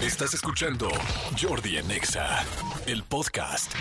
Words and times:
Estás 0.00 0.34
escuchando 0.34 0.90
Jordi 1.40 1.78
en 1.78 1.90
Exa, 1.90 2.44
el 2.86 3.02
podcast. 3.02 3.72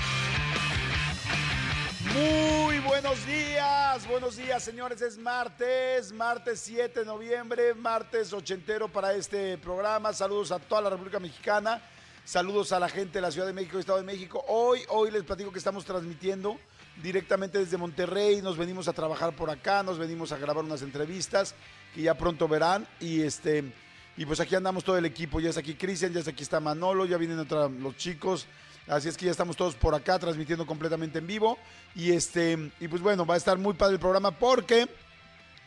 Muy 2.14 2.80
buenos 2.80 3.26
días, 3.26 4.08
buenos 4.08 4.38
días 4.38 4.64
señores, 4.64 5.02
es 5.02 5.18
martes, 5.18 6.14
martes 6.14 6.62
7 6.62 7.02
de 7.02 7.06
noviembre, 7.06 7.74
martes 7.74 8.32
ochentero 8.32 8.88
para 8.88 9.14
este 9.14 9.58
programa. 9.58 10.14
Saludos 10.14 10.54
a 10.54 10.60
toda 10.60 10.84
la 10.84 10.90
República 10.92 11.20
Mexicana, 11.20 11.82
saludos 12.24 12.72
a 12.72 12.80
la 12.80 12.88
gente 12.88 13.18
de 13.18 13.22
la 13.22 13.32
Ciudad 13.32 13.48
de 13.48 13.54
México 13.54 13.78
Estado 13.78 13.98
de 13.98 14.06
México. 14.06 14.42
Hoy, 14.48 14.84
hoy 14.88 15.12
les 15.12 15.24
platico 15.24 15.52
que 15.52 15.60
estamos 15.60 15.84
transmitiendo 15.84 16.58
directamente 17.04 17.58
desde 17.58 17.76
Monterrey, 17.76 18.42
nos 18.42 18.56
venimos 18.56 18.88
a 18.88 18.94
trabajar 18.94 19.36
por 19.36 19.50
acá, 19.50 19.84
nos 19.84 20.00
venimos 20.00 20.32
a 20.32 20.38
grabar 20.38 20.64
unas 20.64 20.82
entrevistas 20.82 21.56
que 21.94 22.04
ya 22.04 22.14
pronto 22.14 22.48
verán 22.48 22.88
y 23.02 23.22
este 23.22 23.74
y 24.18 24.26
pues 24.26 24.40
aquí 24.40 24.56
andamos 24.56 24.84
todo 24.84 24.98
el 24.98 25.06
equipo, 25.06 25.40
ya 25.40 25.50
está 25.50 25.60
aquí 25.62 25.76
Cristian, 25.76 26.14
ya 26.14 26.20
está 26.20 26.32
aquí 26.32 26.44
está 26.44 26.60
Manolo, 26.60 27.06
ya 27.06 27.18
vienen 27.18 27.40
otra, 27.40 27.68
los 27.68 27.98
chicos, 27.98 28.48
así 28.88 29.10
es 29.10 29.18
que 29.18 29.26
ya 29.26 29.32
estamos 29.32 29.58
todos 29.58 29.76
por 29.76 29.94
acá 29.94 30.18
transmitiendo 30.20 30.66
completamente 30.66 31.20
en 31.20 31.28
vivo. 31.28 31.58
Y 31.96 32.12
este 32.12 32.72
y 32.80 32.88
pues 32.88 33.02
bueno, 33.02 33.26
va 33.26 33.34
a 33.34 33.38
estar 33.38 33.58
muy 33.58 33.74
padre 33.74 33.96
el 33.96 34.00
programa 34.00 34.32
porque 34.32 34.88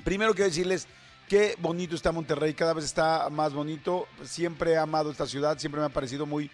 primero 0.03 0.33
quiero 0.35 0.49
decirles 0.49 0.89
qué 1.29 1.57
bonito 1.59 1.95
está 1.95 2.11
Monterrey, 2.11 2.55
cada 2.55 2.73
vez 2.73 2.87
está 2.87 3.29
más 3.29 3.53
bonito, 3.53 4.07
siempre 4.25 4.73
he 4.73 4.77
amado 4.79 5.11
esta 5.11 5.27
ciudad, 5.27 5.59
siempre 5.59 5.81
me 5.81 5.87
ha 5.87 5.91
parecido 5.91 6.25
muy 6.25 6.51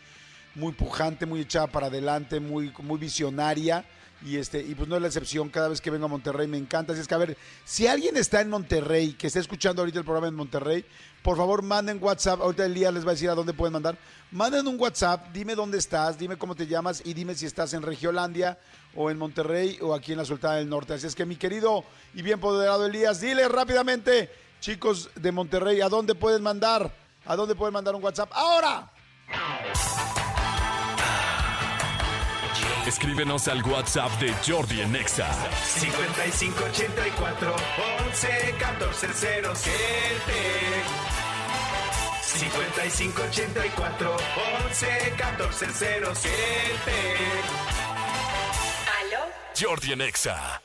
muy 0.56 0.72
pujante, 0.72 1.26
muy 1.26 1.40
echada 1.40 1.68
para 1.68 1.86
adelante, 1.86 2.40
muy 2.40 2.72
muy 2.82 2.98
visionaria 2.98 3.84
y 4.24 4.38
este 4.38 4.60
y 4.60 4.74
pues 4.74 4.88
no 4.88 4.96
es 4.96 5.02
la 5.02 5.08
excepción. 5.08 5.50
Cada 5.50 5.68
vez 5.68 5.80
que 5.80 5.90
vengo 5.90 6.06
a 6.06 6.08
Monterrey 6.08 6.46
me 6.46 6.56
encanta. 6.56 6.92
Así 6.92 7.02
es 7.02 7.08
que 7.08 7.14
a 7.14 7.18
ver 7.18 7.36
si 7.64 7.86
alguien 7.86 8.16
está 8.16 8.40
en 8.40 8.48
Monterrey 8.48 9.12
que 9.12 9.26
está 9.26 9.38
escuchando 9.38 9.82
ahorita 9.82 9.98
el 9.98 10.04
programa 10.04 10.28
en 10.28 10.34
Monterrey 10.34 10.84
por 11.22 11.36
favor 11.36 11.62
manden 11.62 11.98
WhatsApp. 12.02 12.40
Ahorita 12.40 12.64
el 12.64 12.74
día 12.74 12.90
les 12.90 13.04
va 13.04 13.10
a 13.10 13.14
decir 13.14 13.28
a 13.28 13.34
dónde 13.34 13.52
pueden 13.52 13.74
mandar. 13.74 13.98
Manden 14.30 14.66
un 14.66 14.80
WhatsApp 14.80 15.28
dime 15.32 15.54
dónde 15.54 15.78
estás 15.78 16.18
dime 16.18 16.36
cómo 16.36 16.54
te 16.54 16.66
llamas 16.66 17.02
y 17.04 17.12
dime 17.12 17.34
si 17.34 17.44
estás 17.44 17.74
en 17.74 17.82
Regiolandia 17.82 18.58
o 18.94 19.10
en 19.10 19.18
Monterrey 19.18 19.78
o 19.82 19.94
aquí 19.94 20.12
en 20.12 20.18
la 20.18 20.24
Sultana 20.24 20.56
del 20.56 20.68
Norte. 20.68 20.94
Así 20.94 21.06
es 21.06 21.14
que 21.14 21.26
mi 21.26 21.36
querido 21.36 21.84
y 22.14 22.22
bien 22.22 22.40
poderado 22.40 22.86
Elías 22.86 23.20
dile 23.20 23.46
rápidamente 23.48 24.30
chicos 24.60 25.10
de 25.16 25.32
Monterrey 25.32 25.82
a 25.82 25.90
dónde 25.90 26.14
pueden 26.14 26.42
mandar 26.42 26.94
a 27.26 27.36
dónde 27.36 27.54
pueden 27.54 27.74
mandar 27.74 27.94
un 27.94 28.02
WhatsApp 28.02 28.30
ahora 28.32 28.90
Escríbenos 32.86 33.48
al 33.48 33.62
WhatsApp 33.62 34.12
de 34.20 34.34
Jordi 34.46 34.82
en 34.82 34.94
Exa. 34.94 35.32
5584 35.64 37.56
11 38.08 38.54
14 38.58 39.08
07 39.14 39.74
5584 42.20 44.16
11 44.66 45.14
14 45.16 45.66
07 45.72 46.32
¿Aló? 49.00 49.20
Jordi 49.58 49.92
en 49.92 50.02
Exa. 50.02 50.60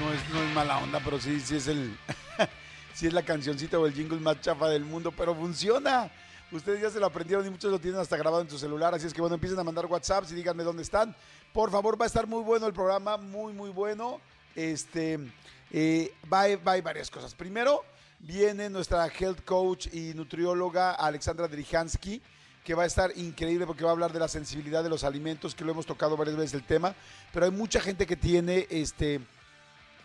No 0.00 0.12
es, 0.12 0.28
no 0.30 0.42
es 0.42 0.54
mala 0.54 0.78
onda, 0.78 1.00
pero 1.04 1.18
sí, 1.20 1.40
sí 1.40 1.56
es 1.56 1.66
el. 1.66 1.98
sí 2.94 3.08
es 3.08 3.12
la 3.12 3.24
cancioncita 3.24 3.80
o 3.80 3.86
el 3.86 3.94
jingle 3.94 4.20
más 4.20 4.40
chafa 4.40 4.68
del 4.68 4.84
mundo, 4.84 5.10
pero 5.10 5.34
funciona. 5.34 6.08
Ustedes 6.52 6.82
ya 6.82 6.90
se 6.90 7.00
lo 7.00 7.06
aprendieron 7.06 7.46
y 7.46 7.50
muchos 7.50 7.70
lo 7.70 7.78
tienen 7.78 7.98
hasta 7.98 8.16
grabado 8.16 8.42
en 8.42 8.50
su 8.50 8.58
celular. 8.58 8.94
Así 8.94 9.06
es 9.06 9.14
que 9.14 9.20
bueno, 9.22 9.34
empiecen 9.34 9.58
a 9.58 9.64
mandar 9.64 9.86
WhatsApps 9.86 10.32
y 10.32 10.34
díganme 10.34 10.62
dónde 10.62 10.82
están. 10.82 11.16
Por 11.52 11.70
favor, 11.70 11.98
va 11.98 12.04
a 12.04 12.08
estar 12.08 12.26
muy 12.26 12.42
bueno 12.42 12.66
el 12.66 12.74
programa, 12.74 13.16
muy, 13.16 13.54
muy 13.54 13.70
bueno. 13.70 14.20
Este, 14.54 15.18
eh, 15.70 16.12
va, 16.30 16.42
va 16.56 16.72
haber 16.72 16.82
varias 16.82 17.10
cosas. 17.10 17.34
Primero, 17.34 17.82
viene 18.18 18.68
nuestra 18.68 19.06
health 19.06 19.44
coach 19.44 19.86
y 19.92 20.12
nutrióloga 20.14 20.92
Alexandra 20.92 21.48
Drijansky, 21.48 22.20
que 22.62 22.74
va 22.74 22.82
a 22.82 22.86
estar 22.86 23.10
increíble 23.16 23.66
porque 23.66 23.84
va 23.84 23.90
a 23.90 23.92
hablar 23.92 24.12
de 24.12 24.20
la 24.20 24.28
sensibilidad 24.28 24.84
de 24.84 24.90
los 24.90 25.04
alimentos, 25.04 25.54
que 25.54 25.64
lo 25.64 25.72
hemos 25.72 25.86
tocado 25.86 26.18
varias 26.18 26.36
veces 26.36 26.54
el 26.54 26.64
tema. 26.64 26.94
Pero 27.32 27.46
hay 27.46 27.52
mucha 27.52 27.80
gente 27.80 28.06
que 28.06 28.16
tiene 28.16 28.66
este 28.70 29.20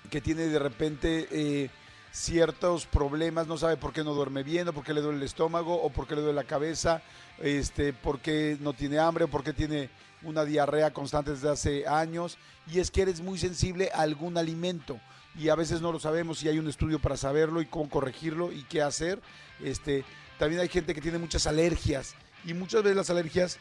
que 0.10 0.22
tiene 0.22 0.44
de 0.44 0.60
repente 0.60 1.28
eh, 1.30 1.70
ciertos 2.12 2.86
problemas, 2.86 3.48
no 3.48 3.58
sabe 3.58 3.78
por 3.78 3.94
qué 3.94 4.04
no 4.04 4.14
duerme 4.14 4.44
bien, 4.44 4.68
o 4.68 4.74
por 4.74 4.84
qué 4.84 4.94
le 4.94 5.02
duele 5.02 5.18
el 5.18 5.24
estómago, 5.24 5.82
o 5.82 5.90
por 5.90 6.08
qué 6.08 6.16
le 6.16 6.22
duele 6.22 6.36
la 6.36 6.44
cabeza, 6.44 7.02
este, 7.40 7.94
por 7.94 8.20
qué 8.20 8.58
no 8.60 8.74
tiene 8.74 9.00
hambre, 9.00 9.26
o 9.26 9.28
por 9.28 9.44
qué 9.44 9.54
tiene 9.54 9.90
una 10.24 10.46
diarrea 10.46 10.92
constante 10.92 11.32
desde 11.32 11.50
hace 11.50 11.88
años, 11.88 12.38
y 12.68 12.80
es 12.80 12.92
que 12.92 13.04
eres 13.04 13.22
muy 13.22 13.38
sensible 13.38 13.92
a 13.94 14.02
algún 14.02 14.38
alimento, 14.38 15.00
y 15.36 15.50
a 15.50 15.56
veces 15.56 15.82
no 15.82 15.92
lo 15.92 16.00
sabemos, 16.00 16.42
y 16.44 16.50
hay 16.50 16.60
un 16.60 16.68
estudio 16.68 17.00
para 17.00 17.18
saberlo, 17.18 17.62
y 17.62 17.66
cómo 17.66 17.90
corregirlo, 17.90 18.52
y 18.52 18.64
qué 18.64 18.82
hacer. 18.82 19.22
Este, 19.64 20.04
también 20.40 20.62
hay 20.62 20.70
gente 20.70 20.96
que 20.96 21.02
tiene 21.02 21.18
muchas 21.18 21.46
alergias, 21.48 22.16
y 22.46 22.54
muchas 22.54 22.84
veces 22.84 22.98
las 22.98 23.10
alergias 23.10 23.60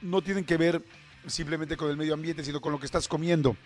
no 0.00 0.22
tienen 0.22 0.44
que 0.44 0.56
ver 0.56 0.82
simplemente 1.26 1.76
con 1.76 1.90
el 1.90 1.96
medio 1.96 2.14
ambiente, 2.14 2.44
sino 2.44 2.60
con 2.60 2.72
lo 2.72 2.80
que 2.80 2.86
estás 2.86 3.06
comiendo 3.06 3.56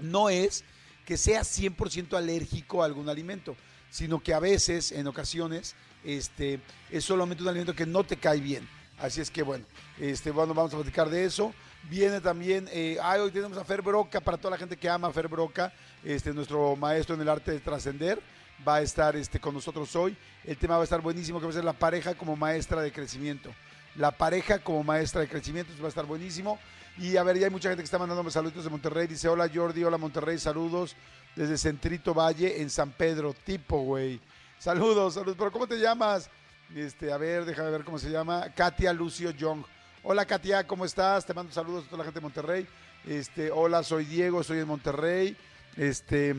no 0.00 0.30
es 0.30 0.64
que 1.10 1.16
seas 1.16 1.58
100% 1.58 2.16
alérgico 2.16 2.82
a 2.82 2.86
algún 2.86 3.08
alimento, 3.08 3.56
sino 3.90 4.22
que 4.22 4.32
a 4.32 4.38
veces, 4.38 4.92
en 4.92 5.08
ocasiones, 5.08 5.74
este, 6.04 6.60
es 6.88 7.02
solamente 7.02 7.42
un 7.42 7.48
alimento 7.48 7.74
que 7.74 7.84
no 7.84 8.04
te 8.04 8.16
cae 8.16 8.38
bien. 8.38 8.68
Así 8.96 9.20
es 9.20 9.28
que 9.28 9.42
bueno, 9.42 9.64
este, 9.98 10.30
bueno, 10.30 10.54
vamos 10.54 10.72
a 10.72 10.76
platicar 10.76 11.10
de 11.10 11.24
eso. 11.24 11.52
Viene 11.88 12.20
también, 12.20 12.68
eh, 12.70 12.96
ay, 13.02 13.22
hoy 13.22 13.32
tenemos 13.32 13.58
a 13.58 13.64
Fer 13.64 13.82
Broca, 13.82 14.20
para 14.20 14.36
toda 14.36 14.52
la 14.52 14.56
gente 14.56 14.76
que 14.76 14.88
ama 14.88 15.08
a 15.08 15.12
Fer 15.12 15.26
Broca, 15.26 15.72
este, 16.04 16.32
nuestro 16.32 16.76
maestro 16.76 17.16
en 17.16 17.22
el 17.22 17.28
arte 17.28 17.50
de 17.50 17.58
trascender, 17.58 18.22
va 18.64 18.76
a 18.76 18.82
estar 18.82 19.16
este, 19.16 19.40
con 19.40 19.52
nosotros 19.52 19.96
hoy. 19.96 20.16
El 20.44 20.56
tema 20.58 20.76
va 20.76 20.82
a 20.82 20.84
estar 20.84 21.00
buenísimo, 21.00 21.40
que 21.40 21.46
va 21.46 21.50
a 21.50 21.54
ser 21.54 21.64
la 21.64 21.72
pareja 21.72 22.14
como 22.14 22.36
maestra 22.36 22.82
de 22.82 22.92
crecimiento. 22.92 23.52
La 23.96 24.12
pareja 24.12 24.60
como 24.60 24.84
maestra 24.84 25.22
de 25.22 25.28
crecimiento, 25.28 25.72
va 25.82 25.86
a 25.86 25.88
estar 25.88 26.06
buenísimo. 26.06 26.60
Y 26.98 27.16
a 27.16 27.22
ver, 27.22 27.38
ya 27.38 27.46
hay 27.46 27.50
mucha 27.50 27.68
gente 27.68 27.82
que 27.82 27.86
está 27.86 27.98
mandándome 27.98 28.30
saludos 28.30 28.64
de 28.64 28.70
Monterrey. 28.70 29.06
Dice, 29.06 29.28
hola 29.28 29.50
Jordi, 29.52 29.82
hola 29.84 29.96
Monterrey, 29.96 30.38
saludos 30.38 30.96
desde 31.34 31.56
Centrito 31.56 32.12
Valle 32.12 32.60
en 32.60 32.70
San 32.70 32.90
Pedro, 32.90 33.34
tipo, 33.44 33.82
güey. 33.82 34.20
Saludos, 34.58 35.14
saludos. 35.14 35.36
Pero 35.38 35.52
¿cómo 35.52 35.66
te 35.66 35.78
llamas? 35.78 36.28
Este, 36.74 37.12
a 37.12 37.16
ver, 37.16 37.44
déjame 37.44 37.70
ver 37.70 37.84
cómo 37.84 37.98
se 37.98 38.10
llama. 38.10 38.52
Katia 38.54 38.92
Lucio 38.92 39.30
Young. 39.30 39.64
Hola 40.02 40.24
Katia, 40.24 40.66
¿cómo 40.66 40.84
estás? 40.84 41.26
Te 41.26 41.34
mando 41.34 41.52
saludos 41.52 41.84
a 41.84 41.86
toda 41.86 41.98
la 41.98 42.04
gente 42.04 42.20
de 42.20 42.24
Monterrey. 42.24 42.66
Este, 43.06 43.50
hola, 43.50 43.82
soy 43.82 44.04
Diego, 44.04 44.42
soy 44.42 44.58
en 44.58 44.66
Monterrey. 44.66 45.36
Este, 45.76 46.34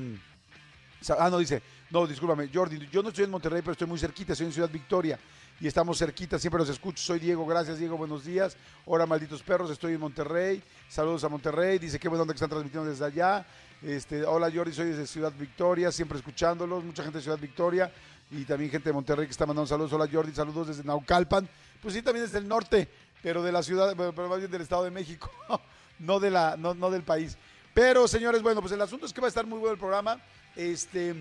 Ah, 1.18 1.30
no, 1.32 1.40
dice, 1.40 1.64
no, 1.90 2.06
discúlpame, 2.06 2.50
Jordi, 2.54 2.88
yo 2.92 3.02
no 3.02 3.10
estoy 3.10 3.26
en 3.26 3.32
Monterrey, 3.32 3.62
pero 3.62 3.72
estoy 3.72 3.88
muy 3.88 3.98
cerquita, 3.98 4.34
estoy 4.34 4.48
en 4.48 4.54
Ciudad 4.54 4.70
Victoria 4.70 5.18
y 5.62 5.68
estamos 5.68 6.00
cerquita, 6.00 6.40
siempre 6.40 6.58
los 6.58 6.70
escucho. 6.70 7.04
Soy 7.04 7.20
Diego, 7.20 7.46
gracias 7.46 7.78
Diego, 7.78 7.96
buenos 7.96 8.26
días. 8.26 8.58
Hola, 8.84 9.06
malditos 9.06 9.44
perros, 9.44 9.70
estoy 9.70 9.94
en 9.94 10.00
Monterrey. 10.00 10.62
Saludos 10.90 11.24
a 11.24 11.30
Monterrey, 11.30 11.78
dice 11.78 12.00
qué 12.00 12.10
bueno 12.10 12.26
que 12.26 12.34
están 12.34 12.50
transmitiendo 12.50 12.90
desde 12.90 13.06
allá. 13.06 13.46
Este, 13.84 14.24
hola 14.24 14.52
Jordi, 14.52 14.74
soy 14.74 14.88
desde 14.88 15.06
Ciudad 15.06 15.32
Victoria, 15.38 15.92
siempre 15.92 16.18
escuchándolos, 16.18 16.84
mucha 16.84 17.04
gente 17.04 17.20
de 17.20 17.22
Ciudad 17.22 17.38
Victoria 17.38 17.94
y 18.32 18.44
también 18.44 18.72
gente 18.72 18.90
de 18.90 18.94
Monterrey 18.94 19.28
que 19.28 19.32
está 19.32 19.46
mandando 19.46 19.68
saludos. 19.68 19.94
Hola 19.94 20.10
Jordi, 20.12 20.34
saludos 20.34 20.70
desde 20.70 20.84
Naucalpan. 20.84 21.48
Pues 21.80 21.94
sí, 21.94 22.02
también 22.02 22.26
desde 22.26 22.40
el 22.40 22.48
norte, 22.48 22.90
pero 23.22 23.44
de 23.44 23.52
la 23.52 23.62
ciudad, 23.62 23.94
pero 23.96 24.30
más 24.30 24.40
bien 24.40 24.50
del 24.50 24.64
Estado 24.64 24.84
de 24.84 24.92
México, 24.92 25.30
no, 26.00 26.20
de 26.20 26.32
la, 26.32 26.58
no, 26.58 26.74
no 26.74 26.90
del 26.90 27.04
país. 27.04 27.38
Pero 27.76 28.08
señores, 28.08 28.42
bueno, 28.42 28.62
pues 28.62 28.74
el 28.74 28.82
asunto 28.82 29.06
es 29.06 29.14
que 29.14 29.22
va 29.22 29.28
a 29.28 29.30
estar 29.30 29.46
muy 29.46 29.60
bueno 29.60 29.74
el 29.74 29.80
programa. 29.80 30.20
Este, 30.56 31.14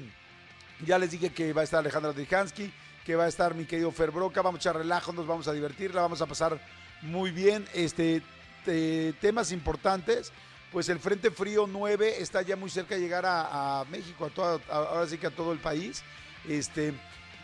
ya 0.86 0.98
les 0.98 1.10
dije 1.10 1.28
que 1.28 1.52
va 1.52 1.60
a 1.60 1.64
estar 1.64 1.80
Alejandra 1.80 2.14
Drijansky, 2.14 2.72
que 3.04 3.16
va 3.16 3.24
a 3.24 3.28
estar 3.28 3.54
mi 3.54 3.64
querido 3.64 3.90
Fer 3.92 4.10
Broca, 4.10 4.42
vamos 4.42 4.58
a 4.58 4.62
echar 4.62 4.76
relajo, 4.76 5.12
nos 5.12 5.26
vamos 5.26 5.48
a 5.48 5.52
divertir, 5.52 5.94
la 5.94 6.02
vamos 6.02 6.20
a 6.20 6.26
pasar 6.26 6.60
muy 7.02 7.30
bien. 7.30 7.66
Este, 7.72 8.22
te- 8.64 9.12
temas 9.20 9.52
importantes, 9.52 10.32
pues 10.70 10.88
el 10.88 10.98
Frente 10.98 11.30
Frío 11.30 11.66
9 11.66 12.20
está 12.20 12.42
ya 12.42 12.56
muy 12.56 12.70
cerca 12.70 12.94
de 12.94 13.00
llegar 13.00 13.24
a, 13.26 13.84
México, 13.90 14.26
a 14.26 14.30
toda- 14.30 14.60
ahora 14.68 15.06
sí 15.06 15.18
que 15.18 15.26
a 15.26 15.30
todo 15.30 15.52
el 15.52 15.58
país. 15.58 16.02
Este, 16.48 16.92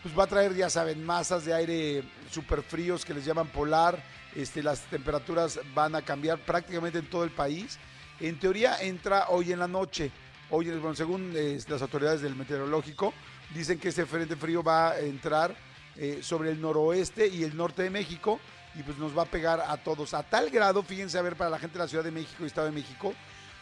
pues 0.03 0.17
va 0.17 0.25
a 0.25 0.29
traer, 0.29 0.55
ya 0.55 0.71
saben, 0.71 1.05
masas 1.05 1.45
de 1.45 1.53
aire 1.55 2.05
súper 2.31 2.63
fríos 2.63 3.05
que 3.05 3.15
les 3.15 3.25
llaman 3.25 3.49
polar. 3.49 4.03
Este, 4.35 4.63
las 4.63 4.81
temperaturas 4.83 5.59
van 5.75 5.95
a 5.95 6.03
cambiar 6.03 6.39
prácticamente 6.39 6.99
en 6.99 7.09
todo 7.11 7.25
el 7.25 7.31
país. 7.31 7.79
En 8.21 8.39
teoría 8.39 8.77
entra 8.83 9.27
hoy 9.31 9.53
en 9.53 9.59
la 9.59 9.67
noche. 9.69 10.13
Hoy, 10.49 10.71
bueno, 10.71 10.95
según 10.95 11.33
eh, 11.35 11.59
las 11.69 11.83
autoridades 11.83 12.21
del 12.21 12.37
meteorológico, 12.37 13.13
dicen 13.53 13.81
que 13.81 13.89
este 13.89 14.07
frente 14.07 14.37
frío 14.37 14.63
va 14.63 14.91
a 14.91 15.01
entrar 15.01 15.57
eh, 15.97 16.21
sobre 16.23 16.53
el 16.53 16.61
noroeste 16.61 17.27
y 17.27 17.43
el 17.43 17.57
norte 17.57 17.83
de 17.83 17.91
México 17.91 18.39
y 18.77 18.83
pues 18.85 18.97
nos 18.97 19.17
va 19.17 19.23
a 19.23 19.27
pegar 19.27 19.61
a 19.61 19.77
todos. 19.77 20.15
A 20.15 20.23
tal 20.23 20.51
grado, 20.51 20.85
fíjense 20.85 21.19
a 21.19 21.23
ver, 21.23 21.35
para 21.35 21.51
la 21.51 21.59
gente 21.59 21.79
de 21.79 21.85
la 21.85 21.89
Ciudad 21.89 22.05
de 22.05 22.13
México 22.13 22.45
y 22.45 22.47
Estado 22.47 22.69
de 22.69 22.73
México, 22.73 23.13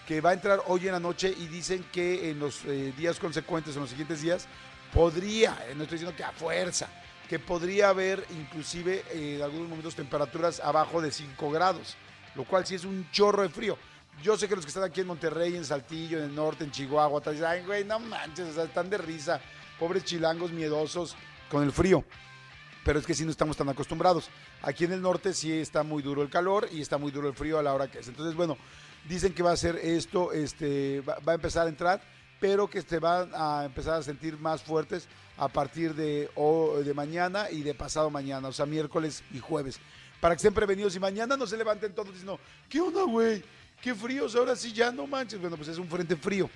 que 0.06 0.20
va 0.20 0.31
a 0.31 0.32
entrar 0.34 0.60
hoy 0.66 0.86
en 0.86 0.92
la 0.92 1.00
noche 1.00 1.34
y 1.34 1.46
dicen 1.46 1.86
que 1.90 2.31
en 2.31 2.38
los 2.38 2.66
eh, 2.66 2.92
días 2.98 3.19
consecuentes, 3.19 3.75
en 3.76 3.80
los 3.80 3.90
siguientes 3.90 4.20
días, 4.20 4.46
podría, 4.92 5.56
no 5.76 5.84
estoy 5.84 5.98
diciendo 5.98 6.14
que 6.14 6.25
a 6.25 6.32
fuerza, 6.32 6.88
que 7.30 7.38
podría 7.38 7.88
haber 7.88 8.26
inclusive 8.38 9.04
en 9.10 9.40
algunos 9.40 9.70
momentos 9.70 9.94
temperaturas 9.94 10.60
abajo 10.60 11.00
de 11.00 11.10
5 11.10 11.50
grados, 11.50 11.96
lo 12.34 12.44
cual 12.44 12.66
sí 12.66 12.75
es 12.75 12.84
un 12.84 13.10
chorro 13.10 13.40
de 13.42 13.48
frío. 13.48 13.78
Yo 14.22 14.37
sé 14.38 14.49
que 14.49 14.56
los 14.56 14.64
que 14.64 14.70
están 14.70 14.84
aquí 14.84 15.00
en 15.00 15.06
Monterrey, 15.06 15.56
en 15.56 15.64
Saltillo, 15.64 16.19
en 16.19 16.25
el 16.25 16.34
norte, 16.34 16.64
en 16.64 16.70
Chihuahua, 16.70 17.20
tal, 17.20 17.34
dicen, 17.34 17.49
ay, 17.49 17.64
güey, 17.64 17.84
no 17.84 17.99
manches, 17.99 18.56
están 18.56 18.88
de 18.88 18.99
risa, 18.99 19.40
pobres 19.78 20.05
chilangos 20.05 20.50
miedosos 20.50 21.16
con 21.50 21.62
el 21.62 21.72
frío. 21.72 22.05
pero 22.84 22.99
es 22.99 23.06
que 23.06 23.14
sí 23.14 23.25
no 23.25 23.31
estamos 23.31 23.56
tan 23.56 23.69
acostumbrados. 23.69 24.28
Aquí 24.62 24.84
en 24.84 24.93
el 24.93 25.02
norte 25.02 25.32
sí 25.32 25.52
está 25.52 25.82
muy 25.82 26.02
duro 26.02 26.22
el 26.22 26.31
calor 26.31 26.69
y 26.70 26.81
está 26.81 26.99
muy 26.99 27.11
duro 27.11 27.28
el 27.28 27.34
frío 27.34 27.58
a 27.58 27.62
la 27.62 27.75
hora 27.75 27.90
que 27.90 28.00
es. 28.00 28.08
Entonces, 28.08 28.34
bueno, 28.34 28.58
dicen 29.08 29.32
que 29.34 29.43
va 29.43 29.52
a 29.52 29.56
ser 29.56 29.76
esto, 29.76 30.32
este, 30.32 31.00
va, 31.00 31.32
a 31.32 31.34
empezar 31.34 31.66
a 31.66 31.70
entrar, 31.70 32.02
pero 32.40 32.69
que 32.69 32.82
se 32.82 32.99
van 32.99 33.31
a 33.34 33.64
empezar 33.64 33.94
a 33.94 34.02
sentir 34.02 34.38
más 34.38 34.62
fuertes 34.62 35.08
a 35.37 35.49
partir 35.49 35.94
de, 35.94 36.31
de 36.84 36.94
mañana 36.94 37.50
y 37.50 37.62
de 37.62 37.75
pasado 37.75 38.11
mañana, 38.11 38.49
o 38.49 38.52
sea, 38.52 38.66
miércoles 38.66 39.22
y 39.32 39.38
jueves. 39.38 39.81
Para 40.20 40.34
que 40.34 40.38
estén 40.38 40.55
prevenidos 40.55 40.94
y 40.96 41.00
mañana 41.00 41.37
no 41.37 41.46
se 41.46 41.56
levanten 41.56 41.94
todos 41.94 42.08
diciendo, 42.08 42.38
¿qué 42.69 42.81
onda, 42.81 43.02
güey? 43.02 43.43
¿Qué 43.84 43.94
fríos? 43.94 44.34
Ahora 44.34 44.56
sí 44.56 44.72
ya 44.72 44.90
no 44.90 45.06
manches. 45.06 45.38
Bueno, 45.38 45.58
pues 45.58 45.69
es 45.69 45.76
un 45.76 45.86
frente 45.86 46.16
frío 46.16 46.48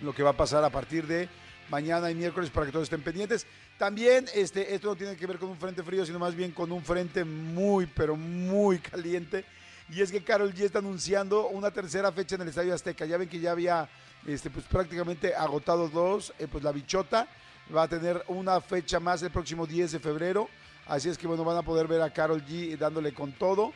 lo 0.00 0.14
que 0.14 0.22
va 0.22 0.30
a 0.30 0.32
pasar 0.32 0.64
a 0.64 0.70
partir 0.70 1.06
de 1.06 1.28
mañana 1.68 2.10
y 2.10 2.14
miércoles 2.14 2.48
para 2.48 2.64
que 2.64 2.72
todos 2.72 2.84
estén 2.84 3.02
pendientes. 3.02 3.46
También 3.76 4.24
este, 4.34 4.74
esto 4.74 4.88
no 4.88 4.96
tiene 4.96 5.14
que 5.14 5.26
ver 5.26 5.38
con 5.38 5.50
un 5.50 5.58
frente 5.58 5.82
frío, 5.82 6.06
sino 6.06 6.18
más 6.18 6.34
bien 6.34 6.52
con 6.52 6.72
un 6.72 6.82
frente 6.82 7.22
muy, 7.22 7.84
pero 7.84 8.16
muy 8.16 8.78
caliente. 8.78 9.44
Y 9.90 10.00
es 10.00 10.10
que 10.10 10.24
Carol 10.24 10.54
G 10.54 10.60
está 10.62 10.78
anunciando 10.78 11.48
una 11.48 11.70
tercera 11.70 12.10
fecha 12.12 12.36
en 12.36 12.40
el 12.40 12.48
Estadio 12.48 12.72
Azteca. 12.72 13.04
Ya 13.04 13.18
ven 13.18 13.28
que 13.28 13.40
ya 13.40 13.50
había 13.50 13.86
este, 14.26 14.48
pues, 14.48 14.64
prácticamente 14.64 15.34
agotado 15.34 15.90
dos. 15.90 16.32
Eh, 16.38 16.48
pues 16.50 16.64
la 16.64 16.72
bichota 16.72 17.28
va 17.76 17.82
a 17.82 17.88
tener 17.88 18.24
una 18.26 18.62
fecha 18.62 18.98
más 18.98 19.22
el 19.22 19.30
próximo 19.30 19.66
10 19.66 19.92
de 19.92 19.98
febrero. 19.98 20.48
Así 20.86 21.10
es 21.10 21.18
que 21.18 21.26
bueno, 21.26 21.44
van 21.44 21.58
a 21.58 21.62
poder 21.62 21.86
ver 21.86 22.00
a 22.00 22.10
Carol 22.10 22.42
G 22.42 22.78
dándole 22.78 23.12
con 23.12 23.32
todo. 23.32 23.74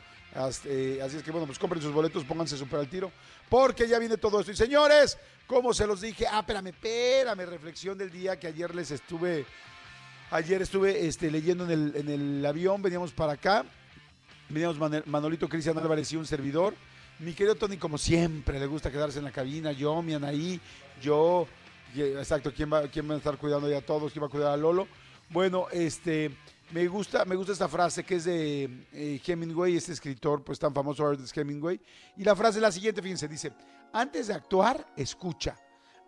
Eh, 0.65 1.01
así 1.05 1.19
es 1.19 1.23
que 1.23 1.31
bueno, 1.31 1.47
pues 1.47 1.59
compren 1.59 1.83
sus 1.83 1.93
boletos, 1.93 2.25
pónganse 2.25 2.57
súper 2.57 2.81
al 2.81 2.89
tiro, 2.89 3.13
porque 3.49 3.87
ya 3.87 3.99
viene 3.99 4.17
todo 4.17 4.41
esto. 4.41 4.53
Y 4.53 4.57
señores, 4.57 5.19
como 5.47 5.75
se 5.75 5.87
los 5.87 6.01
dije, 6.01 6.27
ah, 6.27 6.41
espérame, 6.41 6.69
espérame, 6.69 7.45
reflexión 7.47 7.99
del 7.99 8.11
día 8.11 8.39
que 8.39 8.47
ayer 8.47 8.75
les 8.75 8.91
estuve, 8.91 9.45
ayer 10.31 10.63
estuve 10.63 11.07
este, 11.07 11.31
leyendo 11.31 11.65
en 11.65 11.71
el, 11.71 11.97
en 11.97 12.09
el 12.09 12.47
avión, 12.47 12.81
veníamos 12.81 13.13
para 13.13 13.33
acá, 13.33 13.65
veníamos 14.49 14.79
Manolito 15.07 15.49
Cristian 15.49 15.77
Álvarez 15.77 16.11
y 16.13 16.17
un 16.17 16.27
servidor. 16.27 16.75
Mi 17.19 17.35
querido 17.35 17.55
Tony, 17.55 17.77
como 17.77 17.99
siempre, 17.99 18.59
le 18.59 18.67
gusta 18.67 18.91
quedarse 18.91 19.19
en 19.19 19.25
la 19.25 19.33
cabina, 19.33 19.71
yo, 19.73 20.01
mi 20.01 20.15
Anaí, 20.15 20.59
yo, 21.03 21.47
exacto, 21.95 22.53
¿quién 22.57 22.73
va, 22.73 22.89
quién 22.89 23.09
va 23.09 23.15
a 23.15 23.19
estar 23.19 23.37
cuidando 23.37 23.69
ya 23.69 23.79
a 23.79 23.83
todos? 23.83 24.13
¿Quién 24.13 24.23
va 24.23 24.29
a 24.29 24.31
cuidar 24.31 24.53
a 24.53 24.57
Lolo? 24.57 24.89
Bueno, 25.29 25.67
este, 25.71 26.31
me 26.73 26.89
gusta, 26.89 27.25
me 27.25 27.37
gusta 27.37 27.53
esta 27.53 27.69
frase 27.69 28.03
que 28.03 28.17
es 28.17 28.25
de 28.25 28.87
eh, 28.93 29.21
Hemingway, 29.25 29.77
este 29.77 29.93
escritor 29.93 30.43
pues 30.43 30.59
tan 30.59 30.75
famoso 30.75 31.11
Ernest 31.11 31.37
Hemingway. 31.37 31.81
Y 32.17 32.25
la 32.25 32.35
frase 32.35 32.59
es 32.59 32.63
la 32.63 32.73
siguiente, 32.73 33.03
fíjense, 33.03 33.29
dice, 33.29 33.53
antes 33.93 34.29
de 34.29 34.35
actuar, 34.35 34.87
escucha. 34.97 35.57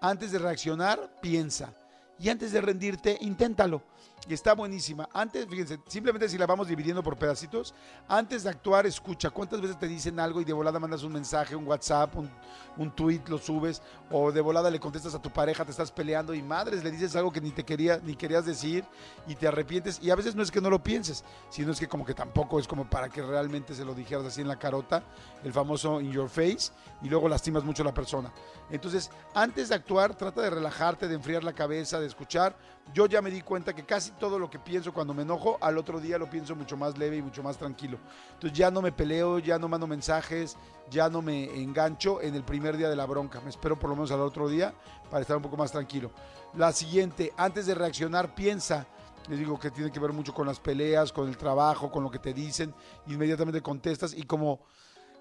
Antes 0.00 0.32
de 0.32 0.38
reaccionar, 0.38 1.19
piensa. 1.20 1.75
Y 2.19 2.28
antes 2.28 2.52
de 2.52 2.61
rendirte, 2.61 3.19
inténtalo. 3.20 3.82
Y 4.27 4.33
está 4.33 4.55
buenísima. 4.55 5.06
Antes, 5.12 5.47
fíjense, 5.47 5.79
simplemente 5.87 6.29
si 6.31 6.39
la 6.39 6.47
vamos 6.47 6.67
dividiendo 6.67 7.03
por 7.03 7.19
pedacitos, 7.19 7.75
antes 8.09 8.43
de 8.45 8.51
actuar, 8.51 8.87
escucha. 8.87 9.29
¿Cuántas 9.29 9.61
veces 9.61 9.79
te 9.79 9.87
dicen 9.87 10.19
algo 10.19 10.41
y 10.41 10.45
de 10.45 10.53
volada 10.55 10.79
mandas 10.79 11.03
un 11.03 11.12
mensaje, 11.12 11.55
un 11.55 11.67
WhatsApp, 11.67 12.17
un, 12.17 12.31
un 12.79 12.91
tweet, 12.91 13.21
lo 13.29 13.37
subes? 13.37 13.83
O 14.11 14.33
de 14.33 14.41
volada 14.41 14.71
le 14.71 14.81
contestas 14.81 15.15
a 15.15 15.21
tu 15.21 15.31
pareja, 15.31 15.65
te 15.67 15.73
estás 15.73 15.93
peleando 15.93 16.33
y 16.33 16.41
madres, 16.41 16.83
le 16.83 16.91
dices 16.91 17.15
algo 17.17 17.31
que 17.31 17.43
ni 17.43 17.51
te 17.51 17.65
quería, 17.65 18.01
ni 18.03 18.17
querías 18.17 18.47
decir 18.47 18.87
y 19.27 19.35
te 19.35 19.47
arrepientes. 19.47 20.01
Y 20.03 20.11
a 20.11 20.15
veces 20.15 20.35
no 20.35 20.43
es 20.43 20.51
que 20.51 20.62
no 20.62 20.71
lo 20.71 20.83
pienses, 20.83 21.23
sino 21.51 21.73
es 21.73 21.79
que 21.79 21.87
como 21.87 22.06
que 22.06 22.15
tampoco 22.15 22.59
es 22.59 22.67
como 22.67 22.89
para 22.89 23.11
que 23.11 23.21
realmente 23.21 23.75
se 23.75 23.85
lo 23.85 23.95
dijeras 23.95 24.25
así 24.25 24.41
en 24.41 24.49
la 24.49 24.59
carota, 24.59 25.03
el 25.43 25.53
famoso 25.53 26.01
in 26.01 26.12
your 26.12 26.31
face, 26.31 26.73
y 27.03 27.11
luego 27.11 27.29
lastimas 27.29 27.62
mucho 27.62 27.83
a 27.83 27.87
la 27.87 27.95
persona. 27.95 28.33
Entonces, 28.71 29.11
antes 29.35 29.69
de 29.69 29.75
actuar, 29.75 30.15
trata 30.17 30.41
de 30.41 30.49
relajarte, 30.49 31.09
de 31.09 31.15
enfriar 31.15 31.45
la 31.45 31.53
cabeza, 31.53 32.01
de 32.01 32.06
escuchar. 32.06 32.56
Yo 32.92 33.06
ya 33.06 33.22
me 33.22 33.31
di 33.31 33.40
cuenta 33.40 33.75
que 33.75 33.84
casi 33.84 34.12
todo 34.12 34.38
lo 34.38 34.48
que 34.50 34.58
pienso 34.58 34.92
cuando 34.92 35.14
me 35.14 35.22
enojo, 35.22 35.58
al 35.60 35.78
otro 35.78 36.00
día 36.00 36.19
lo 36.19 36.31
pienso 36.31 36.54
mucho 36.54 36.76
más 36.76 36.96
leve 36.96 37.16
y 37.16 37.22
mucho 37.22 37.42
más 37.42 37.56
tranquilo. 37.56 37.98
Entonces 38.34 38.56
ya 38.56 38.70
no 38.70 38.82
me 38.82 38.92
peleo, 38.92 39.38
ya 39.38 39.58
no 39.58 39.69
mando 39.69 39.86
mensajes, 39.86 40.56
ya 40.90 41.08
no 41.08 41.22
me 41.22 41.44
engancho 41.60 42.20
en 42.20 42.34
el 42.34 42.44
primer 42.44 42.76
día 42.76 42.88
de 42.88 42.96
la 42.96 43.06
bronca. 43.06 43.40
Me 43.40 43.50
espero 43.50 43.78
por 43.78 43.90
lo 43.90 43.96
menos 43.96 44.12
al 44.12 44.20
otro 44.20 44.48
día 44.48 44.75
para 45.10 45.22
estar 45.22 45.36
un 45.36 45.42
poco 45.42 45.56
más 45.56 45.72
tranquilo. 45.72 46.10
La 46.54 46.72
siguiente, 46.72 47.32
antes 47.36 47.66
de 47.66 47.75
reaccionar, 47.75 48.34
piensa. 48.34 48.86
Les 49.28 49.38
digo 49.38 49.58
que 49.58 49.70
tiene 49.70 49.90
que 49.90 49.98
ver 49.98 50.12
mucho 50.12 50.34
con 50.34 50.46
las 50.46 50.60
peleas, 50.60 51.10
con 51.10 51.28
el 51.28 51.36
trabajo, 51.36 51.90
con 51.90 52.04
lo 52.04 52.10
que 52.10 52.19
te 52.19 52.34
dicen. 52.34 52.75
Inmediatamente 53.06 53.62
contestas 53.62 54.12
y 54.12 54.25
como 54.25 54.60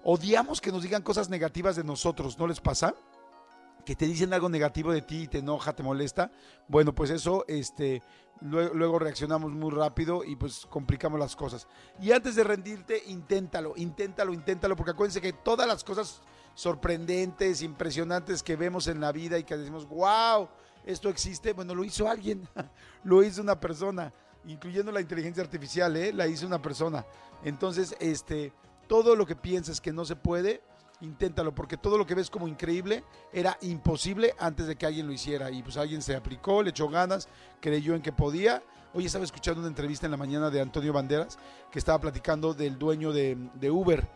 odiamos 0.04 0.60
que 0.60 0.70
nos 0.70 0.82
digan 0.82 1.02
cosas 1.02 1.30
negativas 1.30 1.74
de 1.74 1.84
nosotros, 1.84 2.38
¿no 2.38 2.46
les 2.46 2.60
pasa? 2.60 2.94
Que 3.84 3.94
te 3.96 4.06
dicen 4.06 4.32
algo 4.32 4.48
negativo 4.48 4.92
de 4.92 5.02
ti 5.02 5.22
y 5.22 5.28
te 5.28 5.38
enoja, 5.38 5.74
te 5.74 5.82
molesta, 5.82 6.30
bueno, 6.68 6.94
pues 6.94 7.10
eso, 7.10 7.44
este, 7.48 8.02
luego, 8.40 8.98
reaccionamos 8.98 9.52
muy 9.52 9.70
rápido 9.70 10.24
y 10.24 10.36
pues 10.36 10.66
complicamos 10.66 11.18
las 11.18 11.36
cosas. 11.36 11.66
Y 12.00 12.12
antes 12.12 12.34
de 12.34 12.44
rendirte, 12.44 13.02
inténtalo, 13.06 13.74
inténtalo, 13.76 14.32
inténtalo, 14.32 14.76
porque 14.76 14.92
acuérdense 14.92 15.20
que 15.20 15.32
todas 15.32 15.66
las 15.66 15.84
cosas 15.84 16.22
sorprendentes, 16.54 17.62
impresionantes 17.62 18.42
que 18.42 18.56
vemos 18.56 18.86
en 18.86 19.00
la 19.00 19.12
vida 19.12 19.38
y 19.38 19.44
que 19.44 19.56
decimos, 19.56 19.88
wow, 19.88 20.48
esto 20.84 21.08
existe, 21.08 21.52
bueno, 21.52 21.74
lo 21.74 21.84
hizo 21.84 22.08
alguien, 22.08 22.48
lo 23.04 23.22
hizo 23.22 23.42
una 23.42 23.58
persona, 23.58 24.12
incluyendo 24.46 24.92
la 24.92 25.00
inteligencia 25.00 25.42
artificial, 25.42 25.96
¿eh? 25.96 26.12
la 26.12 26.26
hizo 26.26 26.46
una 26.46 26.60
persona. 26.60 27.04
Entonces, 27.44 27.96
este, 27.98 28.52
todo 28.86 29.16
lo 29.16 29.26
que 29.26 29.36
piensas 29.36 29.80
que 29.80 29.92
no 29.92 30.04
se 30.04 30.16
puede, 30.16 30.62
inténtalo, 31.04 31.54
porque 31.54 31.76
todo 31.76 31.98
lo 31.98 32.06
que 32.06 32.14
ves 32.14 32.30
como 32.30 32.48
increíble 32.48 33.04
era 33.32 33.56
imposible 33.62 34.34
antes 34.38 34.66
de 34.66 34.76
que 34.76 34.86
alguien 34.86 35.06
lo 35.06 35.12
hiciera. 35.12 35.50
Y 35.50 35.62
pues 35.62 35.76
alguien 35.76 36.02
se 36.02 36.16
aplicó, 36.16 36.62
le 36.62 36.70
echó 36.70 36.88
ganas, 36.88 37.28
creyó 37.60 37.94
en 37.94 38.02
que 38.02 38.12
podía. 38.12 38.62
Hoy 38.92 39.06
estaba 39.06 39.24
escuchando 39.24 39.60
una 39.60 39.68
entrevista 39.68 40.06
en 40.06 40.12
la 40.12 40.16
mañana 40.16 40.50
de 40.50 40.60
Antonio 40.60 40.92
Banderas, 40.92 41.38
que 41.70 41.78
estaba 41.78 41.98
platicando 41.98 42.54
del 42.54 42.78
dueño 42.78 43.12
de, 43.12 43.70
Uber. 43.70 44.06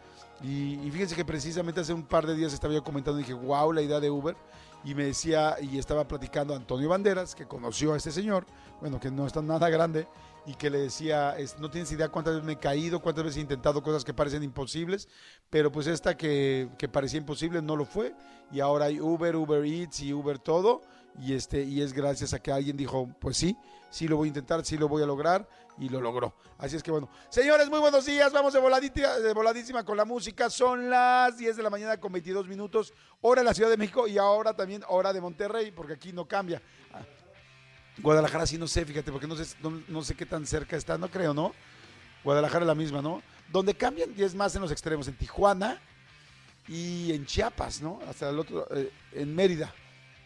Y, 0.42 0.74
y 0.74 0.90
fíjense 0.90 1.16
que 1.16 1.24
precisamente 1.24 1.80
hace 1.80 1.92
un 1.92 2.04
par 2.04 2.26
de 2.26 2.36
días 2.36 2.52
estaba 2.52 2.72
yo 2.72 2.84
comentando 2.84 3.18
y 3.18 3.22
dije, 3.22 3.34
wow, 3.34 3.72
la 3.72 3.82
idea 3.82 4.00
de 4.00 4.10
Uber. 4.10 4.36
Y 4.84 4.94
me 4.94 5.04
decía, 5.04 5.56
y 5.60 5.78
estaba 5.78 6.06
platicando 6.06 6.54
Antonio 6.54 6.88
Banderas, 6.88 7.34
que 7.34 7.46
conoció 7.46 7.94
a 7.94 7.96
este 7.96 8.12
señor, 8.12 8.46
bueno, 8.80 9.00
que 9.00 9.10
no 9.10 9.26
está 9.26 9.42
nada 9.42 9.68
grande, 9.68 10.06
y 10.46 10.54
que 10.54 10.70
le 10.70 10.78
decía, 10.78 11.36
no 11.58 11.70
tienes 11.70 11.92
idea 11.92 12.08
cuántas 12.08 12.34
veces 12.34 12.46
me 12.46 12.52
he 12.54 12.58
caído, 12.58 13.00
cuántas 13.00 13.24
veces 13.24 13.38
he 13.38 13.42
intentado 13.42 13.82
cosas 13.82 14.04
que 14.04 14.14
parecen 14.14 14.42
imposibles, 14.42 15.08
pero 15.50 15.70
pues 15.70 15.86
esta 15.86 16.16
que, 16.16 16.68
que 16.78 16.88
parecía 16.88 17.18
imposible 17.18 17.60
no 17.62 17.76
lo 17.76 17.84
fue, 17.84 18.14
y 18.50 18.60
ahora 18.60 18.86
hay 18.86 19.00
Uber, 19.00 19.36
Uber 19.36 19.64
Eats 19.64 20.00
y 20.00 20.12
Uber 20.12 20.38
todo, 20.38 20.80
y, 21.20 21.34
este, 21.34 21.62
y 21.64 21.82
es 21.82 21.92
gracias 21.92 22.32
a 22.32 22.38
que 22.40 22.52
alguien 22.52 22.76
dijo, 22.76 23.08
pues 23.20 23.36
sí, 23.36 23.56
sí 23.90 24.08
lo 24.08 24.16
voy 24.16 24.26
a 24.26 24.28
intentar, 24.28 24.64
sí 24.64 24.78
lo 24.78 24.88
voy 24.88 25.02
a 25.02 25.06
lograr, 25.06 25.48
y 25.80 25.88
lo 25.88 26.00
logró. 26.00 26.34
Así 26.58 26.74
es 26.74 26.82
que 26.82 26.90
bueno, 26.90 27.08
señores, 27.28 27.70
muy 27.70 27.78
buenos 27.78 28.04
días, 28.04 28.32
vamos 28.32 28.52
de 28.52 28.58
voladita- 28.60 29.20
de 29.20 29.32
voladísima 29.32 29.84
con 29.84 29.96
la 29.96 30.04
música, 30.04 30.50
son 30.50 30.90
las 30.90 31.36
10 31.38 31.56
de 31.56 31.62
la 31.62 31.70
mañana 31.70 31.98
con 31.98 32.10
22 32.10 32.48
minutos, 32.48 32.92
hora 33.20 33.42
de 33.42 33.44
la 33.44 33.54
Ciudad 33.54 33.70
de 33.70 33.76
México 33.76 34.08
y 34.08 34.18
ahora 34.18 34.56
también 34.56 34.82
hora 34.88 35.12
de 35.12 35.20
Monterrey, 35.20 35.70
porque 35.70 35.92
aquí 35.92 36.12
no 36.12 36.26
cambia. 36.26 36.60
Guadalajara 38.02 38.46
sí 38.46 38.58
no 38.58 38.66
sé, 38.68 38.84
fíjate, 38.84 39.10
porque 39.10 39.26
no 39.26 39.36
sé, 39.36 39.56
no, 39.62 39.82
no 39.88 40.02
sé 40.02 40.14
qué 40.14 40.26
tan 40.26 40.46
cerca 40.46 40.76
está, 40.76 40.98
no 40.98 41.10
creo, 41.10 41.34
¿no? 41.34 41.52
Guadalajara 42.24 42.64
es 42.64 42.68
la 42.68 42.74
misma, 42.74 43.02
¿no? 43.02 43.22
Donde 43.50 43.74
cambian 43.74 44.10
y 44.16 44.22
es 44.22 44.34
más 44.34 44.54
en 44.54 44.62
los 44.62 44.70
extremos, 44.70 45.08
en 45.08 45.14
Tijuana 45.14 45.80
y 46.66 47.12
en 47.12 47.26
Chiapas, 47.26 47.80
¿no? 47.80 48.00
Hasta 48.08 48.30
el 48.30 48.38
otro, 48.38 48.66
eh, 48.74 48.92
en 49.12 49.34
Mérida, 49.34 49.72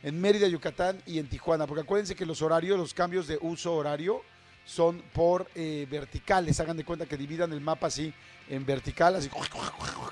en 0.03 0.21
Mérida, 0.21 0.49
Yucatán 0.49 1.01
y 1.07 1.19
en 1.19 1.29
Tijuana, 1.29 1.67
porque 1.67 1.83
acuérdense 1.83 2.15
que 2.15 2.27
los 2.27 2.43
horarios, 2.43 2.79
los 2.79 2.95
cambios 2.95 3.27
de 3.27 3.39
uso 3.41 3.75
horario 3.75 4.23
son 4.65 5.03
por 5.13 5.49
eh, 5.55 5.87
verticales, 5.91 6.61
hagan 6.61 6.77
de 6.77 6.85
cuenta 6.85 7.07
que 7.07 7.17
dividan 7.17 7.53
el 7.53 7.61
mapa 7.61 7.89
así 7.89 8.13
en 8.49 8.65
vertical, 8.67 9.17
así 9.17 9.29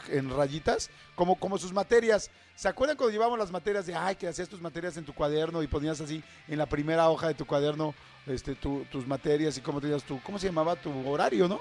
en 0.09 0.31
rayitas, 0.31 0.91
como, 1.15 1.39
como 1.39 1.59
sus 1.59 1.73
materias. 1.73 2.31
¿Se 2.57 2.69
acuerdan 2.69 2.97
cuando 2.97 3.13
llevamos 3.13 3.39
las 3.39 3.51
materias 3.51 3.87
de, 3.87 3.95
ay, 3.95 4.17
que 4.17 4.29
hacías 4.29 4.49
tus 4.49 4.61
materias 4.61 4.97
en 4.97 5.05
tu 5.05 5.15
cuaderno 5.15 5.63
y 5.63 5.67
ponías 5.67 6.01
así 6.01 6.23
en 6.49 6.59
la 6.59 6.67
primera 6.67 7.09
hoja 7.09 7.29
de 7.29 7.35
tu 7.35 7.47
cuaderno 7.47 7.95
este, 8.27 8.55
tu- 8.55 8.85
tus 8.91 9.07
materias 9.07 9.57
y 9.57 9.61
cómo 9.61 9.81
tenías 9.81 10.03
tu, 10.03 10.21
¿cómo 10.23 10.39
se 10.39 10.47
llamaba? 10.47 10.77
Tu 10.77 10.91
horario, 11.09 11.49
¿no? 11.49 11.61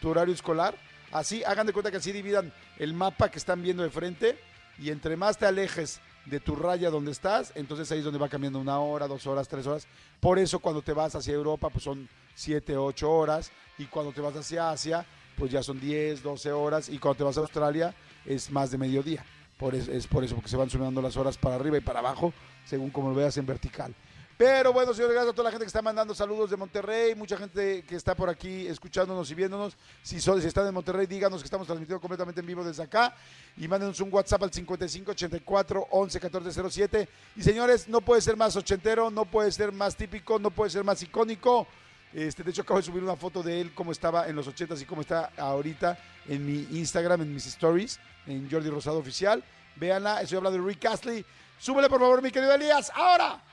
Tu 0.00 0.08
horario 0.08 0.32
escolar. 0.34 0.74
Así, 1.10 1.42
hagan 1.44 1.66
de 1.66 1.72
cuenta 1.72 1.90
que 1.90 1.96
así 1.98 2.12
dividan 2.12 2.52
el 2.78 2.92
mapa 2.94 3.30
que 3.30 3.38
están 3.38 3.62
viendo 3.62 3.82
de 3.82 3.90
frente 3.90 4.38
y 4.78 4.90
entre 4.90 5.16
más 5.16 5.38
te 5.38 5.46
alejes 5.46 6.00
de 6.28 6.40
tu 6.40 6.54
raya 6.54 6.90
donde 6.90 7.12
estás, 7.12 7.52
entonces 7.54 7.90
ahí 7.90 7.98
es 7.98 8.04
donde 8.04 8.18
va 8.18 8.28
cambiando 8.28 8.58
una 8.58 8.78
hora, 8.78 9.06
dos 9.06 9.26
horas, 9.26 9.48
tres 9.48 9.66
horas. 9.66 9.86
Por 10.20 10.38
eso 10.38 10.58
cuando 10.58 10.82
te 10.82 10.92
vas 10.92 11.14
hacia 11.14 11.34
Europa, 11.34 11.70
pues 11.70 11.84
son 11.84 12.08
siete, 12.34 12.76
ocho 12.76 13.10
horas 13.10 13.50
y 13.78 13.86
cuando 13.86 14.12
te 14.12 14.20
vas 14.20 14.36
hacia 14.36 14.70
Asia, 14.70 15.06
pues 15.36 15.52
ya 15.52 15.62
son 15.62 15.80
10, 15.80 16.22
12 16.22 16.52
horas 16.52 16.88
y 16.88 16.98
cuando 16.98 17.18
te 17.18 17.24
vas 17.24 17.36
a 17.36 17.40
Australia 17.40 17.94
es 18.26 18.50
más 18.50 18.70
de 18.70 18.78
mediodía. 18.78 19.24
Por 19.56 19.74
eso, 19.74 19.90
es 19.90 20.06
por 20.06 20.22
eso, 20.22 20.34
porque 20.34 20.50
se 20.50 20.56
van 20.56 20.70
sumando 20.70 21.02
las 21.02 21.16
horas 21.16 21.36
para 21.36 21.56
arriba 21.56 21.78
y 21.78 21.80
para 21.80 22.00
abajo, 22.00 22.32
según 22.64 22.90
como 22.90 23.10
lo 23.10 23.14
veas 23.14 23.36
en 23.38 23.46
vertical. 23.46 23.94
Pero 24.38 24.72
bueno, 24.72 24.94
señores, 24.94 25.14
gracias 25.14 25.32
a 25.32 25.34
toda 25.34 25.46
la 25.46 25.50
gente 25.50 25.64
que 25.64 25.66
está 25.66 25.82
mandando 25.82 26.14
saludos 26.14 26.48
de 26.48 26.56
Monterrey, 26.56 27.12
mucha 27.16 27.36
gente 27.36 27.82
que 27.82 27.96
está 27.96 28.14
por 28.14 28.30
aquí 28.30 28.68
escuchándonos 28.68 29.28
y 29.32 29.34
viéndonos. 29.34 29.76
Si, 30.00 30.20
son, 30.20 30.40
si 30.40 30.46
están 30.46 30.64
en 30.68 30.74
Monterrey, 30.74 31.08
díganos 31.08 31.40
que 31.40 31.46
estamos 31.46 31.66
transmitiendo 31.66 32.00
completamente 32.00 32.40
en 32.40 32.46
vivo 32.46 32.62
desde 32.62 32.84
acá 32.84 33.16
y 33.56 33.66
mándenos 33.66 33.98
un 33.98 34.14
WhatsApp 34.14 34.44
al 34.44 34.52
55 34.52 35.10
84 35.10 35.88
11 35.90 36.20
14 36.20 36.70
07. 36.70 37.08
Y 37.34 37.42
señores, 37.42 37.88
no 37.88 38.00
puede 38.00 38.20
ser 38.20 38.36
más 38.36 38.54
ochentero, 38.54 39.10
no 39.10 39.24
puede 39.24 39.50
ser 39.50 39.72
más 39.72 39.96
típico, 39.96 40.38
no 40.38 40.52
puede 40.52 40.70
ser 40.70 40.84
más 40.84 41.02
icónico 41.02 41.66
Este, 42.14 42.44
de 42.44 42.52
hecho, 42.52 42.62
acabo 42.62 42.78
de 42.78 42.86
subir 42.86 43.02
una 43.02 43.16
foto 43.16 43.42
de 43.42 43.60
él, 43.60 43.74
cómo 43.74 43.90
estaba 43.90 44.28
en 44.28 44.36
los 44.36 44.46
80s 44.46 44.80
y 44.80 44.84
cómo 44.84 45.00
está 45.00 45.32
ahorita 45.36 45.98
en 46.28 46.46
mi 46.46 46.78
Instagram, 46.78 47.22
en 47.22 47.34
mis 47.34 47.46
stories, 47.46 47.98
en 48.24 48.48
Jordi 48.48 48.70
Rosado 48.70 48.98
Oficial. 48.98 49.42
Véanla, 49.74 50.22
estoy 50.22 50.36
hablando 50.38 50.62
de 50.62 50.68
Rick 50.68 50.84
Astley. 50.84 51.26
Súbele, 51.58 51.88
por 51.88 51.98
favor, 51.98 52.22
mi 52.22 52.30
querido 52.30 52.54
Elías. 52.54 52.92
¡Ahora! 52.94 53.47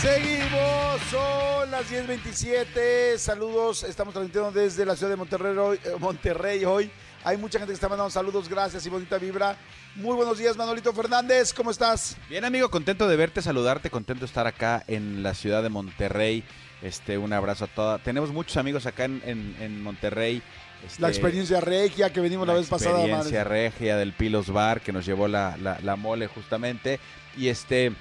Seguimos, 0.00 1.00
son 1.10 1.70
las 1.72 1.90
10.27. 1.90 3.18
Saludos, 3.18 3.82
estamos 3.82 4.14
transmitiendo 4.14 4.52
desde 4.52 4.86
la 4.86 4.94
ciudad 4.94 5.10
de 5.10 5.16
Monterrey 5.16 5.56
hoy, 5.56 5.80
eh, 5.84 5.90
Monterrey 5.98 6.64
hoy. 6.64 6.90
Hay 7.24 7.36
mucha 7.36 7.58
gente 7.58 7.72
que 7.72 7.74
está 7.74 7.88
mandando 7.88 8.10
saludos, 8.10 8.48
gracias 8.48 8.86
y 8.86 8.90
bonita 8.90 9.18
vibra. 9.18 9.56
Muy 9.96 10.14
buenos 10.14 10.38
días, 10.38 10.56
Manolito 10.56 10.92
Fernández, 10.92 11.52
¿cómo 11.52 11.72
estás? 11.72 12.16
Bien, 12.28 12.44
amigo, 12.44 12.70
contento 12.70 13.08
de 13.08 13.16
verte, 13.16 13.42
saludarte, 13.42 13.90
contento 13.90 14.20
de 14.20 14.26
estar 14.26 14.46
acá 14.46 14.84
en 14.86 15.24
la 15.24 15.34
ciudad 15.34 15.64
de 15.64 15.68
Monterrey. 15.68 16.44
Este, 16.80 17.18
un 17.18 17.32
abrazo 17.32 17.64
a 17.64 17.68
toda. 17.68 17.98
Tenemos 17.98 18.30
muchos 18.30 18.56
amigos 18.56 18.86
acá 18.86 19.04
en, 19.04 19.20
en- 19.26 19.56
en 19.60 19.82
Monterrey. 19.82 20.40
Este, 20.86 21.02
La 21.02 21.08
experiencia 21.08 21.60
regia 21.60 22.12
que 22.12 22.20
venimos 22.20 22.46
la, 22.46 22.54
vez 22.54 22.68
pasada. 22.68 23.00
experiencia 23.00 23.42
madre. 23.44 23.62
regia 23.70 23.96
del 23.96 24.12
Pilos 24.12 24.48
Bar 24.48 24.80
que 24.80 24.92
nos 24.92 25.04
llevó 25.04 25.26
la, 25.26 25.56
la- 25.60 25.80
la 25.82 25.96
mole 25.96 26.28
justamente. 26.28 27.00
Y 27.36 27.48
este. 27.48 27.92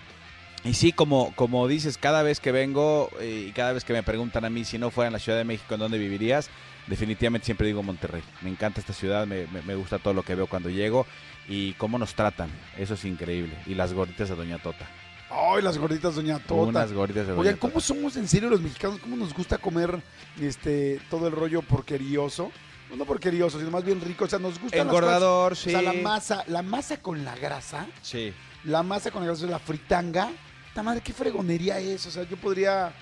Y 0.68 0.74
sí, 0.74 0.92
como, 0.92 1.34
como 1.36 1.68
dices, 1.68 1.98
cada 1.98 2.24
vez 2.24 2.40
que 2.40 2.52
vengo 2.52 3.10
eh, 3.20 3.46
y 3.50 3.52
cada 3.54 3.72
vez 3.74 3.84
que 3.84 3.94
me 3.94 4.04
preguntan 4.04 4.44
a 4.46 4.50
mí 4.50 4.66
si 4.66 4.78
no 4.78 4.92
fuera 4.92 5.08
en 5.08 5.14
la 5.14 5.20
Ciudad 5.20 5.38
de 5.38 5.44
México, 5.46 5.74
¿en 5.74 5.80
dónde 5.80 5.98
vivirías? 5.98 6.50
Definitivamente 6.88 7.46
siempre 7.46 7.68
digo 7.68 7.84
Monterrey. 7.84 8.22
Me 8.42 8.50
encanta 8.50 8.80
esta 8.80 8.94
ciudad, 8.94 9.26
me, 9.28 9.48
me- 9.48 9.62
me 9.62 9.76
gusta 9.76 10.00
todo 10.00 10.14
lo 10.14 10.24
que 10.24 10.36
veo 10.36 10.48
cuando 10.48 10.70
llego 10.70 11.06
y 11.48 11.74
cómo 11.74 11.98
nos 11.98 12.14
tratan. 12.16 12.50
Eso 12.78 12.94
es 12.96 13.06
increíble. 13.06 13.54
Y 13.66 13.76
las 13.76 13.94
gorditas 13.94 14.30
de 14.30 14.36
Doña 14.36 14.58
Tota. 14.58 14.86
Ay, 15.30 15.62
las 15.62 15.78
gorditas, 15.78 16.16
doña 16.16 16.40
Tota. 16.40 16.54
Unas 16.70 16.94
gorditas 16.94 17.28
de 17.28 17.32
Doña 17.34 17.42
Oigan, 17.42 17.56
Tota. 17.56 17.68
¿cómo 17.74 17.82
somos 17.82 18.16
en 18.16 18.28
serio 18.28 18.50
los 18.50 18.62
mexicanos? 18.62 19.00
¿Cómo 19.00 19.18
nos 19.18 19.34
gusta 19.34 19.58
comer 19.58 20.02
este 20.42 21.02
todo 21.10 21.28
el 21.28 21.34
rollo 21.34 21.62
porquerioso? 21.62 22.52
No, 22.90 22.96
no 22.96 23.06
porquerioso, 23.06 23.60
sino 23.60 23.70
más 23.72 23.84
bien 23.84 24.00
rico. 24.00 24.24
O 24.24 24.28
sea, 24.30 24.40
nos 24.40 24.58
gusta 24.60 24.78
Engordador, 24.78 25.58
sí. 25.58 25.70
O 25.70 25.72
sea, 25.72 25.82
la 25.82 25.94
masa, 25.94 26.44
la 26.48 26.62
masa 26.62 27.02
con 27.02 27.26
la 27.26 27.36
grasa, 27.36 27.86
Sí. 28.02 28.34
la 28.64 28.82
masa 28.84 29.12
con 29.12 29.22
la 29.24 29.28
grasa 29.28 29.46
de 29.46 29.52
la 29.52 29.60
fritanga. 29.60 30.30
¡Ta 30.78 30.84
madre, 30.84 31.02
qué 31.04 31.12
fregonería 31.12 31.80
es! 31.80 32.06
O 32.06 32.12
sea, 32.12 32.22
yo 32.30 32.38
podría, 32.38 32.94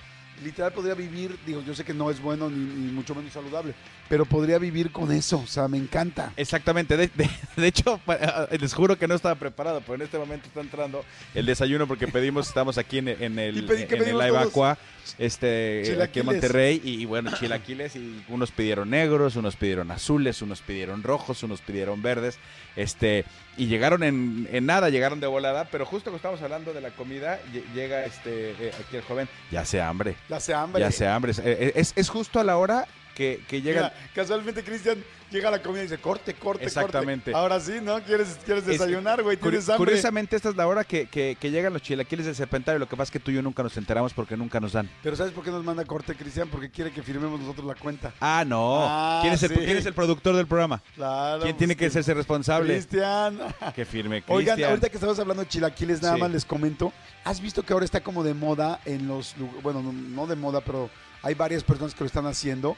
literal, 0.42 0.72
podría 0.72 0.94
vivir, 0.94 1.38
digo, 1.44 1.60
yo 1.60 1.74
sé 1.74 1.84
que 1.84 1.92
no 1.92 2.10
es 2.10 2.18
bueno 2.22 2.48
ni, 2.48 2.56
ni 2.56 2.90
mucho 2.90 3.14
menos 3.14 3.34
saludable, 3.34 3.74
pero 4.08 4.24
podría 4.24 4.56
vivir 4.58 4.90
con 4.90 5.12
eso. 5.12 5.36
O 5.40 5.46
sea, 5.46 5.68
me 5.68 5.76
encanta. 5.76 6.32
Exactamente, 6.38 6.96
de, 6.96 7.08
de- 7.08 7.28
de 7.54 7.66
hecho, 7.66 8.00
pa- 8.06 8.48
les 8.58 8.72
juro 8.72 8.98
que 8.98 9.06
no 9.06 9.14
estaba 9.14 9.34
preparado, 9.34 9.82
pero 9.82 9.96
en 9.96 10.00
este 10.02 10.16
momento 10.18 10.46
está 10.48 10.62
entrando 10.62 11.04
el 11.34 11.44
desayuno 11.44 11.86
porque 11.86 12.08
pedimos, 12.08 12.48
estamos 12.48 12.78
aquí 12.78 12.96
en, 12.96 13.08
en 13.08 13.38
Y 13.38 13.42
el, 13.42 13.68
pedí- 13.68 13.86
¿qué 13.86 13.96
en 13.96 14.00
el 14.00 14.04
pedimos 14.06 14.26
todos? 14.26 14.42
Evacua, 14.42 14.78
este, 15.18 15.98
aquí 16.02 16.20
en 16.20 16.26
Monterrey, 16.26 16.80
y, 16.84 17.02
y 17.02 17.04
bueno, 17.04 17.30
chilaquiles, 17.38 17.96
y 17.96 18.22
unos 18.28 18.50
pidieron 18.50 18.90
negros, 18.90 19.36
unos 19.36 19.56
pidieron 19.56 19.90
azules, 19.90 20.42
unos 20.42 20.60
pidieron 20.62 21.02
rojos, 21.02 21.42
unos 21.42 21.60
pidieron 21.60 22.02
verdes, 22.02 22.38
este, 22.76 23.24
y 23.56 23.66
llegaron 23.66 24.02
en, 24.02 24.48
en 24.52 24.66
nada, 24.66 24.90
llegaron 24.90 25.20
de 25.20 25.26
volada, 25.26 25.68
pero 25.70 25.86
justo 25.86 26.10
cuando 26.10 26.16
estamos 26.16 26.42
hablando 26.42 26.72
de 26.72 26.80
la 26.80 26.90
comida, 26.90 27.38
lle- 27.52 27.64
llega 27.74 28.04
este, 28.04 28.50
eh, 28.60 28.72
aquí 28.80 28.96
el 28.96 29.02
joven, 29.02 29.28
ya 29.50 29.64
se 29.64 29.80
hambre, 29.80 30.16
Ya 30.28 30.40
se 30.40 30.54
hambre. 30.54 30.80
ya 30.80 30.90
se 30.90 31.06
hambre, 31.06 31.32
es, 31.32 31.38
es, 31.40 31.92
es 31.96 32.08
justo 32.08 32.40
a 32.40 32.44
la 32.44 32.56
hora 32.58 32.86
que, 33.16 33.42
que 33.48 33.62
llegan... 33.62 33.84
Mira, 33.84 33.94
casualmente 34.14 34.62
Cristian 34.62 35.02
llega 35.30 35.48
a 35.48 35.50
la 35.50 35.62
comida 35.62 35.80
y 35.80 35.84
dice, 35.84 35.98
corte, 35.98 36.34
corte, 36.34 36.64
Exactamente. 36.66 37.32
corte. 37.32 37.42
Ahora 37.42 37.58
sí, 37.58 37.78
¿no? 37.82 38.00
¿Quieres, 38.02 38.38
quieres 38.44 38.62
Es- 38.64 38.68
desayunar, 38.78 39.22
güey? 39.22 39.36
¿Tienes 39.38 39.68
hambre? 39.68 39.78
Curiosamente, 39.78 40.36
esta 40.36 40.50
es 40.50 40.56
la 40.56 40.66
hora 40.68 40.84
que, 40.84 41.06
que- 41.06 41.36
que 41.40 41.50
llegan 41.50 41.72
los 41.72 41.80
chilaquiles 41.82 42.26
del 42.26 42.34
Serpentario. 42.36 42.78
Lo 42.78 42.86
que 42.88 42.94
pasa 42.96 43.04
es 43.08 43.10
que 43.10 43.18
tú 43.18 43.30
y 43.30 43.34
yo 43.34 43.42
nunca 43.42 43.62
nos 43.62 43.76
enteramos 43.76 44.12
porque 44.12 44.36
nunca 44.36 44.60
nos 44.60 44.72
dan. 44.74 44.88
Pero 45.02 45.16
¿sabes 45.16 45.32
por 45.32 45.42
qué 45.42 45.50
nos 45.50 45.64
manda 45.64 45.84
corte, 45.86 46.14
Cristian? 46.14 46.48
Porque 46.48 46.70
quiere 46.70 46.92
que 46.92 47.02
firmemos 47.02 47.40
nosotros 47.40 47.66
la 47.66 47.74
cuenta. 47.74 48.12
Ah, 48.20 48.44
no. 48.46 48.84
Ah, 48.86 49.18
¿Quién, 49.22 49.32
es 49.34 49.42
el, 49.42 49.48
sí. 49.50 49.56
quién 49.56 49.78
es 49.78 49.86
el 49.86 49.94
productor 49.94 50.36
del 50.36 50.46
programa? 50.46 50.82
Claro. 50.94 51.40
¿Quién 51.42 51.54
pues, 51.54 51.58
tiene 51.58 51.76
que 51.76 51.86
hacerse 51.86 52.12
responsable? 52.14 52.74
Cristian. 52.74 53.38
Que 53.74 53.84
firme 53.86 54.22
Oigan, 54.28 54.54
Cristian. 54.56 54.70
ahorita 54.70 54.88
que 54.90 54.96
estamos 54.96 55.18
hablando 55.18 55.42
de 55.42 55.48
chilaquiles, 55.48 56.02
nada 56.02 56.14
Sí. 56.16 56.20
más 56.20 56.30
les 56.30 56.44
comento. 56.44 56.92
¿Has 57.24 57.40
visto 57.40 57.62
que 57.64 57.72
ahora 57.72 57.84
está 57.84 58.00
como 58.02 58.22
de 58.22 58.34
moda 58.34 58.80
en 58.84 59.08
los... 59.08 59.34
Bueno, 59.62 59.82
no, 59.82 59.92
no 59.92 60.26
de 60.28 60.36
moda, 60.36 60.60
pero 60.60 60.88
hay 61.22 61.34
varias 61.34 61.64
personas 61.64 61.92
que 61.94 62.00
lo 62.00 62.06
están 62.06 62.26
haciendo. 62.26 62.76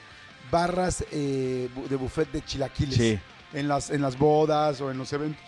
Barras 0.50 1.04
eh, 1.10 1.68
de 1.88 1.96
buffet 1.96 2.30
de 2.32 2.44
chilaquiles. 2.44 2.96
Sí. 2.96 3.18
en 3.52 3.66
las, 3.68 3.90
en 3.90 4.02
las 4.02 4.16
bodas 4.18 4.80
o 4.80 4.90
en 4.90 4.98
los 4.98 5.12
eventos. 5.12 5.42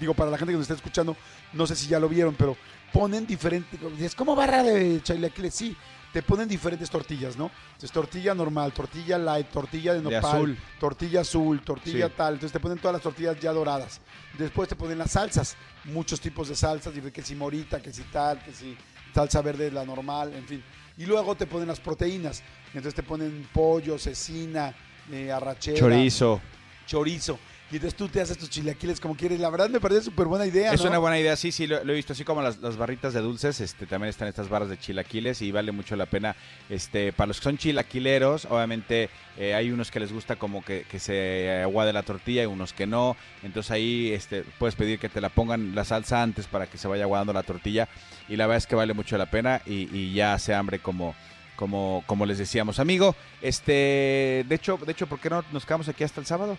Digo, 0.00 0.14
para 0.14 0.30
la 0.30 0.38
gente 0.38 0.52
que 0.52 0.56
nos 0.56 0.62
está 0.64 0.74
escuchando, 0.74 1.16
no 1.52 1.66
sé 1.66 1.76
si 1.76 1.86
ya 1.86 2.00
lo 2.00 2.08
vieron, 2.08 2.34
pero 2.34 2.56
ponen 2.92 3.26
diferentes. 3.26 3.78
Es 4.00 4.14
como 4.14 4.34
barra 4.34 4.62
de 4.62 5.00
chilaquiles, 5.02 5.54
sí. 5.54 5.76
Te 6.12 6.22
ponen 6.24 6.48
diferentes 6.48 6.90
tortillas, 6.90 7.36
¿no? 7.36 7.52
Entonces, 7.68 7.92
tortilla 7.92 8.34
normal, 8.34 8.72
tortilla 8.72 9.16
light, 9.16 9.46
tortilla 9.48 9.92
de 9.94 10.00
De 10.00 10.10
nopal, 10.16 10.36
azul. 10.38 10.58
tortilla 10.80 11.20
azul, 11.20 11.60
tortilla 11.62 12.08
Sí. 12.08 12.14
tal. 12.16 12.34
Entonces, 12.34 12.52
te 12.52 12.58
ponen 12.58 12.78
todas 12.78 12.94
las 12.94 13.02
tortillas 13.02 13.38
ya 13.38 13.52
doradas. 13.52 14.00
Después 14.36 14.68
te 14.68 14.74
ponen 14.74 14.98
las 14.98 15.12
salsas, 15.12 15.56
muchos 15.84 16.20
tipos 16.20 16.48
de 16.48 16.56
salsas, 16.56 16.92
que 17.12 17.22
si 17.22 17.36
morita, 17.36 17.80
que 17.80 17.92
si 17.92 18.02
tal, 18.04 18.42
que 18.42 18.52
si 18.52 18.76
salsa 19.14 19.40
verde, 19.40 19.70
la 19.70 19.84
normal, 19.84 20.32
en 20.34 20.44
fin. 20.46 20.64
Y 20.98 21.06
luego 21.06 21.36
te 21.36 21.46
ponen 21.46 21.68
las 21.68 21.78
proteínas. 21.78 22.42
Entonces, 22.74 22.94
te 22.94 23.02
ponen 23.02 23.46
pollo, 23.52 23.98
cecina, 23.98 24.74
eh, 25.12 25.30
arrachera 25.32 25.78
Chorizo. 25.78 26.40
chorizo. 26.86 27.38
Y 27.72 27.76
entonces 27.76 27.96
tú 27.96 28.08
te 28.08 28.20
haces 28.20 28.36
tus 28.36 28.50
chilaquiles 28.50 28.98
como 28.98 29.14
quieres. 29.16 29.38
La 29.38 29.48
verdad 29.48 29.68
me 29.70 29.78
parece 29.78 30.02
súper 30.02 30.26
buena 30.26 30.44
idea, 30.44 30.72
Es 30.72 30.82
¿no? 30.82 30.88
una 30.88 30.98
buena 30.98 31.20
idea, 31.20 31.36
sí, 31.36 31.52
sí, 31.52 31.68
lo, 31.68 31.84
lo 31.84 31.92
he 31.92 31.94
visto 31.96 32.14
así 32.14 32.24
como 32.24 32.42
las, 32.42 32.58
las 32.58 32.76
barritas 32.76 33.14
de 33.14 33.20
dulces, 33.20 33.60
este, 33.60 33.86
también 33.86 34.08
están 34.10 34.26
estas 34.26 34.48
barras 34.48 34.70
de 34.70 34.76
chilaquiles 34.76 35.40
y 35.40 35.52
vale 35.52 35.70
mucho 35.70 35.94
la 35.94 36.06
pena, 36.06 36.34
este, 36.68 37.12
para 37.12 37.28
los 37.28 37.38
que 37.38 37.44
son 37.44 37.58
chilaquileros, 37.58 38.46
obviamente 38.46 39.08
eh, 39.38 39.54
hay 39.54 39.70
unos 39.70 39.92
que 39.92 40.00
les 40.00 40.12
gusta 40.12 40.34
como 40.34 40.64
que, 40.64 40.82
que 40.90 40.98
se 40.98 41.60
aguade 41.62 41.92
la 41.92 42.02
tortilla 42.02 42.42
y 42.42 42.46
unos 42.46 42.72
que 42.72 42.88
no, 42.88 43.16
entonces 43.44 43.70
ahí 43.70 44.10
este, 44.12 44.42
puedes 44.58 44.74
pedir 44.74 44.98
que 44.98 45.08
te 45.08 45.20
la 45.20 45.28
pongan 45.28 45.72
la 45.76 45.84
salsa 45.84 46.22
antes 46.24 46.48
para 46.48 46.66
que 46.66 46.76
se 46.76 46.88
vaya 46.88 47.04
aguadando 47.04 47.32
la 47.32 47.44
tortilla 47.44 47.88
y 48.28 48.34
la 48.34 48.48
verdad 48.48 48.58
es 48.58 48.66
que 48.66 48.74
vale 48.74 48.94
mucho 48.94 49.16
la 49.16 49.30
pena 49.30 49.62
y, 49.64 49.88
y 49.96 50.12
ya 50.12 50.34
hace 50.34 50.54
hambre 50.54 50.80
como, 50.80 51.14
como, 51.60 52.02
como 52.06 52.24
les 52.24 52.38
decíamos, 52.38 52.78
amigo, 52.78 53.14
este, 53.42 54.46
de 54.48 54.54
hecho, 54.54 54.78
de 54.78 54.92
hecho, 54.92 55.06
¿por 55.06 55.20
qué 55.20 55.28
no 55.28 55.44
nos 55.52 55.66
quedamos 55.66 55.86
aquí 55.88 56.02
hasta 56.04 56.18
el 56.18 56.26
sábado? 56.26 56.56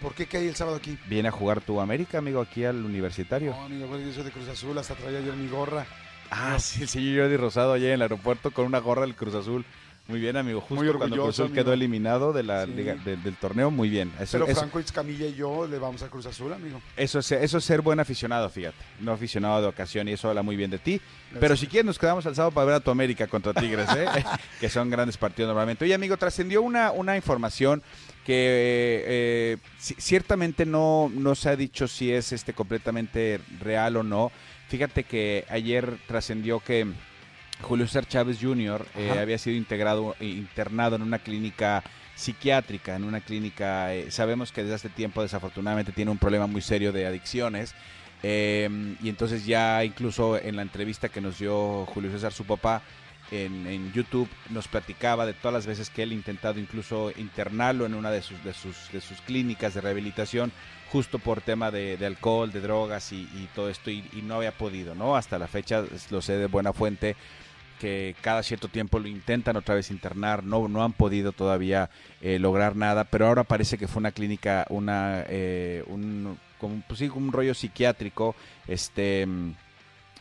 ¿Por 0.00 0.14
qué 0.14 0.24
caí 0.24 0.48
el 0.48 0.56
sábado 0.56 0.78
aquí? 0.78 0.96
Viene 1.06 1.28
a 1.28 1.30
jugar 1.30 1.60
tu 1.60 1.82
América, 1.82 2.16
amigo, 2.16 2.40
aquí 2.40 2.64
al 2.64 2.82
universitario. 2.82 3.50
No, 3.50 3.64
amigo, 3.64 3.98
yo 3.98 4.10
soy 4.14 4.24
de 4.24 4.30
Cruz 4.30 4.48
Azul. 4.48 4.78
Hasta 4.78 4.94
traía 4.94 5.18
ayer 5.18 5.34
mi 5.34 5.48
gorra. 5.48 5.86
Ah, 6.30 6.58
sí, 6.58 6.80
el 6.80 6.88
señor 6.88 7.24
Jordi 7.24 7.36
Rosado 7.36 7.74
allá 7.74 7.88
en 7.88 7.92
el 7.92 8.02
aeropuerto 8.02 8.52
con 8.52 8.64
una 8.64 8.78
gorra 8.78 9.02
del 9.02 9.14
Cruz 9.14 9.34
Azul. 9.34 9.66
Muy 10.08 10.20
bien, 10.20 10.36
amigo. 10.36 10.60
Justo 10.60 10.76
Muy 10.76 10.86
cuando 10.86 10.98
Cruz 11.06 11.12
orgulloso, 11.18 11.44
Azul 11.44 11.54
quedó 11.54 11.72
eliminado 11.72 12.32
de 12.32 12.44
la 12.44 12.64
Sí. 12.64 12.70
liga, 12.72 12.94
de- 12.94 13.16
del 13.16 13.34
torneo, 13.34 13.72
muy 13.72 13.88
bien. 13.88 14.12
Eso, 14.20 14.38
Pero 14.38 14.46
eso, 14.46 14.60
Franco 14.60 14.78
Escamilla 14.78 15.26
y 15.26 15.34
yo 15.34 15.66
le 15.66 15.80
vamos 15.80 16.00
a 16.02 16.08
Cruz 16.08 16.26
Azul, 16.26 16.52
amigo. 16.52 16.80
eso, 16.96 17.18
es- 17.18 17.32
eso 17.32 17.58
es 17.58 17.64
ser 17.64 17.80
buen 17.80 17.98
aficionado, 17.98 18.48
fíjate. 18.48 18.76
No 19.00 19.10
aficionado 19.10 19.60
de 19.62 19.66
ocasión 19.66 20.06
y 20.06 20.12
eso 20.12 20.28
habla 20.28 20.42
muy 20.42 20.54
bien 20.54 20.70
de 20.70 20.78
ti. 20.78 21.00
Pero 21.40 21.56
si 21.56 21.66
quieres 21.66 21.86
nos 21.86 21.98
quedamos 21.98 22.24
al 22.24 22.36
sábado 22.36 22.52
para 22.52 22.66
ver 22.66 22.74
a 22.76 22.80
tu 22.80 22.92
América 22.92 23.26
contra 23.26 23.52
Tigres, 23.52 23.88
¿eh? 23.96 24.06
que 24.60 24.68
son 24.68 24.90
grandes 24.90 25.16
partidos 25.16 25.48
normalmente. 25.48 25.84
Oye, 25.84 25.94
amigo, 25.94 26.16
trascendió 26.16 26.62
una, 26.62 26.92
una 26.92 27.16
información 27.16 27.82
que 28.24 29.02
eh, 29.06 29.56
ci- 29.80 29.96
ciertamente 29.98 30.66
no, 30.66 31.10
no 31.12 31.34
se 31.34 31.48
ha 31.48 31.56
dicho 31.56 31.88
si 31.88 32.12
es 32.12 32.32
este 32.32 32.52
completamente 32.52 33.40
real 33.60 33.96
o 33.96 34.02
no. 34.04 34.30
Fíjate 34.68 35.04
que 35.04 35.44
ayer 35.48 35.96
trascendió 36.08 36.60
que 36.60 36.86
Julio 37.62 37.86
César 37.86 38.06
Chávez 38.06 38.38
Jr. 38.40 38.86
eh, 38.96 39.18
había 39.18 39.38
sido 39.38 39.56
integrado, 39.56 40.14
internado 40.20 40.96
en 40.96 41.02
una 41.02 41.18
clínica 41.18 41.82
psiquiátrica, 42.14 42.96
en 42.96 43.04
una 43.04 43.20
clínica, 43.20 43.94
eh, 43.94 44.10
sabemos 44.10 44.52
que 44.52 44.62
desde 44.62 44.74
hace 44.76 44.88
tiempo 44.88 45.22
desafortunadamente 45.22 45.92
tiene 45.92 46.10
un 46.10 46.18
problema 46.18 46.46
muy 46.46 46.62
serio 46.62 46.92
de 46.92 47.06
adicciones. 47.06 47.74
eh, 48.22 48.96
y 49.02 49.08
entonces 49.08 49.44
ya 49.46 49.84
incluso 49.84 50.38
en 50.40 50.56
la 50.56 50.62
entrevista 50.62 51.08
que 51.10 51.20
nos 51.20 51.38
dio 51.38 51.84
Julio 51.86 52.10
César, 52.10 52.32
su 52.32 52.44
papá, 52.44 52.82
en, 53.30 53.66
en 53.66 53.92
YouTube, 53.92 54.28
nos 54.50 54.68
platicaba 54.68 55.26
de 55.26 55.34
todas 55.34 55.52
las 55.52 55.66
veces 55.66 55.90
que 55.90 56.04
él 56.04 56.12
ha 56.12 56.14
intentado 56.14 56.60
incluso 56.60 57.10
internarlo 57.16 57.84
en 57.84 57.94
una 57.94 58.10
de 58.10 58.22
sus, 58.22 58.42
de 58.44 58.54
sus, 58.54 58.90
de 58.92 59.00
sus 59.00 59.20
clínicas 59.22 59.74
de 59.74 59.80
rehabilitación, 59.80 60.52
justo 60.92 61.18
por 61.18 61.40
tema 61.40 61.70
de, 61.72 61.96
de 61.96 62.06
alcohol, 62.06 62.52
de 62.52 62.60
drogas 62.60 63.10
y, 63.12 63.22
y 63.34 63.48
todo 63.54 63.68
esto, 63.68 63.90
y, 63.90 64.04
y 64.12 64.22
no 64.22 64.36
había 64.36 64.52
podido, 64.52 64.94
¿no? 64.94 65.16
Hasta 65.16 65.38
la 65.40 65.48
fecha, 65.48 65.84
lo 66.10 66.22
sé 66.22 66.34
de 66.34 66.46
buena 66.46 66.72
fuente, 66.72 67.16
que 67.78 68.14
cada 68.20 68.42
cierto 68.42 68.68
tiempo 68.68 68.98
lo 68.98 69.08
intentan 69.08 69.56
otra 69.56 69.74
vez 69.74 69.90
internar, 69.90 70.44
no, 70.44 70.68
no 70.68 70.82
han 70.84 70.92
podido 70.92 71.32
todavía 71.32 71.90
eh, 72.20 72.38
lograr 72.38 72.76
nada, 72.76 73.04
pero 73.04 73.26
ahora 73.26 73.44
parece 73.44 73.78
que 73.78 73.88
fue 73.88 74.00
una 74.00 74.12
clínica, 74.12 74.66
una, 74.70 75.24
eh, 75.28 75.84
un, 75.86 76.38
como, 76.58 76.82
pues 76.88 76.98
sí, 76.98 77.08
un 77.14 77.32
rollo 77.32 77.54
psiquiátrico, 77.54 78.34
este, 78.66 79.26
mm, 79.26 79.50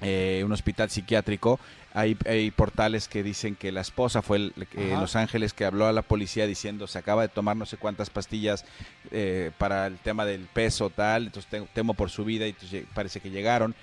eh, 0.01 0.41
un 0.45 0.51
hospital 0.51 0.89
psiquiátrico. 0.89 1.59
Hay, 1.93 2.17
hay 2.27 2.51
portales 2.51 3.07
que 3.07 3.23
dicen 3.23 3.55
que 3.55 3.71
la 3.71 3.79
esposa 3.79 4.21
fue 4.21 4.35
el, 4.37 4.53
eh. 4.75 4.95
Los 4.99 5.15
Ángeles 5.15 5.53
que 5.53 5.63
habló 5.63 5.87
a 5.87 5.93
la 5.93 6.01
policía 6.01 6.45
diciendo 6.45 6.87
se 6.87 6.97
acaba 6.99 7.21
de 7.21 7.29
tomar 7.29 7.55
no 7.55 7.65
sé 7.65 7.77
cuántas 7.77 8.09
pastillas 8.09 8.65
eh, 9.11 9.51
para 9.57 9.87
el 9.87 9.97
tema 9.99 10.25
del 10.25 10.41
peso 10.41 10.89
tal, 10.89 11.27
entonces 11.27 11.49
te- 11.49 11.61
temo 11.73 11.93
por 11.93 12.09
su 12.09 12.25
vida 12.25 12.45
y 12.47 12.53
parece 12.93 13.21
que 13.21 13.29
llegaron. 13.29 13.75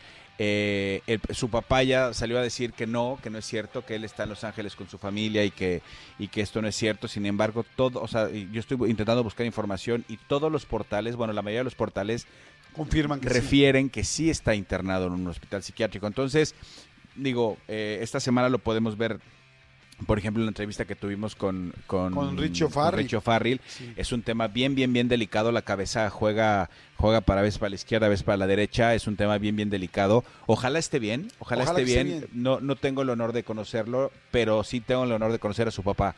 Eh, 0.45 1.03
el- 1.07 1.21
su 1.31 1.49
papá 1.51 1.85
ya 1.85 2.13
salió 2.13 2.37
a 2.37 2.43
decir 2.43 2.73
que 2.73 2.85
no, 2.85 3.17
que 3.23 3.31
no 3.31 3.39
es 3.39 3.45
cierto, 3.47 3.87
que 3.87 3.95
él 3.95 4.03
está 4.03 4.25
en 4.25 4.31
Los 4.31 4.43
Ángeles 4.43 4.75
con 4.75 4.89
su 4.89 4.99
familia 4.99 5.45
y 5.45 5.53
que, 5.53 5.83
y 6.19 6.27
que 6.27 6.41
esto 6.41 6.61
no 6.61 6.67
es 6.67 6.75
cierto. 6.75 7.07
Sin 7.07 7.27
embargo, 7.27 7.65
todo, 7.77 8.03
o 8.03 8.09
sea, 8.09 8.29
yo 8.29 8.59
estoy 8.59 8.77
intentando 8.91 9.23
buscar 9.23 9.47
información 9.47 10.05
y 10.09 10.17
todos 10.17 10.51
los 10.51 10.67
portales, 10.67 11.15
bueno, 11.15 11.33
la 11.33 11.43
mayoría 11.43 11.61
de 11.61 11.65
los 11.65 11.77
portales 11.77 12.27
Confirman 12.75 13.21
que 13.21 13.29
sí. 13.29 13.35
refieren 13.35 13.89
que 13.89 14.03
sí 14.03 14.31
está 14.31 14.57
internado 14.57 15.07
en 15.07 15.13
un 15.13 15.27
hospital 15.29 15.63
psiquiátrico. 15.63 16.09
Entonces, 16.09 16.57
digo, 17.15 17.57
eh, 17.69 17.99
esta 18.03 18.19
semana 18.19 18.49
lo 18.49 18.59
podemos 18.59 18.97
ver, 18.99 19.21
por 20.07 20.19
ejemplo, 20.19 20.43
la 20.43 20.49
entrevista 20.49 20.85
que 20.85 20.95
tuvimos 20.97 21.35
con, 21.35 21.73
con, 21.87 22.13
Con 22.15 22.37
Richo. 22.37 23.23
Sí. 23.67 23.93
Es 23.97 24.13
un 24.13 24.23
tema 24.23 24.49
bien, 24.49 24.75
bien, 24.75 24.93
bien 24.93 25.09
delicado. 25.09 25.53
La 25.53 25.63
cabeza 25.63 26.09
juega, 26.11 26.71
juega 26.97 27.21
para 27.21 27.43
vez 27.43 27.59
para 27.59 27.71
la 27.71 27.77
izquierda, 27.77 28.09
vez 28.09 28.23
para 28.23 28.37
la 28.37 28.47
derecha. 28.47 28.95
Es 28.95 29.07
un 29.07 29.17
tema 29.17 29.39
bien, 29.39 29.57
bien 29.57 29.71
delicado. 29.71 30.25
Ojalá 30.47 30.79
esté 30.79 30.99
bien, 30.99 31.31
ojalá, 31.39 31.65
Ojalá 31.65 31.81
esté, 31.81 31.93
bien. 31.93 32.07
bien. 32.07 32.27
No, 32.33 32.61
no 32.61 32.77
tengo 32.77 33.03
el 33.03 33.11
honor 33.11 33.33
de 33.33 33.43
conocerlo, 33.45 34.11
pero 34.31 34.65
sí 34.65 34.81
tengo 34.81 35.05
el 35.05 35.13
honor 35.13 35.33
de 35.33 35.39
conocer 35.39 35.69
a 35.69 35.71
su 35.71 35.83
papá. 35.83 36.15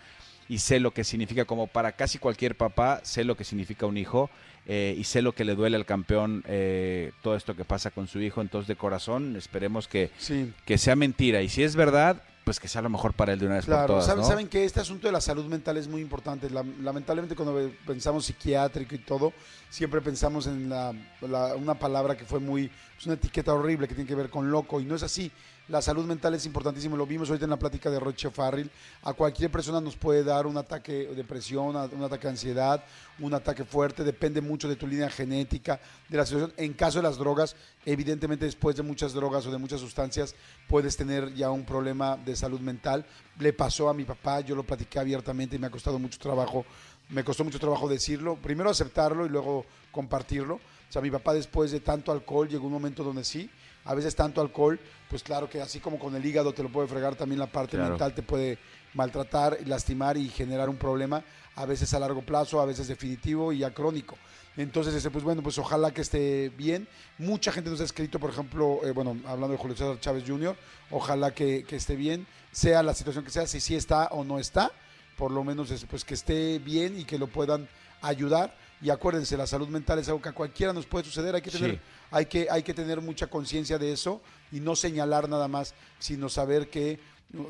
Y 0.49 0.59
sé 0.59 0.79
lo 0.79 0.91
que 0.93 1.05
significa, 1.05 1.47
como 1.47 1.67
para 1.67 1.93
casi 1.93 2.19
cualquier 2.19 2.55
papá, 2.55 3.01
sé 3.03 3.25
lo 3.25 3.37
que 3.37 3.45
significa 3.45 3.87
un 3.87 3.97
hijo. 3.97 4.31
eh, 4.67 4.95
y 4.99 5.05
sé 5.05 5.21
lo 5.21 5.33
que 5.33 5.45
le 5.45 5.55
duele 5.55 5.77
al 5.77 5.85
campeón 5.85 6.43
eh, 6.49 7.13
todo 7.23 7.37
esto 7.37 7.55
que 7.55 7.67
pasa 7.67 7.91
con 7.91 8.09
su 8.09 8.19
hijo. 8.23 8.41
Entonces, 8.41 8.67
de 8.67 8.77
corazón, 8.77 9.37
esperemos 9.37 9.89
que, 9.89 10.11
Sí. 10.17 10.55
que 10.65 10.79
sea 10.79 10.97
mentira. 10.97 11.43
Y 11.43 11.51
si 11.51 11.63
es 11.63 11.77
verdad, 11.77 12.23
pues 12.45 12.61
que 12.61 12.69
sea 12.69 12.83
lo 12.83 12.91
mejor 12.91 13.15
para 13.15 13.33
él 13.33 13.39
de 13.39 13.47
una 13.47 13.55
vez 13.57 13.65
por 13.65 13.75
Claro, 13.75 13.87
todas. 13.95 14.07
saben, 14.07 14.23
¿no? 14.23 14.29
saben 14.29 14.49
que 14.49 14.65
este 14.65 14.79
asunto 14.81 15.07
de 15.09 15.13
la 15.13 15.21
salud 15.23 15.47
mental 15.47 15.79
es 15.79 15.89
muy 15.89 16.03
importante. 16.03 16.51
La- 16.51 16.63
lamentablemente 16.83 17.35
cuando 17.35 17.71
pensamos 17.87 18.27
psiquiátrico 18.27 18.95
y 18.95 18.99
todo, 18.99 19.33
siempre 19.71 20.01
pensamos 20.03 20.47
en 20.47 20.69
la, 20.69 20.93
la- 21.23 21.55
una 21.57 21.75
palabra 21.75 22.17
que 22.17 22.25
fue 22.27 22.41
muy, 22.41 22.71
es 22.99 23.07
una 23.07 23.15
etiqueta 23.15 23.55
horrible 23.55 23.89
que 23.89 23.95
tiene 23.95 24.07
que 24.07 24.15
ver 24.15 24.29
con 24.29 24.51
loco 24.51 24.79
y 24.81 24.85
no 24.85 24.95
es 24.95 25.03
así. 25.03 25.33
La 25.69 25.81
salud 25.81 26.05
mental 26.05 26.35
es 26.35 26.45
importantísimo, 26.45 26.95
lo 26.95 27.07
vimos 27.07 27.31
ahorita 27.31 27.47
en 27.47 27.51
la 27.51 27.59
plática 27.59 27.89
de 27.89 27.99
Roche 27.99 28.31
Farrell. 28.31 28.71
A 29.03 29.15
cualquier 29.15 29.51
persona 29.51 29.81
nos 29.81 29.97
puede 29.97 30.23
dar 30.23 30.47
un 30.47 30.59
ataque 30.59 30.93
de 30.93 31.15
depresión, 31.15 31.75
un 31.75 32.03
ataque 32.05 32.25
de 32.25 32.29
ansiedad, 32.29 32.85
un 33.19 33.33
ataque 33.33 33.65
fuerte, 33.65 34.05
depende 34.05 34.43
mucho 34.43 34.69
de 34.69 34.77
tu 34.77 34.87
línea 34.87 35.09
genética, 35.09 35.81
de 36.11 36.19
la 36.19 36.27
situación. 36.27 36.53
En 36.59 36.75
caso 36.75 36.99
de 36.99 37.05
las 37.05 37.17
drogas, 37.17 37.57
evidentemente 37.87 38.45
después 38.45 38.77
de 38.77 38.83
muchas 38.83 39.15
drogas 39.15 39.47
o 39.47 39.51
de 39.51 39.57
muchas 39.57 39.81
sustancias, 39.81 40.35
puedes 40.69 40.99
tener 40.99 41.33
ya 41.35 41.51
un 41.51 41.65
problema 41.65 42.19
de 42.19 42.37
salud 42.37 42.61
mental. 42.61 43.07
Le 43.39 43.55
pasó 43.55 43.89
a 43.89 43.95
mi 43.95 44.05
papá, 44.05 44.41
yo 44.41 44.55
lo 44.55 44.65
platiqué 44.65 44.99
abiertamente 44.99 45.57
y 45.57 45.59
me 45.59 45.69
ha 45.69 45.71
costado 45.71 45.99
mucho 45.99 46.19
trabajo, 46.19 46.67
me 47.09 47.25
costó 47.25 47.43
mucho 47.43 47.59
trabajo 47.59 47.89
decirlo, 47.89 48.37
primero 48.37 48.69
aceptarlo 48.69 49.25
y 49.25 49.31
luego 49.31 49.65
compartirlo. 49.91 50.57
O 50.57 50.93
sea, 50.95 51.01
mi 51.01 51.11
papá 51.11 51.33
después 51.33 51.73
de 51.73 51.81
tanto 51.81 52.13
alcohol 52.13 52.51
llegó 52.51 52.67
un 52.67 52.73
momento 52.73 53.03
donde 53.03 53.25
sí, 53.25 53.51
a 53.85 53.95
veces 53.95 54.15
tanto 54.15 54.41
alcohol, 54.41 54.79
pues 55.11 55.23
claro 55.23 55.49
que 55.49 55.61
así 55.61 55.81
como 55.81 55.99
con 55.99 56.15
el 56.17 56.25
hígado 56.25 56.53
te 56.53 56.63
lo 56.63 56.71
puede 56.71 56.89
fregar, 56.89 57.15
también 57.17 57.39
la 57.39 57.47
parte 57.47 57.77
Claro. 57.77 57.91
mental 57.91 58.15
te 58.15 58.23
puede 58.23 58.59
maltratar, 58.95 59.59
lastimar 59.67 60.17
y 60.17 60.29
generar 60.29 60.69
un 60.69 60.77
problema, 60.77 61.23
a 61.57 61.67
veces 61.67 61.93
a 61.95 61.99
largo 61.99 62.23
plazo, 62.23 62.61
a 62.61 62.65
veces 62.67 62.89
definitivo 62.89 63.53
y 63.53 63.59
ya 63.59 63.73
crónico. 63.73 64.17
Entonces, 64.57 64.95
este, 64.95 65.11
pues 65.11 65.25
bueno, 65.25 65.43
pues 65.43 65.59
ojalá 65.59 65.91
que 65.93 66.01
esté 66.01 66.49
bien. 66.51 66.87
Mucha 67.19 67.51
gente 67.51 67.71
nos 67.71 67.81
ha 67.81 67.85
escrito, 67.85 68.21
por 68.21 68.31
ejemplo, 68.31 68.81
eh, 68.85 68.93
bueno, 68.93 69.17
hablando 69.27 69.49
de 69.49 69.57
Julio 69.57 69.77
César 69.77 69.99
Chávez 70.01 70.23
Jr., 70.27 70.57
ojalá 70.93 71.33
que, 71.35 71.65
que 71.65 71.75
esté 71.77 71.97
bien, 71.97 72.25
sea 72.53 72.83
la 72.85 72.95
situación 72.95 73.25
que 73.25 73.31
sea, 73.33 73.47
si 73.49 73.59
sí 73.61 73.75
está 73.75 74.07
o 74.13 74.23
no 74.25 74.39
está, 74.39 74.71
por 75.17 75.33
lo 75.33 75.43
menos 75.43 75.71
es, 75.73 75.85
pues 75.87 76.05
que 76.05 76.15
esté 76.15 76.61
bien 76.61 76.99
y 76.99 77.05
que 77.05 77.19
lo 77.19 77.27
puedan 77.27 77.69
ayudar. 78.01 78.57
Y 78.81 78.91
acuérdense, 78.91 79.37
la 79.37 79.47
salud 79.47 79.69
mental 79.69 79.99
es 79.99 80.09
algo 80.09 80.21
que 80.23 80.29
a 80.29 80.33
cualquiera 80.33 80.73
nos 80.73 80.87
puede 80.87 81.05
suceder, 81.05 81.35
hay 81.35 81.43
que 81.43 81.51
tener, 81.51 81.73
Sí. 81.73 81.81
Hay 82.11 82.27
que, 82.27 82.49
hay 82.51 82.63
que 82.63 82.75
tener 82.75 83.01
mucha 83.01 83.27
conciencia 83.27 83.79
de 83.79 83.93
eso 83.93 84.21
y 84.53 84.61
no 84.61 84.77
señalar 84.77 85.29
nada 85.29 85.49
más, 85.49 85.75
sino 85.99 86.29
saber 86.29 86.69
que, 86.69 86.99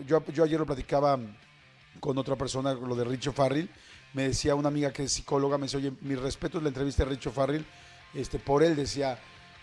yo, 0.07 0.25
yo 0.27 0.45
ayer 0.45 0.59
lo 0.59 0.67
platicaba 0.67 1.19
con 2.01 2.19
otra 2.19 2.37
persona, 2.37 2.75
lo 2.75 2.95
de 2.95 3.05
Richo 3.05 3.33
Farrell, 3.33 3.69
me 4.15 4.29
decía 4.29 4.55
una 4.55 4.69
amiga 4.69 4.93
que 4.93 5.05
es 5.05 5.13
psicóloga, 5.13 5.59
me 5.59 5.67
decía, 5.67 5.79
oye, 5.79 5.93
mi 6.01 6.15
respeto 6.15 6.59
es 6.59 6.63
la 6.63 6.69
entrevista 6.69 7.05
de 7.05 7.11
Richo 7.11 7.33
Farrell, 7.33 7.65
este, 8.15 8.39
por 8.39 8.63
él 8.63 8.77
decía, 8.77 9.19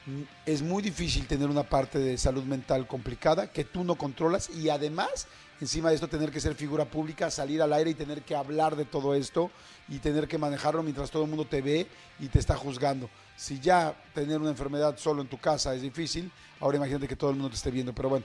"Mm, 0.06 0.22
es 0.46 0.62
muy 0.62 0.84
difícil 0.84 1.26
tener 1.26 1.50
una 1.50 1.63
parte 1.63 2.00
de 2.00 2.18
salud 2.18 2.44
mental 2.44 2.86
complicada 2.86 3.52
que 3.52 3.63
tú 3.63 3.84
no 3.84 3.96
controlas 3.96 4.50
y 4.50 4.70
además, 4.70 5.28
encima 5.62 5.89
de 5.89 5.96
esto, 5.96 6.08
tener 6.10 6.32
que 6.32 6.42
ser 6.42 6.56
figura 6.56 6.86
pública, 6.86 7.32
salir 7.32 7.62
al 7.62 7.72
aire 7.72 7.92
y 7.92 7.94
tener 7.94 8.24
que 8.24 8.36
hablar 8.36 8.76
de 8.76 8.86
todo 8.86 9.15
esto 9.15 9.52
y 9.88 10.00
tener 10.00 10.28
que 10.28 10.38
manejarlo 10.38 10.84
mientras 10.84 11.12
todo 11.12 11.24
el 11.24 11.30
mundo 11.30 11.46
te 11.46 11.62
ve 11.62 11.88
y 12.20 12.28
te 12.28 12.39
está 12.39 12.56
juzgando. 12.56 13.10
Si 13.41 13.60
ya 13.60 13.95
tener 14.13 14.39
una 14.39 14.51
enfermedad 14.51 14.95
solo 14.99 15.23
en 15.23 15.27
tu 15.27 15.39
casa 15.39 15.73
es 15.73 15.82
difícil, 15.82 16.32
ahora 16.60 16.77
imagínate 16.77 17.08
que 17.08 17.15
todo 17.15 17.32
el 17.32 17.38
mundo 17.38 17.49
te 17.49 17.56
esté 17.56 17.71
viendo, 17.71 17.91
pero 17.91 18.08
bueno. 18.08 18.23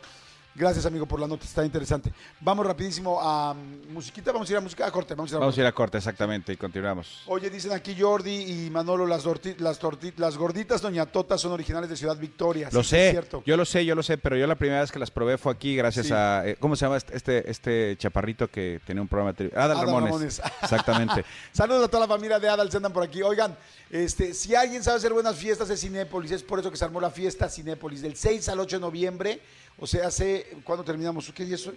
Gracias, 0.57 0.87
amigo, 0.87 1.05
por 1.05 1.21
la 1.21 1.27
nota, 1.27 1.45
está 1.45 1.65
interesante. 1.65 2.11
Vamos 2.41 2.67
rapidísimo 2.67 3.21
a 3.21 3.53
mm, 3.53 3.93
musiquita, 3.93 4.33
vamos 4.33 4.49
a 4.49 4.53
ir 4.53 4.57
a 4.57 4.61
música, 4.63 4.87
a 4.87 4.91
corte, 4.91 5.15
vamos 5.15 5.31
a 5.31 5.35
ir 5.35 5.37
a 5.37 5.41
Vamos 5.41 5.59
a 5.59 5.61
ir 5.61 5.67
a 5.67 5.73
corte, 5.73 5.99
exactamente, 5.99 6.53
y 6.53 6.57
continuamos. 6.57 7.23
Oye, 7.27 7.51
dicen 7.51 7.73
aquí 7.73 7.95
Jordi 7.99 8.65
y 8.67 8.71
Manolo, 8.71 9.07
las, 9.07 9.25
las, 9.59 9.79
torti- 9.81 10.15
las 10.17 10.39
gorditas 10.39 10.81
Doña 10.81 11.05
Tota 11.05 11.37
son 11.37 11.53
originales 11.53 11.91
de 11.91 11.97
Ciudad 11.97 12.17
Victoria. 12.17 12.71
Lo 12.73 12.83
Sí, 12.83 12.89
sé, 12.91 13.07
es 13.09 13.11
cierto. 13.13 13.43
yo 13.45 13.57
lo 13.59 13.67
sé, 13.67 13.85
yo 13.85 13.95
lo 13.95 14.03
sé, 14.03 14.17
pero 14.17 14.37
yo 14.37 14.47
la 14.47 14.55
primera 14.55 14.81
vez 14.81 14.91
que 14.91 14.99
las 14.99 15.11
probé 15.11 15.37
fue 15.37 15.53
aquí 15.53 15.77
gracias 15.77 16.07
Sí. 16.07 16.13
a... 16.15 16.47
eh, 16.47 16.57
¿Cómo 16.59 16.75
se 16.75 16.87
llama 16.87 16.97
este, 16.97 17.15
este, 17.17 17.51
este 17.51 17.97
chaparrito 17.99 18.49
que 18.51 18.81
tenía 18.87 19.03
un 19.03 19.09
programa 19.09 19.35
de? 19.35 19.47
Adal 19.55 19.73
Adal 19.73 19.87
Ramones. 19.87 20.11
Ramones. 20.11 20.43
Exactamente. 20.63 21.25
Saludos 21.53 21.85
a 21.85 21.89
toda 21.89 22.07
la 22.07 22.09
familia 22.09 22.39
de 22.39 22.49
Adal, 22.49 22.71
se 22.71 22.79
andan 22.79 22.93
por 22.95 23.03
aquí. 23.03 23.21
Oigan, 23.23 23.55
este, 23.91 24.33
si 24.33 24.55
alguien 24.55 24.83
sabe 24.83 24.97
hacer 24.97 25.13
buenas 25.13 25.37
fiestas 25.37 25.69
de 25.69 25.77
Cinépolis, 25.77 26.31
es 26.31 26.43
por 26.43 26.59
eso 26.61 26.71
que 26.71 26.77
se 26.79 26.85
armó 26.87 26.99
la 27.01 27.11
fiesta 27.11 27.49
Cinépolis 27.51 28.01
del 28.01 28.17
6 28.17 28.49
al 28.49 28.61
8 28.61 28.77
de 28.77 28.81
noviembre. 28.81 29.41
O 29.79 29.87
sea, 29.87 30.07
hace, 30.07 30.57
¿cuándo 30.65 30.83
terminamos? 30.83 31.31
¿Qué 31.35 31.45
día 31.45 31.57
es 31.57 31.67
hoy? 31.67 31.77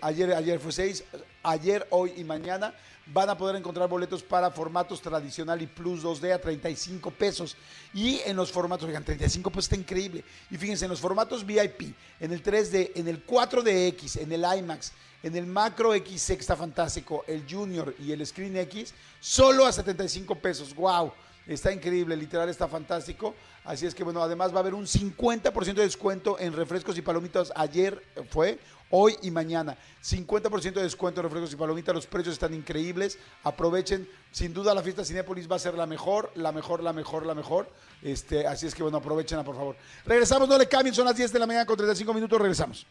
Ayer, 0.00 0.32
ayer 0.34 0.60
fue 0.60 0.70
6, 0.70 1.02
ayer, 1.42 1.86
hoy 1.90 2.12
y 2.16 2.24
mañana 2.24 2.74
van 3.06 3.28
a 3.28 3.36
poder 3.36 3.56
encontrar 3.56 3.88
boletos 3.88 4.22
para 4.22 4.50
formatos 4.50 5.00
tradicional 5.00 5.60
y 5.60 5.66
plus 5.66 6.04
2D 6.04 6.32
a 6.32 6.38
35 6.38 7.10
pesos. 7.10 7.56
Y 7.92 8.20
en 8.24 8.36
los 8.36 8.52
formatos, 8.52 8.86
oigan, 8.86 9.04
35 9.04 9.50
pesos 9.50 9.64
está 9.64 9.76
increíble. 9.76 10.24
Y 10.50 10.56
fíjense, 10.56 10.84
en 10.84 10.90
los 10.90 11.00
formatos 11.00 11.44
VIP, 11.44 11.94
en 12.20 12.32
el 12.32 12.42
3D, 12.42 12.92
en 12.94 13.08
el 13.08 13.26
4DX, 13.26 14.20
en 14.20 14.32
el 14.32 14.44
IMAX, 14.58 14.92
en 15.22 15.34
el 15.36 15.46
Macro 15.46 15.94
X 15.94 16.30
está 16.30 16.54
fantástico, 16.54 17.24
el 17.26 17.44
Junior 17.50 17.94
y 17.98 18.12
el 18.12 18.24
Screen 18.26 18.56
X, 18.58 18.92
solo 19.20 19.66
a 19.66 19.72
75 19.72 20.34
pesos. 20.36 20.74
¡Wow! 20.74 21.12
Está 21.46 21.72
increíble, 21.72 22.16
literal 22.16 22.48
está 22.48 22.68
fantástico. 22.68 23.34
Así 23.64 23.86
es 23.86 23.94
que 23.94 24.04
bueno, 24.04 24.22
además 24.22 24.52
va 24.52 24.56
a 24.56 24.60
haber 24.60 24.74
un 24.74 24.86
50% 24.86 25.74
de 25.74 25.82
descuento 25.82 26.38
en 26.38 26.52
refrescos 26.52 26.96
y 26.96 27.02
palomitas. 27.02 27.52
Ayer 27.54 28.02
fue, 28.30 28.58
hoy 28.90 29.16
y 29.22 29.30
mañana. 29.30 29.76
50% 30.02 30.72
de 30.72 30.82
descuento 30.82 31.20
en 31.20 31.24
refrescos 31.24 31.52
y 31.52 31.56
palomitas. 31.56 31.94
Los 31.94 32.06
precios 32.06 32.34
están 32.34 32.54
increíbles. 32.54 33.18
Aprovechen. 33.42 34.08
Sin 34.30 34.54
duda 34.54 34.74
la 34.74 34.82
fiesta 34.82 35.04
Cinépolis 35.04 35.50
va 35.50 35.56
a 35.56 35.58
ser 35.58 35.74
la 35.74 35.86
mejor, 35.86 36.30
la 36.34 36.52
mejor, 36.52 36.82
la 36.82 36.92
mejor, 36.92 37.26
la 37.26 37.34
mejor. 37.34 37.70
Este, 38.02 38.46
así 38.46 38.66
es 38.66 38.74
que 38.74 38.82
bueno, 38.82 38.98
aprovechenla 38.98 39.44
por 39.44 39.56
favor. 39.56 39.76
Regresamos, 40.06 40.48
no 40.48 40.56
le 40.56 40.68
cambien, 40.68 40.94
son 40.94 41.06
las 41.06 41.16
10 41.16 41.32
de 41.32 41.38
la 41.38 41.46
mañana 41.46 41.66
con 41.66 41.76
35 41.76 42.14
minutos. 42.14 42.38
Regresamos. 42.38 42.86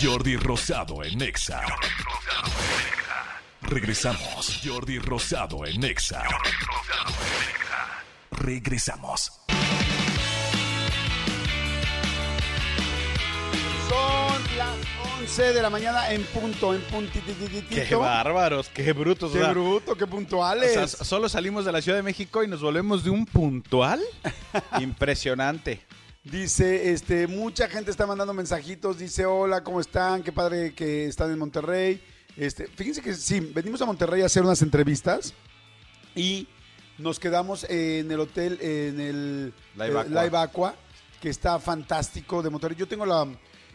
Jordi 0.00 0.36
Rosado 0.36 1.04
en 1.04 1.22
Exa. 1.22 1.62
Regresamos. 3.62 4.60
Jordi 4.64 4.98
Rosado 4.98 5.64
en 5.66 5.84
Exa. 5.84 6.22
Regresamos. 8.30 9.40
Son 13.88 14.56
las 14.58 14.76
11 15.20 15.52
de 15.54 15.62
la 15.62 15.70
mañana 15.70 16.12
en 16.12 16.24
punto, 16.24 16.74
en 16.74 16.80
puntitititito. 16.82 17.82
Qué 17.88 17.94
bárbaros, 17.94 18.68
qué 18.68 18.92
brutos. 18.92 19.32
Qué 19.32 19.38
o 19.38 19.42
sea, 19.42 19.50
bruto, 19.52 19.94
qué 19.96 20.04
o 20.04 20.08
puntuales. 20.08 20.72
sea, 20.72 20.86
solo 20.86 21.28
salimos 21.28 21.64
de 21.64 21.72
la 21.72 21.80
Ciudad 21.80 21.98
de 21.98 22.02
México 22.02 22.42
y 22.42 22.48
nos 22.48 22.60
volvemos 22.60 23.04
de 23.04 23.10
un 23.10 23.24
puntual. 23.24 24.00
Impresionante. 24.80 25.80
Dice, 26.24 26.92
este, 26.92 27.26
mucha 27.26 27.68
gente 27.68 27.90
está 27.90 28.06
mandando 28.06 28.32
mensajitos, 28.32 28.98
dice, 28.98 29.26
hola, 29.26 29.64
¿cómo 29.64 29.80
están? 29.80 30.22
Qué 30.22 30.30
padre 30.30 30.72
que 30.72 31.06
están 31.06 31.32
en 31.32 31.38
Monterrey. 31.38 32.00
Este, 32.36 32.66
fíjense 32.66 33.02
que 33.02 33.14
sí, 33.14 33.40
venimos 33.40 33.80
a 33.82 33.86
Monterrey 33.86 34.22
a 34.22 34.26
hacer 34.26 34.42
unas 34.42 34.62
entrevistas 34.62 35.34
y 36.14 36.46
nos 36.98 37.18
quedamos 37.18 37.64
en 37.68 38.10
el 38.10 38.20
hotel, 38.20 38.58
en 38.60 39.00
el 39.00 39.54
Live 39.76 39.88
eh, 39.94 39.98
Aqua. 40.00 40.22
Live 40.24 40.38
Aqua, 40.38 40.74
que 41.20 41.28
está 41.28 41.58
fantástico 41.58 42.42
de 42.42 42.50
Monterrey. 42.50 42.76
Yo 42.78 42.88
tengo 42.88 43.04
la, 43.06 43.26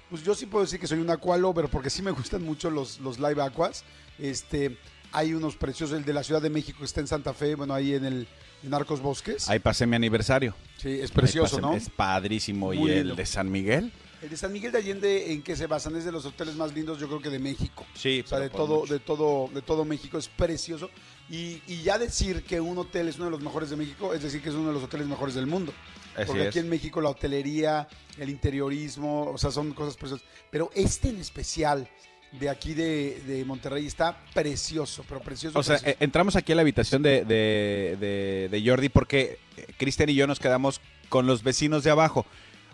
pues 0.10 0.24
yo 0.24 0.34
sí 0.34 0.46
puedo 0.48 0.66
decir 0.66 0.80
que 0.80 0.88
soy 0.88 1.00
un 1.00 1.10
aqua 1.10 1.38
lover 1.38 1.70
porque 1.70 1.90
sí 1.90 2.02
me 2.02 2.12
gustan 2.12 2.44
mucho 2.44 2.70
los, 2.72 3.00
los 3.00 3.20
Live 3.20 3.42
Aquas. 3.42 3.84
Este, 4.18 4.78
hay 5.12 5.34
unos 5.34 5.56
preciosos, 5.56 5.98
el 5.98 6.04
de 6.06 6.14
la 6.14 6.24
Ciudad 6.24 6.42
de 6.42 6.50
México 6.50 6.80
que 6.80 6.86
está 6.86 7.00
en 7.02 7.08
Santa 7.08 7.34
Fe, 7.34 7.56
bueno, 7.56 7.74
ahí 7.74 7.94
en 7.94 8.06
el 8.06 8.28
en 8.64 8.74
Arcos 8.74 9.02
Bosques. 9.02 9.48
Ahí 9.50 9.60
pasé 9.60 9.86
mi 9.86 9.96
aniversario. 9.96 10.56
Sí, 10.78 11.00
es 11.00 11.12
precioso, 11.12 11.58
pasé- 11.58 11.62
¿no? 11.62 11.74
Es 11.76 11.90
padrísimo. 11.92 12.68
Muy 12.68 12.78
¿Y 12.78 12.96
lindo. 12.96 13.12
el 13.12 13.16
de 13.16 13.26
San 13.28 13.52
Miguel? 13.52 13.94
El 14.22 14.30
de 14.30 14.38
San 14.38 14.52
Miguel 14.52 14.72
de 14.72 14.80
Allende, 14.80 15.32
¿en 15.32 15.44
qué 15.44 15.56
se 15.56 15.68
basan? 15.68 15.96
Es 15.96 16.04
de 16.04 16.12
los 16.12 16.26
hoteles 16.26 16.56
más 16.56 16.74
lindos, 16.74 17.00
yo 17.00 17.08
creo 17.08 17.22
que 17.22 17.30
de 17.30 17.38
México. 17.38 17.86
Sí, 17.94 18.22
O 18.26 18.28
sea, 18.28 18.40
de 18.40 18.50
todo, 18.50 18.86
de 18.88 19.00
todo, 19.00 19.48
de 19.54 19.62
todo 19.62 19.86
México 19.86 20.18
es 20.18 20.28
precioso. 20.28 20.90
Y, 21.30 21.62
y 21.68 21.84
ya 21.84 22.00
decir 22.00 22.44
que 22.44 22.60
un 22.60 22.78
hotel 22.80 23.08
es 23.10 23.18
uno 23.18 23.26
de 23.26 23.32
los 23.32 23.42
mejores 23.42 23.70
de 23.70 23.76
México, 23.76 24.14
es 24.16 24.24
decir 24.24 24.42
que 24.42 24.50
es 24.50 24.56
uno 24.56 24.70
de 24.70 24.74
los 24.74 24.84
hoteles 24.84 25.06
mejores 25.08 25.36
del 25.36 25.46
mundo. 25.46 25.72
Así 26.16 26.26
porque 26.26 26.48
aquí 26.48 26.58
en 26.60 26.70
México 26.70 27.00
la 27.00 27.10
hotelería, 27.10 27.88
el 28.18 28.30
interiorismo, 28.32 29.30
o 29.32 29.38
sea, 29.38 29.52
son 29.52 29.74
cosas 29.74 29.96
preciosas. 29.96 30.26
Pero 30.50 30.72
este 30.74 31.10
en 31.10 31.18
especial 31.18 31.88
de 32.32 32.50
aquí 32.50 32.74
de, 32.74 33.22
de 33.28 33.46
Monterrey 33.46 33.86
está 33.86 34.18
precioso, 34.34 35.06
pero 35.08 35.22
precioso. 35.22 35.60
O 35.60 35.64
sea, 35.64 35.76
precioso. 35.76 35.98
eh, 36.00 36.04
entramos 36.04 36.36
aquí 36.36 36.52
a 36.52 36.56
la 36.56 36.62
habitación 36.62 37.04
de, 37.04 37.24
de- 37.24 37.98
de- 38.00 38.50
de 38.52 38.68
Jordi 38.70 38.90
porque 38.90 39.38
eh, 39.58 39.68
Cristian 39.78 40.10
y 40.10 40.16
yo 40.16 40.26
nos 40.28 40.40
quedamos 40.40 40.82
con 41.10 41.28
los 41.28 41.44
vecinos 41.44 41.84
de 41.84 41.92
abajo. 41.92 42.26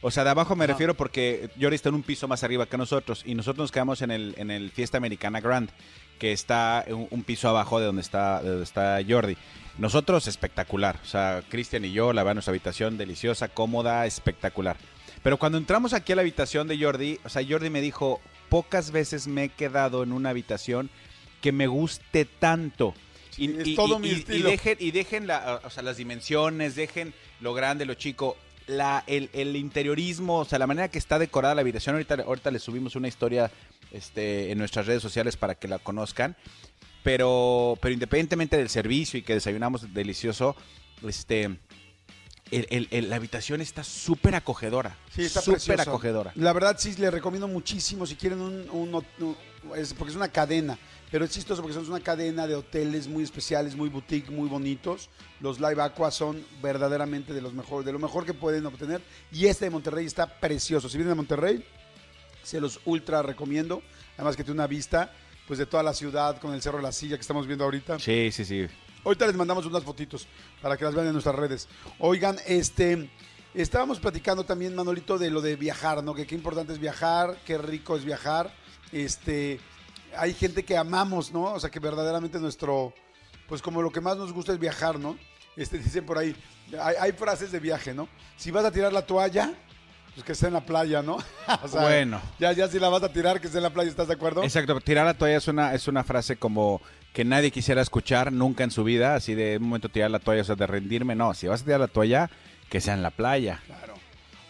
O 0.06 0.12
sea, 0.12 0.24
de 0.24 0.30
abajo 0.30 0.56
me 0.56 0.68
refiero 0.68 0.94
porque 0.96 1.50
Jordi 1.60 1.76
está 1.76 1.90
en 1.90 1.96
un 1.96 2.04
piso 2.04 2.28
más 2.28 2.44
arriba 2.44 2.66
que 2.68 2.78
nosotros 2.78 3.24
y 3.26 3.34
nosotros 3.36 3.64
nos 3.64 3.72
quedamos 3.72 4.02
en 4.02 4.12
el, 4.12 4.36
en 4.38 4.52
el 4.52 4.70
Fiesta 4.72 4.98
Americana 4.98 5.40
Grand, 5.42 5.70
que 6.20 6.32
está 6.34 6.86
un, 6.90 7.08
un 7.10 7.24
piso 7.24 7.48
abajo 7.50 7.80
de 7.80 7.86
donde 7.86 8.02
está, 8.02 8.42
de 8.44 8.50
donde 8.50 8.64
está 8.66 9.00
Jordi. 9.08 9.38
Nosotros 9.78 10.28
espectacular, 10.28 11.00
o 11.02 11.06
sea, 11.08 11.42
Cristian 11.50 11.84
y 11.86 11.92
yo, 11.94 12.14
la 12.14 12.22
verdad, 12.24 12.36
nuestra 12.36 12.52
habitación 12.52 12.98
deliciosa, 12.98 13.48
cómoda, 13.48 14.06
espectacular. 14.06 14.78
Pero 15.24 15.40
cuando 15.40 15.58
entramos 15.58 15.94
aquí 15.94 16.12
a 16.12 16.16
la 16.18 16.22
habitación 16.22 16.68
de 16.68 16.78
Jordi, 16.78 17.20
o 17.24 17.30
sea, 17.30 17.42
Jordi 17.48 17.70
me 17.70 17.80
dijo, 17.82 18.20
pocas 18.50 18.92
veces 18.92 19.26
me 19.28 19.46
he 19.46 19.50
quedado 19.50 20.04
en 20.04 20.12
una 20.12 20.30
habitación 20.32 20.90
que 21.42 21.52
me 21.54 21.66
guste 21.68 22.26
tanto. 22.26 22.94
Sí, 23.32 23.56
es 23.58 23.76
todo 23.76 23.98
mi 24.00 24.10
estilo. 24.12 24.50
dejen, 24.50 24.78
y 24.80 24.92
dejen 24.92 25.26
la- 25.28 25.62
o 25.64 25.70
sea, 25.72 25.82
las 25.82 25.98
dimensiones, 25.98 26.76
dejen 26.76 27.14
lo 27.40 27.54
grande, 27.54 27.86
lo 27.86 27.96
chico. 27.96 28.38
La, 28.68 29.04
el, 29.08 29.30
el 29.34 29.56
interiorismo, 29.56 30.40
o 30.40 30.46
sea, 30.46 30.58
la 30.60 30.68
manera 30.68 30.88
que 30.90 30.98
está 30.98 31.20
decorada 31.20 31.54
la 31.56 31.62
habitación. 31.62 31.96
Ahorita, 31.96 32.16
ahorita 32.26 32.50
les 32.52 32.64
subimos 32.64 32.96
una 32.96 33.08
historia 33.08 33.52
este, 33.92 34.52
en 34.52 34.58
nuestras 34.58 34.86
redes 34.88 35.02
sociales 35.02 35.36
para 35.38 35.56
que 35.56 35.68
la 35.68 35.80
conozcan. 35.80 36.36
Pero, 37.04 37.78
pero 37.82 37.94
independientemente 37.94 38.56
del 38.58 38.70
servicio 38.70 39.20
y 39.20 39.24
que 39.24 39.34
desayunamos 39.34 39.94
delicioso, 39.94 40.56
este, 41.06 41.44
el- 41.44 42.68
el- 42.70 42.88
el- 42.92 43.10
la 43.10 43.18
habitación 43.18 43.60
está 43.60 43.84
súper 43.84 44.36
acogedora. 44.36 44.96
Sí, 45.14 45.24
está 45.24 45.42
súper 45.42 45.82
acogedora. 45.82 46.32
La 46.36 46.54
verdad 46.54 46.78
sí, 46.80 46.96
le 46.96 47.12
recomiendo 47.12 47.48
muchísimo 47.50 48.06
si 48.06 48.16
quieren 48.16 48.40
un... 48.40 48.70
un- 48.70 48.96
un- 49.20 49.38
es 49.76 49.94
porque 49.94 50.12
es 50.12 50.16
una 50.18 50.30
cadena, 50.30 50.78
pero 51.14 51.26
es 51.26 51.32
chistoso 51.32 51.62
porque 51.62 51.76
son 51.76 51.88
una 51.88 52.00
cadena 52.00 52.48
de 52.48 52.56
hoteles 52.56 53.08
muy 53.08 53.24
especiales, 53.24 53.76
muy 53.76 53.88
boutique, 53.88 54.32
muy 54.32 54.50
bonitos. 54.50 55.12
Los 55.42 55.60
Live 55.60 55.80
Aqua 55.80 56.10
son 56.10 56.44
verdaderamente 56.60 57.34
de 57.34 57.42
los 57.42 57.54
mejor, 57.54 57.84
de 57.84 57.92
lo 57.92 58.00
mejor 58.00 58.26
que 58.26 58.34
pueden 58.34 58.66
obtener. 58.66 59.00
Y 59.32 59.46
este 59.46 59.66
de 59.66 59.70
Monterrey 59.70 60.08
está 60.08 60.26
precioso. 60.26 60.90
Si 60.90 60.98
vienen 60.98 61.12
a 61.12 61.16
Monterrey, 61.16 61.64
se 62.42 62.60
los 62.60 62.80
ultra 62.86 63.22
recomiendo. 63.22 63.84
Además 64.16 64.36
que 64.36 64.44
tiene 64.44 64.56
una 64.56 64.66
vista 64.66 65.14
pues 65.46 65.60
de 65.60 65.68
toda 65.68 65.84
la 65.84 65.94
ciudad 65.94 66.42
con 66.42 66.52
el 66.52 66.64
Cerro 66.64 66.78
de 66.78 66.84
la 66.86 66.92
Silla 66.92 67.16
que 67.16 67.22
estamos 67.22 67.46
viendo 67.46 67.64
ahorita. 67.64 68.00
Sí, 68.00 68.32
sí, 68.32 68.44
sí. 68.44 68.66
Ahorita 69.06 69.28
les 69.28 69.36
mandamos 69.36 69.68
unas 69.68 69.84
fotitos 69.84 70.28
para 70.64 70.78
que 70.78 70.84
las 70.84 70.96
vean 70.96 71.06
en 71.06 71.14
nuestras 71.14 71.36
redes. 71.36 71.68
Oigan, 72.00 72.38
este, 72.48 73.08
estábamos 73.54 74.00
platicando 74.00 74.46
también, 74.46 74.74
Manolito, 74.74 75.20
de 75.20 75.30
lo 75.30 75.42
de 75.42 75.58
viajar, 75.58 76.04
¿no? 76.04 76.16
Que 76.16 76.26
qué 76.26 76.34
importante 76.34 76.74
es 76.74 76.80
viajar, 76.80 77.38
qué 77.46 77.60
rico 77.60 77.96
es 77.98 78.04
viajar. 78.04 78.52
Este, 78.92 79.60
hay 80.18 80.34
gente 80.34 80.64
que 80.64 80.78
amamos, 80.78 81.32
¿no? 81.32 81.54
O 81.54 81.60
sea, 81.60 81.70
que 81.70 81.80
verdaderamente 81.80 82.40
nuestro, 82.40 82.94
pues 83.48 83.62
como 83.62 83.82
lo 83.82 83.92
que 83.92 84.02
más 84.02 84.18
nos 84.18 84.34
gusta 84.34 84.54
es 84.54 84.60
viajar, 84.60 85.00
¿no? 85.00 85.18
Este, 85.56 85.78
dicen 85.80 86.06
por 86.06 86.18
ahí, 86.18 86.36
hay, 86.82 86.96
hay 87.00 87.12
frases 87.12 87.52
de 87.52 87.60
viaje, 87.60 87.94
¿no? 87.94 88.08
Si 88.38 88.52
vas 88.52 88.66
a 88.66 88.72
tirar 88.72 88.94
la 88.94 89.06
toalla, 89.06 89.54
pues 90.14 90.26
que 90.26 90.32
esté 90.34 90.48
en 90.48 90.54
la 90.54 90.66
playa, 90.66 91.02
¿no? 91.02 91.18
O 91.64 91.68
sea, 91.68 91.82
Bueno. 91.82 92.22
Ya, 92.40 92.52
ya 92.52 92.68
si 92.68 92.80
la 92.80 92.90
vas 92.90 93.04
a 93.04 93.12
tirar, 93.12 93.40
que 93.40 93.48
esté 93.48 93.60
en 93.60 93.64
la 93.64 93.72
playa, 93.72 93.90
¿estás 93.90 94.08
de 94.08 94.14
acuerdo? 94.14 94.44
Exacto, 94.44 94.80
tirar 94.80 95.06
la 95.06 95.14
toalla 95.16 95.38
es 95.38 95.48
una, 95.48 95.74
es 95.74 95.88
una 95.88 96.04
frase 96.04 96.38
como 96.38 96.82
que 97.14 97.24
nadie 97.24 97.52
quisiera 97.52 97.82
escuchar 97.82 98.32
nunca 98.32 98.64
en 98.64 98.72
su 98.72 98.84
vida, 98.84 99.16
así 99.16 99.36
de 99.36 99.58
un 99.58 99.64
momento 99.64 99.90
tirar 99.90 100.12
la 100.12 100.20
toalla, 100.20 100.42
o 100.42 100.46
sea, 100.46 100.56
de 100.56 100.68
rendirme. 100.68 101.16
No, 101.16 101.34
si 101.34 101.48
vas 101.48 101.62
a 101.62 101.66
tirar 101.66 101.80
la 101.80 101.88
toalla, 101.88 102.30
que 102.70 102.82
sea 102.82 102.94
en 102.94 103.04
la 103.04 103.12
playa. 103.12 103.62
Claro. 103.66 103.94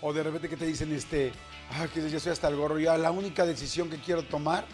O 0.02 0.14
de 0.14 0.24
repente 0.24 0.50
que 0.50 0.58
te 0.58 0.66
dicen, 0.66 0.92
este, 0.94 1.32
ah, 1.72 1.88
que 1.94 2.10
ya 2.10 2.18
estoy 2.18 2.32
hasta 2.32 2.48
el 2.48 2.56
gorro, 2.56 2.80
ya 2.80 2.98
la 2.98 3.12
única 3.12 3.46
decisión 3.46 3.90
que 3.90 3.98
quiero 3.98 4.24
tomar 4.24 4.66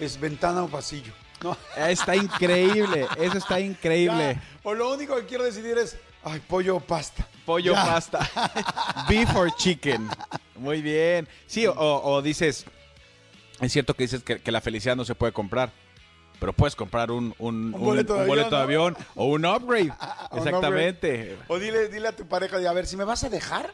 es 0.00 0.18
ventana 0.18 0.62
o 0.64 0.68
pasillo. 0.68 1.12
¿no? 1.42 1.56
Está 1.76 2.16
increíble, 2.16 3.06
eso 3.18 3.38
está 3.38 3.60
increíble. 3.60 4.34
Ya, 4.34 4.42
o 4.62 4.74
lo 4.74 4.92
único 4.92 5.16
que 5.16 5.24
quiero 5.26 5.44
decidir 5.44 5.78
es, 5.78 5.96
ay, 6.24 6.40
pollo 6.46 6.76
o 6.76 6.80
pasta. 6.80 7.26
Pollo 7.46 7.72
pasta. 7.74 8.28
Beef 9.08 9.34
or 9.34 9.54
chicken. 9.56 10.08
Muy 10.56 10.82
bien. 10.82 11.26
Sí, 11.46 11.66
o, 11.66 11.74
o 11.76 12.20
dices, 12.22 12.66
es 13.60 13.72
cierto 13.72 13.94
que 13.94 14.04
dices 14.04 14.22
que, 14.22 14.40
que 14.40 14.52
la 14.52 14.60
felicidad 14.60 14.96
no 14.96 15.04
se 15.04 15.14
puede 15.14 15.32
comprar. 15.32 15.72
Pero 16.38 16.54
puedes 16.54 16.74
comprar 16.74 17.10
un, 17.10 17.34
un- 17.38 17.72
un- 17.74 17.80
boleto 17.80 18.14
de 18.14 18.20
un 18.22 18.26
boleto 18.28 18.56
de 18.56 18.62
avión, 18.62 18.94
avión 18.94 19.06
o 19.14 19.24
un 19.34 19.44
upgrade. 19.44 19.92
Exactamente. 20.34 21.36
O 21.48 21.58
dile, 21.58 21.88
dile 21.88 22.08
a 22.08 22.12
tu 22.16 22.26
pareja, 22.26 22.58
de, 22.58 22.66
a 22.66 22.72
ver, 22.72 22.86
si 22.86 22.96
me 22.96 23.04
vas 23.04 23.24
a 23.24 23.28
dejar, 23.28 23.70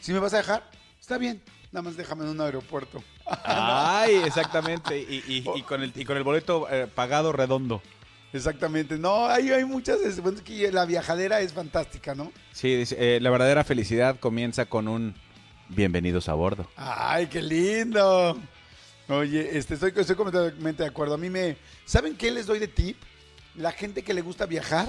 si 0.00 0.12
me 0.12 0.18
vas 0.18 0.32
a 0.32 0.38
dejar, 0.38 0.68
está 1.00 1.18
bien, 1.18 1.42
nada 1.72 1.82
más 1.82 1.96
déjame 1.96 2.24
en 2.24 2.30
un 2.30 2.40
aeropuerto. 2.40 3.02
Ay, 3.44 4.14
exactamente. 4.24 4.98
Y, 4.98 5.22
y- 5.28 5.44
y 5.54 5.62
con, 5.62 5.82
el, 5.82 5.92
y 5.94 6.04
con 6.04 6.16
el 6.16 6.22
boleto 6.22 6.66
eh, 6.70 6.86
pagado 6.86 7.32
redondo. 7.32 7.82
Exactamente. 8.32 8.98
No, 8.98 9.26
hay, 9.26 9.50
hay 9.50 9.64
muchas, 9.64 10.20
bueno, 10.20 10.42
que 10.44 10.70
la 10.72 10.84
viajadera 10.84 11.40
es 11.40 11.52
fantástica, 11.52 12.14
¿no? 12.14 12.32
Sí, 12.52 12.74
dice, 12.76 12.96
eh, 12.98 13.20
la 13.20 13.30
verdadera 13.30 13.64
felicidad 13.64 14.18
comienza 14.18 14.66
con 14.66 14.88
un 14.88 15.14
bienvenidos 15.68 16.28
a 16.28 16.34
bordo. 16.34 16.68
Ay, 16.76 17.26
qué 17.28 17.40
lindo. 17.40 18.38
Oye, 19.08 19.56
este, 19.56 19.74
estoy, 19.74 19.92
estoy 19.96 20.16
completamente 20.16 20.82
de 20.82 20.88
acuerdo. 20.88 21.14
A 21.14 21.18
mí 21.18 21.30
me... 21.30 21.56
¿Saben 21.84 22.16
qué 22.16 22.30
les 22.30 22.46
doy 22.46 22.58
de 22.58 22.68
tip? 22.68 22.96
La 23.54 23.72
gente 23.72 24.02
que 24.02 24.12
le 24.12 24.20
gusta 24.20 24.44
viajar, 24.46 24.88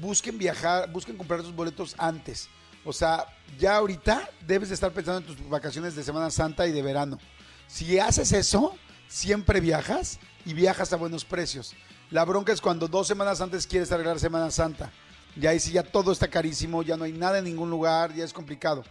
busquen 0.00 0.38
viajar, 0.38 0.90
busquen 0.90 1.16
comprar 1.16 1.42
sus 1.42 1.54
boletos 1.54 1.94
antes. 1.98 2.48
O 2.88 2.92
sea, 2.94 3.26
ya 3.58 3.76
ahorita 3.76 4.30
debes 4.46 4.70
de 4.70 4.74
estar 4.74 4.90
pensando 4.92 5.18
en 5.20 5.36
tus 5.36 5.46
vacaciones 5.46 5.94
de 5.94 6.02
Semana 6.02 6.30
Santa 6.30 6.66
y 6.66 6.72
de 6.72 6.80
verano. 6.80 7.18
Si 7.66 7.98
haces 7.98 8.32
eso, 8.32 8.74
siempre 9.08 9.60
viajas 9.60 10.18
y 10.46 10.54
viajas 10.54 10.90
a 10.94 10.96
buenos 10.96 11.26
precios. 11.26 11.74
La 12.10 12.24
bronca 12.24 12.50
es 12.50 12.62
cuando 12.62 12.88
dos 12.88 13.06
semanas 13.06 13.42
antes 13.42 13.66
quieres 13.66 13.92
arreglar 13.92 14.18
Semana 14.18 14.50
Santa. 14.50 14.90
Y 15.36 15.46
ahí 15.46 15.60
sí 15.60 15.72
ya 15.72 15.82
todo 15.82 16.12
está 16.12 16.28
carísimo, 16.28 16.82
ya 16.82 16.96
no 16.96 17.04
hay 17.04 17.12
nada 17.12 17.40
en 17.40 17.44
ningún 17.44 17.68
lugar, 17.68 18.14
ya 18.14 18.24
es 18.24 18.32
complicado. 18.32 18.82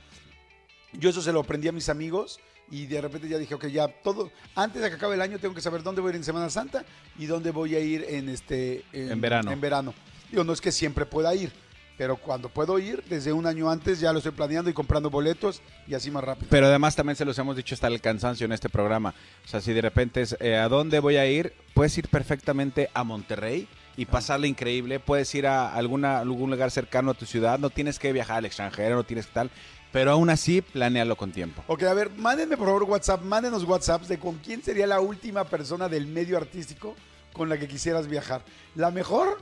Yo 0.93 1.09
eso 1.09 1.23
se 1.23 1.33
lo 1.33 1.39
aprendí 1.39 1.67
a 1.67 1.71
mis 1.71 1.89
amigos 1.89 2.39
y 2.69 2.85
de 2.85 3.01
repente 3.01 3.27
ya 3.27 3.39
dije, 3.39 3.55
ok, 3.55 3.65
ya 3.65 3.87
todo, 3.87 4.29
antes 4.53 4.79
de 4.79 4.89
que 4.89 4.95
acabe 4.97 5.15
el 5.15 5.21
año 5.21 5.39
tengo 5.39 5.55
que 5.55 5.61
saber 5.61 5.81
dónde 5.81 6.01
voy 6.01 6.09
a 6.09 6.11
ir 6.11 6.17
en 6.17 6.23
Semana 6.23 6.51
Santa 6.51 6.85
y 7.17 7.25
dónde 7.25 7.49
voy 7.49 7.73
a 7.73 7.79
ir 7.79 8.05
en 8.07 8.29
este 8.29 8.85
En 8.93 9.19
verano. 9.19 9.51
En 9.51 9.59
verano. 9.59 9.95
Digo, 10.29 10.43
no 10.43 10.53
es 10.53 10.61
que 10.61 10.71
siempre 10.71 11.07
pueda 11.07 11.33
ir, 11.33 11.51
pero 11.97 12.15
cuando 12.17 12.49
puedo 12.49 12.77
ir, 12.77 13.03
desde 13.09 13.33
un 13.33 13.45
año 13.47 13.69
antes 13.69 13.99
ya 13.99 14.13
lo 14.13 14.19
estoy 14.19 14.31
planeando 14.31 14.69
y 14.69 14.73
comprando 14.73 15.09
boletos 15.09 15.61
y 15.87 15.95
así 15.95 16.11
más 16.11 16.23
rápido. 16.23 16.47
Pero 16.49 16.67
además 16.67 16.95
también 16.95 17.15
se 17.15 17.25
los 17.25 17.37
hemos 17.39 17.55
dicho 17.55 17.73
hasta 17.73 17.87
el 17.87 17.99
cansancio 17.99 18.45
en 18.45 18.51
este 18.51 18.69
programa. 18.69 19.13
O 19.43 19.47
sea, 19.47 19.61
si 19.61 19.73
de 19.73 19.81
repente 19.81 20.21
es 20.21 20.37
eh, 20.39 20.55
a 20.55 20.69
dónde 20.69 20.99
voy 20.99 21.17
a 21.17 21.25
ir, 21.25 21.53
puedes 21.73 21.97
ir 21.97 22.07
perfectamente 22.07 22.89
a 22.93 23.03
Monterrey 23.03 23.67
y 23.97 24.05
pasarle 24.05 24.47
increíble. 24.47 24.99
Puedes 24.99 25.33
ir 25.33 25.47
a 25.47 25.73
alguna, 25.73 26.19
algún 26.19 26.51
lugar 26.51 26.69
cercano 26.69 27.11
a 27.11 27.13
tu 27.15 27.25
ciudad. 27.25 27.57
No 27.57 27.71
tienes 27.71 27.97
que 27.97 28.13
viajar 28.13 28.37
al 28.37 28.45
extranjero, 28.45 28.95
no 28.95 29.03
tienes 29.03 29.25
que 29.25 29.33
tal. 29.33 29.51
Pero 29.91 30.11
aún 30.11 30.29
así, 30.29 30.61
planealo 30.61 31.15
con 31.15 31.31
tiempo. 31.31 31.63
Ok, 31.67 31.83
a 31.83 31.93
ver, 31.93 32.11
mándenme 32.11 32.57
por 32.57 32.67
favor 32.67 32.83
WhatsApp, 32.83 33.23
mándenos 33.23 33.63
WhatsApps 33.63 34.07
de 34.07 34.19
con 34.19 34.35
quién 34.35 34.61
sería 34.61 34.85
la 34.85 34.99
última 34.99 35.45
persona 35.45 35.89
del 35.89 36.05
medio 36.05 36.37
artístico 36.37 36.95
con 37.33 37.49
la 37.49 37.57
que 37.57 37.67
quisieras 37.67 38.07
viajar. 38.07 38.43
La 38.75 38.91
mejor, 38.91 39.41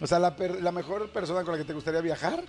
o 0.00 0.06
sea, 0.06 0.18
la, 0.18 0.36
per- 0.36 0.62
la 0.62 0.72
mejor 0.72 1.10
persona 1.10 1.42
con 1.44 1.52
la 1.52 1.58
que 1.58 1.64
te 1.64 1.72
gustaría 1.72 2.00
viajar 2.00 2.42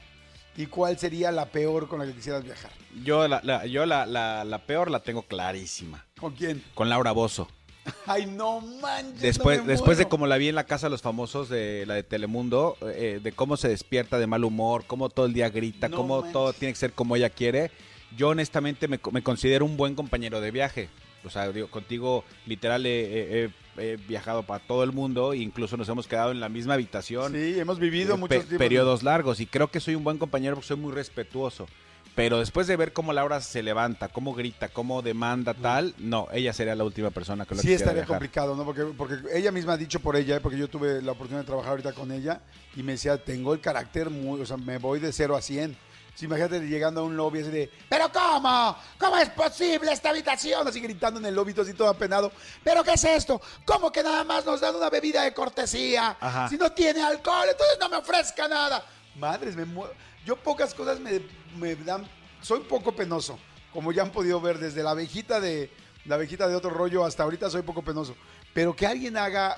y 0.58 0.68
cuál 0.68 0.98
sería 0.98 1.32
la 1.32 1.46
peor 1.48 1.88
con 1.88 2.00
la 2.00 2.06
que 2.06 2.14
quisieras 2.14 2.44
viajar. 2.44 2.72
Yo 3.04 3.28
la, 3.28 3.42
la- 3.44 3.66
yo 3.66 3.86
la, 3.86 4.06
la- 4.06 4.44
la 4.46 4.60
peor 4.66 4.90
la 4.92 5.02
tengo 5.02 5.24
clarísima. 5.24 6.06
¿Con 6.20 6.34
quién? 6.34 6.64
Con 6.74 6.90
Laura 6.90 7.12
Bozo. 7.12 7.48
Ay, 8.08 8.26
no 8.26 8.62
manches. 8.62 9.22
Después, 9.22 9.60
no 9.60 9.66
después 9.68 9.98
de 9.98 10.08
como 10.08 10.26
la 10.28 10.38
vi 10.38 10.48
en 10.50 10.56
la 10.56 10.64
casa 10.64 10.88
de 10.88 10.92
los 10.92 11.02
famosos 11.04 11.50
de 11.50 11.86
la 11.86 11.94
de 11.94 12.04
Telemundo, 12.04 12.78
eh, 12.82 13.20
de 13.22 13.32
cómo 13.32 13.58
se 13.58 13.68
despierta 13.70 14.18
de 14.18 14.26
mal 14.28 14.44
humor, 14.44 14.86
cómo 14.88 15.10
todo 15.10 15.26
el 15.28 15.34
día 15.34 15.50
grita, 15.50 15.88
No 15.90 15.98
cómo 15.98 16.16
manches. 16.18 16.34
todo 16.34 16.54
tiene 16.54 16.74
que 16.74 16.80
ser 16.80 16.94
como 16.94 17.16
ella 17.16 17.30
quiere, 17.30 17.70
yo 18.18 18.30
honestamente 18.30 18.88
me, 18.88 19.00
me 19.12 19.22
considero 19.22 19.66
un 19.66 19.78
buen 19.78 19.94
compañero 19.94 20.42
de 20.42 20.50
viaje. 20.52 20.90
O 21.24 21.30
sea, 21.30 21.52
digo, 21.52 21.68
contigo 21.70 22.24
literal 22.48 22.86
he, 22.88 23.44
he- 23.46 23.50
he- 23.78 23.98
viajado 24.08 24.44
para 24.44 24.64
todo 24.66 24.84
el 24.84 24.92
mundo 24.92 25.34
incluso 25.34 25.78
nos 25.78 25.90
hemos 25.90 26.08
quedado 26.08 26.32
en 26.32 26.40
la 26.40 26.50
misma 26.50 26.74
habitación. 26.76 27.32
Sí, 27.34 27.60
hemos 27.60 27.80
vivido 27.80 28.18
muchos 28.18 28.44
pe- 28.46 28.50
de- 28.52 28.58
periodos 28.58 29.04
largos 29.04 29.40
y 29.40 29.46
creo 29.46 29.70
que 29.72 29.80
soy 29.80 29.96
un 29.96 30.04
buen 30.04 30.18
compañero 30.18 30.56
porque 30.56 30.68
soy 30.68 30.78
muy 30.78 30.94
respetuoso. 30.94 31.68
Pero 32.16 32.40
después 32.40 32.66
de 32.66 32.78
ver 32.78 32.94
cómo 32.94 33.12
Laura 33.12 33.42
se 33.42 33.62
levanta, 33.62 34.08
cómo 34.08 34.34
grita, 34.34 34.70
cómo 34.70 35.02
demanda 35.02 35.54
tal, 35.54 35.94
no, 35.98 36.30
ella 36.32 36.54
sería 36.54 36.74
la 36.74 36.86
última 36.86 37.10
persona 37.10 37.46
con 37.46 37.58
la 37.58 37.62
Sí 37.62 37.68
que 37.68 37.74
estaría 37.74 37.94
viajar. 38.04 38.08
complicado, 38.20 38.56
¿no? 38.56 38.64
Porque, 38.64 38.84
porque 38.98 39.16
ella 39.34 39.52
misma 39.52 39.74
ha 39.74 39.78
dicho 39.78 40.00
por 40.00 40.16
ella, 40.16 40.40
porque 40.40 40.58
yo 40.58 40.70
tuve 40.70 41.02
la 41.02 41.12
oportunidad 41.12 41.42
de 41.42 41.48
trabajar 41.48 41.72
ahorita 41.72 41.92
con 41.92 42.14
ella 42.14 42.40
y 42.78 42.84
me 42.84 42.94
decía, 42.94 43.18
tengo 43.18 43.54
el 43.54 43.60
carácter 43.60 44.10
muy, 44.10 44.40
o 44.40 44.46
sea, 44.46 44.56
me 44.56 44.78
voy 44.78 45.02
de 45.02 45.12
0 45.12 45.36
a 45.36 45.42
100. 45.42 45.76
Sí, 46.16 46.26
imagínate 46.26 46.62
llegando 46.62 47.02
a 47.02 47.04
un 47.04 47.18
lobby 47.18 47.42
así 47.42 47.52
de, 47.52 47.70
¿pero 47.90 48.10
cómo? 48.12 48.78
¿Cómo 48.98 49.18
es 49.18 49.30
posible 49.32 49.92
esta 49.92 50.12
habitación? 50.12 50.66
Así 50.66 50.80
gritando 50.80 51.20
en 51.20 51.26
el 51.26 51.36
lobby, 51.36 51.54
así 51.60 51.74
todo 51.74 51.90
apenado. 51.90 52.32
¿Pero 52.64 52.86
qué 52.86 52.94
es 52.94 53.04
esto? 53.04 53.42
¿Cómo 53.66 53.92
que 53.92 54.02
nada 54.02 54.24
más 54.24 54.46
nos 54.46 54.62
dan 54.62 54.76
una 54.76 54.90
bebida 54.90 55.24
de 55.24 55.34
cortesía? 55.34 56.16
Ajá. 56.20 56.48
Si 56.48 56.58
no 56.58 56.72
tiene 56.72 57.04
alcohol, 57.04 57.48
entonces 57.52 57.78
no 57.82 57.90
me 57.90 57.98
ofrezca 57.98 58.48
nada. 58.48 58.86
Madres, 59.16 59.58
me 59.58 59.66
muero. 59.66 59.94
Yo 60.26 60.38
pocas 60.38 60.74
cosas 60.74 61.02
me, 61.02 61.22
me 61.58 61.76
dan 61.76 62.08
soy 62.42 62.62
poco 62.62 62.96
penoso, 62.96 63.38
como 63.74 63.92
ya 63.92 64.04
han 64.04 64.12
podido 64.12 64.40
ver, 64.40 64.58
desde 64.58 64.84
la 64.84 64.92
abejita 64.92 65.42
de 65.42 65.70
la 66.06 66.16
abejita 66.16 66.48
de 66.48 66.56
otro 66.56 66.70
rollo 66.70 67.04
hasta 67.04 67.24
ahorita 67.24 67.50
soy 67.50 67.64
poco 67.64 67.82
penoso. 67.82 68.16
Pero 68.54 68.74
que 68.74 68.88
alguien 68.88 69.18
haga 69.18 69.58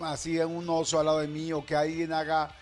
así 0.00 0.38
un 0.38 0.68
oso 0.68 1.00
al 1.00 1.06
lado 1.06 1.20
de 1.20 1.28
mí 1.28 1.52
o 1.52 1.64
que 1.64 1.74
alguien 1.76 2.12
haga 2.12 2.54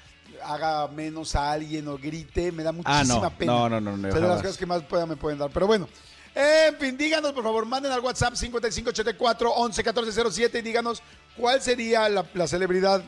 haga 0.43 0.89
menos 0.89 1.35
a 1.35 1.53
alguien 1.53 1.87
o 1.89 1.99
grite, 1.99 2.53
me 2.53 2.63
da 2.63 2.71
Ah, 2.71 2.73
muchísima 2.73 3.21
no. 3.21 3.31
pena. 3.31 3.53
No, 3.53 3.69
no, 3.69 3.81
no, 3.81 3.97
no, 3.97 4.09
de 4.09 4.21
las 4.21 4.43
cosas 4.43 4.57
que 4.57 4.67
más 4.67 4.83
pueda- 4.83 5.07
me 5.07 5.17
pueden 5.17 5.39
dar. 5.39 5.51
Pero 5.51 5.67
bueno, 5.67 5.89
en 6.35 6.77
fin, 6.77 6.97
díganos 6.97 7.33
por 7.33 7.43
favor, 7.45 7.67
manden 7.67 7.93
al 7.93 8.01
WhatsApp 8.01 8.35
5584 8.35 9.51
11 9.53 9.83
1407 9.83 10.59
y 10.59 10.63
díganos 10.63 11.03
cuál 11.37 11.61
sería 11.61 12.09
la, 12.09 12.25
la 12.35 12.47
celebridad 12.47 13.03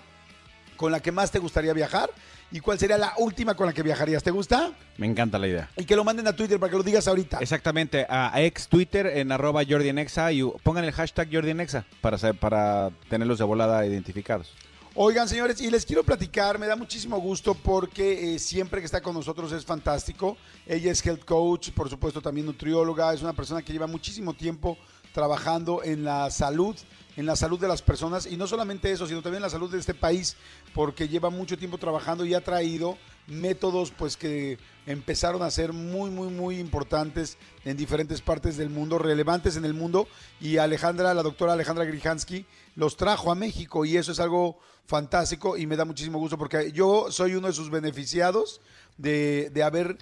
con 0.76 0.90
la 0.92 1.00
que 1.00 1.12
más 1.12 1.30
te 1.30 1.38
gustaría 1.38 1.72
viajar 1.72 2.10
y 2.50 2.60
cuál 2.60 2.78
sería 2.78 2.98
la 2.98 3.14
última 3.18 3.54
con 3.54 3.66
la 3.66 3.72
que 3.72 3.82
viajarías. 3.82 4.22
¿Te 4.22 4.30
gusta? 4.30 4.72
Me 4.98 5.06
encanta 5.06 5.38
la 5.38 5.46
idea. 5.48 5.70
Y 5.76 5.84
que 5.84 5.96
lo 5.96 6.04
manden 6.04 6.26
a 6.26 6.34
Twitter 6.34 6.58
para 6.60 6.70
que 6.70 6.76
lo 6.76 6.82
digas 6.82 7.08
ahorita. 7.08 7.38
Exactamente, 7.40 8.04
a 8.08 8.32
ex 8.42 8.68
Twitter 8.68 9.06
en 9.06 9.32
arroba 9.32 9.62
Jordi 9.66 9.88
y 9.88 10.42
pongan 10.62 10.84
el 10.84 10.92
hashtag 10.92 11.28
Jordi 11.32 11.54
para, 12.00 12.18
para 12.34 12.90
tenerlos 13.08 13.38
de 13.38 13.44
volada 13.44 13.86
identificados. 13.86 14.52
Oigan, 14.94 15.26
señores, 15.26 15.58
y 15.62 15.70
les 15.70 15.86
quiero 15.86 16.04
platicar, 16.04 16.58
me 16.58 16.66
da 16.66 16.76
muchísimo 16.76 17.18
gusto 17.18 17.54
porque 17.54 18.34
eh, 18.34 18.38
siempre 18.38 18.80
que 18.80 18.84
está 18.84 19.00
con 19.00 19.14
nosotros 19.14 19.50
es 19.52 19.64
fantástico. 19.64 20.36
Ella 20.66 20.92
es 20.92 21.04
health 21.06 21.24
coach, 21.24 21.70
por 21.70 21.88
supuesto 21.88 22.20
también 22.20 22.44
nutrióloga, 22.44 23.14
es 23.14 23.22
una 23.22 23.32
persona 23.32 23.62
que 23.62 23.72
lleva 23.72 23.86
muchísimo 23.86 24.34
tiempo 24.34 24.76
trabajando 25.14 25.82
en 25.82 26.04
la 26.04 26.30
salud, 26.30 26.76
en 27.16 27.24
la 27.24 27.36
salud 27.36 27.58
de 27.58 27.68
las 27.68 27.80
personas 27.80 28.26
y 28.26 28.36
no 28.36 28.46
solamente 28.46 28.92
eso, 28.92 29.06
sino 29.06 29.22
también 29.22 29.38
en 29.38 29.44
la 29.44 29.50
salud 29.50 29.70
de 29.70 29.78
este 29.78 29.94
país, 29.94 30.36
porque 30.74 31.08
lleva 31.08 31.30
mucho 31.30 31.56
tiempo 31.56 31.78
trabajando 31.78 32.26
y 32.26 32.34
ha 32.34 32.44
traído 32.44 32.98
métodos 33.26 33.92
pues 33.92 34.18
que 34.18 34.58
empezaron 34.84 35.42
a 35.42 35.50
ser 35.50 35.72
muy 35.72 36.10
muy 36.10 36.28
muy 36.28 36.58
importantes 36.58 37.38
en 37.64 37.78
diferentes 37.78 38.20
partes 38.20 38.58
del 38.58 38.68
mundo, 38.68 38.98
relevantes 38.98 39.56
en 39.56 39.64
el 39.64 39.72
mundo 39.72 40.06
y 40.38 40.58
Alejandra, 40.58 41.14
la 41.14 41.22
doctora 41.22 41.54
Alejandra 41.54 41.86
Grijansky 41.86 42.44
los 42.74 42.96
trajo 42.96 43.30
a 43.30 43.34
México 43.34 43.84
y 43.84 43.96
eso 43.96 44.12
es 44.12 44.20
algo 44.20 44.58
fantástico 44.86 45.56
y 45.56 45.66
me 45.66 45.76
da 45.76 45.84
muchísimo 45.84 46.18
gusto 46.18 46.38
porque 46.38 46.72
yo 46.72 47.10
soy 47.10 47.34
uno 47.34 47.48
de 47.48 47.52
sus 47.52 47.70
beneficiados 47.70 48.60
de, 48.98 49.50
de 49.52 49.62
haber 49.62 49.98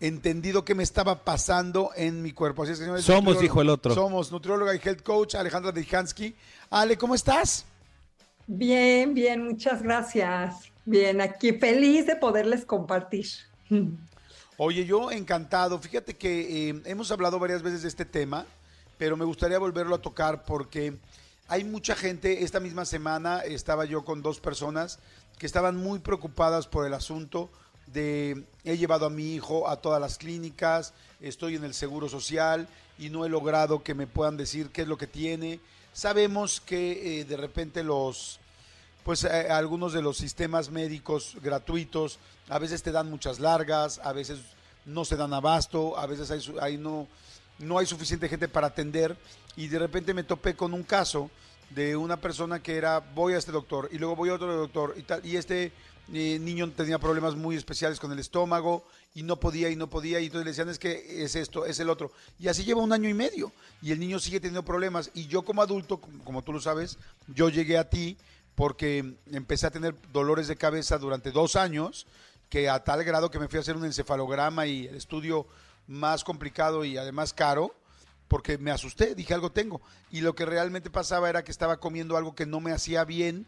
entendido 0.00 0.64
qué 0.64 0.74
me 0.74 0.82
estaba 0.82 1.24
pasando 1.24 1.90
en 1.96 2.22
mi 2.22 2.32
cuerpo. 2.32 2.62
Así 2.62 2.72
es 2.72 2.78
que, 2.78 2.84
señores, 2.84 3.04
Somos, 3.04 3.40
dijo 3.40 3.60
el 3.62 3.70
otro. 3.70 3.94
Somos 3.94 4.30
nutrióloga 4.30 4.74
y 4.74 4.80
health 4.82 5.02
coach 5.02 5.34
Alejandra 5.34 5.72
Grijansky. 5.72 6.34
Ale, 6.70 6.96
¿cómo 6.96 7.14
estás? 7.14 7.64
Bien, 8.46 9.14
bien, 9.14 9.44
muchas 9.44 9.82
gracias. 9.82 10.70
Bien, 10.84 11.20
aquí 11.20 11.52
feliz 11.52 12.06
de 12.06 12.16
poderles 12.16 12.64
compartir. 12.64 13.26
Oye, 14.56 14.84
yo 14.84 15.10
encantado. 15.10 15.78
Fíjate 15.78 16.14
que 16.14 16.68
eh, 16.70 16.82
hemos 16.84 17.10
hablado 17.10 17.38
varias 17.38 17.62
veces 17.62 17.82
de 17.82 17.88
este 17.88 18.04
tema, 18.04 18.46
pero 18.96 19.16
me 19.16 19.24
gustaría 19.24 19.58
volverlo 19.58 19.96
a 19.96 20.00
tocar 20.00 20.44
porque 20.44 20.96
hay 21.48 21.64
mucha 21.64 21.94
gente. 21.94 22.42
Esta 22.44 22.60
misma 22.60 22.84
semana 22.84 23.40
estaba 23.40 23.84
yo 23.84 24.04
con 24.04 24.22
dos 24.22 24.40
personas 24.40 24.98
que 25.38 25.46
estaban 25.46 25.76
muy 25.76 25.98
preocupadas 25.98 26.66
por 26.66 26.86
el 26.86 26.94
asunto 26.94 27.50
de 27.86 28.44
he 28.64 28.76
llevado 28.78 29.06
a 29.06 29.10
mi 29.10 29.34
hijo 29.34 29.68
a 29.68 29.76
todas 29.76 30.00
las 30.00 30.18
clínicas, 30.18 30.92
estoy 31.20 31.54
en 31.54 31.62
el 31.64 31.72
seguro 31.72 32.08
social 32.08 32.66
y 32.98 33.10
no 33.10 33.24
he 33.24 33.28
logrado 33.28 33.82
que 33.84 33.94
me 33.94 34.06
puedan 34.08 34.36
decir 34.36 34.70
qué 34.70 34.82
es 34.82 34.88
lo 34.88 34.98
que 34.98 35.06
tiene. 35.06 35.60
Sabemos 35.92 36.60
que 36.60 37.20
eh, 37.20 37.24
de 37.24 37.36
repente 37.36 37.84
los 37.84 38.40
pues 39.04 39.22
eh, 39.22 39.48
algunos 39.50 39.92
de 39.92 40.02
los 40.02 40.16
sistemas 40.16 40.70
médicos 40.70 41.36
gratuitos 41.40 42.18
a 42.48 42.58
veces 42.58 42.82
te 42.82 42.90
dan 42.90 43.08
muchas 43.08 43.38
largas, 43.38 44.00
a 44.02 44.12
veces 44.12 44.40
no 44.84 45.04
se 45.04 45.14
dan 45.16 45.32
abasto, 45.32 45.96
a 45.96 46.06
veces 46.06 46.42
su- 46.42 46.60
hay 46.60 46.76
no, 46.76 47.06
no 47.58 47.78
hay 47.78 47.86
suficiente 47.86 48.28
gente 48.28 48.48
para 48.48 48.68
atender 48.68 49.16
y 49.56 49.68
de 49.68 49.78
repente 49.78 50.14
me 50.14 50.24
topé 50.24 50.54
con 50.54 50.74
un 50.74 50.82
caso 50.82 51.30
de 51.70 51.96
una 51.96 52.20
persona 52.20 52.62
que 52.62 52.76
era 52.76 53.00
voy 53.00 53.34
a 53.34 53.38
este 53.38 53.52
doctor 53.52 53.88
y 53.92 53.98
luego 53.98 54.14
voy 54.16 54.28
a 54.28 54.34
otro 54.34 54.54
doctor 54.54 54.94
y 54.96 55.02
tal 55.02 55.24
y 55.26 55.36
este 55.36 55.72
eh, 56.12 56.38
niño 56.38 56.70
tenía 56.70 56.98
problemas 57.00 57.34
muy 57.34 57.56
especiales 57.56 57.98
con 57.98 58.12
el 58.12 58.20
estómago 58.20 58.84
y 59.14 59.24
no 59.24 59.40
podía 59.40 59.70
y 59.70 59.74
no 59.76 59.88
podía 59.90 60.20
y 60.20 60.26
entonces 60.26 60.44
le 60.44 60.50
decían 60.52 60.68
es 60.68 60.78
que 60.78 61.24
es 61.24 61.34
esto, 61.34 61.66
es 61.66 61.80
el 61.80 61.90
otro 61.90 62.12
y 62.38 62.46
así 62.46 62.62
lleva 62.64 62.82
un 62.82 62.92
año 62.92 63.08
y 63.08 63.14
medio 63.14 63.50
y 63.82 63.90
el 63.90 63.98
niño 63.98 64.20
sigue 64.20 64.38
teniendo 64.38 64.64
problemas 64.64 65.10
y 65.14 65.26
yo 65.26 65.42
como 65.42 65.62
adulto, 65.62 66.00
como- 66.22 66.42
tú 66.42 66.52
lo 66.52 66.60
sabes, 66.60 66.98
yo 67.26 67.48
llegué 67.48 67.78
a 67.78 67.90
ti 67.90 68.16
porque 68.54 69.14
empecé 69.32 69.66
a 69.66 69.70
tener 69.70 69.94
dolores 70.12 70.46
de 70.48 70.56
cabeza 70.56 70.96
durante 70.98 71.30
dos 71.30 71.56
años, 71.56 72.06
que 72.48 72.68
a 72.70 72.84
tal 72.84 73.02
grado 73.04 73.30
que 73.30 73.38
me 73.40 73.48
fui 73.48 73.58
a 73.58 73.60
hacer 73.60 73.76
un 73.76 73.84
encefalograma 73.84 74.66
y 74.66 74.86
el 74.86 74.94
estudio 74.94 75.46
más 75.86 76.24
complicado 76.24 76.84
y 76.84 76.96
además 76.96 77.32
caro, 77.32 77.74
porque 78.28 78.58
me 78.58 78.70
asusté, 78.70 79.14
dije 79.14 79.34
algo 79.34 79.52
tengo. 79.52 79.80
Y 80.10 80.20
lo 80.20 80.34
que 80.34 80.46
realmente 80.46 80.90
pasaba 80.90 81.28
era 81.28 81.44
que 81.44 81.52
estaba 81.52 81.78
comiendo 81.78 82.16
algo 82.16 82.34
que 82.34 82.46
no 82.46 82.60
me 82.60 82.72
hacía 82.72 83.04
bien, 83.04 83.46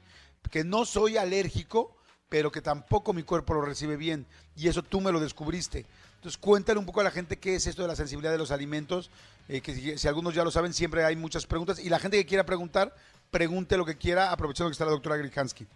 que 0.50 0.64
no 0.64 0.84
soy 0.84 1.16
alérgico, 1.16 1.96
pero 2.28 2.52
que 2.52 2.62
tampoco 2.62 3.12
mi 3.12 3.22
cuerpo 3.22 3.54
lo 3.54 3.62
recibe 3.62 3.96
bien. 3.96 4.26
Y 4.56 4.68
eso 4.68 4.82
tú 4.82 5.00
me 5.00 5.12
lo 5.12 5.20
descubriste. 5.20 5.86
Entonces 6.16 6.38
cuéntale 6.38 6.78
un 6.78 6.86
poco 6.86 7.00
a 7.00 7.04
la 7.04 7.10
gente 7.10 7.38
qué 7.38 7.54
es 7.54 7.66
esto 7.66 7.82
de 7.82 7.88
la 7.88 7.96
sensibilidad 7.96 8.32
de 8.32 8.38
los 8.38 8.50
alimentos, 8.50 9.10
eh, 9.48 9.60
que 9.60 9.74
si, 9.74 9.98
si 9.98 10.08
algunos 10.08 10.34
ya 10.34 10.44
lo 10.44 10.50
saben, 10.50 10.74
siempre 10.74 11.04
hay 11.04 11.16
muchas 11.16 11.46
preguntas. 11.46 11.78
Y 11.78 11.88
la 11.88 11.98
gente 11.98 12.16
que 12.16 12.26
quiera 12.26 12.44
preguntar, 12.44 12.94
pregunte 13.30 13.76
lo 13.76 13.84
que 13.84 13.96
quiera, 13.96 14.32
aprovechando 14.32 14.68
que 14.68 14.72
está 14.72 14.84
la 14.84 14.90
doctora 14.90 15.16
Grijansky. 15.16 15.66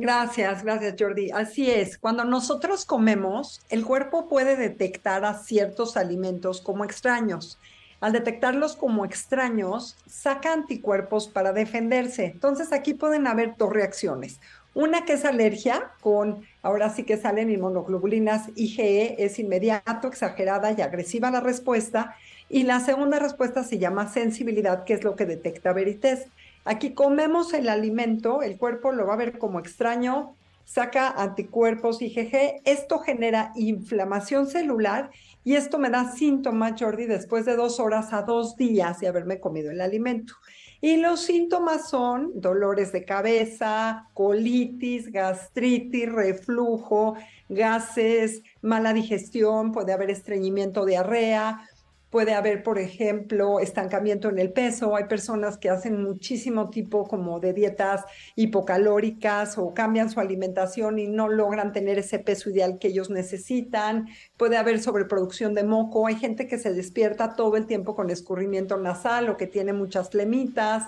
Gracias, 0.00 0.64
gracias 0.64 0.94
Jordi. 0.98 1.30
Así 1.30 1.70
es, 1.70 1.98
cuando 1.98 2.24
nosotros 2.24 2.86
comemos, 2.86 3.60
el 3.68 3.84
cuerpo 3.84 4.28
puede 4.28 4.56
detectar 4.56 5.26
a 5.26 5.34
ciertos 5.34 5.98
alimentos 5.98 6.62
como 6.62 6.84
extraños. 6.84 7.58
Al 8.00 8.12
detectarlos 8.12 8.76
como 8.76 9.04
extraños, 9.04 9.98
saca 10.06 10.54
anticuerpos 10.54 11.28
para 11.28 11.52
defenderse. 11.52 12.24
Entonces 12.24 12.72
aquí 12.72 12.94
pueden 12.94 13.26
haber 13.26 13.56
dos 13.58 13.70
reacciones. 13.70 14.40
Una 14.72 15.04
que 15.04 15.14
es 15.14 15.26
alergia, 15.26 15.90
con 16.00 16.46
ahora 16.62 16.88
sí 16.88 17.02
que 17.02 17.18
salen 17.18 17.50
inmunoglobulinas 17.50 18.48
IgE, 18.54 19.22
es 19.22 19.38
inmediato, 19.38 20.08
exagerada 20.08 20.72
y 20.72 20.80
agresiva 20.80 21.30
la 21.30 21.40
respuesta. 21.40 22.16
Y 22.48 22.62
la 22.62 22.80
segunda 22.80 23.18
respuesta 23.18 23.64
se 23.64 23.78
llama 23.78 24.08
sensibilidad, 24.08 24.84
que 24.84 24.94
es 24.94 25.04
lo 25.04 25.14
que 25.14 25.26
detecta 25.26 25.74
Verites. 25.74 26.26
Aquí 26.64 26.92
comemos 26.94 27.54
el 27.54 27.68
alimento, 27.68 28.42
el 28.42 28.58
cuerpo 28.58 28.92
lo 28.92 29.06
va 29.06 29.14
a 29.14 29.16
ver 29.16 29.38
como 29.38 29.58
extraño, 29.58 30.34
saca 30.64 31.08
anticuerpos 31.08 32.00
IgG, 32.00 32.60
esto 32.64 32.98
genera 32.98 33.52
inflamación 33.56 34.46
celular 34.46 35.10
y 35.42 35.54
esto 35.54 35.78
me 35.78 35.90
da 35.90 36.12
síntomas, 36.12 36.74
Jordi, 36.78 37.06
después 37.06 37.44
de 37.44 37.56
dos 37.56 37.80
horas 37.80 38.12
a 38.12 38.22
dos 38.22 38.56
días 38.56 39.00
de 39.00 39.08
haberme 39.08 39.40
comido 39.40 39.70
el 39.70 39.80
alimento. 39.80 40.34
Y 40.82 40.96
los 40.96 41.22
síntomas 41.22 41.90
son 41.90 42.40
dolores 42.40 42.92
de 42.92 43.04
cabeza, 43.04 44.08
colitis, 44.14 45.10
gastritis, 45.10 46.10
reflujo, 46.10 47.16
gases, 47.48 48.42
mala 48.62 48.92
digestión, 48.92 49.72
puede 49.72 49.92
haber 49.92 50.10
estreñimiento, 50.10 50.86
diarrea, 50.86 51.68
puede 52.10 52.34
haber, 52.34 52.62
por 52.62 52.78
ejemplo, 52.78 53.60
estancamiento 53.60 54.28
en 54.28 54.38
el 54.38 54.52
peso. 54.52 54.96
Hay 54.96 55.04
personas 55.04 55.56
que 55.56 55.70
hacen 55.70 56.02
muchísimo 56.02 56.68
tipo 56.68 57.06
como 57.06 57.40
de 57.40 57.52
dietas 57.52 58.04
hipocalóricas 58.34 59.56
o 59.58 59.72
cambian 59.72 60.10
su 60.10 60.20
alimentación 60.20 60.98
y 60.98 61.06
no 61.06 61.28
logran 61.28 61.72
tener 61.72 61.98
ese 61.98 62.18
peso 62.18 62.50
ideal 62.50 62.78
que 62.78 62.88
ellos 62.88 63.10
necesitan. 63.10 64.08
Puede 64.36 64.56
haber 64.56 64.80
sobreproducción 64.80 65.54
de 65.54 65.62
moco. 65.62 66.06
Hay 66.06 66.16
gente 66.16 66.48
que 66.48 66.58
se 66.58 66.74
despierta 66.74 67.34
todo 67.36 67.56
el 67.56 67.66
tiempo 67.66 67.94
con 67.94 68.10
escurrimiento 68.10 68.76
nasal 68.76 69.30
o 69.30 69.36
que 69.36 69.46
tiene 69.46 69.72
muchas 69.72 70.10
flemitas. 70.10 70.84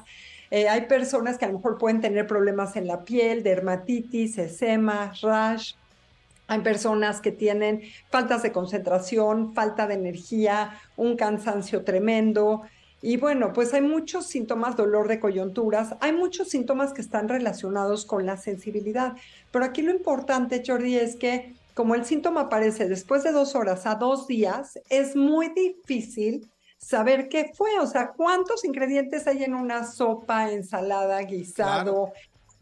Eh, 0.51 0.69
hay 0.69 0.83
personas 0.83 1.39
que 1.39 1.47
a 1.47 1.49
lo 1.49 1.55
mejor 1.55 1.79
pueden 1.79 2.01
tener 2.01 2.27
problemas 2.27 2.77
en 2.77 2.87
la 2.87 3.05
piel, 3.05 3.43
dermatitis, 3.43 4.37
eczema, 4.37 5.13
rash. 5.23 5.75
Hay 6.53 6.61
personas 6.61 7.23
que 7.23 7.33
tienen 7.33 7.81
faltas 8.11 8.43
de 8.43 8.53
concentración, 8.53 9.55
falta 9.55 9.87
de 9.87 9.95
energía, 9.95 10.79
un 10.99 11.17
cansancio 11.17 11.83
tremendo. 11.83 12.61
Y 13.01 13.17
bueno, 13.17 13.55
pues 13.55 13.73
hay 13.73 13.81
muchos 13.81 14.27
síntomas, 14.27 14.77
dolor 14.77 15.09
de 15.09 15.19
coyunturas, 15.19 15.95
hay 16.01 16.13
muchos 16.13 16.51
síntomas 16.51 16.93
que 16.93 17.01
están 17.01 17.31
relacionados 17.31 18.05
con 18.05 18.27
la 18.27 18.37
sensibilidad. 18.37 19.15
Pero 19.51 19.65
aquí 19.65 19.81
lo 19.81 19.93
importante, 19.93 20.63
Jordi, 20.65 20.97
es 20.97 21.17
que 21.17 21.55
como 21.73 21.95
el 21.95 22.05
síntoma 22.05 22.43
aparece 22.43 22.87
después 22.87 23.23
de 23.23 23.33
dos 23.33 23.55
horas 23.55 23.87
a 23.87 23.95
dos 23.95 24.27
días, 24.27 24.79
es 24.91 25.17
muy 25.17 25.49
difícil 25.55 26.51
saber 26.77 27.31
qué 27.31 27.51
fue, 27.55 27.79
o 27.81 27.87
sea, 27.87 28.09
cuántos 28.09 28.63
ingredientes 28.67 29.27
hay 29.27 29.45
en 29.45 29.55
una 29.55 29.91
sopa, 29.91 30.51
ensalada, 30.51 31.19
guisado, 31.23 32.13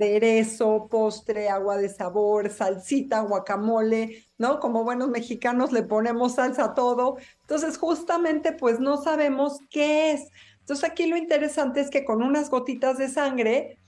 aderezo, 0.00 0.88
postre, 0.90 1.48
agua 1.48 1.76
de 1.76 1.88
sabor, 1.88 2.50
salsita, 2.50 3.20
guacamole, 3.20 4.24
¿no? 4.38 4.60
Como 4.60 4.84
buenos 4.84 5.10
mexicanos 5.10 5.72
le 5.72 5.82
ponemos 5.82 6.34
salsa 6.36 6.64
a 6.64 6.74
todo. 6.74 7.16
Entonces, 7.42 7.76
justamente, 7.78 8.52
pues 8.52 8.80
no 8.80 8.96
sabemos 8.96 9.58
qué 9.70 10.12
es. 10.12 10.30
Entonces, 10.60 10.88
aquí 10.88 11.06
lo 11.06 11.16
interesante 11.16 11.80
es 11.80 11.90
que 11.90 12.04
con 12.04 12.22
unas 12.22 12.50
gotitas 12.50 12.98
de 12.98 13.08
sangre 13.08 13.78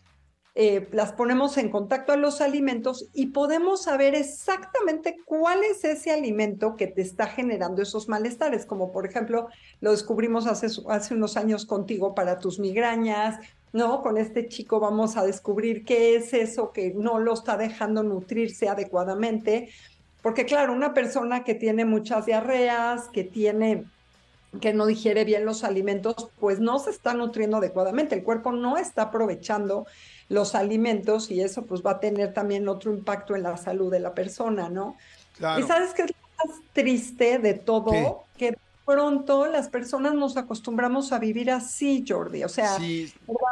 eh, 0.55 0.87
las 0.92 1.12
ponemos 1.12 1.57
en 1.57 1.70
contacto 1.70 2.12
a 2.12 2.16
los 2.16 2.42
alimentos 2.42 3.09
y 3.14 3.29
podemos 3.29 3.85
saber 3.85 4.14
exactamente 4.14 5.16
cuál 5.25 5.64
es 5.64 5.83
ese 5.83 6.11
alimento 6.11 6.77
que 6.77 6.88
te 6.88 7.01
está 7.01 7.27
generando 7.27 7.81
esos 7.81 8.07
malestares, 8.07 8.66
como 8.66 8.92
por 8.92 9.07
ejemplo 9.07 9.48
lo 9.81 9.92
descubrimos 9.92 10.46
hace, 10.46 10.66
hace 10.90 11.14
unos 11.14 11.38
años 11.38 11.64
contigo 11.64 12.14
para 12.14 12.38
tus 12.38 12.59
migrañas, 12.59 13.38
¿no? 13.72 14.02
Con 14.02 14.18
este 14.18 14.48
chico 14.48 14.80
vamos 14.80 15.16
a 15.16 15.24
descubrir 15.24 15.85
qué 15.85 16.16
es 16.16 16.32
eso 16.35 16.72
que 16.72 16.92
no 16.94 17.18
lo 17.18 17.35
está 17.35 17.56
dejando 17.56 18.02
nutrirse 18.02 18.68
adecuadamente, 18.68 19.70
porque 20.22 20.44
claro, 20.44 20.72
una 20.72 20.94
persona 20.94 21.44
que 21.44 21.54
tiene 21.54 21.85
muchas 21.85 22.26
diarreas, 22.26 23.08
que 23.08 23.24
tiene 23.24 23.85
que 24.61 24.74
no 24.74 24.85
digiere 24.85 25.24
bien 25.24 25.46
los 25.46 25.64
alimentos, 25.64 26.28
pues 26.38 26.61
no 26.61 26.78
se 26.78 26.90
está 26.90 27.14
nutriendo 27.14 27.56
adecuadamente, 27.56 28.14
el 28.14 28.22
cuerpo 28.22 28.52
no 28.52 28.76
está 28.76 29.02
aprovechando 29.02 29.87
los 30.28 30.54
alimentos 30.54 31.30
y 31.30 31.40
eso 31.40 31.64
pues 31.64 31.82
va 31.82 31.92
a 31.92 32.00
tener 32.00 32.35
también 32.35 32.68
otro 32.68 32.92
impacto 32.92 33.35
en 33.35 33.44
la 33.44 33.56
salud 33.56 33.90
de 33.90 34.00
la 34.00 34.14
persona, 34.14 34.68
¿no? 34.68 34.96
Y 35.58 35.62
sabes 35.62 35.94
qué 35.94 36.02
es 36.02 36.11
lo 36.11 36.48
más 36.48 36.61
triste 36.74 37.38
de 37.38 37.54
todo, 37.54 38.24
que 38.37 38.56
pronto 38.85 39.47
las 39.47 39.68
personas 39.68 40.14
nos 40.14 40.37
acostumbramos 40.37 41.12
a 41.12 41.18
vivir 41.18 41.51
así, 41.51 42.05
Jordi, 42.07 42.45
o 42.45 42.49
sea, 42.49 42.79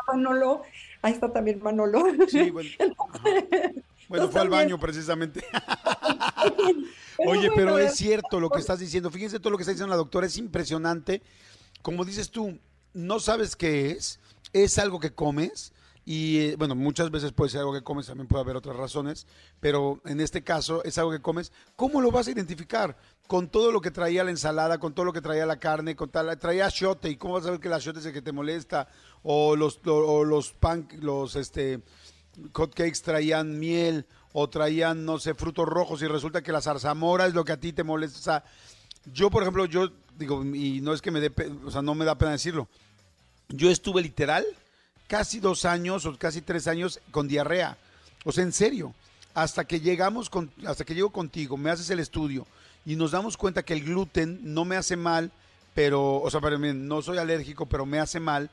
Manolo, 0.08 0.62
ahí 1.02 1.12
está 1.12 1.32
también 1.32 1.62
Manolo. 1.62 2.04
Sí, 2.28 2.50
bueno. 2.50 2.70
bueno, 4.08 4.28
fue 4.28 4.40
al 4.40 4.48
baño 4.48 4.78
precisamente. 4.78 5.44
Oye, 7.18 7.50
pero 7.54 7.78
es 7.78 7.96
cierto 7.96 8.40
lo 8.40 8.50
que 8.50 8.60
estás 8.60 8.78
diciendo. 8.78 9.10
Fíjense 9.10 9.38
todo 9.38 9.50
lo 9.50 9.56
que 9.56 9.62
está 9.62 9.72
diciendo 9.72 9.90
la 9.90 9.96
doctora, 9.96 10.26
es 10.26 10.36
impresionante. 10.38 11.22
Como 11.82 12.04
dices 12.04 12.30
tú, 12.30 12.58
no 12.92 13.20
sabes 13.20 13.56
qué 13.56 13.90
es, 13.90 14.20
es 14.52 14.78
algo 14.78 15.00
que 15.00 15.12
comes, 15.12 15.72
y 16.04 16.38
eh, 16.38 16.56
bueno, 16.56 16.74
muchas 16.74 17.10
veces 17.10 17.32
puede 17.32 17.50
ser 17.50 17.60
algo 17.60 17.72
que 17.72 17.82
comes, 17.82 18.06
también 18.06 18.26
puede 18.26 18.42
haber 18.42 18.56
otras 18.56 18.76
razones, 18.76 19.26
pero 19.60 20.00
en 20.06 20.20
este 20.20 20.42
caso 20.42 20.82
es 20.84 20.98
algo 20.98 21.10
que 21.10 21.20
comes. 21.20 21.52
¿Cómo 21.76 22.00
lo 22.00 22.10
vas 22.10 22.26
a 22.26 22.30
identificar? 22.30 22.96
Con 23.26 23.48
todo 23.48 23.70
lo 23.70 23.80
que 23.80 23.90
traía 23.90 24.24
la 24.24 24.30
ensalada, 24.30 24.78
con 24.78 24.94
todo 24.94 25.04
lo 25.04 25.12
que 25.12 25.20
traía 25.20 25.46
la 25.46 25.58
carne, 25.60 25.96
con 25.96 26.08
tal, 26.08 26.36
traía 26.38 26.68
shote, 26.68 27.10
¿y 27.10 27.16
cómo 27.16 27.34
vas 27.34 27.46
a 27.46 27.52
ver 27.52 27.60
que 27.60 27.68
la 27.68 27.78
shote 27.78 28.00
es 28.00 28.06
el 28.06 28.12
que 28.12 28.22
te 28.22 28.32
molesta? 28.32 28.88
O 29.22 29.54
los, 29.56 29.80
o, 29.86 30.24
los 30.24 30.52
pan, 30.52 30.88
los 31.00 31.36
este, 31.36 31.80
cakes 32.52 33.02
traían 33.04 33.58
miel, 33.58 34.06
o 34.32 34.48
traían, 34.48 35.04
no 35.04 35.18
sé, 35.18 35.34
frutos 35.34 35.68
rojos, 35.68 36.02
y 36.02 36.06
resulta 36.06 36.42
que 36.42 36.52
la 36.52 36.62
zarzamora 36.62 37.26
es 37.26 37.34
lo 37.34 37.44
que 37.44 37.52
a 37.52 37.60
ti 37.60 37.72
te 37.72 37.84
molesta. 37.84 38.42
Yo, 39.12 39.30
por 39.30 39.42
ejemplo, 39.42 39.66
yo 39.66 39.90
digo, 40.16 40.44
y 40.44 40.80
no 40.80 40.92
es 40.92 41.02
que 41.02 41.10
me 41.10 41.20
dé, 41.20 41.32
o 41.64 41.70
sea, 41.70 41.82
no 41.82 41.94
me 41.94 42.04
da 42.04 42.18
pena 42.18 42.32
decirlo, 42.32 42.68
yo 43.48 43.70
estuve 43.70 44.02
literal 44.02 44.44
casi 45.10 45.40
dos 45.40 45.64
años 45.64 46.06
o 46.06 46.16
casi 46.16 46.40
tres 46.40 46.68
años 46.68 47.00
con 47.10 47.26
diarrea. 47.26 47.76
O 48.24 48.30
sea, 48.30 48.44
en 48.44 48.52
serio. 48.52 48.94
Hasta 49.34 49.64
que 49.64 49.80
llegamos 49.80 50.28
con, 50.28 50.50
hasta 50.66 50.84
que 50.84 50.94
llego 50.94 51.10
contigo, 51.10 51.56
me 51.56 51.70
haces 51.70 51.88
el 51.90 52.00
estudio 52.00 52.46
y 52.84 52.96
nos 52.96 53.12
damos 53.12 53.36
cuenta 53.36 53.62
que 53.62 53.74
el 53.74 53.84
gluten 53.84 54.40
no 54.42 54.64
me 54.64 54.76
hace 54.76 54.96
mal, 54.96 55.30
pero, 55.72 56.16
o 56.16 56.30
sea, 56.30 56.40
no 56.40 57.00
soy 57.00 57.18
alérgico, 57.18 57.66
pero 57.66 57.86
me 57.86 58.00
hace 58.00 58.18
mal. 58.18 58.50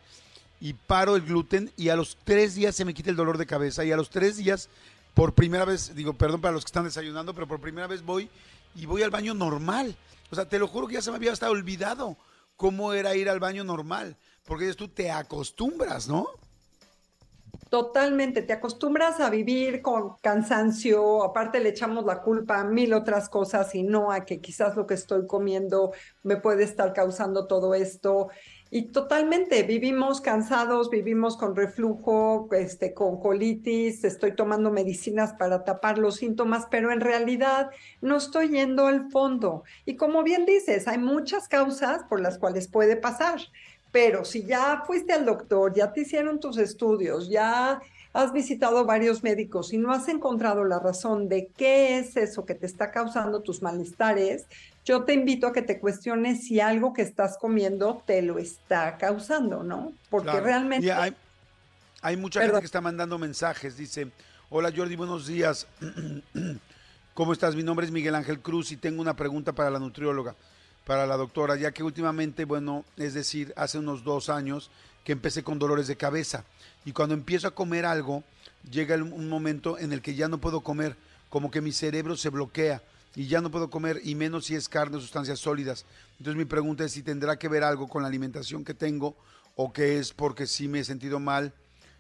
Y 0.60 0.74
paro 0.74 1.16
el 1.16 1.24
gluten 1.24 1.72
y 1.78 1.90
a 1.90 1.96
los 1.96 2.18
tres 2.24 2.54
días 2.54 2.76
se 2.76 2.86
me 2.86 2.94
quita 2.94 3.10
el 3.10 3.16
dolor 3.16 3.40
de 3.40 3.48
cabeza. 3.48 3.86
Y 3.86 3.92
a 3.92 3.98
los 3.98 4.12
tres 4.12 4.38
días, 4.38 4.70
por 5.16 5.34
primera 5.34 5.66
vez, 5.66 5.96
digo, 5.96 6.14
perdón 6.14 6.42
para 6.42 6.54
los 6.54 6.64
que 6.64 6.70
están 6.70 6.86
desayunando, 6.86 7.34
pero 7.34 7.48
por 7.48 7.60
primera 7.60 7.88
vez 7.88 8.04
voy 8.04 8.30
y 8.76 8.86
voy 8.86 9.02
al 9.02 9.10
baño 9.10 9.34
normal. 9.34 9.96
O 10.30 10.36
sea, 10.36 10.48
te 10.48 10.60
lo 10.60 10.68
juro 10.68 10.88
que 10.88 10.96
ya 10.96 11.02
se 11.02 11.10
me 11.10 11.18
había 11.18 11.32
hasta 11.32 11.50
olvidado 11.50 12.18
cómo 12.56 12.94
era 12.94 13.16
ir 13.16 13.30
al 13.30 13.40
baño 13.40 13.64
normal. 13.64 14.16
Porque 14.46 14.72
tú 14.76 14.88
te 14.88 15.10
acostumbras, 15.12 16.08
¿no? 16.08 16.28
Totalmente, 17.70 18.44
te 18.44 18.54
acostumbras 18.54 19.20
a 19.20 19.30
vivir 19.30 19.82
con 19.82 20.16
cansancio, 20.22 21.22
aparte 21.22 21.60
le 21.60 21.70
echamos 21.70 22.06
la 22.06 22.22
culpa 22.22 22.62
a 22.62 22.64
mil 22.64 22.94
otras 22.94 23.28
cosas 23.28 23.76
y 23.76 23.84
no 23.84 24.10
a 24.10 24.24
que 24.24 24.40
quizás 24.40 24.78
lo 24.78 24.88
que 24.88 24.94
estoy 24.94 25.28
comiendo 25.28 25.92
me 26.24 26.38
puede 26.38 26.64
estar 26.64 26.94
causando 26.94 27.46
todo 27.46 27.76
esto. 27.76 28.30
Y 28.70 28.92
totalmente, 28.92 29.64
vivimos 29.64 30.22
cansados, 30.22 30.90
vivimos 30.90 31.36
con 31.38 31.56
reflujo, 31.56 32.48
este, 32.52 32.94
con 32.94 33.20
colitis, 33.20 34.04
estoy 34.04 34.36
tomando 34.36 34.72
medicinas 34.72 35.34
para 35.34 35.64
tapar 35.64 35.98
los 35.98 36.16
síntomas, 36.16 36.68
pero 36.70 36.92
en 36.92 37.02
realidad 37.02 37.70
no 38.02 38.18
estoy 38.18 38.50
yendo 38.50 38.88
al 38.88 39.10
fondo. 39.12 39.64
Y 39.86 39.96
como 39.96 40.24
bien 40.24 40.46
dices, 40.46 40.88
hay 40.88 40.98
muchas 40.98 41.48
causas 41.48 42.04
por 42.10 42.22
las 42.22 42.38
cuales 42.38 42.68
puede 42.70 42.96
pasar. 42.98 43.40
Pero 43.92 44.26
si 44.26 44.44
ya 44.44 44.84
fuiste 44.86 45.14
al 45.14 45.26
doctor, 45.26 45.74
ya 45.74 45.92
te 45.92 46.02
hicieron 46.02 46.40
tus 46.40 46.58
estudios, 46.58 47.30
ya 47.30 47.82
has 48.14 48.34
visitado 48.34 48.84
varios 48.86 49.24
médicos 49.24 49.74
y 49.74 49.78
no 49.78 49.92
has 49.92 50.08
encontrado 50.08 50.64
la 50.64 50.80
razón 50.80 51.30
de 51.30 51.50
qué 51.56 52.00
es 52.00 52.18
eso 52.18 52.46
que 52.46 52.56
te 52.56 52.66
está 52.66 52.92
causando 52.92 53.42
tus 53.42 53.62
malestares, 53.62 54.46
yo 54.84 55.04
te 55.04 55.14
invito 55.14 55.48
a 55.48 55.54
que 55.54 55.62
te 55.62 55.80
cuestiones 55.80 56.46
si 56.46 56.60
algo 56.60 56.94
que 56.94 57.02
estás 57.02 57.38
comiendo 57.38 58.02
te 58.06 58.22
lo 58.22 58.40
está 58.40 58.98
causando, 58.98 59.64
¿no? 59.64 59.94
Porque 60.10 60.40
realmente... 60.40 60.92
hay, 60.92 62.18
mucha 62.18 62.42
gente 62.42 62.60
que 62.60 62.66
está 62.66 62.82
mandando 62.82 63.18
mensajes, 63.18 63.78
dice, 63.78 64.10
hola 64.50 64.72
Jordi, 64.76 64.96
buenos 64.96 65.28
días. 65.28 65.68
¿Cómo 67.14 67.34
estás? 67.34 67.56
Mi 67.56 67.64
nombre 67.64 67.86
es 67.86 67.92
Miguel 67.92 68.16
Ángel 68.16 68.40
Cruz 68.40 68.72
y 68.72 68.78
tengo 68.78 69.02
una 69.02 69.16
pregunta 69.16 69.52
para 69.52 69.70
la 69.70 69.80
nutrióloga 69.80 70.36
para 70.88 71.06
la 71.06 71.18
doctora, 71.18 71.58
ya 71.58 71.74
que 71.74 71.84
últimamente, 71.84 72.46
bueno, 72.46 72.86
es 72.96 73.14
decir, 73.14 73.54
hace 73.58 73.78
unos 73.78 74.06
dos 74.06 74.30
años 74.30 74.72
que 75.04 75.12
empecé 75.12 75.44
con 75.44 75.60
dolores 75.60 75.88
de 75.88 75.98
cabeza 75.98 76.46
y 76.86 76.94
cuando 76.94 77.14
empiezo 77.14 77.50
a 77.50 77.52
comer 77.54 77.86
algo, 77.86 78.24
llega 78.72 78.96
un 78.96 79.28
momento 79.28 79.78
en 79.78 79.92
el 79.92 80.02
que 80.02 80.16
ya 80.16 80.30
no 80.30 80.38
puedo 80.38 80.62
comer, 80.62 80.96
como 81.30 81.52
que 81.52 81.60
mi 81.60 81.74
cerebro 81.74 82.16
se 82.16 82.30
bloquea 82.30 82.82
y 83.16 83.28
ya 83.28 83.42
no 83.42 83.52
puedo 83.52 83.70
comer, 83.70 84.00
y 84.02 84.16
menos 84.16 84.46
si 84.46 84.56
es 84.56 84.70
carne 84.70 84.96
o 84.96 85.02
sustancias 85.02 85.40
sólidas. 85.40 85.84
Entonces 86.20 86.38
mi 86.38 86.46
pregunta 86.46 86.86
es 86.86 86.94
si 86.94 87.04
tendrá 87.04 87.38
que 87.38 87.50
ver 87.50 87.66
algo 87.66 87.90
con 87.90 88.02
la 88.02 88.08
alimentación 88.08 88.64
que 88.64 88.74
tengo 88.74 89.18
o 89.58 89.74
que 89.74 90.00
es 90.00 90.14
porque 90.14 90.48
sí 90.48 90.70
me 90.70 90.80
he 90.80 90.84
sentido 90.86 91.20
mal 91.20 91.54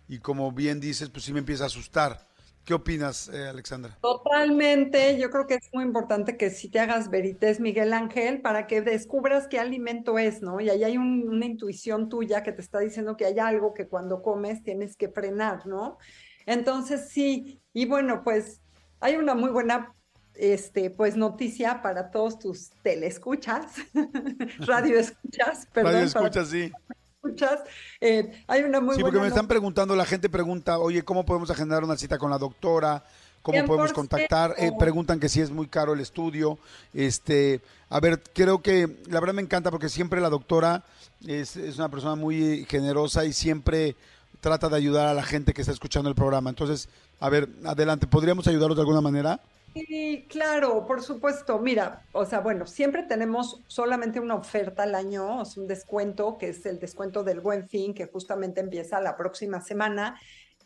y 0.07 0.19
como 0.19 0.49
bien 0.53 0.79
dices, 0.79 1.09
pues 1.09 1.25
sí 1.25 1.33
me 1.33 1.39
empieza 1.39 1.65
a 1.65 1.67
asustar. 1.67 2.25
¿Qué 2.67 2.73
opinas, 2.73 3.29
eh, 3.29 3.47
Alexandra? 3.47 3.97
Totalmente, 4.01 5.17
yo 5.17 5.29
creo 5.29 5.47
que 5.47 5.53
es 5.53 5.69
muy 5.71 5.85
importante 5.85 6.35
que 6.35 6.49
si 6.49 6.67
te 6.67 6.81
hagas 6.81 7.09
verites, 7.09 7.61
Miguel 7.61 7.93
Ángel, 7.93 8.41
para 8.41 8.67
que 8.67 8.81
descubras 8.81 9.47
qué 9.47 9.57
alimento 9.57 10.19
es, 10.19 10.41
¿no? 10.41 10.59
Y 10.59 10.69
ahí 10.69 10.83
hay 10.83 10.97
una 10.97 11.45
intuición 11.45 12.09
tuya 12.09 12.43
que 12.43 12.51
te 12.51 12.61
está 12.61 12.79
diciendo 12.79 13.15
que 13.15 13.25
hay 13.25 13.39
algo 13.39 13.73
que 13.73 13.87
cuando 13.87 14.21
comes 14.21 14.63
tienes 14.63 14.97
que 14.97 15.07
frenar, 15.07 15.65
¿no? 15.65 15.97
Entonces 16.45 17.07
sí, 17.07 17.61
y 17.71 17.85
bueno, 17.85 18.21
pues 18.21 18.59
hay 18.99 19.15
una 19.15 19.33
muy 19.33 19.49
buena 19.49 19.95
este, 20.33 20.89
pues 20.89 21.15
noticia 21.15 21.81
para 21.81 22.11
todos 22.11 22.37
tus 22.37 22.71
telescuchas, 22.83 23.75
radio 24.59 24.99
escuchas, 24.99 25.69
perdón. 25.71 25.93
Radio 25.93 26.05
escuchas, 26.05 26.49
sí 26.49 26.69
escuchas. 27.17 27.61
Eh, 27.99 28.43
hay 28.47 28.63
una 28.63 28.79
muy 28.79 28.95
Sí, 28.95 29.01
porque 29.01 29.19
me 29.19 29.27
están 29.27 29.47
preguntando, 29.47 29.95
la 29.95 30.05
gente 30.05 30.29
pregunta, 30.29 30.79
oye, 30.79 31.03
¿cómo 31.03 31.25
podemos 31.25 31.49
agendar 31.49 31.83
una 31.83 31.97
cita 31.97 32.17
con 32.17 32.29
la 32.29 32.37
doctora? 32.37 33.03
¿Cómo 33.41 33.65
podemos 33.65 33.93
contactar? 33.93 34.55
Eh, 34.57 34.71
preguntan 34.77 35.19
que 35.21 35.29
si 35.29 35.39
es 35.39 35.51
muy 35.51 35.67
caro 35.67 35.93
el 35.93 36.01
estudio. 36.01 36.59
Este, 36.93 37.61
a 37.89 37.99
ver, 38.01 38.21
creo 38.33 38.61
que 38.61 38.97
la 39.07 39.21
verdad 39.21 39.35
me 39.35 39.41
encanta 39.41 39.71
porque 39.71 39.87
siempre 39.87 40.19
la 40.19 40.29
doctora 40.29 40.83
es, 41.25 41.55
es 41.55 41.77
una 41.77 41.87
persona 41.87 42.15
muy 42.15 42.65
generosa 42.65 43.23
y 43.23 43.31
siempre 43.31 43.95
trata 44.41 44.67
de 44.67 44.75
ayudar 44.75 45.07
a 45.07 45.13
la 45.13 45.23
gente 45.23 45.53
que 45.53 45.61
está 45.61 45.71
escuchando 45.71 46.09
el 46.09 46.15
programa. 46.15 46.49
Entonces, 46.49 46.89
a 47.21 47.29
ver, 47.29 47.47
adelante, 47.65 48.05
¿podríamos 48.05 48.47
ayudarlos 48.47 48.75
de 48.75 48.81
alguna 48.81 49.01
manera? 49.01 49.39
Sí, 49.85 50.25
claro, 50.27 50.85
por 50.87 51.03
supuesto. 51.03 51.59
Mira, 51.59 52.05
o 52.11 52.25
sea, 52.25 52.39
bueno, 52.39 52.65
siempre 52.65 53.03
tenemos 53.03 53.61
solamente 53.67 54.19
una 54.19 54.35
oferta 54.35 54.83
al 54.83 54.95
año, 54.95 55.43
es 55.43 55.55
un 55.55 55.67
descuento, 55.67 56.37
que 56.37 56.49
es 56.49 56.65
el 56.65 56.79
descuento 56.79 57.23
del 57.23 57.41
Buen 57.41 57.67
Fin, 57.67 57.93
que 57.93 58.07
justamente 58.07 58.61
empieza 58.61 58.99
la 59.01 59.15
próxima 59.15 59.61
semana. 59.61 60.19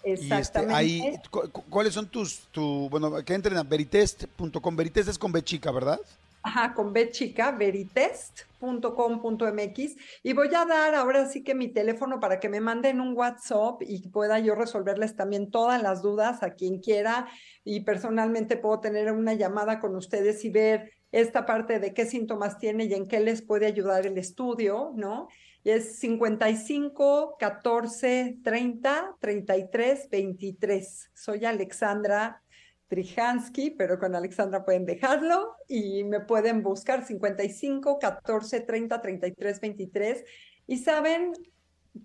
Y 0.04 0.10
este, 0.12 0.26
Exactamente. 0.26 0.74
ahí, 0.74 1.18
cu- 1.30 1.50
cu- 1.50 1.64
¿cuáles 1.68 1.92
son 1.92 2.06
tus, 2.08 2.46
tu, 2.52 2.88
bueno, 2.88 3.22
que 3.24 3.34
entren 3.34 3.56
a 3.58 3.62
veritest.com, 3.64 4.76
veritest 4.76 5.08
es 5.10 5.18
con 5.18 5.32
B 5.32 5.42
chica, 5.42 5.70
¿verdad? 5.70 6.00
Ajá, 6.42 6.74
con 6.74 6.92
B 6.92 7.10
veritest.com.mx. 7.58 9.96
Y 10.22 10.32
voy 10.32 10.54
a 10.54 10.64
dar 10.64 10.94
ahora 10.94 11.26
sí 11.26 11.42
que 11.42 11.54
mi 11.54 11.68
teléfono 11.68 12.20
para 12.20 12.38
que 12.38 12.48
me 12.48 12.60
manden 12.60 13.00
un 13.00 13.16
WhatsApp 13.16 13.82
y 13.82 14.06
pueda 14.08 14.38
yo 14.38 14.54
resolverles 14.54 15.16
también 15.16 15.50
todas 15.50 15.82
las 15.82 16.00
dudas 16.00 16.42
a 16.42 16.54
quien 16.54 16.78
quiera. 16.78 17.26
Y 17.64 17.80
personalmente 17.80 18.56
puedo 18.56 18.80
tener 18.80 19.10
una 19.12 19.34
llamada 19.34 19.80
con 19.80 19.96
ustedes 19.96 20.44
y 20.44 20.50
ver 20.50 20.92
esta 21.10 21.44
parte 21.44 21.80
de 21.80 21.92
qué 21.92 22.06
síntomas 22.06 22.58
tiene 22.58 22.84
y 22.84 22.94
en 22.94 23.08
qué 23.08 23.20
les 23.20 23.42
puede 23.42 23.66
ayudar 23.66 24.06
el 24.06 24.18
estudio, 24.18 24.92
¿no? 24.94 25.28
Y 25.64 25.70
es 25.70 25.98
55 25.98 27.36
14 27.38 28.38
30 28.44 29.16
33 29.18 30.10
23. 30.10 31.10
Soy 31.14 31.44
Alexandra 31.44 32.42
Trijansky, 32.88 33.70
pero 33.70 33.98
con 33.98 34.14
Alexandra 34.14 34.64
pueden 34.64 34.86
dejarlo 34.86 35.56
y 35.68 36.04
me 36.04 36.20
pueden 36.20 36.62
buscar 36.62 37.04
55 37.04 37.98
14 37.98 38.60
30 38.60 39.00
33 39.00 39.60
23. 39.60 40.24
Y 40.66 40.78
saben, 40.78 41.32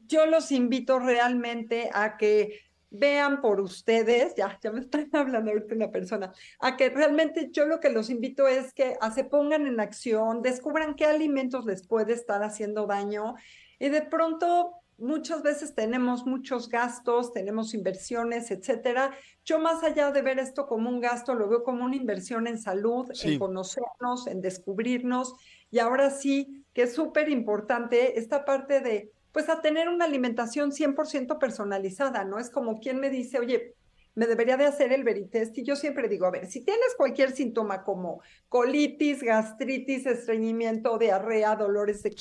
yo 0.08 0.26
los 0.26 0.52
invito 0.52 1.00
realmente 1.00 1.90
a 1.94 2.18
que 2.18 2.60
vean 2.90 3.42
por 3.42 3.60
ustedes, 3.60 4.36
ya, 4.36 4.60
ya 4.62 4.72
me 4.72 4.82
están 4.82 5.10
hablando 5.14 5.52
ahorita 5.52 5.76
una 5.76 5.92
persona, 5.92 6.32
a 6.60 6.78
que 6.78 6.90
realmente 6.90 7.50
yo 7.52 7.66
lo 7.66 7.80
que 7.80 7.90
los 7.90 8.10
invito 8.10 8.48
es 8.48 8.74
que 8.74 8.96
se 9.16 9.24
pongan 9.24 9.66
en 9.66 9.80
acción, 9.80 10.42
descubran 10.42 10.96
qué 10.96 11.06
alimentos 11.06 11.66
les 11.66 11.88
puede 11.88 12.14
estar 12.14 12.44
haciendo 12.44 12.86
daño 12.86 13.34
y 13.80 13.90
de 13.90 14.04
pronto 14.04 14.83
muchas 14.98 15.44
veces 15.44 15.76
tenemos 15.76 16.26
muchos 16.26 16.70
gastos, 16.70 17.34
tenemos 17.34 17.74
inversiones, 17.74 18.52
etcétera. 18.52 19.12
Yo 19.46 19.60
más 19.60 19.84
allá 19.84 20.12
de 20.12 20.22
ver 20.22 20.40
esto 20.40 20.68
como 20.68 20.90
un 20.90 21.00
gasto, 21.00 21.34
lo 21.34 21.48
veo 21.50 21.64
como 21.64 21.84
una 21.86 21.96
inversión 21.96 22.48
en 22.48 22.58
salud, 22.58 23.10
Sí. 23.14 23.34
en 23.34 23.40
conocernos, 23.40 24.28
en 24.28 24.42
descubrirnos 24.42 25.34
y 25.72 25.80
ahora 25.80 26.10
sí 26.10 26.64
que 26.74 26.84
es 26.84 26.94
súper 26.94 27.30
importante 27.30 28.20
esta 28.20 28.46
parte 28.46 28.80
de 28.82 29.12
pues 29.32 29.50
a 29.50 29.62
tener 29.62 29.90
una 29.90 30.06
alimentación 30.06 30.72
100% 30.72 31.40
personalizada, 31.40 32.24
¿no? 32.24 32.38
Es 32.38 32.52
como 32.52 32.80
quien 32.80 33.00
me 33.00 33.10
dice, 33.10 33.40
oye, 33.40 33.74
me 34.14 34.28
debería 34.28 34.58
de 34.58 34.66
hacer 34.68 34.94
el 34.94 35.04
veritest 35.04 35.58
y 35.58 35.64
yo 35.64 35.76
siempre 35.76 36.08
digo, 36.08 36.28
a 36.28 36.32
ver, 36.32 36.46
si 36.46 36.62
tienes 36.64 36.94
cualquier 36.96 37.32
síntoma 37.32 37.82
como 37.84 38.22
colitis, 38.48 39.24
gastritis, 39.24 40.06
estreñimiento, 40.06 41.00
diarrea, 41.00 41.56
dolores 41.56 42.04
de 42.04 42.12
Sí. 42.12 42.18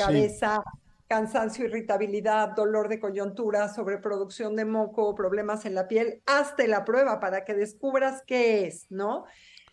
Cansancio, 1.13 1.67
irritabilidad, 1.67 2.55
dolor 2.57 2.89
de 2.89 2.99
coyuntura, 2.99 3.69
sobreproducción 3.69 4.57
de 4.57 4.65
moco, 4.65 5.15
problemas 5.15 5.67
en 5.67 5.75
la 5.75 5.87
piel, 5.87 6.23
hazte 6.25 6.67
la 6.69 6.87
prueba 6.87 7.21
para 7.21 7.45
que 7.45 7.53
descubras 7.53 8.23
qué 8.27 8.67
es, 8.67 8.87
¿no? 8.89 9.27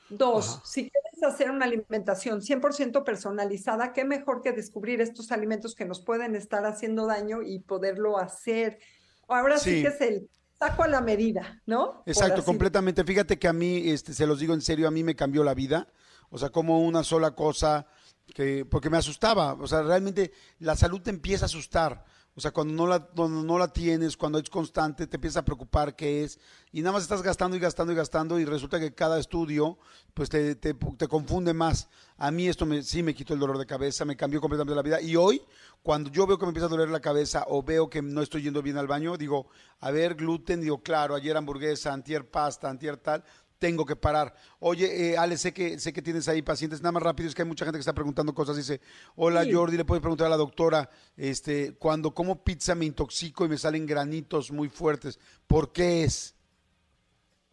Dos, 0.09 0.49
Ajá. 0.49 0.61
si 0.65 0.89
quieres 0.89 1.23
hacer 1.23 1.49
una 1.49 1.63
alimentación 1.63 2.41
100% 2.41 3.05
personalizada, 3.05 3.93
qué 3.93 4.03
mejor 4.03 4.41
que 4.41 4.51
descubrir 4.51 4.99
estos 4.99 5.31
alimentos 5.31 5.75
que 5.75 5.85
nos 5.85 6.01
pueden 6.01 6.35
estar 6.35 6.65
haciendo 6.65 7.05
daño 7.05 7.41
y 7.41 7.59
poderlo 7.59 8.17
hacer. 8.17 8.79
Ahora 9.29 9.59
sí, 9.59 9.77
Sí. 9.77 9.81
que 9.83 9.87
es 9.87 10.01
el 10.01 10.29
saco 10.59 10.83
a 10.83 10.89
la 10.89 10.99
medida, 10.99 11.61
¿no? 11.65 12.03
Exacto, 12.05 12.43
completamente. 12.43 13.05
Fíjate 13.05 13.39
que 13.39 13.47
a 13.47 13.53
mí, 13.53 13.89
este, 13.91 14.13
se 14.13 14.27
los 14.27 14.41
digo 14.41 14.53
en 14.53 14.61
serio, 14.61 14.89
a 14.89 14.91
mí 14.91 15.05
me 15.05 15.15
cambió 15.15 15.45
la 15.45 15.53
vida. 15.53 15.87
O 16.31 16.37
sea, 16.37 16.49
como 16.49 16.81
una 16.85 17.01
sola 17.03 17.31
cosa 17.31 17.87
que, 18.33 18.65
porque 18.65 18.89
me 18.89 18.97
asustaba. 18.97 19.53
O 19.53 19.67
sea, 19.67 19.81
realmente 19.81 20.31
la 20.59 20.75
salud 20.75 21.01
te 21.01 21.09
empieza 21.09 21.45
a 21.45 21.47
asustar. 21.47 22.05
O 22.35 22.41
sea, 22.41 22.51
cuando 22.51 22.73
no 22.73 22.87
la, 22.87 23.09
no 23.15 23.57
la 23.57 23.67
tienes, 23.67 24.15
cuando 24.15 24.39
es 24.39 24.49
constante, 24.49 25.07
te 25.07 25.17
empieza 25.17 25.41
a 25.41 25.45
preocupar 25.45 25.95
qué 25.95 26.23
es. 26.23 26.39
Y 26.71 26.81
nada 26.81 26.93
más 26.93 27.03
estás 27.03 27.21
gastando 27.21 27.57
y 27.57 27.59
gastando 27.59 27.91
y 27.91 27.97
gastando 27.97 28.39
y 28.39 28.45
resulta 28.45 28.79
que 28.79 28.93
cada 28.93 29.19
estudio, 29.19 29.77
pues 30.13 30.29
te, 30.29 30.55
te, 30.55 30.73
te 30.73 31.07
confunde 31.09 31.53
más. 31.53 31.89
A 32.17 32.31
mí 32.31 32.47
esto 32.47 32.65
me, 32.65 32.81
sí 32.81 33.03
me 33.03 33.13
quitó 33.13 33.33
el 33.33 33.41
dolor 33.41 33.57
de 33.57 33.65
cabeza, 33.65 34.05
me 34.05 34.15
cambió 34.15 34.39
completamente 34.39 34.75
la 34.75 34.83
vida. 34.83 35.01
Y 35.01 35.17
hoy, 35.17 35.41
cuando 35.83 36.09
yo 36.11 36.25
veo 36.27 36.37
que 36.37 36.45
me 36.45 36.51
empieza 36.51 36.67
a 36.67 36.69
doler 36.69 36.89
la 36.89 37.01
cabeza 37.01 37.43
o 37.49 37.61
veo 37.61 37.89
que 37.89 38.01
no 38.01 38.21
estoy 38.21 38.43
yendo 38.43 38.61
bien 38.61 38.77
al 38.77 38.87
baño, 38.87 39.17
digo, 39.17 39.49
a 39.81 39.91
ver, 39.91 40.15
gluten, 40.15 40.61
digo, 40.61 40.81
claro, 40.81 41.15
ayer 41.15 41.35
hamburguesa, 41.35 41.91
antier 41.91 42.29
pasta, 42.29 42.69
antier 42.69 42.95
tal, 42.95 43.21
tengo 43.59 43.85
que 43.85 43.95
parar. 43.95 44.33
Oye, 44.59 45.11
eh, 45.11 45.17
Ale, 45.17 45.37
sé 45.37 45.53
que, 45.53 45.77
sé 45.79 45.93
que 45.93 46.01
tienes 46.01 46.27
ahí 46.27 46.41
pacientes, 46.41 46.81
nada 46.81 46.93
más 46.93 47.03
rápido, 47.03 47.29
es 47.29 47.35
que 47.35 47.43
hay 47.43 47.47
mucha 47.47 47.65
gente 47.65 47.77
que 47.77 47.81
está 47.81 47.93
preguntando 47.93 48.33
cosas. 48.33 48.57
Dice, 48.57 48.81
hola 49.15 49.43
Sí. 49.43 49.51
Jordi, 49.53 49.77
le 49.77 49.85
puedes 49.85 50.01
preguntar 50.01 50.27
a 50.27 50.29
la 50.31 50.37
doctora, 50.37 50.89
este, 51.15 51.75
cuando 51.75 52.13
como 52.13 52.43
pizza 52.43 52.73
me 52.73 52.85
intoxico 52.85 53.45
y 53.45 53.49
me 53.49 53.57
salen 53.57 53.85
granitos 53.85 54.51
muy 54.51 54.69
fuertes, 54.69 55.19
¿por 55.45 55.71
qué 55.71 56.03
es? 56.05 56.35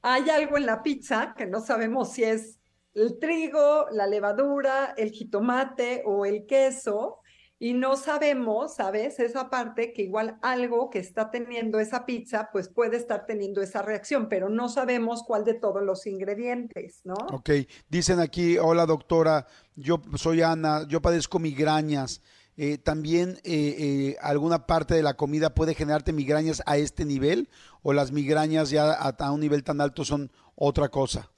Hay 0.02 0.30
algo 0.30 0.56
en 0.56 0.66
la 0.66 0.82
pizza 0.82 1.34
que 1.36 1.46
no 1.46 1.60
sabemos 1.60 2.12
si 2.12 2.22
es 2.22 2.60
el 2.94 3.18
trigo, 3.18 3.86
la 3.90 4.06
levadura, 4.06 4.94
el 4.96 5.10
jitomate 5.10 6.02
o 6.06 6.24
el 6.24 6.46
queso, 6.46 7.18
y 7.58 7.72
no 7.72 7.96
sabemos, 7.96 8.74
¿sabes? 8.74 9.18
Esa 9.18 9.48
parte 9.48 9.92
que 9.92 10.02
igual 10.02 10.38
algo 10.42 10.90
que 10.90 10.98
está 10.98 11.30
teniendo 11.30 11.80
esa 11.80 12.04
pizza, 12.04 12.50
pues 12.52 12.68
puede 12.68 12.98
estar 12.98 13.24
teniendo 13.24 13.62
esa 13.62 13.80
reacción, 13.82 14.28
pero 14.28 14.50
no 14.50 14.68
sabemos 14.68 15.22
cuál 15.22 15.44
de 15.44 15.54
todos 15.54 15.82
los 15.82 16.06
ingredientes, 16.06 17.00
¿no? 17.04 17.14
Ok, 17.32 17.50
dicen 17.88 18.20
aquí, 18.20 18.58
hola 18.58 18.84
doctora, 18.84 19.46
yo 19.74 20.02
soy 20.16 20.42
Ana, 20.42 20.86
yo 20.86 21.00
padezco 21.00 21.38
migrañas. 21.38 22.22
Eh, 22.58 22.78
¿También 22.78 23.38
eh, 23.44 23.76
eh, 23.78 24.16
alguna 24.20 24.66
parte 24.66 24.94
de 24.94 25.02
la 25.02 25.14
comida 25.14 25.54
puede 25.54 25.74
generarte 25.74 26.12
migrañas 26.12 26.62
a 26.66 26.78
este 26.78 27.04
nivel? 27.04 27.48
¿O 27.82 27.92
las 27.92 28.12
migrañas 28.12 28.70
ya 28.70 28.92
a, 28.92 29.08
a 29.08 29.30
un 29.30 29.40
nivel 29.40 29.62
tan 29.62 29.80
alto 29.80 30.04
son 30.04 30.30
otra 30.54 30.88
cosa? 30.88 31.30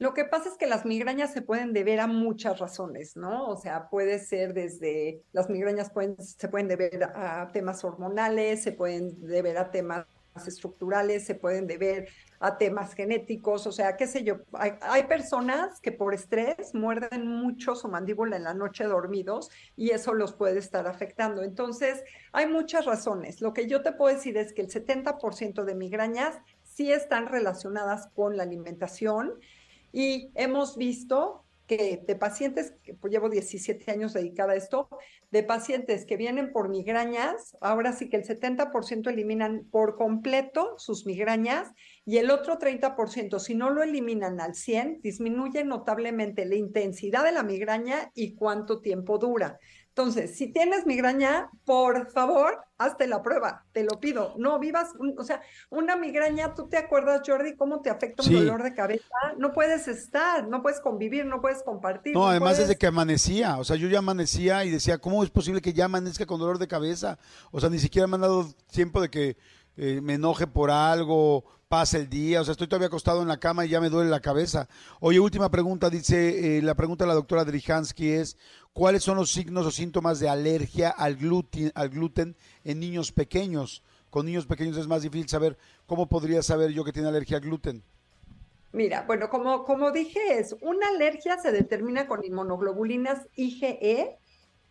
Lo 0.00 0.14
que 0.14 0.24
pasa 0.24 0.48
es 0.48 0.56
que 0.56 0.66
las 0.66 0.86
migrañas 0.86 1.30
se 1.30 1.42
pueden 1.42 1.74
deber 1.74 2.00
a 2.00 2.06
muchas 2.06 2.58
razones, 2.58 3.18
¿no? 3.18 3.46
O 3.46 3.58
sea, 3.58 3.90
puede 3.90 4.18
ser 4.18 4.54
desde, 4.54 5.22
las 5.32 5.50
migrañas 5.50 5.92
se 6.18 6.48
pueden 6.48 6.68
deber 6.68 7.04
a 7.04 7.50
temas 7.52 7.84
hormonales, 7.84 8.62
se 8.62 8.72
pueden 8.72 9.20
deber 9.20 9.58
a 9.58 9.70
temas 9.70 10.06
estructurales, 10.46 11.26
se 11.26 11.34
pueden 11.34 11.66
deber 11.66 12.08
a 12.38 12.56
temas 12.56 12.94
genéticos, 12.94 13.66
o 13.66 13.72
sea, 13.72 13.98
qué 13.98 14.06
sé 14.06 14.24
yo, 14.24 14.36
hay 14.52 15.04
personas 15.04 15.78
que 15.82 15.92
por 15.92 16.14
estrés 16.14 16.74
muerden 16.74 17.26
mucho 17.26 17.74
su 17.74 17.86
mandíbula 17.88 18.38
en 18.38 18.44
la 18.44 18.54
noche 18.54 18.84
dormidos 18.84 19.50
y 19.76 19.90
eso 19.90 20.14
los 20.14 20.32
puede 20.32 20.60
estar 20.60 20.86
afectando. 20.86 21.42
Entonces, 21.42 22.02
hay 22.32 22.46
muchas 22.46 22.86
razones. 22.86 23.42
Lo 23.42 23.52
que 23.52 23.68
yo 23.68 23.82
te 23.82 23.92
puedo 23.92 24.16
decir 24.16 24.38
es 24.38 24.54
que 24.54 24.62
el 24.62 24.68
70% 24.68 25.64
de 25.64 25.74
migrañas 25.74 26.38
sí 26.62 26.90
están 26.90 27.26
relacionadas 27.26 28.06
con 28.14 28.38
la 28.38 28.44
alimentación 28.44 29.34
y 29.92 30.30
hemos 30.34 30.76
visto 30.76 31.44
que 31.70 32.02
de 32.04 32.16
pacientes, 32.16 32.74
que 32.82 32.94
pues 32.94 33.12
llevo 33.12 33.28
17 33.28 33.92
años 33.92 34.12
dedicada 34.12 34.54
a 34.54 34.56
esto, 34.56 34.88
de 35.30 35.44
pacientes 35.44 36.04
que 36.04 36.16
vienen 36.16 36.50
por 36.50 36.68
migrañas, 36.68 37.56
ahora 37.60 37.92
sí 37.92 38.08
que 38.08 38.16
el 38.16 38.24
70% 38.24 39.08
eliminan 39.08 39.68
por 39.70 39.94
completo 39.94 40.74
sus 40.78 41.06
migrañas 41.06 41.70
y 42.04 42.16
el 42.16 42.32
otro 42.32 42.58
30%, 42.58 43.38
si 43.38 43.54
no 43.54 43.70
lo 43.70 43.84
eliminan 43.84 44.40
al 44.40 44.56
100, 44.56 45.00
disminuye 45.00 45.62
notablemente 45.62 46.44
la 46.44 46.56
intensidad 46.56 47.22
de 47.22 47.30
la 47.30 47.44
migraña 47.44 48.10
y 48.16 48.34
cuánto 48.34 48.80
tiempo 48.80 49.18
dura. 49.18 49.60
Entonces, 49.90 50.36
si 50.36 50.46
tienes 50.52 50.86
migraña, 50.86 51.50
por 51.64 52.10
favor, 52.10 52.58
hazte 52.78 53.06
la 53.08 53.22
prueba, 53.22 53.66
te 53.72 53.82
lo 53.82 53.98
pido. 54.00 54.34
No 54.38 54.58
vivas, 54.58 54.90
un- 54.98 55.14
o 55.18 55.24
sea, 55.24 55.42
una 55.68 55.96
migraña, 55.96 56.54
¿tú 56.54 56.68
te 56.68 56.76
acuerdas, 56.78 57.22
Jordi, 57.26 57.56
cómo 57.56 57.82
te 57.82 57.90
afecta 57.90 58.22
un 58.22 58.28
Sí. 58.28 58.34
dolor 58.34 58.62
de 58.62 58.72
cabeza? 58.72 59.04
No 59.36 59.52
puedes 59.52 59.88
estar, 59.88 60.46
no 60.48 60.62
puedes 60.62 60.80
convivir, 60.80 61.26
no 61.26 61.40
puedes 61.40 61.62
compartir. 61.64 62.14
No, 62.14 62.28
además 62.28 62.52
puedes... 62.54 62.68
desde 62.68 62.78
que 62.78 62.86
amanecía, 62.86 63.58
o 63.58 63.64
sea, 63.64 63.76
yo 63.76 63.88
ya 63.88 63.98
amanecía 63.98 64.64
y 64.64 64.70
decía, 64.70 64.98
¿cómo 64.98 65.24
es 65.24 65.30
posible 65.30 65.60
que 65.60 65.72
ya 65.72 65.86
amanezca 65.86 66.24
con 66.24 66.38
dolor 66.38 66.58
de 66.58 66.68
cabeza? 66.68 67.18
O 67.50 67.60
sea, 67.60 67.68
ni 67.68 67.78
siquiera 67.80 68.06
me 68.06 68.14
han 68.14 68.20
dado 68.22 68.46
tiempo 68.72 69.00
de 69.02 69.10
que 69.10 69.36
eh, 69.76 70.00
me 70.02 70.14
enoje 70.14 70.46
por 70.46 70.70
algo, 70.70 71.44
pase 71.70 71.98
el 71.98 72.08
día, 72.08 72.40
o 72.40 72.44
sea, 72.44 72.50
estoy 72.50 72.66
todavía 72.66 72.88
acostado 72.88 73.22
en 73.22 73.28
la 73.28 73.38
cama 73.38 73.64
y 73.64 73.68
ya 73.68 73.80
me 73.80 73.90
duele 73.90 74.10
la 74.10 74.18
cabeza. 74.18 74.68
Oye, 74.98 75.20
última 75.20 75.52
pregunta, 75.52 75.88
dice, 75.88 76.58
eh, 76.58 76.62
la 76.62 76.74
pregunta 76.74 77.04
de 77.04 77.08
la 77.08 77.14
doctora 77.14 77.44
Drijansky 77.44 78.10
es, 78.10 78.36
¿cuáles 78.72 79.04
son 79.04 79.16
los 79.16 79.30
signos 79.30 79.64
o 79.64 79.70
síntomas 79.70 80.18
de 80.18 80.28
alergia 80.28 80.90
al 80.90 81.14
gluten, 81.14 81.70
al 81.76 81.90
gluten 81.90 82.36
en 82.64 82.80
niños 82.80 83.12
pequeños? 83.12 83.84
Con 84.10 84.26
niños 84.26 84.46
pequeños 84.46 84.76
es 84.78 84.88
más 84.88 85.02
difícil 85.02 85.28
saber, 85.28 85.56
¿cómo 85.86 86.08
podría 86.08 86.42
saber 86.42 86.72
yo 86.72 86.82
que 86.82 86.92
tiene 86.92 87.06
alergia 87.06 87.36
al 87.36 87.44
gluten? 87.44 87.84
Mira, 88.72 89.04
bueno, 89.06 89.30
como, 89.30 89.62
como 89.62 89.92
dije, 89.92 90.40
es 90.40 90.56
una 90.62 90.88
alergia 90.88 91.38
se 91.38 91.52
determina 91.52 92.08
con 92.08 92.24
inmunoglobulinas 92.24 93.28
IgE 93.36 94.18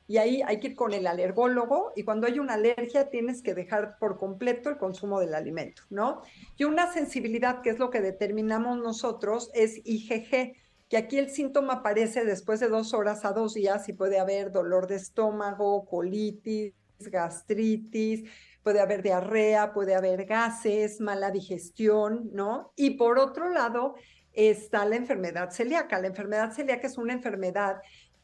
y 0.09 0.17
ahí 0.17 0.41
hay 0.43 0.59
que 0.59 0.69
ir 0.69 0.75
con 0.75 0.91
el 0.91 1.05
alergólogo 1.05 1.93
y 1.95 2.01
cuando 2.01 2.25
hay 2.25 2.39
una 2.39 2.55
alergia 2.55 3.11
tienes 3.11 3.43
que 3.43 3.53
dejar 3.53 3.99
por 3.99 4.17
completo 4.17 4.71
el 4.71 4.77
consumo 4.77 5.19
del 5.19 5.35
alimento, 5.35 5.83
¿no? 5.91 6.23
Y 6.57 6.63
una 6.63 6.91
sensibilidad, 6.91 7.61
que 7.61 7.69
es 7.69 7.77
lo 7.77 7.91
que 7.91 8.01
determinamos 8.01 8.79
nosotros, 8.79 9.51
es 9.53 9.79
IgG, 9.85 10.55
que 10.89 10.97
aquí 10.97 11.19
el 11.19 11.29
síntoma 11.29 11.73
aparece 11.73 12.25
después 12.25 12.59
de 12.59 12.69
dos 12.69 12.95
horas 12.95 13.23
a 13.23 13.33
dos 13.33 13.53
días 13.53 13.87
y 13.87 13.93
puede 13.93 14.17
haber 14.17 14.51
dolor 14.51 14.87
de 14.87 14.95
estómago, 14.95 15.85
colitis, 15.85 16.73
gastritis, 16.97 18.23
puede 18.63 18.79
haber 18.79 19.03
diarrea, 19.03 19.73
puede 19.73 19.93
haber 19.93 20.25
gases, 20.25 20.99
mala 21.01 21.29
digestión, 21.29 22.31
¿no? 22.33 22.73
Y 22.75 22.97
por 22.97 23.19
otro 23.19 23.51
lado 23.51 23.93
está 24.33 24.85
la 24.85 24.95
enfermedad 24.95 25.51
celíaca. 25.51 25.99
La 25.99 26.07
enfermedad 26.07 26.51
celíaca 26.51 26.87
es 26.87 26.97
una 26.97 27.13
enfermedad 27.13 27.77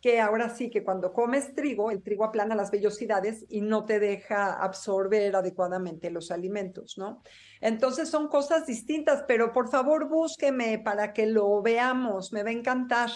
que 0.06 0.22
ahora 0.22 0.50
sí 0.50 0.70
que 0.70 0.84
cuando 0.84 1.12
comes 1.14 1.56
trigo, 1.56 1.90
el 1.90 2.04
trigo 2.04 2.26
aplana 2.26 2.54
las 2.54 2.70
vellosidades 2.70 3.44
y 3.50 3.62
no 3.62 3.86
te 3.86 4.00
deja 4.00 4.54
absorber 4.54 5.36
adecuadamente 5.36 6.12
los 6.12 6.30
alimentos, 6.30 6.96
¿no? 7.00 7.24
Entonces 7.60 8.08
son 8.08 8.28
cosas 8.28 8.68
distintas, 8.68 9.24
pero 9.28 9.52
por 9.52 9.68
favor 9.68 10.08
búsqueme 10.08 10.78
para 10.78 11.12
que 11.12 11.26
lo 11.26 11.60
veamos, 11.64 12.32
me 12.32 12.44
va 12.44 12.50
a 12.50 12.54
encantar. 12.54 13.10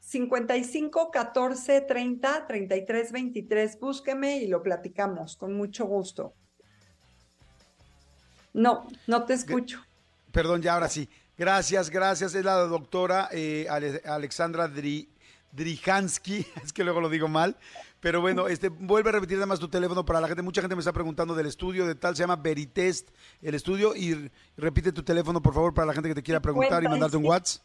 55 0.00 1.10
14 1.10 1.80
30 1.80 2.46
33 2.46 3.10
23, 3.12 3.80
búsqueme 3.80 4.36
y 4.36 4.46
lo 4.46 4.62
platicamos 4.62 5.38
con 5.38 5.54
mucho 5.56 5.86
gusto. 5.86 6.34
No, 8.52 8.86
no 9.06 9.24
te 9.24 9.32
escucho. 9.32 9.80
Perdón, 10.30 10.60
ya 10.60 10.74
ahora 10.74 10.90
sí. 10.90 11.08
Gracias, 11.38 11.88
gracias. 11.88 12.34
Es 12.34 12.44
la 12.44 12.56
doctora 12.56 13.30
eh, 13.32 13.66
Ale- 13.70 14.02
Alexandra 14.04 14.68
Dri- 14.68 15.08
Drijansky, 15.54 16.46
es 16.64 16.72
que 16.72 16.84
luego 16.84 17.00
lo 17.00 17.08
digo 17.08 17.28
mal, 17.28 17.56
pero 18.00 18.20
bueno, 18.20 18.48
este, 18.48 18.68
vuelve 18.68 19.10
a 19.10 19.12
repetir 19.12 19.38
además 19.38 19.60
tu 19.60 19.68
teléfono 19.68 20.04
para 20.04 20.20
la 20.20 20.28
gente. 20.28 20.42
Mucha 20.42 20.60
gente 20.60 20.76
me 20.76 20.80
está 20.80 20.92
preguntando 20.92 21.34
del 21.34 21.46
estudio 21.46 21.86
de 21.86 21.94
tal, 21.94 22.14
se 22.16 22.22
llama 22.22 22.36
Veritest 22.36 23.10
el 23.40 23.54
estudio 23.54 23.96
y 23.96 24.30
repite 24.56 24.92
tu 24.92 25.02
teléfono 25.02 25.40
por 25.40 25.54
favor 25.54 25.72
para 25.72 25.86
la 25.86 25.94
gente 25.94 26.08
que 26.10 26.14
te 26.16 26.22
quiera 26.22 26.40
preguntar 26.40 26.82
y 26.82 26.88
mandarte 26.88 27.16
un 27.16 27.26
WhatsApp. 27.26 27.62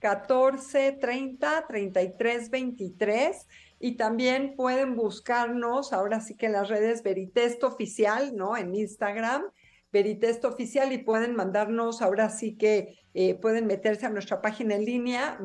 14 0.00 0.92
30 0.92 1.66
33 1.66 2.50
23 2.50 3.46
y 3.80 3.96
también 3.96 4.54
pueden 4.56 4.96
buscarnos 4.96 5.92
ahora 5.92 6.20
sí 6.20 6.34
que 6.34 6.46
en 6.46 6.52
las 6.52 6.68
redes 6.68 7.02
Veritest 7.02 7.62
Oficial, 7.64 8.36
¿no? 8.36 8.56
En 8.56 8.74
Instagram, 8.74 9.44
Veritest 9.92 10.44
Oficial 10.44 10.92
y 10.92 10.98
pueden 10.98 11.34
mandarnos 11.34 12.02
ahora 12.02 12.28
sí 12.30 12.56
que 12.56 12.98
eh, 13.14 13.34
pueden 13.34 13.66
meterse 13.66 14.06
a 14.06 14.10
nuestra 14.10 14.40
página 14.40 14.74
en 14.74 14.84
línea 14.84 15.38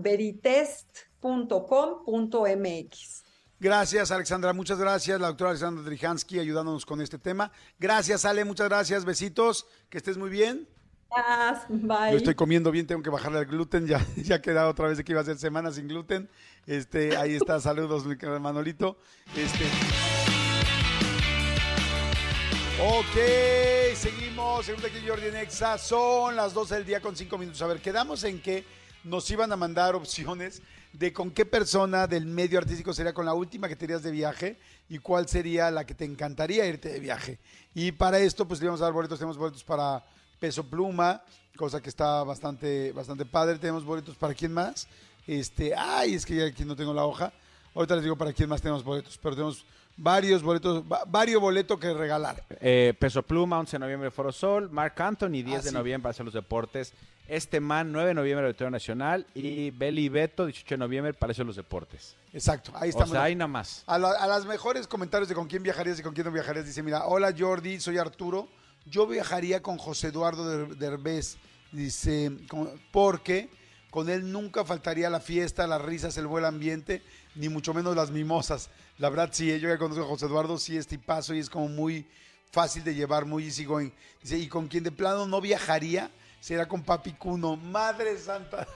veritest.com.mx. 1.24 3.24
Gracias, 3.60 4.12
Alexandra, 4.12 4.52
muchas 4.52 4.78
gracias. 4.78 5.22
La 5.22 5.28
doctora 5.28 5.52
Alexandra 5.52 5.84
Drijansky 5.84 6.40
ayudándonos 6.40 6.86
con 6.86 7.00
este 7.02 7.18
tema. 7.18 7.50
Gracias, 7.80 8.26
Ale, 8.26 8.44
muchas 8.44 8.68
gracias. 8.68 9.06
Besitos, 9.06 9.66
que 9.90 10.00
estés 10.00 10.18
muy 10.18 10.30
bien. 10.30 10.68
Gracias, 11.10 11.70
Bye. 11.70 12.12
Yo 12.12 12.18
estoy 12.18 12.36
comiendo 12.36 12.72
bien, 12.72 12.88
tengo 12.88 13.02
que 13.02 13.10
bajarle 13.10 13.40
el 13.40 13.46
gluten, 13.46 13.88
ya, 13.88 14.06
ya 14.18 14.36
he 14.36 14.42
quedado 14.42 14.72
otra 14.72 14.90
vez 14.90 14.98
de 14.98 15.06
que 15.06 15.14
iba 15.14 15.22
a 15.22 15.24
ser 15.24 15.38
semana 15.38 15.72
sin 15.72 15.88
gluten. 15.88 16.30
Este, 16.66 17.16
ahí 17.16 17.36
está, 17.36 17.62
saludos, 17.62 18.06
mi 18.06 18.18
querido 18.18 18.38
Manolito. 18.40 18.98
Este. 19.38 19.64
Ok, 22.82 23.96
seguimos. 23.96 24.66
Segunda 24.66 24.90
aquí 24.90 24.98
Jordi 25.08 25.28
en 25.28 25.38
Exa. 25.38 25.78
Son 25.78 26.36
las 26.36 26.54
12 26.54 26.76
del 26.76 26.86
día 26.86 27.00
con 27.00 27.16
5 27.16 27.38
minutos. 27.38 27.62
A 27.62 27.68
ver, 27.68 27.80
quedamos 27.80 28.26
en 28.26 28.42
que 28.42 28.66
nos 29.04 29.30
iban 29.32 29.52
a 29.52 29.56
mandar 29.56 29.96
opciones 29.96 30.62
de 30.94 31.12
con 31.12 31.32
qué 31.32 31.46
persona 31.46 32.08
del 32.08 32.26
medio 32.26 32.60
artístico 32.60 32.94
sería 32.94 33.14
con 33.14 33.26
la 33.26 33.34
última 33.34 33.68
que 33.68 33.76
te 33.76 33.86
irías 33.86 34.04
de 34.04 34.12
viaje 34.12 34.60
y 34.90 35.00
cuál 35.00 35.28
sería 35.28 35.72
la 35.72 35.86
que 35.86 35.96
te 35.96 36.06
encantaría 36.06 36.68
irte 36.68 36.90
de 36.90 37.00
viaje. 37.00 37.40
Y 37.74 37.92
para 37.92 38.20
esto, 38.20 38.48
pues 38.48 38.60
le 38.60 38.66
íbamos 38.66 38.82
a 38.82 38.86
dar 38.86 38.94
boletos. 38.94 39.18
Tenemos 39.18 39.38
boletos 39.38 39.64
para 39.64 40.06
Peso 40.40 40.64
Pluma, 40.64 41.24
cosa 41.58 41.82
que 41.82 41.90
está 41.90 42.24
bastante, 42.24 42.92
bastante 42.92 43.26
padre. 43.26 43.58
Tenemos 43.58 43.84
boletos 43.84 44.16
para 44.16 44.36
quién 44.36 44.54
más. 44.54 44.88
Este, 45.26 45.74
ay, 45.76 46.14
es 46.14 46.26
que 46.26 46.36
ya 46.36 46.46
aquí 46.46 46.64
no 46.64 46.76
tengo 46.76 46.94
la 46.94 47.06
hoja. 47.06 47.34
Ahorita 47.74 47.96
les 47.96 48.04
digo 48.04 48.16
para 48.16 48.32
quién 48.32 48.48
más 48.48 48.62
tenemos 48.62 48.84
boletos, 48.84 49.18
pero 49.18 49.36
tenemos 49.36 49.66
varios 49.98 50.42
boletos, 50.44 50.84
va- 50.92 51.04
varios 51.08 51.42
boletos 51.42 51.80
que 51.80 51.94
regalar. 51.94 52.44
Eh, 52.62 52.94
Peso 53.00 53.24
Pluma, 53.24 53.60
11 53.60 53.74
de 53.78 53.80
noviembre, 53.80 54.12
Foro 54.12 54.32
Sol. 54.32 54.70
Marc 54.72 55.00
Anthony, 55.00 55.44
10 55.44 55.60
Ah, 55.60 55.62
de 55.64 55.70
sí. 55.70 55.74
noviembre, 55.76 56.04
para 56.04 56.12
hacer 56.12 56.26
los 56.26 56.34
deportes. 56.34 56.94
Este 57.28 57.60
man, 57.62 57.92
9 57.92 58.10
de 58.10 58.14
noviembre, 58.16 58.46
Auditorio 58.48 58.70
Nacional. 58.72 59.26
Y 59.34 59.72
Beli 59.72 60.10
Beto, 60.10 60.46
18 60.46 60.76
de 60.76 60.80
noviembre, 60.80 61.14
Palacio 61.14 61.44
de 61.44 61.48
los 61.48 61.56
Deportes. 61.56 62.16
Exacto, 62.34 62.72
ahí 62.76 62.88
O 62.88 62.92
estamos. 62.92 63.12
sea, 63.12 63.24
ahí 63.24 63.36
nada 63.36 63.48
más. 63.48 63.84
A, 63.88 63.98
la- 63.98 64.12
a 64.12 64.28
las 64.28 64.46
mejores 64.46 64.88
comentarios 64.88 65.30
de 65.30 65.36
con 65.36 65.48
quién 65.48 65.64
viajarías 65.64 66.00
y 66.00 66.04
con 66.04 66.14
quién 66.14 66.26
no 66.26 66.32
viajarías, 66.34 66.66
dice, 66.66 66.84
mira, 66.84 67.06
hola 67.06 67.34
Jordi, 67.38 67.80
soy 67.80 67.98
Arturo, 67.98 68.50
yo 68.86 69.08
viajaría 69.08 69.62
con 69.62 69.78
José 69.78 70.08
Eduardo 70.08 70.50
Der- 70.50 70.76
Derbez, 70.76 71.38
dice, 71.72 72.32
con- 72.50 72.70
porque 72.92 73.50
con 73.90 74.10
él 74.10 74.32
nunca 74.32 74.66
faltaría 74.66 75.10
la 75.10 75.20
fiesta, 75.22 75.66
las 75.68 75.82
risas, 75.82 76.18
el 76.18 76.28
buen 76.28 76.44
ambiente, 76.44 77.04
ni 77.36 77.48
mucho 77.48 77.74
menos 77.74 77.96
las 77.96 78.12
mimosas. 78.12 78.70
La 78.98 79.10
verdad, 79.10 79.30
sí, 79.32 79.60
yo 79.60 79.70
que 79.70 79.78
conozco 79.78 80.04
a 80.04 80.08
José 80.08 80.26
Eduardo, 80.28 80.58
sí 80.58 80.78
es 80.78 80.88
tipazo 80.88 81.34
y 81.34 81.40
es 81.40 81.50
como 81.50 81.68
muy 81.68 82.08
fácil 82.52 82.84
de 82.84 82.94
llevar, 82.94 83.26
muy 83.26 83.46
easy 83.46 83.66
going. 83.66 83.90
Dice, 84.22 84.38
y 84.38 84.48
con 84.48 84.68
quien 84.68 84.84
de 84.84 84.92
plano 84.92 85.26
no 85.26 85.42
viajaría, 85.42 86.12
será 86.40 86.68
con 86.68 86.84
Papi 86.84 87.14
Cuno. 87.14 87.56
Madre 87.56 88.18
santa. 88.18 88.68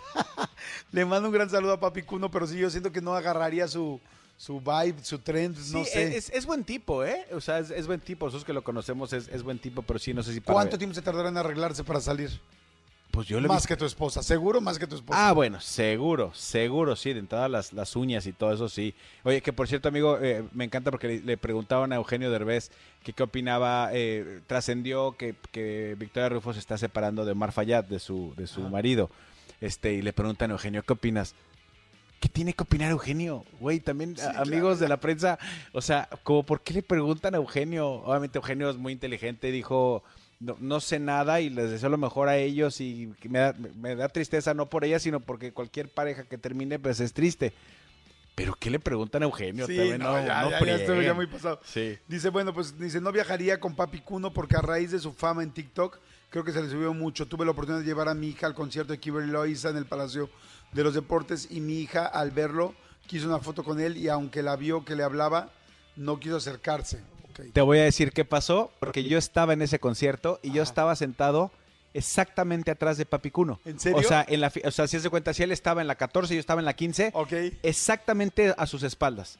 Le 0.91 1.05
mando 1.05 1.29
un 1.29 1.33
gran 1.33 1.49
saludo 1.49 1.73
a 1.73 1.79
Papi 1.79 2.01
Cuno, 2.01 2.31
pero 2.31 2.47
sí, 2.47 2.57
yo 2.57 2.69
siento 2.69 2.91
que 2.91 3.01
no 3.01 3.13
agarraría 3.15 3.67
su, 3.67 4.01
su 4.35 4.59
vibe, 4.59 5.03
su 5.03 5.19
trend, 5.19 5.55
no 5.71 5.83
Sí, 5.83 5.91
sé. 5.91 6.17
Es, 6.17 6.29
es 6.31 6.45
buen 6.45 6.63
tipo, 6.63 7.03
¿eh? 7.03 7.27
O 7.31 7.39
sea, 7.39 7.59
es, 7.59 7.69
es 7.69 7.85
buen 7.85 7.99
tipo. 7.99 8.25
Nosotros 8.25 8.45
que 8.45 8.53
lo 8.53 8.63
conocemos 8.63 9.13
es, 9.13 9.27
es 9.27 9.43
buen 9.43 9.59
tipo, 9.59 9.83
pero 9.83 9.99
sí, 9.99 10.13
no 10.13 10.23
sé 10.23 10.33
si 10.33 10.39
para... 10.41 10.55
¿Cuánto 10.55 10.77
tiempo 10.79 10.95
se 10.95 11.01
tardará 11.03 11.29
en 11.29 11.37
arreglarse 11.37 11.83
para 11.83 12.01
salir? 12.01 12.31
Pues 13.11 13.27
yo 13.27 13.39
Más 13.41 13.65
que 13.65 13.75
tu 13.75 13.85
esposa, 13.85 14.21
seguro 14.21 14.61
más 14.61 14.77
que 14.77 14.85
tu 14.85 14.95
esposa. 14.95 15.27
Ah, 15.29 15.31
bueno, 15.33 15.59
seguro, 15.59 16.31
seguro, 16.35 16.95
sí, 16.95 17.13
de 17.13 17.19
entrada 17.19 17.49
las, 17.49 17.73
las 17.73 17.95
uñas 17.95 18.27
y 18.27 18.33
todo 18.33 18.53
eso, 18.53 18.69
sí. 18.69 18.93
Oye, 19.23 19.41
que 19.41 19.51
por 19.53 19.67
cierto, 19.67 19.87
amigo, 19.87 20.19
eh, 20.21 20.43
me 20.53 20.65
encanta 20.65 20.91
porque 20.91 21.07
le, 21.07 21.19
le 21.21 21.37
preguntaban 21.37 21.91
a 21.93 21.95
Eugenio 21.95 22.29
Derbez 22.29 22.69
que 23.03 23.13
qué 23.13 23.23
opinaba, 23.23 23.89
eh, 23.93 24.41
trascendió 24.45 25.15
que, 25.17 25.33
que 25.51 25.95
Victoria 25.97 26.29
Rufo 26.29 26.53
se 26.53 26.59
está 26.59 26.77
separando 26.77 27.25
de 27.25 27.31
Omar 27.31 27.51
Fayad, 27.53 27.85
de 27.85 27.99
su, 27.99 28.33
de 28.37 28.45
su 28.45 28.61
marido, 28.61 29.09
este, 29.61 29.93
y 29.93 30.01
le 30.03 30.13
preguntan 30.13 30.51
a 30.51 30.53
Eugenio, 30.53 30.83
¿qué 30.83 30.93
opinas? 30.93 31.33
¿Qué 32.19 32.29
tiene 32.29 32.53
que 32.53 32.63
opinar 32.63 32.91
Eugenio? 32.91 33.45
Güey, 33.59 33.79
también 33.79 34.15
a- 34.19 34.41
amigos 34.41 34.79
de 34.79 34.87
la 34.89 34.97
prensa, 34.97 35.39
o 35.71 35.81
sea, 35.81 36.09
como 36.23 36.43
por 36.43 36.61
qué 36.61 36.73
le 36.73 36.83
preguntan 36.83 37.33
a 37.33 37.37
Eugenio? 37.37 37.87
Obviamente 37.87 38.37
Eugenio 38.37 38.69
es 38.69 38.75
muy 38.77 38.91
inteligente, 38.93 39.51
dijo, 39.51 40.03
no, 40.39 40.55
no 40.59 40.79
sé 40.79 40.99
nada 40.99 41.41
y 41.41 41.49
les 41.49 41.71
deseo 41.71 41.89
lo 41.89 41.97
mejor 41.97 42.29
a 42.29 42.37
ellos 42.37 42.79
y 42.81 43.13
me 43.27 43.39
da, 43.39 43.55
me 43.75 43.95
da 43.95 44.09
tristeza 44.09 44.53
no 44.53 44.69
por 44.69 44.85
ella, 44.85 44.99
sino 44.99 45.19
porque 45.19 45.51
cualquier 45.51 45.89
pareja 45.89 46.23
que 46.23 46.37
termine 46.37 46.79
pues 46.79 46.99
es 46.99 47.13
triste. 47.13 47.53
Pero 48.35 48.53
¿qué 48.53 48.69
le 48.69 48.79
preguntan 48.79 49.23
a 49.23 49.25
Eugenio? 49.25 49.65
Sí, 49.65 49.75
También 49.75 49.97
no, 49.97 50.13
ya, 50.23 50.43
no 50.43 50.51
ya, 50.51 50.77
ya 50.77 51.01
ya 51.01 51.13
muy 51.15 51.25
pasado. 51.25 51.59
Sí. 51.65 51.97
Dice, 52.07 52.29
bueno, 52.29 52.53
pues 52.53 52.77
dice, 52.77 53.01
no 53.01 53.11
viajaría 53.11 53.59
con 53.59 53.75
Papi 53.75 54.01
Cuno 54.01 54.31
porque 54.31 54.55
a 54.55 54.61
raíz 54.61 54.91
de 54.91 54.99
su 54.99 55.11
fama 55.11 55.41
en 55.41 55.49
TikTok, 55.49 55.97
creo 56.29 56.43
que 56.43 56.51
se 56.51 56.61
le 56.61 56.69
subió 56.69 56.93
mucho. 56.93 57.25
Tuve 57.25 57.45
la 57.45 57.51
oportunidad 57.51 57.81
de 57.81 57.87
llevar 57.87 58.09
a 58.09 58.13
mi 58.13 58.27
hija 58.27 58.45
al 58.45 58.53
concierto 58.53 58.93
de 58.93 58.99
Kimberly 58.99 59.31
Loaiza 59.31 59.69
en 59.69 59.77
el 59.77 59.87
Palacio 59.87 60.29
de 60.71 60.83
los 60.83 60.93
Deportes 60.93 61.47
y 61.49 61.61
mi 61.61 61.79
hija 61.79 62.05
al 62.05 62.29
verlo 62.29 62.75
quiso 63.07 63.27
una 63.27 63.39
foto 63.39 63.63
con 63.63 63.79
él 63.79 63.97
y 63.97 64.07
aunque 64.07 64.43
la 64.43 64.55
vio 64.55 64.85
que 64.85 64.95
le 64.95 65.01
hablaba, 65.01 65.49
no 65.95 66.19
quiso 66.19 66.35
acercarse. 66.35 67.01
Te 67.53 67.61
voy 67.61 67.79
a 67.79 67.83
decir 67.83 68.11
qué 68.11 68.25
pasó, 68.25 68.71
porque 68.79 69.03
yo 69.03 69.17
estaba 69.17 69.53
en 69.53 69.61
ese 69.61 69.79
concierto 69.79 70.39
y 70.43 70.51
yo 70.51 70.63
estaba 70.63 70.95
sentado 70.95 71.51
exactamente 71.93 72.71
atrás 72.71 72.97
de 72.97 73.05
Papi 73.05 73.31
Cuno. 73.31 73.59
¿En 73.65 73.79
serio? 73.79 73.97
O 73.97 74.03
sea, 74.03 74.25
en 74.27 74.41
la, 74.41 74.51
o 74.63 74.71
sea, 74.71 74.87
si 74.87 74.99
se 74.99 75.09
cuenta, 75.09 75.33
si 75.33 75.43
él 75.43 75.51
estaba 75.51 75.81
en 75.81 75.87
la 75.87 75.95
14 75.95 76.33
y 76.33 76.37
yo 76.37 76.39
estaba 76.39 76.61
en 76.61 76.65
la 76.65 76.73
15, 76.73 77.11
Ok. 77.13 77.33
exactamente 77.63 78.53
a 78.57 78.67
sus 78.67 78.83
espaldas. 78.83 79.39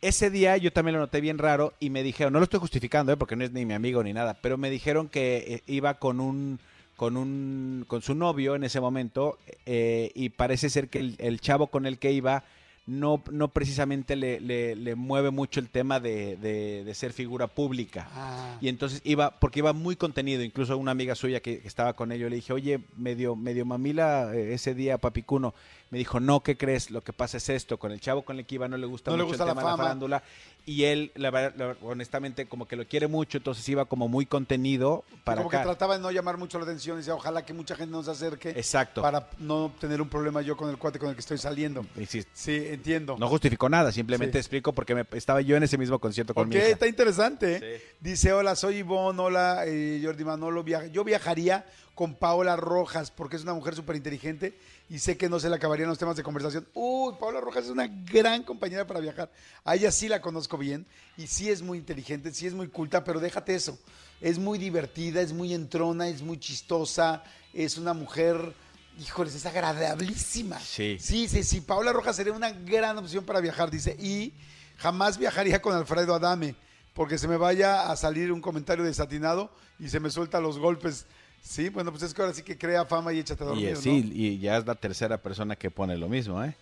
Ese 0.00 0.30
día 0.30 0.56
yo 0.58 0.72
también 0.72 0.94
lo 0.94 1.00
noté 1.00 1.20
bien 1.20 1.38
raro 1.38 1.74
y 1.80 1.90
me 1.90 2.02
dijeron, 2.02 2.32
no 2.32 2.38
lo 2.38 2.44
estoy 2.44 2.60
justificando, 2.60 3.12
¿eh? 3.12 3.16
porque 3.16 3.36
no 3.36 3.44
es 3.44 3.52
ni 3.52 3.64
mi 3.64 3.74
amigo 3.74 4.02
ni 4.04 4.12
nada, 4.12 4.38
pero 4.40 4.56
me 4.56 4.70
dijeron 4.70 5.08
que 5.08 5.36
eh, 5.48 5.62
iba 5.66 5.94
con 5.94 6.20
un 6.20 6.60
con 6.94 7.16
un 7.16 7.84
con 7.86 8.02
su 8.02 8.14
novio 8.16 8.54
en 8.56 8.64
ese 8.64 8.80
momento 8.80 9.38
eh, 9.66 10.10
y 10.14 10.30
parece 10.30 10.68
ser 10.68 10.88
que 10.88 10.98
el, 10.98 11.14
el 11.18 11.40
chavo 11.40 11.68
con 11.68 11.86
el 11.86 11.98
que 11.98 12.10
iba 12.12 12.44
no, 12.88 13.22
no 13.30 13.48
precisamente 13.48 14.16
le, 14.16 14.40
le- 14.40 14.74
le 14.74 14.94
mueve 14.94 15.30
mucho 15.30 15.60
el 15.60 15.68
tema 15.68 16.00
de, 16.00 16.36
de- 16.38 16.84
de 16.84 16.94
ser 16.94 17.12
figura 17.12 17.46
pública. 17.46 18.08
Ah. 18.14 18.56
Y 18.62 18.68
entonces 18.68 19.02
iba, 19.04 19.38
porque 19.38 19.58
iba 19.60 19.74
muy 19.74 19.94
contenido, 19.94 20.42
incluso 20.42 20.76
una 20.78 20.90
amiga 20.92 21.14
suya 21.14 21.40
que, 21.40 21.60
que 21.60 21.68
estaba 21.68 21.92
con 21.92 22.12
ello, 22.12 22.28
le 22.30 22.36
dije, 22.36 22.52
oye, 22.54 22.80
medio, 22.96 23.36
medio 23.36 23.66
mamila 23.66 24.34
eh, 24.34 24.54
ese 24.54 24.74
día, 24.74 24.96
papicuno. 24.98 25.54
Me 25.90 25.96
dijo, 25.98 26.20
no, 26.20 26.42
¿qué 26.42 26.56
crees? 26.58 26.90
Lo 26.90 27.02
que 27.02 27.12
pasa 27.14 27.38
es 27.38 27.48
esto, 27.48 27.78
con 27.78 27.92
el 27.92 28.00
chavo 28.00 28.22
con 28.22 28.38
el 28.38 28.44
que 28.44 28.56
iba 28.56 28.68
no 28.68 28.76
le 28.76 28.86
gusta 28.86 29.10
No 29.10 29.16
le 29.16 29.22
mucho 29.22 29.30
gusta 29.32 29.44
el 29.44 29.48
la 29.48 29.54
tema 29.54 29.62
de 29.62 29.76
la 29.76 29.76
farándula. 29.82 30.22
Y 30.66 30.84
él, 30.84 31.12
la 31.14 31.76
honestamente, 31.82 32.46
como 32.46 32.68
que 32.68 32.76
lo 32.76 32.86
quiere 32.86 33.06
mucho, 33.06 33.38
entonces 33.38 33.66
iba 33.70 33.86
como 33.86 34.06
muy 34.06 34.26
contenido 34.26 35.02
para 35.24 35.38
Como 35.38 35.48
que 35.50 35.56
trataba 35.56 35.96
de 35.96 36.02
no 36.02 36.10
llamar 36.10 36.36
mucho 36.36 36.58
la 36.58 36.64
atención 36.64 36.96
y 36.96 36.98
decía, 36.98 37.14
ojalá 37.14 37.44
que 37.46 37.54
mucha 37.54 37.74
gente 37.74 37.90
nos 37.92 38.06
acerque 38.08 38.50
Exacto. 38.50 39.00
para 39.00 39.30
no 39.38 39.72
tener 39.80 40.02
un 40.02 40.10
problema 40.10 40.42
yo 40.42 40.58
con 40.58 40.68
el 40.68 40.76
cuate 40.76 40.98
con 40.98 41.08
el 41.08 41.14
que 41.14 41.20
estoy 41.20 41.38
saliendo. 41.38 41.86
Sí, 42.06 42.22
Sí, 42.34 42.56
entiendo. 42.68 43.16
No 43.18 43.28
justificó 43.28 43.70
nada, 43.70 43.90
simplemente 43.90 44.32
Sí. 44.34 44.38
explico 44.40 44.74
porque 44.74 44.94
me, 44.94 45.06
estaba 45.12 45.40
yo 45.40 45.56
en 45.56 45.62
ese 45.62 45.78
mismo 45.78 45.98
concierto 45.98 46.34
con 46.34 46.48
Ok, 46.48 46.52
mi 46.52 46.56
hija. 46.58 46.68
está 46.68 46.86
interesante. 46.86 47.60
¿eh? 47.62 47.82
Dice, 48.00 48.34
hola, 48.34 48.54
soy 48.54 48.76
Ivonne, 48.78 49.20
hola, 49.22 49.62
eh, 49.66 50.02
Jordi 50.04 50.24
Manolo. 50.24 50.62
viaja- 50.62 50.88
Yo 50.88 51.02
viajaría 51.02 51.64
con 51.98 52.14
Paola 52.14 52.54
Rojas 52.54 53.10
porque 53.10 53.34
es 53.34 53.42
una 53.42 53.54
mujer 53.54 53.74
súper 53.74 53.96
inteligente 53.96 54.56
y 54.88 55.00
sé 55.00 55.16
que 55.16 55.28
no 55.28 55.40
se 55.40 55.50
le 55.50 55.56
acabarían 55.56 55.88
los 55.88 55.98
temas 55.98 56.14
de 56.14 56.22
conversación. 56.22 56.64
Uy, 56.72 57.14
Paola 57.18 57.40
Rojas 57.40 57.64
es 57.64 57.70
una 57.72 57.88
gran 57.88 58.44
compañera 58.44 58.86
para 58.86 59.00
viajar. 59.00 59.32
A 59.64 59.74
ella 59.74 59.90
sí 59.90 60.06
la 60.06 60.20
conozco 60.20 60.56
bien 60.56 60.86
y 61.16 61.26
sí 61.26 61.50
es 61.50 61.60
muy 61.60 61.76
inteligente, 61.76 62.32
sí 62.32 62.46
es 62.46 62.54
muy 62.54 62.68
culta, 62.68 63.02
pero 63.02 63.18
déjate 63.18 63.56
eso. 63.56 63.80
Es 64.20 64.38
muy 64.38 64.60
divertida, 64.60 65.20
es 65.20 65.32
muy 65.32 65.52
entrona, 65.52 66.06
es 66.06 66.22
muy 66.22 66.38
chistosa, 66.38 67.24
es 67.52 67.76
una 67.78 67.94
mujer... 67.94 68.54
Híjoles, 69.00 69.34
es 69.34 69.46
agradabilísima. 69.46 70.60
Sí. 70.60 70.98
Sí, 71.00 71.26
sí, 71.26 71.42
sí. 71.42 71.60
Paola 71.62 71.92
Rojas 71.92 72.14
sería 72.14 72.32
una 72.32 72.52
gran 72.52 72.96
opción 72.98 73.24
para 73.24 73.40
viajar, 73.40 73.72
dice. 73.72 73.96
Y 73.98 74.34
jamás 74.76 75.18
viajaría 75.18 75.60
con 75.60 75.74
Alfredo 75.74 76.14
Adame, 76.14 76.54
porque 76.94 77.18
se 77.18 77.26
me 77.26 77.36
vaya 77.36 77.90
a 77.90 77.96
salir 77.96 78.30
un 78.30 78.40
comentario 78.40 78.84
desatinado 78.84 79.50
y 79.80 79.88
se 79.88 79.98
me 79.98 80.10
suelta 80.10 80.40
los 80.40 80.60
golpes. 80.60 81.06
Sí, 81.42 81.68
bueno, 81.70 81.90
pues 81.90 82.02
es 82.02 82.12
que 82.14 82.20
ahora 82.22 82.34
sí 82.34 82.42
que 82.42 82.58
crea 82.58 82.84
fama 82.84 83.12
y 83.12 83.18
échate 83.20 83.42
a 83.42 83.46
Y, 83.46 83.48
dormir, 83.48 83.70
¿no? 83.74 83.76
sí, 83.80 84.10
y 84.14 84.38
ya 84.38 84.58
es 84.58 84.66
la 84.66 84.74
tercera 84.74 85.16
persona 85.22 85.56
que 85.56 85.70
pone 85.70 85.96
lo 85.96 86.08
mismo, 86.08 86.42
¿eh? 86.44 86.54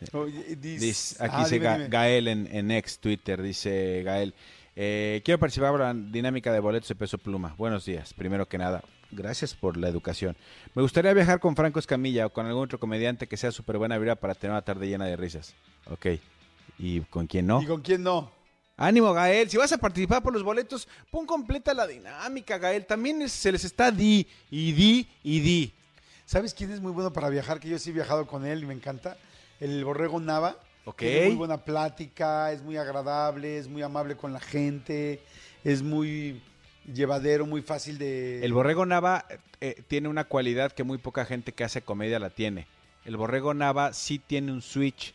Y 0.00 0.04
aquí 0.04 0.12
ah, 1.18 1.38
dice 1.42 1.54
dime, 1.54 1.66
Ga- 1.66 1.76
dime. 1.76 1.88
Gael 1.88 2.28
en, 2.28 2.48
en 2.54 2.70
ex 2.70 2.98
Twitter, 2.98 3.40
dice 3.40 4.02
Gael. 4.04 4.34
eh, 4.76 5.22
quiero 5.24 5.38
participar 5.38 5.72
en 5.74 5.78
la 5.80 5.94
dinámica 6.12 6.52
de 6.52 6.60
boletos 6.60 6.88
de 6.88 6.94
peso 6.94 7.16
pluma. 7.16 7.54
Buenos 7.56 7.84
días, 7.86 8.12
primero 8.12 8.46
que 8.46 8.58
nada. 8.58 8.82
Gracias 9.12 9.54
por 9.54 9.76
la 9.76 9.88
educación. 9.88 10.36
Me 10.74 10.82
gustaría 10.82 11.12
viajar 11.14 11.38
con 11.40 11.54
Franco 11.54 11.78
Escamilla 11.78 12.26
o 12.26 12.30
con 12.30 12.46
algún 12.46 12.64
otro 12.64 12.78
comediante 12.80 13.28
que 13.28 13.36
sea 13.36 13.52
súper 13.52 13.78
buena 13.78 13.96
vida 13.96 14.16
para 14.16 14.34
tener 14.34 14.50
una 14.52 14.62
tarde 14.62 14.88
llena 14.88 15.06
de 15.06 15.16
risas. 15.16 15.54
Ok. 15.90 16.06
¿Y 16.78 17.00
con 17.02 17.26
quién 17.28 17.46
no? 17.46 17.62
¿Y 17.62 17.66
con 17.66 17.80
quién 17.80 18.02
no? 18.02 18.30
Ánimo, 18.76 19.12
Gael. 19.12 19.48
Si 19.48 19.56
vas 19.56 19.72
a 19.72 19.78
participar 19.78 20.22
por 20.22 20.32
los 20.32 20.42
boletos, 20.42 20.88
pon 21.10 21.26
completa 21.26 21.72
la 21.74 21.86
dinámica, 21.86 22.58
Gael. 22.58 22.86
También 22.86 23.22
es- 23.22 23.32
se 23.32 23.52
les 23.52 23.64
está 23.64 23.90
di 23.90 24.26
y 24.50 24.72
di 24.72 25.08
y 25.22 25.40
di. 25.40 25.72
¿Sabes 26.26 26.54
quién 26.54 26.72
es 26.72 26.80
muy 26.80 26.90
bueno 26.92 27.12
para 27.12 27.28
viajar? 27.28 27.60
Que 27.60 27.68
yo 27.68 27.78
sí 27.78 27.90
he 27.90 27.92
viajado 27.92 28.26
con 28.26 28.44
él 28.46 28.62
y 28.62 28.66
me 28.66 28.74
encanta. 28.74 29.16
El 29.60 29.84
Borrego 29.84 30.18
Nava. 30.20 30.56
Ok. 30.86 30.98
Tiene 30.98 31.26
muy 31.28 31.36
buena 31.36 31.58
plática, 31.58 32.52
es 32.52 32.62
muy 32.62 32.76
agradable, 32.76 33.58
es 33.58 33.68
muy 33.68 33.82
amable 33.82 34.16
con 34.16 34.32
la 34.32 34.40
gente, 34.40 35.20
es 35.62 35.82
muy 35.82 36.42
llevadero, 36.92 37.46
muy 37.46 37.62
fácil 37.62 37.96
de... 37.96 38.44
El 38.44 38.52
Borrego 38.52 38.84
Nava 38.84 39.24
eh, 39.62 39.82
tiene 39.88 40.08
una 40.08 40.24
cualidad 40.24 40.72
que 40.72 40.84
muy 40.84 40.98
poca 40.98 41.24
gente 41.24 41.52
que 41.52 41.64
hace 41.64 41.80
comedia 41.80 42.18
la 42.18 42.28
tiene. 42.28 42.66
El 43.06 43.16
Borrego 43.16 43.54
Nava 43.54 43.94
sí 43.94 44.18
tiene 44.18 44.52
un 44.52 44.60
switch, 44.60 45.14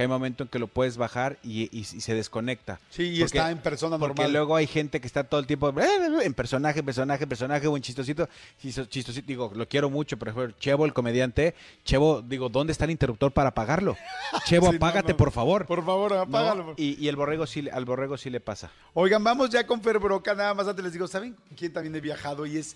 que 0.00 0.04
hay 0.04 0.08
momento 0.08 0.44
en 0.44 0.48
que 0.48 0.58
lo 0.58 0.66
puedes 0.66 0.96
bajar 0.96 1.38
y, 1.42 1.64
y- 1.64 1.80
y 1.80 1.84
se 1.84 2.14
desconecta. 2.14 2.80
Sí, 2.88 3.02
y 3.02 3.20
Porque- 3.20 3.36
está 3.36 3.50
en 3.50 3.58
persona 3.58 3.98
Porque 3.98 4.22
normal. 4.22 4.32
luego 4.32 4.56
hay 4.56 4.66
gente 4.66 4.98
que 4.98 5.06
está 5.06 5.24
todo 5.24 5.38
el 5.40 5.46
tiempo 5.46 5.68
eh, 5.78 5.84
en 6.24 6.32
personaje, 6.32 6.82
personaje, 6.82 7.26
personaje, 7.26 7.66
buen 7.66 7.82
chistosito, 7.82 8.26
chisto- 8.62 8.86
chistosito. 8.86 9.26
Digo, 9.26 9.52
lo 9.54 9.68
quiero 9.68 9.90
mucho, 9.90 10.16
por 10.18 10.28
ejemplo, 10.28 10.54
Chevo, 10.58 10.86
el 10.86 10.94
comediante. 10.94 11.54
Chevo, 11.84 12.22
digo, 12.22 12.48
¿dónde 12.48 12.72
está 12.72 12.86
el 12.86 12.92
interruptor 12.92 13.30
para 13.32 13.50
apagarlo? 13.50 13.94
Chevo, 14.46 14.70
Sí, 14.70 14.76
apágate, 14.76 15.12
no. 15.12 15.18
por 15.18 15.32
favor. 15.32 15.66
Por 15.66 15.84
favor, 15.84 16.12
¿No? 16.12 16.20
apágalo. 16.20 16.72
Y, 16.78 16.96
y 16.98 17.08
el 17.08 17.16
borrego 17.16 17.46
sí, 17.46 17.68
al 17.70 17.84
borrego 17.84 18.16
sí 18.16 18.30
le 18.30 18.40
pasa. 18.40 18.70
Oigan, 18.94 19.22
vamos 19.22 19.50
ya 19.50 19.66
con 19.66 19.82
Fer 19.82 19.98
Broca, 19.98 20.34
nada 20.34 20.54
más 20.54 20.66
antes 20.66 20.82
les 20.82 20.94
digo, 20.94 21.08
¿saben 21.08 21.36
quién 21.58 21.74
también 21.74 21.94
he 21.94 22.00
viajado? 22.00 22.46
Y 22.46 22.56
es 22.56 22.74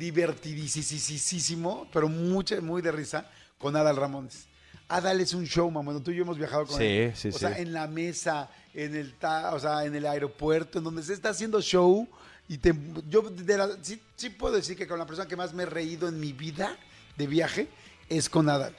divertidísimo, 0.00 1.86
pero 1.92 2.08
mucha, 2.08 2.60
muy 2.60 2.82
de 2.82 2.90
risa, 2.90 3.26
con 3.58 3.76
Adal 3.76 3.94
Ramones. 3.96 4.46
Adal 4.90 5.20
es 5.20 5.32
un 5.34 5.44
showman, 5.44 5.84
bueno, 5.84 6.02
tú 6.02 6.10
y 6.10 6.16
yo 6.16 6.22
hemos 6.22 6.36
viajado 6.38 6.66
con 6.66 6.76
Sí, 6.78 6.84
él. 6.84 7.16
sí, 7.16 7.28
o 7.28 7.32
sí. 7.32 7.38
sea, 7.38 7.56
en 7.58 7.72
la 7.72 7.86
mesa, 7.86 8.50
en 8.74 8.94
el, 8.96 9.14
ta- 9.14 9.54
o 9.54 9.58
sea, 9.60 9.84
en 9.84 9.94
el 9.94 10.04
aeropuerto, 10.06 10.78
en 10.78 10.84
donde 10.84 11.02
se 11.02 11.12
está 11.14 11.30
haciendo 11.30 11.60
show. 11.62 12.08
Y 12.48 12.58
te, 12.58 12.74
yo 13.08 13.22
de 13.22 13.56
la- 13.56 13.76
sí, 13.82 14.00
sí 14.16 14.30
puedo 14.30 14.54
decir 14.56 14.76
que 14.76 14.86
con 14.88 14.98
la 14.98 15.06
persona 15.06 15.28
que 15.28 15.36
más 15.36 15.54
me 15.54 15.62
he 15.62 15.66
reído 15.66 16.08
en 16.08 16.18
mi 16.18 16.32
vida 16.32 16.76
de 17.16 17.26
viaje 17.28 17.68
es 18.08 18.28
con 18.28 18.48
Adal. 18.48 18.74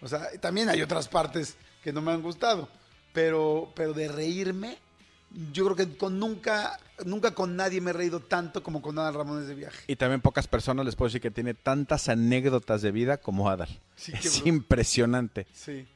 O 0.00 0.06
sea, 0.08 0.28
también 0.40 0.68
hay 0.68 0.80
otras 0.82 1.08
partes 1.08 1.56
que 1.82 1.92
no 1.92 2.00
me 2.00 2.12
han 2.12 2.22
gustado, 2.22 2.68
pero, 3.12 3.72
pero 3.74 3.92
de 3.92 4.06
reírme, 4.08 4.78
yo 5.52 5.64
creo 5.64 5.76
que 5.76 5.96
con 5.96 6.18
nunca, 6.18 6.78
nunca 7.04 7.32
con 7.34 7.56
nadie 7.56 7.80
me 7.80 7.90
he 7.90 7.94
reído 7.94 8.20
tanto 8.20 8.62
como 8.62 8.80
con 8.80 8.98
Adal 8.98 9.14
Ramones 9.14 9.46
de 9.48 9.54
viaje. 9.54 9.84
Y 9.86 9.96
también 9.96 10.20
pocas 10.20 10.46
personas 10.46 10.86
les 10.86 10.96
puedo 10.96 11.08
decir 11.08 11.20
que 11.20 11.30
tiene 11.30 11.54
tantas 11.54 12.08
anécdotas 12.08 12.82
de 12.82 12.92
vida 12.92 13.16
como 13.18 13.50
Adal. 13.50 13.68
Sí, 13.96 14.12
es 14.12 14.46
impresionante. 14.46 15.46
Sí, 15.52 15.86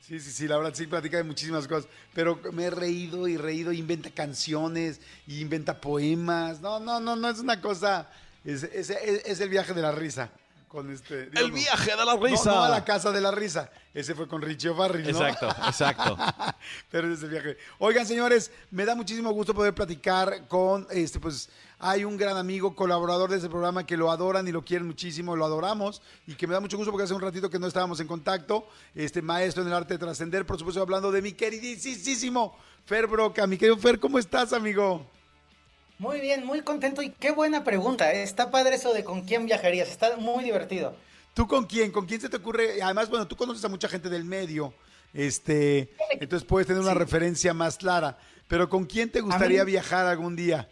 sí, 0.00 0.18
sí, 0.20 0.32
sí, 0.32 0.48
la 0.48 0.56
verdad 0.58 0.74
sí 0.74 0.86
platica 0.86 1.16
de 1.18 1.24
muchísimas 1.24 1.66
cosas, 1.68 1.88
pero 2.14 2.40
me 2.52 2.64
he 2.64 2.70
reído 2.70 3.28
y 3.28 3.36
reído, 3.36 3.72
inventa 3.72 4.10
canciones, 4.10 5.00
inventa 5.28 5.80
poemas, 5.80 6.60
no, 6.60 6.80
no, 6.80 7.00
no, 7.00 7.16
no, 7.16 7.28
es 7.30 7.38
una 7.38 7.60
cosa, 7.60 8.10
es, 8.44 8.62
es- 8.64 8.90
es- 8.90 9.24
es 9.24 9.40
el 9.40 9.48
viaje 9.48 9.72
de 9.72 9.82
la 9.82 9.92
risa. 9.92 10.30
Con 10.70 10.88
este, 10.88 11.26
digo, 11.30 11.48
no. 11.48 11.54
de 11.54 11.96
la 11.96 12.14
No, 12.14 12.44
no 12.44 12.62
a 12.62 12.68
la 12.68 12.84
casa 12.84 13.10
de 13.10 13.20
la 13.20 13.32
risa. 13.32 13.72
Ese 13.92 14.14
fue 14.14 14.28
con 14.28 14.40
Richie 14.40 14.68
O'Farrill, 14.68 15.02
¿no? 15.02 15.26
Exacto, 15.26 15.48
exacto. 15.66 16.16
Pero 16.92 17.08
ese 17.08 17.16
es 17.16 17.22
el 17.24 17.30
viaje. 17.30 17.56
Oigan, 17.80 18.06
señores, 18.06 18.52
me 18.70 18.84
da 18.84 18.94
muchísimo 18.94 19.32
gusto 19.32 19.52
poder 19.52 19.74
platicar 19.74 20.46
con, 20.46 20.86
este, 20.92 21.18
pues, 21.18 21.48
hay 21.80 22.04
un 22.04 22.16
gran 22.16 22.36
amigo, 22.36 22.76
colaborador 22.76 23.30
de 23.30 23.38
este 23.38 23.48
programa 23.48 23.84
que 23.84 23.96
lo 23.96 24.12
adoran 24.12 24.46
y 24.46 24.52
lo 24.52 24.64
quieren 24.64 24.86
muchísimo, 24.86 25.34
lo 25.34 25.44
adoramos 25.44 26.02
y 26.28 26.36
que 26.36 26.46
me 26.46 26.54
da 26.54 26.60
mucho 26.60 26.76
gusto 26.76 26.92
porque 26.92 27.02
hace 27.02 27.14
un 27.14 27.20
ratito 27.20 27.50
que 27.50 27.58
no 27.58 27.66
estábamos 27.66 27.98
en 27.98 28.06
contacto, 28.06 28.68
este 28.94 29.22
maestro 29.22 29.62
en 29.62 29.70
el 29.70 29.74
arte 29.74 29.94
de 29.94 29.98
trascender, 29.98 30.46
por 30.46 30.56
supuesto 30.56 30.80
hablando 30.80 31.10
de 31.10 31.20
mi 31.20 31.32
queridísimo 31.32 32.56
Fer 32.86 33.08
Broca. 33.08 33.44
Mi 33.48 33.58
querido 33.58 33.76
Fer, 33.76 33.98
¿cómo 33.98 34.20
estás, 34.20 34.52
amigo? 34.52 35.04
Muy 36.00 36.18
bien, 36.22 36.46
muy 36.46 36.62
contento 36.62 37.02
y 37.02 37.10
qué 37.10 37.30
buena 37.30 37.62
pregunta. 37.62 38.10
¿eh? 38.14 38.22
Está 38.22 38.50
padre 38.50 38.76
eso 38.76 38.94
de 38.94 39.04
con 39.04 39.20
quién 39.20 39.44
viajarías. 39.44 39.90
Está 39.90 40.16
muy 40.16 40.42
divertido. 40.44 40.96
¿Tú 41.34 41.46
con 41.46 41.66
quién? 41.66 41.92
¿Con 41.92 42.06
quién 42.06 42.22
se 42.22 42.30
te 42.30 42.38
ocurre? 42.38 42.82
Además, 42.82 43.10
bueno, 43.10 43.28
tú 43.28 43.36
conoces 43.36 43.62
a 43.66 43.68
mucha 43.68 43.86
gente 43.86 44.08
del 44.08 44.24
medio, 44.24 44.72
este, 45.12 45.90
entonces 46.12 46.48
puedes 46.48 46.66
tener 46.66 46.80
una 46.80 46.94
referencia 46.94 47.52
más 47.52 47.76
clara. 47.76 48.16
Pero 48.48 48.70
¿con 48.70 48.86
quién 48.86 49.10
te 49.10 49.20
gustaría 49.20 49.62
mí- 49.62 49.72
viajar 49.72 50.06
algún 50.06 50.36
día? 50.36 50.68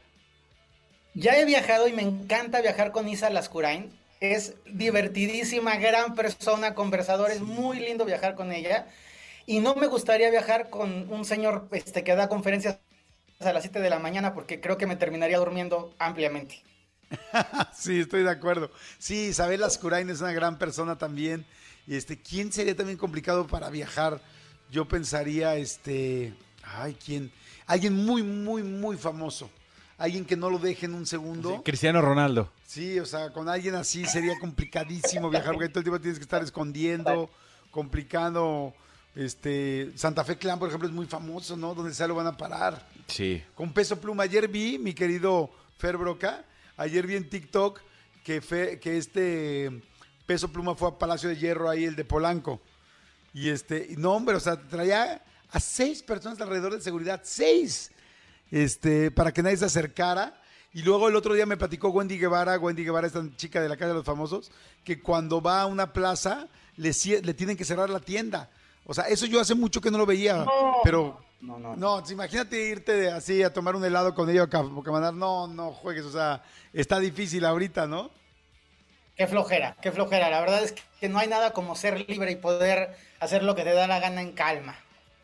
Ya 1.12 1.38
he 1.38 1.44
viajado 1.44 1.88
y 1.88 1.92
me 1.92 2.02
encanta 2.02 2.62
viajar 2.62 2.90
con 2.90 3.06
Isa 3.06 3.28
Lascurain. 3.28 3.92
Es 4.20 4.54
divertidísima, 4.66 5.76
gran 5.76 6.14
persona, 6.14 6.74
conversador. 6.74 7.30
Es 7.30 7.42
muy 7.42 7.80
lindo 7.80 8.06
viajar 8.06 8.34
con 8.34 8.50
ella. 8.50 8.86
Y 9.44 9.60
no 9.60 9.74
me 9.74 9.86
gustaría 9.88 10.30
viajar 10.30 10.70
con 10.70 11.12
un 11.12 11.24
señor 11.26 11.68
este, 11.72 12.02
que 12.02 12.14
da 12.16 12.28
conferencias 12.28 12.78
a 13.40 13.52
las 13.52 13.62
7 13.62 13.80
de 13.80 13.90
la 13.90 13.98
mañana 13.98 14.34
porque 14.34 14.60
creo 14.60 14.76
que 14.78 14.86
me 14.86 14.96
terminaría 14.96 15.38
durmiendo 15.38 15.94
ampliamente. 15.98 16.62
Sí, 17.74 18.00
estoy 18.00 18.22
de 18.22 18.30
acuerdo. 18.30 18.70
Sí, 18.98 19.28
Isabel 19.28 19.62
Ascurain 19.62 20.10
es 20.10 20.20
una 20.20 20.32
gran 20.32 20.58
persona 20.58 20.98
también. 20.98 21.46
Y 21.86 21.96
este, 21.96 22.20
¿quién 22.20 22.52
sería 22.52 22.76
también 22.76 22.98
complicado 22.98 23.46
para 23.46 23.70
viajar? 23.70 24.20
Yo 24.70 24.86
pensaría, 24.86 25.54
este, 25.56 26.34
ay, 26.62 26.96
¿quién? 27.02 27.32
Alguien 27.66 27.94
muy, 27.94 28.22
muy, 28.22 28.62
muy 28.62 28.96
famoso. 28.96 29.48
Alguien 29.96 30.24
que 30.24 30.36
no 30.36 30.50
lo 30.50 30.58
deje 30.58 30.86
en 30.86 30.94
un 30.94 31.06
segundo. 31.06 31.62
Cristiano 31.64 32.02
Ronaldo. 32.02 32.52
Sí, 32.66 32.98
o 32.98 33.06
sea, 33.06 33.32
con 33.32 33.48
alguien 33.48 33.74
así 33.74 34.04
sería 34.04 34.38
complicadísimo 34.38 35.30
viajar 35.30 35.54
porque 35.54 35.68
todo 35.68 35.80
el 35.80 35.84
tiempo 35.84 36.00
tienes 36.00 36.18
que 36.18 36.24
estar 36.24 36.42
escondiendo, 36.42 37.30
complicando. 37.70 38.74
Este, 39.18 39.90
Santa 39.96 40.22
Fe 40.22 40.38
Clan, 40.38 40.60
por 40.60 40.68
ejemplo, 40.68 40.88
es 40.88 40.94
muy 40.94 41.06
famoso, 41.06 41.56
¿no? 41.56 41.74
Donde 41.74 41.92
sea 41.92 42.06
lo 42.06 42.14
van 42.14 42.28
a 42.28 42.36
parar. 42.36 42.86
Sí. 43.08 43.42
Con 43.56 43.72
peso 43.72 44.00
pluma. 44.00 44.22
Ayer 44.22 44.46
vi, 44.46 44.78
mi 44.78 44.94
querido 44.94 45.50
Fer 45.76 45.96
Broca, 45.96 46.44
ayer 46.76 47.04
vi 47.04 47.16
en 47.16 47.28
TikTok 47.28 47.80
que, 48.22 48.40
Fe- 48.40 48.78
que 48.78 48.96
este 48.96 49.82
peso 50.24 50.52
pluma 50.52 50.76
fue 50.76 50.90
a 50.90 50.98
Palacio 50.98 51.28
de 51.28 51.36
Hierro 51.36 51.68
ahí, 51.68 51.82
el 51.84 51.96
de 51.96 52.04
Polanco. 52.04 52.60
Y 53.34 53.48
este, 53.48 53.88
no, 53.98 54.12
hombre, 54.12 54.36
o 54.36 54.40
sea, 54.40 54.56
traía 54.56 55.20
a 55.50 55.58
seis 55.58 56.00
personas 56.04 56.40
alrededor 56.40 56.74
de 56.74 56.80
seguridad, 56.80 57.22
seis, 57.24 57.90
este, 58.52 59.10
para 59.10 59.32
que 59.32 59.42
nadie 59.42 59.56
se 59.56 59.64
acercara. 59.64 60.40
Y 60.72 60.82
luego 60.82 61.08
el 61.08 61.16
otro 61.16 61.34
día 61.34 61.44
me 61.44 61.56
platicó 61.56 61.88
Wendy 61.88 62.18
Guevara, 62.18 62.56
Wendy 62.56 62.84
Guevara, 62.84 63.08
esta 63.08 63.24
chica 63.36 63.60
de 63.60 63.68
la 63.68 63.76
calle 63.76 63.88
de 63.88 63.94
los 63.96 64.04
famosos, 64.04 64.52
que 64.84 65.00
cuando 65.00 65.40
va 65.42 65.62
a 65.62 65.66
una 65.66 65.92
plaza 65.92 66.46
le, 66.76 66.92
le 67.24 67.34
tienen 67.34 67.56
que 67.56 67.64
cerrar 67.64 67.90
la 67.90 67.98
tienda. 67.98 68.48
O 68.90 68.94
sea, 68.94 69.04
eso 69.04 69.26
yo 69.26 69.38
hace 69.38 69.54
mucho 69.54 69.80
que 69.82 69.90
no 69.90 69.98
lo 69.98 70.06
veía, 70.06 70.46
pero 70.82 71.20
No, 71.42 71.58
no, 71.58 71.76
no, 71.76 72.02
imagínate 72.10 72.58
irte 72.68 72.92
de- 72.96 73.10
así 73.12 73.42
a 73.44 73.52
tomar 73.52 73.76
un 73.76 73.84
helado 73.84 74.14
con 74.14 74.28
ca- 74.48 74.60
o 74.60 74.82
caminar. 74.82 75.12
No, 75.14 75.46
no 75.46 75.72
juegues, 75.72 76.04
o 76.04 76.10
sea, 76.10 76.42
está 76.72 76.98
difícil 76.98 77.44
ahorita, 77.44 77.86
¿no? 77.86 78.10
Qué 79.14 79.26
flojera, 79.26 79.76
qué 79.82 79.92
flojera. 79.92 80.30
La 80.30 80.40
verdad 80.40 80.62
es 80.64 80.74
que 81.00 81.08
no 81.08 81.18
hay 81.18 81.28
nada 81.28 81.52
como 81.52 81.76
ser 81.76 82.08
libre 82.08 82.32
y 82.32 82.36
poder 82.36 82.96
hacer 83.20 83.42
lo 83.42 83.54
que 83.54 83.62
te 83.62 83.72
da 83.74 83.86
la 83.86 84.00
gana 84.00 84.22
en 84.22 84.32
calma. 84.32 84.74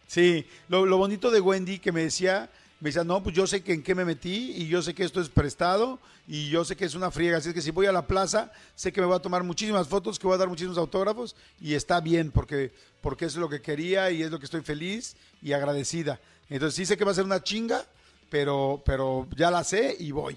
Sí, 0.06 0.46
lo, 0.68 0.84
lo 0.84 0.98
bonito 0.98 1.30
de 1.30 1.40
Wendy 1.40 1.78
que 1.78 1.90
me 1.90 2.02
decía, 2.02 2.50
me 2.84 2.90
decía, 2.90 3.02
no, 3.02 3.22
pues 3.22 3.34
yo 3.34 3.46
sé 3.46 3.62
que 3.62 3.72
en 3.72 3.82
qué 3.82 3.94
me 3.94 4.04
metí 4.04 4.52
y 4.58 4.68
yo 4.68 4.82
sé 4.82 4.94
que 4.94 5.04
esto 5.04 5.18
es 5.18 5.30
prestado 5.30 5.98
y 6.28 6.50
yo 6.50 6.66
sé 6.66 6.76
que 6.76 6.84
es 6.84 6.94
una 6.94 7.10
friega. 7.10 7.38
Así 7.38 7.48
es 7.48 7.54
que 7.54 7.62
si 7.62 7.70
voy 7.70 7.86
a 7.86 7.92
la 7.92 8.06
plaza, 8.06 8.52
sé 8.74 8.92
que 8.92 9.00
me 9.00 9.06
voy 9.06 9.16
a 9.16 9.20
tomar 9.20 9.42
muchísimas 9.42 9.88
fotos, 9.88 10.18
que 10.18 10.26
voy 10.26 10.34
a 10.34 10.36
dar 10.36 10.50
muchísimos 10.50 10.76
autógrafos 10.76 11.34
y 11.62 11.72
está 11.72 12.02
bien 12.02 12.30
porque, 12.30 12.72
porque 13.00 13.24
es 13.24 13.36
lo 13.36 13.48
que 13.48 13.62
quería 13.62 14.10
y 14.10 14.22
es 14.22 14.30
lo 14.30 14.38
que 14.38 14.44
estoy 14.44 14.60
feliz 14.60 15.16
y 15.40 15.54
agradecida. 15.54 16.20
Entonces 16.50 16.74
sí 16.74 16.84
sé 16.84 16.98
que 16.98 17.06
va 17.06 17.12
a 17.12 17.14
ser 17.14 17.24
una 17.24 17.42
chinga, 17.42 17.86
pero, 18.28 18.82
pero 18.84 19.26
ya 19.34 19.50
la 19.50 19.64
sé 19.64 19.96
y 19.98 20.10
voy. 20.10 20.36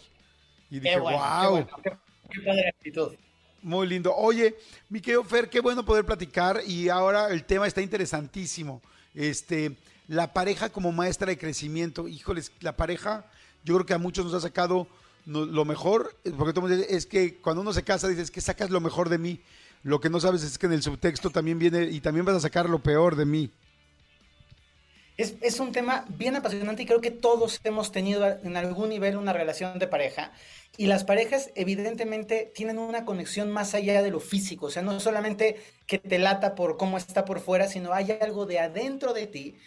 Y 0.71 0.79
dije, 0.79 0.95
Qué 0.95 1.01
bueno, 1.01 1.19
qué 1.19 1.47
wow. 1.47 1.51
bueno, 1.51 1.69
qué, 1.83 1.91
qué 2.31 2.41
padre 2.45 2.69
actitud. 2.69 3.13
Muy 3.61 3.87
lindo. 3.87 4.15
Oye, 4.15 4.55
mi 4.87 5.01
querido 5.01 5.25
Fer, 5.25 5.49
qué 5.49 5.59
bueno 5.59 5.83
poder 5.83 6.05
platicar 6.05 6.61
y 6.65 6.87
ahora 6.87 7.27
el 7.27 7.43
tema 7.43 7.67
está 7.67 7.81
interesantísimo. 7.81 8.81
Este, 9.13 9.75
la 10.07 10.33
pareja 10.33 10.69
como 10.69 10.91
maestra 10.91 11.27
de 11.27 11.37
crecimiento. 11.37 12.07
Híjoles, 12.07 12.51
la 12.61 12.75
pareja, 12.75 13.25
yo 13.63 13.75
creo 13.75 13.85
que 13.85 13.93
a 13.93 13.97
muchos 13.97 14.25
nos 14.25 14.33
ha 14.33 14.41
sacado 14.41 14.87
lo 15.25 15.65
mejor, 15.65 16.15
porque 16.37 16.53
todo 16.53 16.69
es 16.69 17.05
que 17.05 17.35
cuando 17.37 17.61
uno 17.61 17.73
se 17.73 17.83
casa 17.83 18.07
dices 18.07 18.31
que 18.31 18.39
sacas 18.39 18.69
lo 18.69 18.79
mejor 18.79 19.09
de 19.09 19.17
mí. 19.17 19.41
Lo 19.83 19.99
que 19.99 20.09
no 20.09 20.19
sabes 20.19 20.43
es 20.43 20.57
que 20.57 20.65
en 20.65 20.73
el 20.73 20.81
subtexto 20.81 21.29
también 21.29 21.59
viene 21.59 21.83
y 21.83 21.99
también 21.99 22.25
vas 22.25 22.35
a 22.35 22.39
sacar 22.39 22.69
lo 22.69 22.79
peor 22.79 23.15
de 23.15 23.25
mí. 23.25 23.51
Es, 25.17 25.35
es 25.41 25.59
un 25.59 25.71
tema 25.71 26.05
bien 26.09 26.35
apasionante 26.35 26.83
y 26.83 26.85
creo 26.85 27.01
que 27.01 27.11
todos 27.11 27.59
hemos 27.63 27.91
tenido 27.91 28.25
en 28.25 28.55
algún 28.55 28.89
nivel 28.89 29.17
una 29.17 29.33
relación 29.33 29.79
de 29.79 29.87
pareja 29.87 30.31
y 30.77 30.85
las 30.85 31.03
parejas 31.03 31.49
evidentemente 31.55 32.51
tienen 32.53 32.77
una 32.77 33.03
conexión 33.03 33.49
más 33.49 33.73
allá 33.73 34.03
de 34.03 34.11
lo 34.11 34.19
físico, 34.19 34.67
o 34.67 34.69
sea, 34.69 34.83
no 34.83 34.99
solamente 34.99 35.59
que 35.87 35.97
te 35.97 36.19
lata 36.19 36.53
por 36.53 36.77
cómo 36.77 36.97
está 36.97 37.25
por 37.25 37.39
fuera, 37.39 37.67
sino 37.67 37.93
hay 37.93 38.11
algo 38.21 38.45
de 38.45 38.59
adentro 38.59 39.13
de 39.13 39.25
ti 39.25 39.57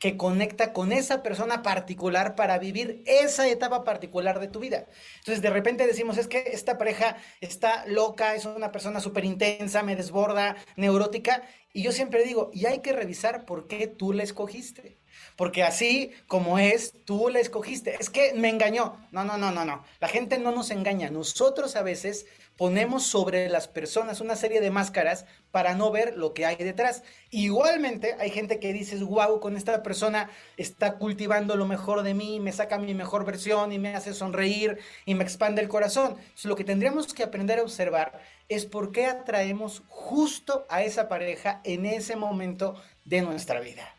que 0.00 0.16
conecta 0.16 0.72
con 0.72 0.92
esa 0.92 1.22
persona 1.22 1.62
particular 1.62 2.34
para 2.34 2.58
vivir 2.58 3.02
esa 3.06 3.46
etapa 3.48 3.84
particular 3.84 4.40
de 4.40 4.48
tu 4.48 4.58
vida. 4.58 4.86
Entonces, 5.18 5.42
de 5.42 5.50
repente 5.50 5.86
decimos, 5.86 6.16
es 6.16 6.26
que 6.26 6.38
esta 6.52 6.78
pareja 6.78 7.18
está 7.42 7.84
loca, 7.86 8.34
es 8.34 8.46
una 8.46 8.72
persona 8.72 9.00
súper 9.00 9.26
intensa, 9.26 9.82
me 9.82 9.96
desborda, 9.96 10.56
neurótica, 10.76 11.42
y 11.74 11.82
yo 11.82 11.92
siempre 11.92 12.24
digo, 12.24 12.50
y 12.54 12.64
hay 12.64 12.80
que 12.80 12.94
revisar 12.94 13.44
por 13.44 13.68
qué 13.68 13.86
tú 13.86 14.14
la 14.14 14.22
escogiste. 14.22 14.99
Porque 15.36 15.62
así 15.62 16.12
como 16.26 16.58
es, 16.58 16.92
tú 17.04 17.28
la 17.28 17.40
escogiste. 17.40 17.96
Es 17.98 18.10
que 18.10 18.34
me 18.34 18.48
engañó. 18.48 18.96
No, 19.10 19.24
no, 19.24 19.36
no, 19.36 19.50
no, 19.50 19.64
no. 19.64 19.84
La 20.00 20.08
gente 20.08 20.38
no 20.38 20.52
nos 20.52 20.70
engaña. 20.70 21.10
Nosotros 21.10 21.76
a 21.76 21.82
veces 21.82 22.26
ponemos 22.60 23.04
sobre 23.04 23.48
las 23.48 23.68
personas 23.68 24.20
una 24.20 24.36
serie 24.36 24.60
de 24.60 24.70
máscaras 24.70 25.24
para 25.50 25.74
no 25.74 25.90
ver 25.90 26.18
lo 26.18 26.34
que 26.34 26.44
hay 26.44 26.56
detrás. 26.56 27.02
Igualmente 27.30 28.16
hay 28.20 28.28
gente 28.28 28.58
que 28.58 28.74
dices, 28.74 29.02
wow, 29.02 29.40
con 29.40 29.56
esta 29.56 29.82
persona 29.82 30.28
está 30.58 30.98
cultivando 30.98 31.56
lo 31.56 31.64
mejor 31.66 32.02
de 32.02 32.12
mí, 32.12 32.38
me 32.38 32.52
saca 32.52 32.78
mi 32.78 32.92
mejor 32.92 33.24
versión 33.24 33.72
y 33.72 33.78
me 33.78 33.94
hace 33.94 34.12
sonreír 34.12 34.78
y 35.06 35.14
me 35.14 35.24
expande 35.24 35.62
el 35.62 35.68
corazón. 35.68 36.16
Entonces, 36.18 36.44
lo 36.44 36.54
que 36.54 36.64
tendríamos 36.64 37.14
que 37.14 37.22
aprender 37.22 37.60
a 37.60 37.62
observar 37.62 38.20
es 38.50 38.66
por 38.66 38.92
qué 38.92 39.06
atraemos 39.06 39.82
justo 39.88 40.66
a 40.68 40.82
esa 40.82 41.08
pareja 41.08 41.62
en 41.64 41.86
ese 41.86 42.14
momento 42.14 42.74
de 43.06 43.22
nuestra 43.22 43.60
vida. 43.60 43.94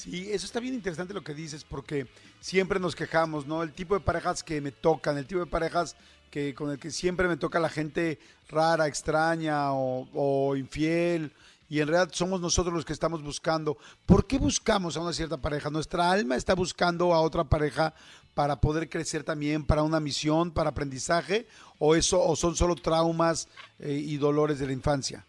Sí, 0.00 0.30
eso 0.32 0.46
está 0.46 0.60
bien 0.60 0.72
interesante 0.72 1.12
lo 1.12 1.22
que 1.22 1.34
dices, 1.34 1.62
porque 1.62 2.06
siempre 2.40 2.80
nos 2.80 2.96
quejamos, 2.96 3.46
¿no? 3.46 3.62
El 3.62 3.74
tipo 3.74 3.92
de 3.92 4.00
parejas 4.00 4.42
que 4.42 4.58
me 4.62 4.72
tocan, 4.72 5.18
el 5.18 5.26
tipo 5.26 5.40
de 5.40 5.46
parejas 5.46 5.94
que 6.30 6.54
con 6.54 6.70
el 6.70 6.78
que 6.78 6.90
siempre 6.90 7.28
me 7.28 7.36
toca 7.36 7.60
la 7.60 7.68
gente 7.68 8.18
rara, 8.48 8.86
extraña 8.86 9.72
o, 9.74 10.56
infiel, 10.56 11.30
y 11.68 11.80
en 11.80 11.88
realidad 11.88 12.14
somos 12.14 12.40
nosotros 12.40 12.72
los 12.72 12.86
que 12.86 12.94
estamos 12.94 13.22
buscando. 13.22 13.76
¿Por 14.06 14.26
qué 14.26 14.38
buscamos 14.38 14.96
a 14.96 15.00
una 15.00 15.12
cierta 15.12 15.36
pareja? 15.36 15.68
Nuestra 15.68 16.10
alma 16.10 16.34
está 16.34 16.54
buscando 16.54 17.12
a 17.12 17.20
otra 17.20 17.44
pareja 17.44 17.92
para 18.32 18.58
poder 18.58 18.88
crecer 18.88 19.22
también, 19.22 19.66
para 19.66 19.82
una 19.82 20.00
misión, 20.00 20.50
para 20.50 20.70
aprendizaje, 20.70 21.46
o 21.78 21.94
eso, 21.94 22.22
o 22.24 22.36
son 22.36 22.56
solo 22.56 22.74
traumas 22.74 23.48
eh, 23.78 23.92
y 23.92 24.16
dolores 24.16 24.58
de 24.60 24.66
la 24.66 24.72
infancia. 24.72 25.26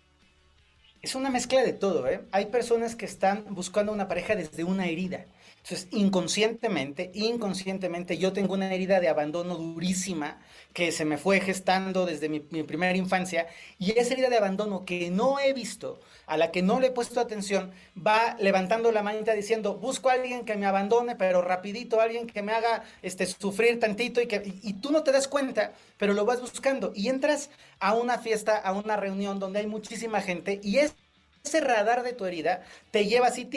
Es 1.02 1.16
una 1.16 1.32
mezcla 1.32 1.64
de 1.64 1.74
todo, 1.74 2.08
¿eh? 2.08 2.22
Hay 2.32 2.48
personas 2.48 2.96
que 2.96 3.06
están 3.06 3.46
buscando 3.50 3.92
una 3.92 4.08
pareja 4.08 4.36
desde 4.36 4.64
una 4.64 4.86
herida. 4.86 5.26
Entonces, 5.64 5.88
inconscientemente, 5.92 7.12
inconscientemente, 7.14 8.18
yo 8.18 8.34
tengo 8.34 8.56
una 8.56 8.74
herida 8.74 9.00
de 9.00 9.10
abandono 9.10 9.56
durísima 9.56 10.40
que 10.74 10.92
se 10.92 11.06
me 11.06 11.18
fue 11.18 11.40
gestando 11.40 12.08
desde 12.08 12.30
mi, 12.30 12.40
primera 12.40 12.98
infancia 12.98 13.48
y 13.78 13.92
esa 13.92 14.14
herida 14.14 14.30
de 14.30 14.38
abandono 14.38 14.86
que 14.86 15.12
no 15.12 15.40
he 15.40 15.54
visto, 15.54 16.00
a 16.26 16.36
la 16.38 16.50
que 16.50 16.64
no 16.64 16.80
le 16.80 16.88
he 16.88 16.92
puesto 16.92 17.20
atención, 17.20 17.72
va 17.96 18.36
levantando 18.40 18.92
la 18.92 19.04
manita 19.04 19.34
diciendo, 19.34 19.76
busco 19.76 20.10
a 20.10 20.14
alguien 20.14 20.46
que 20.46 20.56
me 20.56 20.66
abandone, 20.66 21.16
pero 21.16 21.44
rapidito, 21.44 22.02
alguien 22.02 22.26
que 22.26 22.42
me 22.42 22.54
haga 22.54 22.84
este, 23.04 23.28
sufrir 23.28 23.80
tantito 23.80 24.20
y 24.20 24.26
que 24.26 24.42
y 24.64 24.74
tú 24.74 24.92
no 24.92 25.04
te 25.04 25.12
das 25.12 25.28
cuenta, 25.28 25.74
pero 25.98 26.14
lo 26.14 26.26
vas 26.26 26.42
buscando 26.42 26.92
y 26.96 27.10
entras 27.10 27.52
a 27.80 27.94
una 27.94 28.18
fiesta, 28.18 28.58
a 28.58 28.72
una 28.72 28.98
reunión 28.98 29.38
donde 29.38 29.60
hay 29.60 29.68
muchísima 29.68 30.22
gente 30.22 30.60
y 30.64 30.78
es 30.78 30.96
ese 31.44 31.62
radar 31.62 32.04
de 32.04 32.14
tu 32.14 32.26
herida 32.26 32.64
te 32.92 33.06
lleva 33.06 33.28
así, 33.28 33.50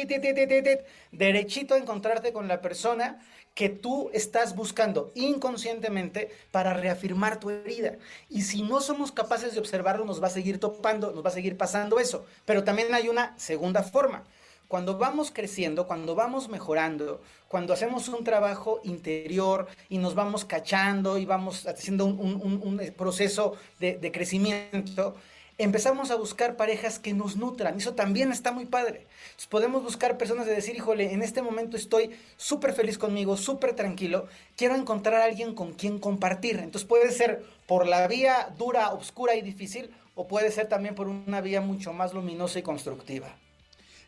derechito 1.13 1.75
a 1.75 1.79
encontrarte 1.79 2.33
con 2.33 2.49
la 2.49 2.61
persona 2.61 3.21
que 3.55 3.69
tú 3.69 4.11
estás 4.13 4.57
buscando 4.57 5.13
inconscientemente 5.15 6.31
para 6.51 6.75
reafirmar 6.75 7.39
tu 7.39 7.51
herida. 7.51 7.97
Y 8.29 8.43
si 8.43 8.63
no 8.63 8.81
somos 8.81 9.13
capaces 9.13 9.55
de 9.55 9.61
observarlo, 9.61 10.05
nos 10.05 10.23
va 10.23 10.27
a 10.27 10.31
seguir 10.31 10.59
topando, 10.59 11.13
nos 11.13 11.25
va 11.25 11.29
a 11.29 11.33
seguir 11.33 11.57
pasando 11.57 12.01
eso. 12.01 12.27
Pero 12.45 12.65
también 12.65 12.93
hay 12.95 13.09
una 13.09 13.39
segunda 13.39 13.83
forma. 13.85 14.25
Cuando 14.67 14.99
vamos 14.99 15.31
creciendo, 15.31 15.87
cuando 15.87 16.17
vamos 16.17 16.49
mejorando, 16.49 17.21
cuando 17.47 17.75
hacemos 17.75 18.09
un 18.09 18.25
trabajo 18.25 18.81
interior 18.83 19.69
y 19.89 19.99
nos 19.99 20.17
vamos 20.17 20.45
cachando 20.45 21.17
y 21.17 21.27
vamos 21.27 21.67
haciendo 21.67 22.07
un, 22.07 22.61
un 22.61 22.95
proceso 22.97 23.57
de 23.79 24.11
crecimiento, 24.11 25.15
empezamos 25.59 26.11
a 26.11 26.17
buscar 26.17 26.57
parejas 26.57 26.99
que 26.99 27.15
nos 27.15 27.37
nutran. 27.37 27.77
Eso 27.77 27.95
también 27.95 28.33
está 28.33 28.53
muy 28.53 28.67
padre. 28.67 29.07
Podemos 29.49 29.83
buscar 29.83 30.19
personas 30.19 30.47
de 30.47 30.55
decir, 30.55 30.77
híjole, 30.77 31.13
en 31.13 31.23
este 31.23 31.43
momento 31.43 31.77
estoy 31.77 32.11
súper 32.37 32.73
feliz 32.73 32.99
conmigo, 32.99 33.37
súper 33.37 33.75
tranquilo. 33.75 34.27
Quiero 34.57 34.75
encontrar 34.75 35.21
a 35.21 35.25
alguien 35.25 35.55
con 35.55 35.73
quien 35.73 35.99
compartir. 35.99 36.57
Entonces 36.57 36.89
puede 36.89 37.11
ser 37.11 37.45
por 37.67 37.87
la 37.87 38.07
vía 38.09 38.53
dura, 38.59 38.91
oscura 38.93 39.35
y 39.37 39.43
difícil, 39.43 39.91
o 40.15 40.27
puede 40.27 40.51
ser 40.51 40.69
también 40.69 40.95
por 40.95 41.09
una 41.09 41.41
vía 41.41 41.61
mucho 41.61 41.93
más 41.93 42.15
luminosa 42.15 42.59
y 42.59 42.63
constructiva. 42.63 43.37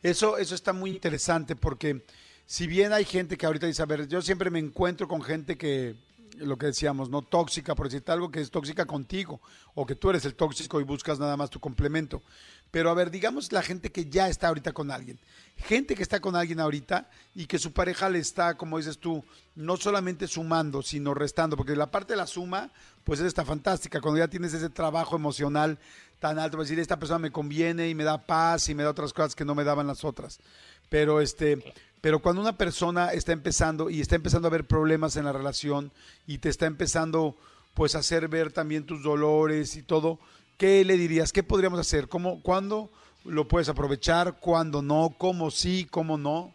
Eso, 0.02 0.38
eso 0.38 0.54
está 0.54 0.72
muy 0.72 0.90
interesante 0.90 1.56
porque 1.56 2.02
si 2.44 2.66
bien 2.66 2.92
hay 2.92 3.04
gente 3.04 3.36
que 3.36 3.46
ahorita 3.46 3.66
dice, 3.66 3.82
a 3.82 3.86
ver, 3.86 4.06
yo 4.06 4.22
siempre 4.22 4.50
me 4.50 4.58
encuentro 4.58 5.08
con 5.08 5.22
gente 5.22 5.56
que, 5.56 5.96
lo 6.36 6.56
que 6.58 6.66
decíamos, 6.66 7.10
no 7.10 7.22
tóxica, 7.22 7.74
por 7.74 7.86
decirte 7.86 8.12
algo, 8.12 8.30
que 8.30 8.40
es 8.40 8.50
tóxica 8.50 8.86
contigo, 8.86 9.40
o 9.74 9.86
que 9.86 9.94
tú 9.94 10.10
eres 10.10 10.24
el 10.24 10.34
tóxico 10.34 10.80
y 10.80 10.84
buscas 10.84 11.18
nada 11.18 11.36
más 11.36 11.50
tu 11.50 11.60
complemento. 11.60 12.22
Pero 12.70 12.90
a 12.90 12.94
ver, 12.94 13.10
digamos 13.10 13.52
la 13.52 13.62
gente 13.62 13.90
que 13.90 14.06
ya 14.06 14.28
está 14.28 14.48
ahorita 14.48 14.72
con 14.72 14.90
alguien. 14.90 15.18
Gente 15.56 15.94
que 15.94 16.02
está 16.02 16.20
con 16.20 16.36
alguien 16.36 16.60
ahorita 16.60 17.08
y 17.34 17.46
que 17.46 17.58
su 17.58 17.72
pareja 17.72 18.10
le 18.10 18.18
está, 18.18 18.56
como 18.56 18.76
dices 18.76 18.98
tú, 18.98 19.24
no 19.54 19.76
solamente 19.76 20.26
sumando, 20.26 20.82
sino 20.82 21.14
restando, 21.14 21.56
porque 21.56 21.76
la 21.76 21.90
parte 21.90 22.12
de 22.12 22.18
la 22.18 22.26
suma, 22.26 22.70
pues 23.04 23.20
está 23.20 23.44
fantástica. 23.44 24.00
Cuando 24.00 24.18
ya 24.18 24.28
tienes 24.28 24.52
ese 24.52 24.68
trabajo 24.68 25.16
emocional 25.16 25.78
tan 26.18 26.38
alto, 26.38 26.58
a 26.58 26.62
decir, 26.62 26.78
esta 26.78 26.98
persona 26.98 27.18
me 27.18 27.32
conviene 27.32 27.88
y 27.88 27.94
me 27.94 28.04
da 28.04 28.26
paz 28.26 28.68
y 28.68 28.74
me 28.74 28.82
da 28.82 28.90
otras 28.90 29.12
cosas 29.12 29.34
que 29.34 29.44
no 29.44 29.54
me 29.54 29.64
daban 29.64 29.86
las 29.86 30.04
otras. 30.04 30.40
Pero 30.88 31.20
este, 31.20 31.74
pero 32.00 32.20
cuando 32.20 32.40
una 32.40 32.56
persona 32.56 33.12
está 33.12 33.32
empezando 33.32 33.90
y 33.90 34.00
está 34.00 34.16
empezando 34.16 34.48
a 34.48 34.50
ver 34.50 34.66
problemas 34.66 35.16
en 35.16 35.24
la 35.24 35.32
relación 35.32 35.92
y 36.26 36.38
te 36.38 36.48
está 36.48 36.66
empezando 36.66 37.36
pues 37.74 37.94
a 37.94 37.98
hacer 37.98 38.28
ver 38.28 38.52
también 38.52 38.86
tus 38.86 39.02
dolores 39.02 39.76
y 39.76 39.82
todo, 39.82 40.18
¿qué 40.56 40.84
le 40.84 40.96
dirías? 40.96 41.32
¿Qué 41.32 41.42
podríamos 41.42 41.78
hacer? 41.78 42.08
¿Cómo, 42.08 42.42
cuándo 42.42 42.90
lo 43.24 43.48
puedes 43.48 43.68
aprovechar? 43.68 44.38
¿Cuándo 44.40 44.82
no? 44.82 45.14
¿Cómo 45.18 45.50
sí? 45.50 45.86
¿Cómo 45.90 46.16
no? 46.16 46.54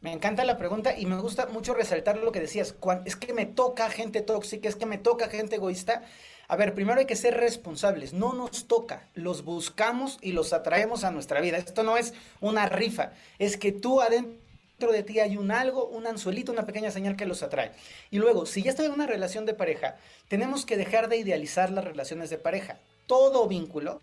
Me 0.00 0.12
encanta 0.12 0.44
la 0.44 0.58
pregunta 0.58 0.98
y 0.98 1.06
me 1.06 1.18
gusta 1.18 1.46
mucho 1.46 1.72
resaltar 1.72 2.18
lo 2.18 2.30
que 2.30 2.40
decías. 2.40 2.74
Es 3.06 3.16
que 3.16 3.32
me 3.32 3.46
toca 3.46 3.88
gente 3.90 4.20
tóxica, 4.20 4.68
es 4.68 4.76
que 4.76 4.86
me 4.86 4.98
toca 4.98 5.28
gente 5.28 5.56
egoísta. 5.56 6.02
A 6.54 6.56
ver, 6.56 6.72
primero 6.72 7.00
hay 7.00 7.06
que 7.06 7.16
ser 7.16 7.34
responsables. 7.34 8.12
No 8.12 8.32
nos 8.32 8.68
toca, 8.68 9.08
los 9.14 9.44
buscamos 9.44 10.18
y 10.20 10.30
los 10.30 10.52
atraemos 10.52 11.02
a 11.02 11.10
nuestra 11.10 11.40
vida. 11.40 11.56
Esto 11.58 11.82
no 11.82 11.96
es 11.96 12.14
una 12.40 12.68
rifa, 12.68 13.10
es 13.40 13.56
que 13.56 13.72
tú 13.72 14.00
adentro 14.00 14.92
de 14.92 15.02
ti 15.02 15.18
hay 15.18 15.36
un 15.36 15.50
algo, 15.50 15.86
un 15.86 16.06
anzuelito, 16.06 16.52
una 16.52 16.64
pequeña 16.64 16.92
señal 16.92 17.16
que 17.16 17.26
los 17.26 17.42
atrae. 17.42 17.72
Y 18.12 18.18
luego, 18.18 18.46
si 18.46 18.62
ya 18.62 18.70
estoy 18.70 18.86
en 18.86 18.92
una 18.92 19.08
relación 19.08 19.46
de 19.46 19.54
pareja, 19.54 19.96
tenemos 20.28 20.64
que 20.64 20.76
dejar 20.76 21.08
de 21.08 21.16
idealizar 21.16 21.70
las 21.70 21.82
relaciones 21.82 22.30
de 22.30 22.38
pareja. 22.38 22.78
Todo 23.08 23.48
vínculo 23.48 24.00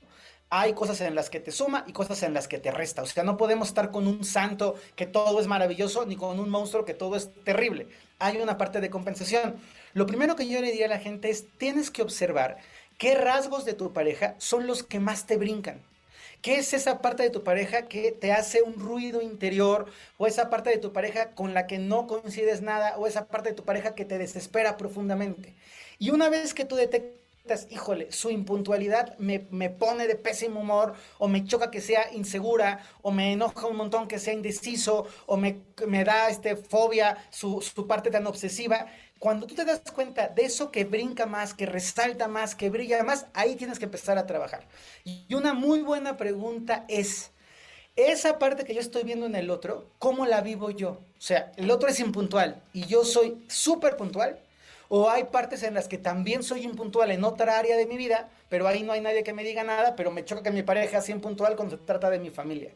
hay 0.50 0.74
cosas 0.74 1.00
en 1.00 1.16
las 1.16 1.30
que 1.30 1.40
te 1.40 1.54
suma 1.54 1.86
y 1.88 1.94
cosas 1.94 2.22
en 2.24 2.34
las 2.34 2.50
que 2.50 2.60
te 2.60 2.72
resta. 2.72 3.02
O 3.02 3.06
sea, 3.06 3.24
no 3.24 3.38
podemos 3.38 3.70
estar 3.70 3.92
con 3.92 4.08
un 4.08 4.26
santo 4.26 4.76
que 4.98 5.06
todo 5.06 5.40
es 5.40 5.48
maravilloso, 5.48 6.06
ni 6.06 6.18
con 6.18 6.38
un 6.38 6.50
monstruo 6.50 6.84
que 6.84 6.94
todo 6.94 7.16
es 7.16 7.32
terrible. 7.46 7.88
Hay 8.20 8.36
una 8.42 8.58
parte 8.58 8.82
de 8.82 8.90
compensación. 8.90 9.56
Lo 9.94 10.06
primero 10.06 10.36
que 10.36 10.48
yo 10.48 10.62
le 10.62 10.72
diría 10.72 10.86
a 10.86 10.90
la 10.90 11.00
gente 11.00 11.30
es, 11.30 11.46
tienes 11.58 11.92
que 11.92 12.02
observar 12.02 12.58
qué 12.98 13.16
rasgos 13.16 13.66
de 13.66 13.74
tu 13.74 13.94
pareja 13.94 14.36
son 14.38 14.68
los 14.68 14.84
que 14.84 15.00
más 15.00 15.26
te 15.26 15.38
brincan. 15.38 15.82
¿Qué 16.42 16.56
es 16.56 16.74
esa 16.74 17.02
parte 17.02 17.22
de 17.22 17.30
tu 17.30 17.44
pareja 17.44 17.88
que 17.88 18.12
te 18.12 18.32
hace 18.32 18.64
un 18.64 18.80
ruido 18.80 19.22
interior? 19.22 19.86
¿O 20.18 20.26
esa 20.26 20.50
parte 20.50 20.72
de 20.72 20.78
tu 20.78 20.92
pareja 20.92 21.32
con 21.32 21.54
la 21.54 21.68
que 21.68 21.78
no 21.78 22.08
coincides 22.08 22.62
nada? 22.62 22.98
¿O 22.98 23.06
esa 23.06 23.28
parte 23.28 23.50
de 23.50 23.56
tu 23.56 23.64
pareja 23.64 23.94
que 23.94 24.06
te 24.06 24.18
desespera 24.18 24.76
profundamente? 24.76 25.54
Y 26.00 26.10
una 26.10 26.30
vez 26.30 26.56
que 26.56 26.66
tú 26.66 26.76
detectas, 26.76 27.68
híjole, 27.70 28.12
su 28.12 28.32
impuntualidad 28.32 29.16
me, 29.20 29.46
me 29.52 29.70
pone 29.70 30.08
de 30.08 30.16
pésimo 30.16 30.62
humor, 30.62 30.96
o 31.20 31.28
me 31.28 31.46
choca 31.46 31.70
que 31.70 31.80
sea 31.80 32.12
insegura, 32.12 32.80
o 33.04 33.12
me 33.12 33.34
enoja 33.34 33.68
un 33.68 33.78
montón 33.78 34.08
que 34.08 34.18
sea 34.18 34.34
indeciso, 34.34 35.08
o 35.28 35.38
me, 35.38 35.60
me 35.86 36.04
da 36.04 36.30
este, 36.30 36.56
fobia 36.56 37.18
su, 37.30 37.62
su 37.62 37.86
parte 37.86 38.10
tan 38.10 38.26
obsesiva. 38.26 38.88
Cuando 39.22 39.46
tú 39.46 39.54
te 39.54 39.66
das 39.66 39.82
cuenta 39.94 40.30
de 40.30 40.46
eso 40.46 40.72
que 40.72 40.84
brinca 40.84 41.28
más, 41.28 41.54
que 41.54 41.68
resalta 41.68 42.28
más, 42.28 42.56
que 42.56 42.72
brilla 42.72 43.04
más, 43.04 43.28
ahí 43.36 43.56
tienes 43.56 43.78
que 43.78 43.86
empezar 43.86 44.18
a 44.18 44.26
trabajar. 44.26 44.68
Y 45.04 45.32
una 45.36 45.54
muy 45.54 45.84
buena 45.84 46.18
pregunta 46.18 46.86
es, 46.88 47.30
esa 47.96 48.40
parte 48.40 48.64
que 48.64 48.74
yo 48.74 48.82
estoy 48.82 49.04
viendo 49.04 49.28
en 49.28 49.36
el 49.36 49.52
otro, 49.52 49.92
¿cómo 50.00 50.26
la 50.26 50.42
vivo 50.42 50.72
yo? 50.72 50.90
O 50.90 51.22
sea, 51.22 51.52
el 51.56 51.70
otro 51.70 51.88
es 51.88 52.00
impuntual 52.00 52.64
y 52.74 52.88
yo 52.88 53.06
soy 53.06 53.46
súper 53.48 53.96
puntual. 53.96 54.40
O 54.94 55.10
hay 55.10 55.24
partes 55.24 55.64
en 55.64 55.74
las 55.74 55.88
que 55.88 55.98
también 55.98 56.44
soy 56.44 56.66
impuntual 56.66 57.12
en 57.12 57.24
otra 57.24 57.58
área 57.58 57.78
de 57.78 57.86
mi 57.86 57.96
vida, 57.96 58.30
pero 58.50 58.68
ahí 58.68 58.84
no 58.84 58.92
hay 58.92 59.00
nadie 59.00 59.24
que 59.24 59.32
me 59.32 59.46
diga 59.46 59.64
nada, 59.64 59.96
pero 59.96 60.12
me 60.12 60.26
choca 60.26 60.44
que 60.44 60.52
mi 60.52 60.64
pareja 60.64 61.00
sea 61.00 61.16
impuntual 61.16 61.56
cuando 61.56 61.78
se 61.78 61.84
trata 61.84 62.10
de 62.10 62.20
mi 62.20 62.30
familia. 62.30 62.74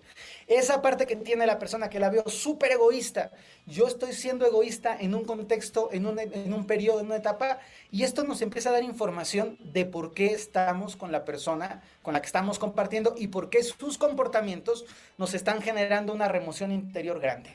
Esa 0.48 0.82
parte 0.82 1.08
que 1.08 1.18
tiene 1.18 1.46
la 1.46 1.60
persona 1.60 1.90
que 1.90 2.00
la 2.00 2.10
veo 2.10 2.24
súper 2.30 2.72
egoísta, 2.72 3.32
yo 3.66 3.86
estoy 3.86 4.14
siendo 4.14 4.46
egoísta 4.46 4.96
en 4.98 5.14
un 5.14 5.26
contexto, 5.26 5.90
en 5.92 6.06
un, 6.06 6.18
en 6.18 6.54
un 6.54 6.66
periodo, 6.66 7.02
en 7.02 7.08
una 7.08 7.18
etapa, 7.18 7.60
y 7.92 8.04
esto 8.04 8.24
nos 8.24 8.42
empieza 8.42 8.70
a 8.70 8.72
dar 8.72 8.84
información 8.84 9.58
de 9.60 9.84
por 9.84 10.14
qué 10.14 10.28
estamos 10.28 10.96
con 10.96 11.12
la 11.12 11.26
persona 11.26 11.84
con 12.02 12.14
la 12.14 12.22
que 12.22 12.28
estamos 12.28 12.60
compartiendo 12.60 13.14
y 13.18 13.28
por 13.28 13.50
qué 13.50 13.62
sus 13.62 13.98
comportamientos 13.98 14.86
nos 15.18 15.34
están 15.34 15.62
generando 15.62 16.14
una 16.14 16.30
remoción 16.30 16.72
interior 16.72 17.20
grande. 17.20 17.50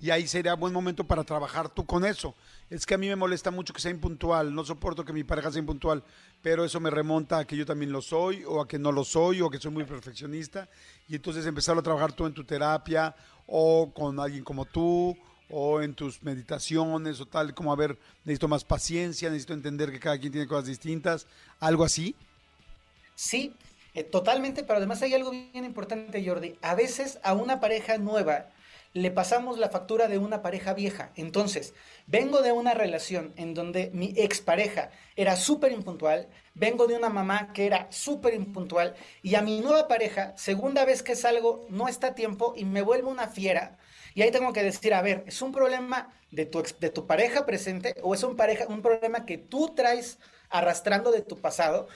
Y 0.00 0.10
ahí 0.10 0.26
sería 0.26 0.54
buen 0.54 0.72
momento 0.72 1.04
para 1.04 1.24
trabajar 1.24 1.68
tú 1.68 1.84
con 1.84 2.04
eso. 2.04 2.34
Es 2.70 2.86
que 2.86 2.94
a 2.94 2.98
mí 2.98 3.08
me 3.08 3.16
molesta 3.16 3.50
mucho 3.50 3.74
que 3.74 3.80
sea 3.80 3.90
impuntual, 3.90 4.54
no 4.54 4.64
soporto 4.64 5.04
que 5.04 5.12
mi 5.12 5.22
pareja 5.22 5.52
sea 5.52 5.60
impuntual, 5.60 6.02
pero 6.42 6.64
eso 6.64 6.80
me 6.80 6.90
remonta 6.90 7.38
a 7.38 7.46
que 7.46 7.56
yo 7.56 7.66
también 7.66 7.92
lo 7.92 8.00
soy, 8.00 8.42
o 8.44 8.60
a 8.60 8.66
que 8.66 8.78
no 8.78 8.90
lo 8.90 9.04
soy, 9.04 9.42
o 9.42 9.50
que 9.50 9.58
soy 9.58 9.70
muy 9.70 9.84
perfeccionista. 9.84 10.68
Y 11.08 11.16
entonces 11.16 11.46
empezarlo 11.46 11.80
a 11.80 11.84
trabajar 11.84 12.12
tú 12.12 12.26
en 12.26 12.32
tu 12.32 12.44
terapia, 12.44 13.14
o 13.46 13.92
con 13.92 14.18
alguien 14.18 14.44
como 14.44 14.64
tú, 14.64 15.16
o 15.50 15.82
en 15.82 15.94
tus 15.94 16.22
meditaciones, 16.22 17.20
o 17.20 17.26
tal, 17.26 17.54
como 17.54 17.72
a 17.72 17.76
ver, 17.76 17.98
necesito 18.24 18.48
más 18.48 18.64
paciencia, 18.64 19.28
necesito 19.28 19.52
entender 19.52 19.92
que 19.92 20.00
cada 20.00 20.18
quien 20.18 20.32
tiene 20.32 20.48
cosas 20.48 20.66
distintas, 20.66 21.26
algo 21.60 21.84
así. 21.84 22.16
Sí, 23.14 23.54
eh, 23.92 24.02
totalmente, 24.02 24.64
pero 24.64 24.78
además 24.78 25.02
hay 25.02 25.14
algo 25.14 25.30
bien 25.30 25.64
importante, 25.64 26.26
Jordi. 26.26 26.56
A 26.62 26.74
veces 26.74 27.18
a 27.22 27.34
una 27.34 27.60
pareja 27.60 27.98
nueva 27.98 28.46
le 28.94 29.10
pasamos 29.10 29.58
la 29.58 29.68
factura 29.68 30.06
de 30.06 30.18
una 30.18 30.40
pareja 30.40 30.72
vieja. 30.72 31.10
Entonces, 31.16 31.74
vengo 32.06 32.42
de 32.42 32.52
una 32.52 32.74
relación 32.74 33.34
en 33.36 33.52
donde 33.52 33.90
mi 33.92 34.14
expareja 34.16 34.90
era 35.16 35.36
súper 35.36 35.72
impuntual, 35.72 36.28
vengo 36.54 36.86
de 36.86 36.96
una 36.96 37.08
mamá 37.08 37.52
que 37.52 37.66
era 37.66 37.88
súper 37.90 38.34
impuntual, 38.34 38.94
y 39.20 39.34
a 39.34 39.42
mi 39.42 39.60
nueva 39.60 39.88
pareja, 39.88 40.32
segunda 40.36 40.84
vez 40.84 41.02
que 41.02 41.16
salgo, 41.16 41.66
no 41.68 41.88
está 41.88 42.08
a 42.08 42.14
tiempo 42.14 42.54
y 42.56 42.64
me 42.64 42.82
vuelve 42.82 43.08
una 43.08 43.26
fiera. 43.26 43.78
Y 44.14 44.22
ahí 44.22 44.30
tengo 44.30 44.52
que 44.52 44.62
decir, 44.62 44.94
a 44.94 45.02
ver, 45.02 45.24
¿es 45.26 45.42
un 45.42 45.50
problema 45.50 46.14
de 46.30 46.46
tu, 46.46 46.62
de 46.78 46.90
tu 46.90 47.06
pareja 47.06 47.44
presente 47.44 47.96
o 48.02 48.14
es 48.14 48.22
un, 48.22 48.36
pareja, 48.36 48.66
un 48.68 48.80
problema 48.80 49.26
que 49.26 49.38
tú 49.38 49.74
traes 49.74 50.20
arrastrando 50.50 51.10
de 51.10 51.22
tu 51.22 51.40
pasado 51.40 51.88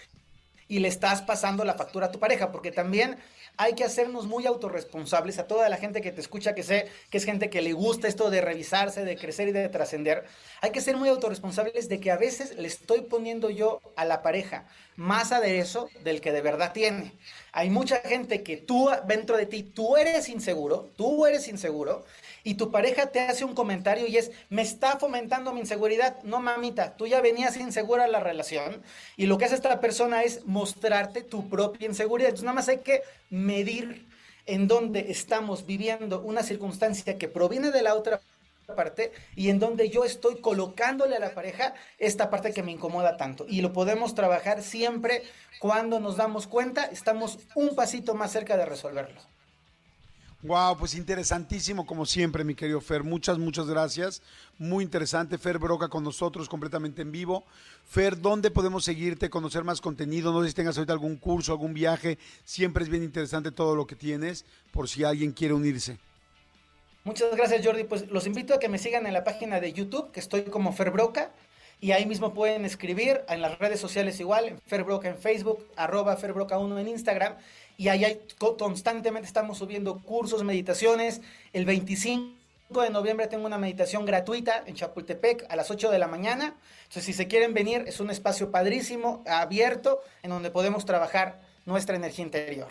y 0.68 0.78
le 0.80 0.88
estás 0.88 1.22
pasando 1.22 1.64
la 1.64 1.74
factura 1.74 2.06
a 2.06 2.10
tu 2.12 2.18
pareja, 2.18 2.52
porque 2.52 2.70
también 2.70 3.18
hay 3.56 3.74
que 3.74 3.84
hacernos 3.84 4.26
muy 4.26 4.46
autorresponsables 4.46 5.38
a 5.38 5.46
toda 5.48 5.68
la 5.68 5.76
gente 5.76 6.00
que 6.00 6.12
te 6.12 6.20
escucha, 6.20 6.54
que 6.54 6.62
sé 6.62 6.88
que 7.10 7.18
es 7.18 7.24
gente 7.24 7.50
que 7.50 7.60
le 7.60 7.72
gusta 7.72 8.06
esto 8.06 8.30
de 8.30 8.40
revisarse, 8.40 9.04
de 9.04 9.16
crecer 9.16 9.48
y 9.48 9.52
de 9.52 9.68
trascender. 9.68 10.24
Hay 10.60 10.70
que 10.70 10.80
ser 10.80 10.96
muy 10.96 11.08
autorresponsables 11.08 11.88
de 11.88 11.98
que 11.98 12.12
a 12.12 12.16
veces 12.16 12.56
le 12.56 12.68
estoy 12.68 13.00
poniendo 13.00 13.50
yo 13.50 13.80
a 13.96 14.04
la 14.04 14.22
pareja 14.22 14.66
más 14.99 15.30
aderezo 15.30 15.88
del 16.03 16.20
que 16.20 16.32
de 16.32 16.42
verdad 16.42 16.72
tiene. 16.72 17.12
Hay 17.53 17.70
mucha 17.70 18.01
gente 18.01 18.42
que 18.42 18.57
tú 18.57 18.90
dentro 19.07 19.36
de 19.36 19.46
ti, 19.46 19.62
tú 19.62 19.96
eres 19.96 20.28
inseguro, 20.28 20.90
tú 20.96 21.24
eres 21.24 21.46
inseguro, 21.46 22.05
y 22.42 22.55
tu 22.55 22.70
pareja 22.70 23.07
te 23.07 23.20
hace 23.20 23.44
un 23.44 23.55
comentario 23.55 24.07
y 24.07 24.16
es, 24.16 24.32
me 24.49 24.62
está 24.62 24.99
fomentando 24.99 25.53
mi 25.53 25.61
inseguridad. 25.61 26.22
No, 26.24 26.40
mamita, 26.40 26.96
tú 26.96 27.07
ya 27.07 27.20
venías 27.20 27.57
insegura 27.57 28.07
en 28.07 28.12
la 28.12 28.20
relación 28.20 28.82
y 29.16 29.26
lo 29.26 29.38
que 29.38 29.44
hace 29.44 29.55
esta 29.55 29.80
persona 29.80 30.24
es 30.24 30.44
mostrarte 30.46 31.22
tu 31.22 31.49
propia 31.49 31.86
inseguridad. 31.86 32.30
Entonces 32.30 32.44
nada 32.44 32.57
más 32.57 32.68
hay 32.68 32.78
que 32.78 33.03
medir 33.30 34.07
en 34.46 34.66
dónde 34.66 35.11
estamos 35.11 35.66
viviendo 35.66 36.22
una 36.22 36.42
circunstancia 36.42 37.18
que 37.18 37.28
proviene 37.28 37.70
de 37.70 37.82
la 37.82 37.94
otra 37.94 38.20
parte 38.74 39.12
y 39.34 39.48
en 39.48 39.58
donde 39.58 39.88
yo 39.88 40.04
estoy 40.04 40.40
colocándole 40.40 41.16
a 41.16 41.20
la 41.20 41.34
pareja 41.34 41.74
esta 41.98 42.28
parte 42.28 42.52
que 42.52 42.62
me 42.62 42.72
incomoda 42.72 43.16
tanto. 43.16 43.46
Y 43.48 43.62
lo 43.62 43.72
podemos 43.72 44.14
trabajar 44.14 44.62
siempre 44.62 45.22
cuando 45.58 46.00
nos 46.00 46.16
damos 46.16 46.46
cuenta, 46.46 46.84
estamos 46.84 47.38
un 47.54 47.74
pasito 47.74 48.14
más 48.14 48.30
cerca 48.30 48.56
de 48.56 48.66
resolverlo. 48.66 49.20
Wow, 50.42 50.76
pues 50.76 50.94
interesantísimo 50.94 51.84
como 51.84 52.06
siempre, 52.06 52.44
mi 52.44 52.54
querido 52.54 52.80
Fer. 52.80 53.02
Muchas, 53.02 53.38
muchas 53.38 53.66
gracias. 53.66 54.22
Muy 54.58 54.84
interesante. 54.84 55.36
Fer 55.36 55.58
Broca 55.58 55.88
con 55.88 56.04
nosotros 56.04 56.48
completamente 56.48 57.02
en 57.02 57.10
vivo. 57.10 57.44
Fer, 57.86 58.20
¿dónde 58.20 58.50
podemos 58.50 58.84
seguirte, 58.84 59.30
conocer 59.30 59.64
más 59.64 59.80
contenido? 59.80 60.30
No 60.30 60.42
sé 60.42 60.50
si 60.50 60.54
tengas 60.54 60.76
ahorita 60.76 60.92
algún 60.92 61.16
curso, 61.16 61.50
algún 61.52 61.74
viaje. 61.74 62.18
Siempre 62.44 62.84
es 62.84 62.90
bien 62.90 63.02
interesante 63.02 63.50
todo 63.50 63.74
lo 63.74 63.86
que 63.86 63.96
tienes, 63.96 64.44
por 64.70 64.88
si 64.88 65.02
alguien 65.02 65.32
quiere 65.32 65.54
unirse. 65.54 65.98
Muchas 67.09 67.34
gracias, 67.34 67.64
Jordi. 67.64 67.84
Pues 67.84 68.06
los 68.11 68.26
invito 68.26 68.52
a 68.52 68.59
que 68.59 68.68
me 68.68 68.76
sigan 68.76 69.06
en 69.06 69.14
la 69.14 69.24
página 69.24 69.61
de 69.61 69.72
YouTube, 69.72 70.12
que 70.12 70.20
estoy 70.20 70.42
como 70.42 70.74
Ferbroca, 70.74 71.30
y 71.80 71.92
ahí 71.92 72.04
mismo 72.04 72.34
pueden 72.34 72.66
escribir 72.66 73.22
en 73.30 73.40
las 73.40 73.59
redes 73.59 73.80
sociales 73.80 74.20
igual, 74.20 74.44
en 74.48 74.61
Ferbroca 74.66 75.09
en 75.09 75.16
Facebook, 75.16 75.66
arroba 75.76 76.18
Ferbroca1 76.18 76.78
en 76.78 76.86
Instagram, 76.88 77.36
y 77.78 77.88
ahí 77.88 78.04
hay- 78.04 78.20
co- 78.36 78.59
constantemente 78.59 79.26
estamos 79.26 79.56
subiendo 79.56 80.00
cursos, 80.00 80.44
meditaciones. 80.44 81.22
El 81.54 81.64
25 81.64 82.82
de 82.82 82.90
noviembre 82.90 83.26
tengo 83.26 83.46
una 83.46 83.56
meditación 83.56 84.04
gratuita 84.04 84.62
en 84.66 84.74
Chapultepec 84.74 85.46
a 85.48 85.56
las 85.56 85.70
8 85.70 85.90
de 85.90 85.98
la 85.98 86.09
mañana. 86.09 86.56
Entonces, 86.82 87.04
si 87.06 87.14
se 87.14 87.26
quieren 87.26 87.54
venir, 87.54 87.84
es 87.86 88.00
un 88.00 88.11
espacio 88.11 88.50
padrísimo, 88.50 89.24
abierto, 89.26 90.02
en 90.22 90.28
donde 90.28 90.50
podemos 90.50 90.84
trabajar 90.84 91.40
nuestra 91.64 91.96
energía 91.96 92.26
interior. 92.26 92.68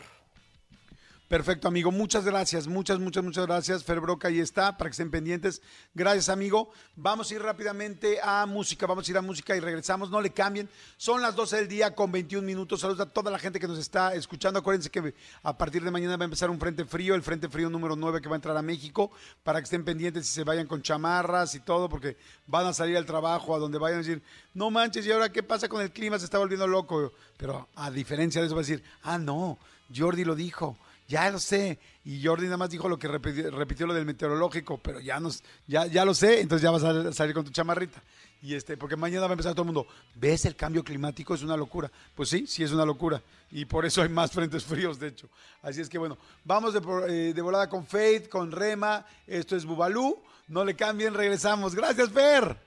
Perfecto, 1.28 1.68
amigo. 1.68 1.92
Muchas 1.92 2.24
gracias, 2.24 2.68
muchas, 2.68 3.00
muchas, 3.00 3.22
muchas 3.22 3.46
gracias. 3.46 3.84
Fer 3.84 4.00
Broca 4.00 4.30
ahí 4.30 4.40
está, 4.40 4.78
para 4.78 4.90
que 4.90 4.92
estén 4.92 5.12
pendientes. 5.12 5.62
Gracias, 5.94 6.30
amigo. 6.30 6.72
Vamos 6.96 7.30
a 7.30 7.36
ir 7.36 7.42
rápidamente 7.42 8.20
a 8.24 8.46
música, 8.46 8.86
vamos 8.88 9.06
a 9.06 9.12
ir 9.12 9.18
a 9.18 9.22
música 9.22 9.54
y 9.54 9.60
regresamos. 9.60 10.10
No 10.10 10.22
le 10.22 10.30
cambien. 10.30 10.70
Son 10.96 11.22
las 11.22 11.36
12 11.36 11.58
del 11.58 11.68
día 11.68 11.94
con 11.94 12.14
21 12.14 12.48
minutos. 12.48 12.80
Saludos 12.80 13.02
a 13.02 13.10
toda 13.10 13.30
la 13.30 13.40
gente 13.40 13.60
que 13.60 13.68
nos 13.68 13.78
está 13.78 14.16
escuchando. 14.16 14.60
Acuérdense 14.60 14.90
que 14.90 15.14
a 15.44 15.58
partir 15.58 15.84
de 15.84 15.92
mañana 15.92 16.16
va 16.16 16.24
a 16.24 16.32
empezar 16.32 16.50
un 16.50 16.62
frente 16.62 16.86
frío, 16.86 17.14
el 17.14 17.24
frente 17.24 17.50
frío 17.50 17.70
número 17.70 17.98
9 17.98 18.22
que 18.22 18.30
va 18.30 18.36
a 18.36 18.38
entrar 18.38 18.56
a 18.56 18.62
México, 18.62 19.12
para 19.44 19.60
que 19.60 19.66
estén 19.66 19.84
pendientes 19.84 20.30
y 20.30 20.32
se 20.32 20.46
vayan 20.46 20.66
con 20.66 20.82
chamarras 20.82 21.56
y 21.56 21.60
todo, 21.60 21.90
porque 21.90 22.16
van 22.46 22.68
a 22.68 22.74
salir 22.74 22.96
al 22.96 23.06
trabajo, 23.06 23.54
a 23.54 23.60
donde 23.60 23.78
vayan 23.78 24.00
a 24.00 24.04
decir, 24.04 24.24
no 24.54 24.72
manches, 24.72 25.06
¿y 25.06 25.12
ahora 25.12 25.30
qué 25.30 25.44
pasa 25.44 25.68
con 25.68 25.82
el 25.82 25.92
clima? 25.92 26.18
Se 26.20 26.24
está 26.24 26.38
volviendo 26.38 26.68
loco. 26.68 27.12
Pero 27.36 27.68
a 27.76 27.92
diferencia 27.92 28.40
de 28.40 28.48
eso 28.48 28.56
va 28.56 28.62
a 28.62 28.64
decir, 28.64 28.82
ah, 29.04 29.18
no, 29.18 29.58
Jordi 29.94 30.24
lo 30.24 30.34
dijo. 30.34 30.78
Ya 31.08 31.30
lo 31.30 31.40
sé. 31.40 31.80
Y 32.04 32.24
Jordi 32.24 32.46
nada 32.46 32.58
más 32.58 32.70
dijo 32.70 32.90
lo 32.90 33.00
que 33.00 33.08
repitió, 33.08 33.88
lo 33.88 33.94
del 33.94 34.06
meteorológico, 34.06 34.78
pero 34.78 35.00
ya 35.00 35.20
nos, 35.20 35.44
ya, 35.66 35.86
ya 35.88 36.04
lo 36.04 36.14
sé, 36.14 36.42
entonces 36.42 36.64
ya 36.64 36.72
vas 36.72 36.84
a 36.84 37.14
salir 37.14 37.34
con 37.34 37.46
tu 37.46 37.52
chamarrita. 37.52 38.02
Y 38.42 38.54
este, 38.54 38.78
porque 38.78 38.96
mañana 38.96 39.22
va 39.22 39.30
a 39.30 39.34
empezar 39.34 39.54
todo 39.54 39.64
el 39.64 39.74
mundo. 39.74 39.88
¿Ves 40.16 40.46
el 40.46 40.56
cambio 40.56 40.84
climático? 40.84 41.34
Es 41.34 41.42
una 41.42 41.58
locura. 41.58 41.92
Pues 42.16 42.30
sí, 42.30 42.46
sí 42.46 42.64
es 42.64 42.72
una 42.72 42.86
locura. 42.86 43.22
Y 43.52 43.66
por 43.66 43.86
eso 43.86 44.02
hay 44.02 44.10
más 44.10 44.32
frentes 44.34 44.64
fríos, 44.64 45.00
de 45.00 45.08
hecho. 45.08 45.30
Así 45.62 45.82
es 45.82 45.90
que 45.90 45.98
bueno, 45.98 46.18
vamos 46.44 46.74
de, 46.74 46.82
eh, 47.08 47.34
de 47.34 47.42
volada 47.42 47.68
con 47.68 47.86
Faith, 47.86 48.30
con 48.30 48.52
Rema. 48.52 49.06
Esto 49.26 49.56
es 49.56 49.66
Bubalú. 49.66 50.22
No 50.48 50.64
le 50.64 50.76
cambien, 50.76 51.14
regresamos. 51.14 51.74
Gracias, 51.74 52.10
Fer. 52.10 52.58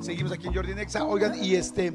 Seguimos 0.00 0.32
aquí 0.32 0.46
en 0.46 0.54
Jordi 0.54 0.74
Nexa. 0.74 1.04
Oigan, 1.04 1.42
y 1.42 1.56
este, 1.56 1.92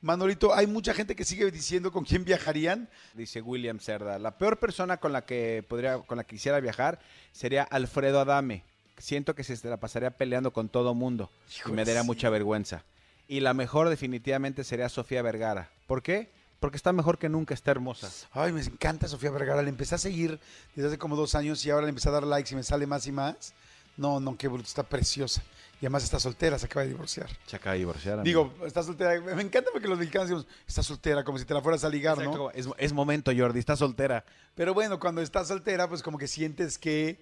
Manolito, 0.00 0.54
hay 0.54 0.68
mucha 0.68 0.94
gente 0.94 1.16
que 1.16 1.24
sigue 1.24 1.50
diciendo 1.50 1.90
con 1.90 2.04
quién 2.04 2.24
viajarían. 2.24 2.88
Dice 3.14 3.40
William 3.42 3.80
Cerda, 3.80 4.18
la 4.18 4.38
peor 4.38 4.58
persona 4.58 4.98
con 4.98 5.12
la 5.12 5.24
que 5.24 5.64
podría, 5.68 5.98
con 5.98 6.18
la 6.18 6.24
que 6.24 6.36
quisiera 6.36 6.60
viajar 6.60 7.00
sería 7.32 7.64
Alfredo 7.64 8.20
Adame. 8.20 8.62
Siento 8.98 9.34
que 9.34 9.44
se 9.44 9.68
la 9.68 9.76
pasaría 9.78 10.10
peleando 10.10 10.52
con 10.52 10.68
todo 10.68 10.94
mundo 10.94 11.30
y 11.66 11.72
me 11.72 11.84
daría 11.84 12.02
mucha 12.04 12.30
vergüenza. 12.30 12.84
Y 13.26 13.40
la 13.40 13.54
mejor 13.54 13.88
definitivamente 13.88 14.64
sería 14.64 14.88
Sofía 14.88 15.20
Vergara. 15.22 15.70
¿Por 15.86 16.02
qué? 16.02 16.30
Porque 16.60 16.76
está 16.76 16.92
mejor 16.92 17.18
que 17.18 17.28
nunca, 17.28 17.54
está 17.54 17.70
hermosa. 17.70 18.10
Ay, 18.32 18.52
me 18.52 18.60
encanta 18.60 19.06
Sofía 19.06 19.30
Vergara. 19.30 19.62
Le 19.62 19.68
empecé 19.68 19.96
a 19.96 19.98
seguir 19.98 20.40
desde 20.74 20.88
hace 20.88 20.98
como 20.98 21.14
dos 21.14 21.34
años 21.34 21.64
y 21.64 21.70
ahora 21.70 21.86
le 21.86 21.90
empecé 21.90 22.08
a 22.08 22.12
dar 22.12 22.24
likes 22.24 22.52
y 22.52 22.56
me 22.56 22.62
sale 22.62 22.86
más 22.86 23.06
y 23.06 23.12
más. 23.12 23.52
No, 23.96 24.20
no, 24.20 24.36
qué 24.36 24.48
bruto, 24.48 24.66
está 24.66 24.84
preciosa. 24.84 25.42
Y 25.80 25.86
además 25.86 26.02
está 26.02 26.18
soltera, 26.18 26.58
se 26.58 26.66
acaba 26.66 26.82
de 26.82 26.88
divorciar. 26.88 27.30
Se 27.46 27.54
acaba 27.54 27.74
de 27.74 27.78
divorciar. 27.80 28.18
amigo. 28.18 28.52
Digo, 28.52 28.66
está 28.66 28.82
soltera. 28.82 29.20
Me 29.20 29.42
encanta 29.42 29.70
porque 29.72 29.86
los 29.86 29.98
mexicanos 29.98 30.28
decimos, 30.28 30.46
está 30.66 30.82
soltera, 30.82 31.22
como 31.22 31.38
si 31.38 31.44
te 31.44 31.54
la 31.54 31.60
fueras 31.60 31.84
a 31.84 31.88
ligar, 31.88 32.18
Exacto, 32.18 32.36
¿no? 32.36 32.50
Es, 32.50 32.68
es 32.78 32.92
momento, 32.92 33.30
Jordi, 33.36 33.60
está 33.60 33.76
soltera. 33.76 34.24
Pero 34.56 34.74
bueno, 34.74 34.98
cuando 34.98 35.20
estás 35.20 35.48
soltera, 35.48 35.88
pues 35.88 36.02
como 36.02 36.18
que 36.18 36.26
sientes 36.26 36.78
que, 36.78 37.20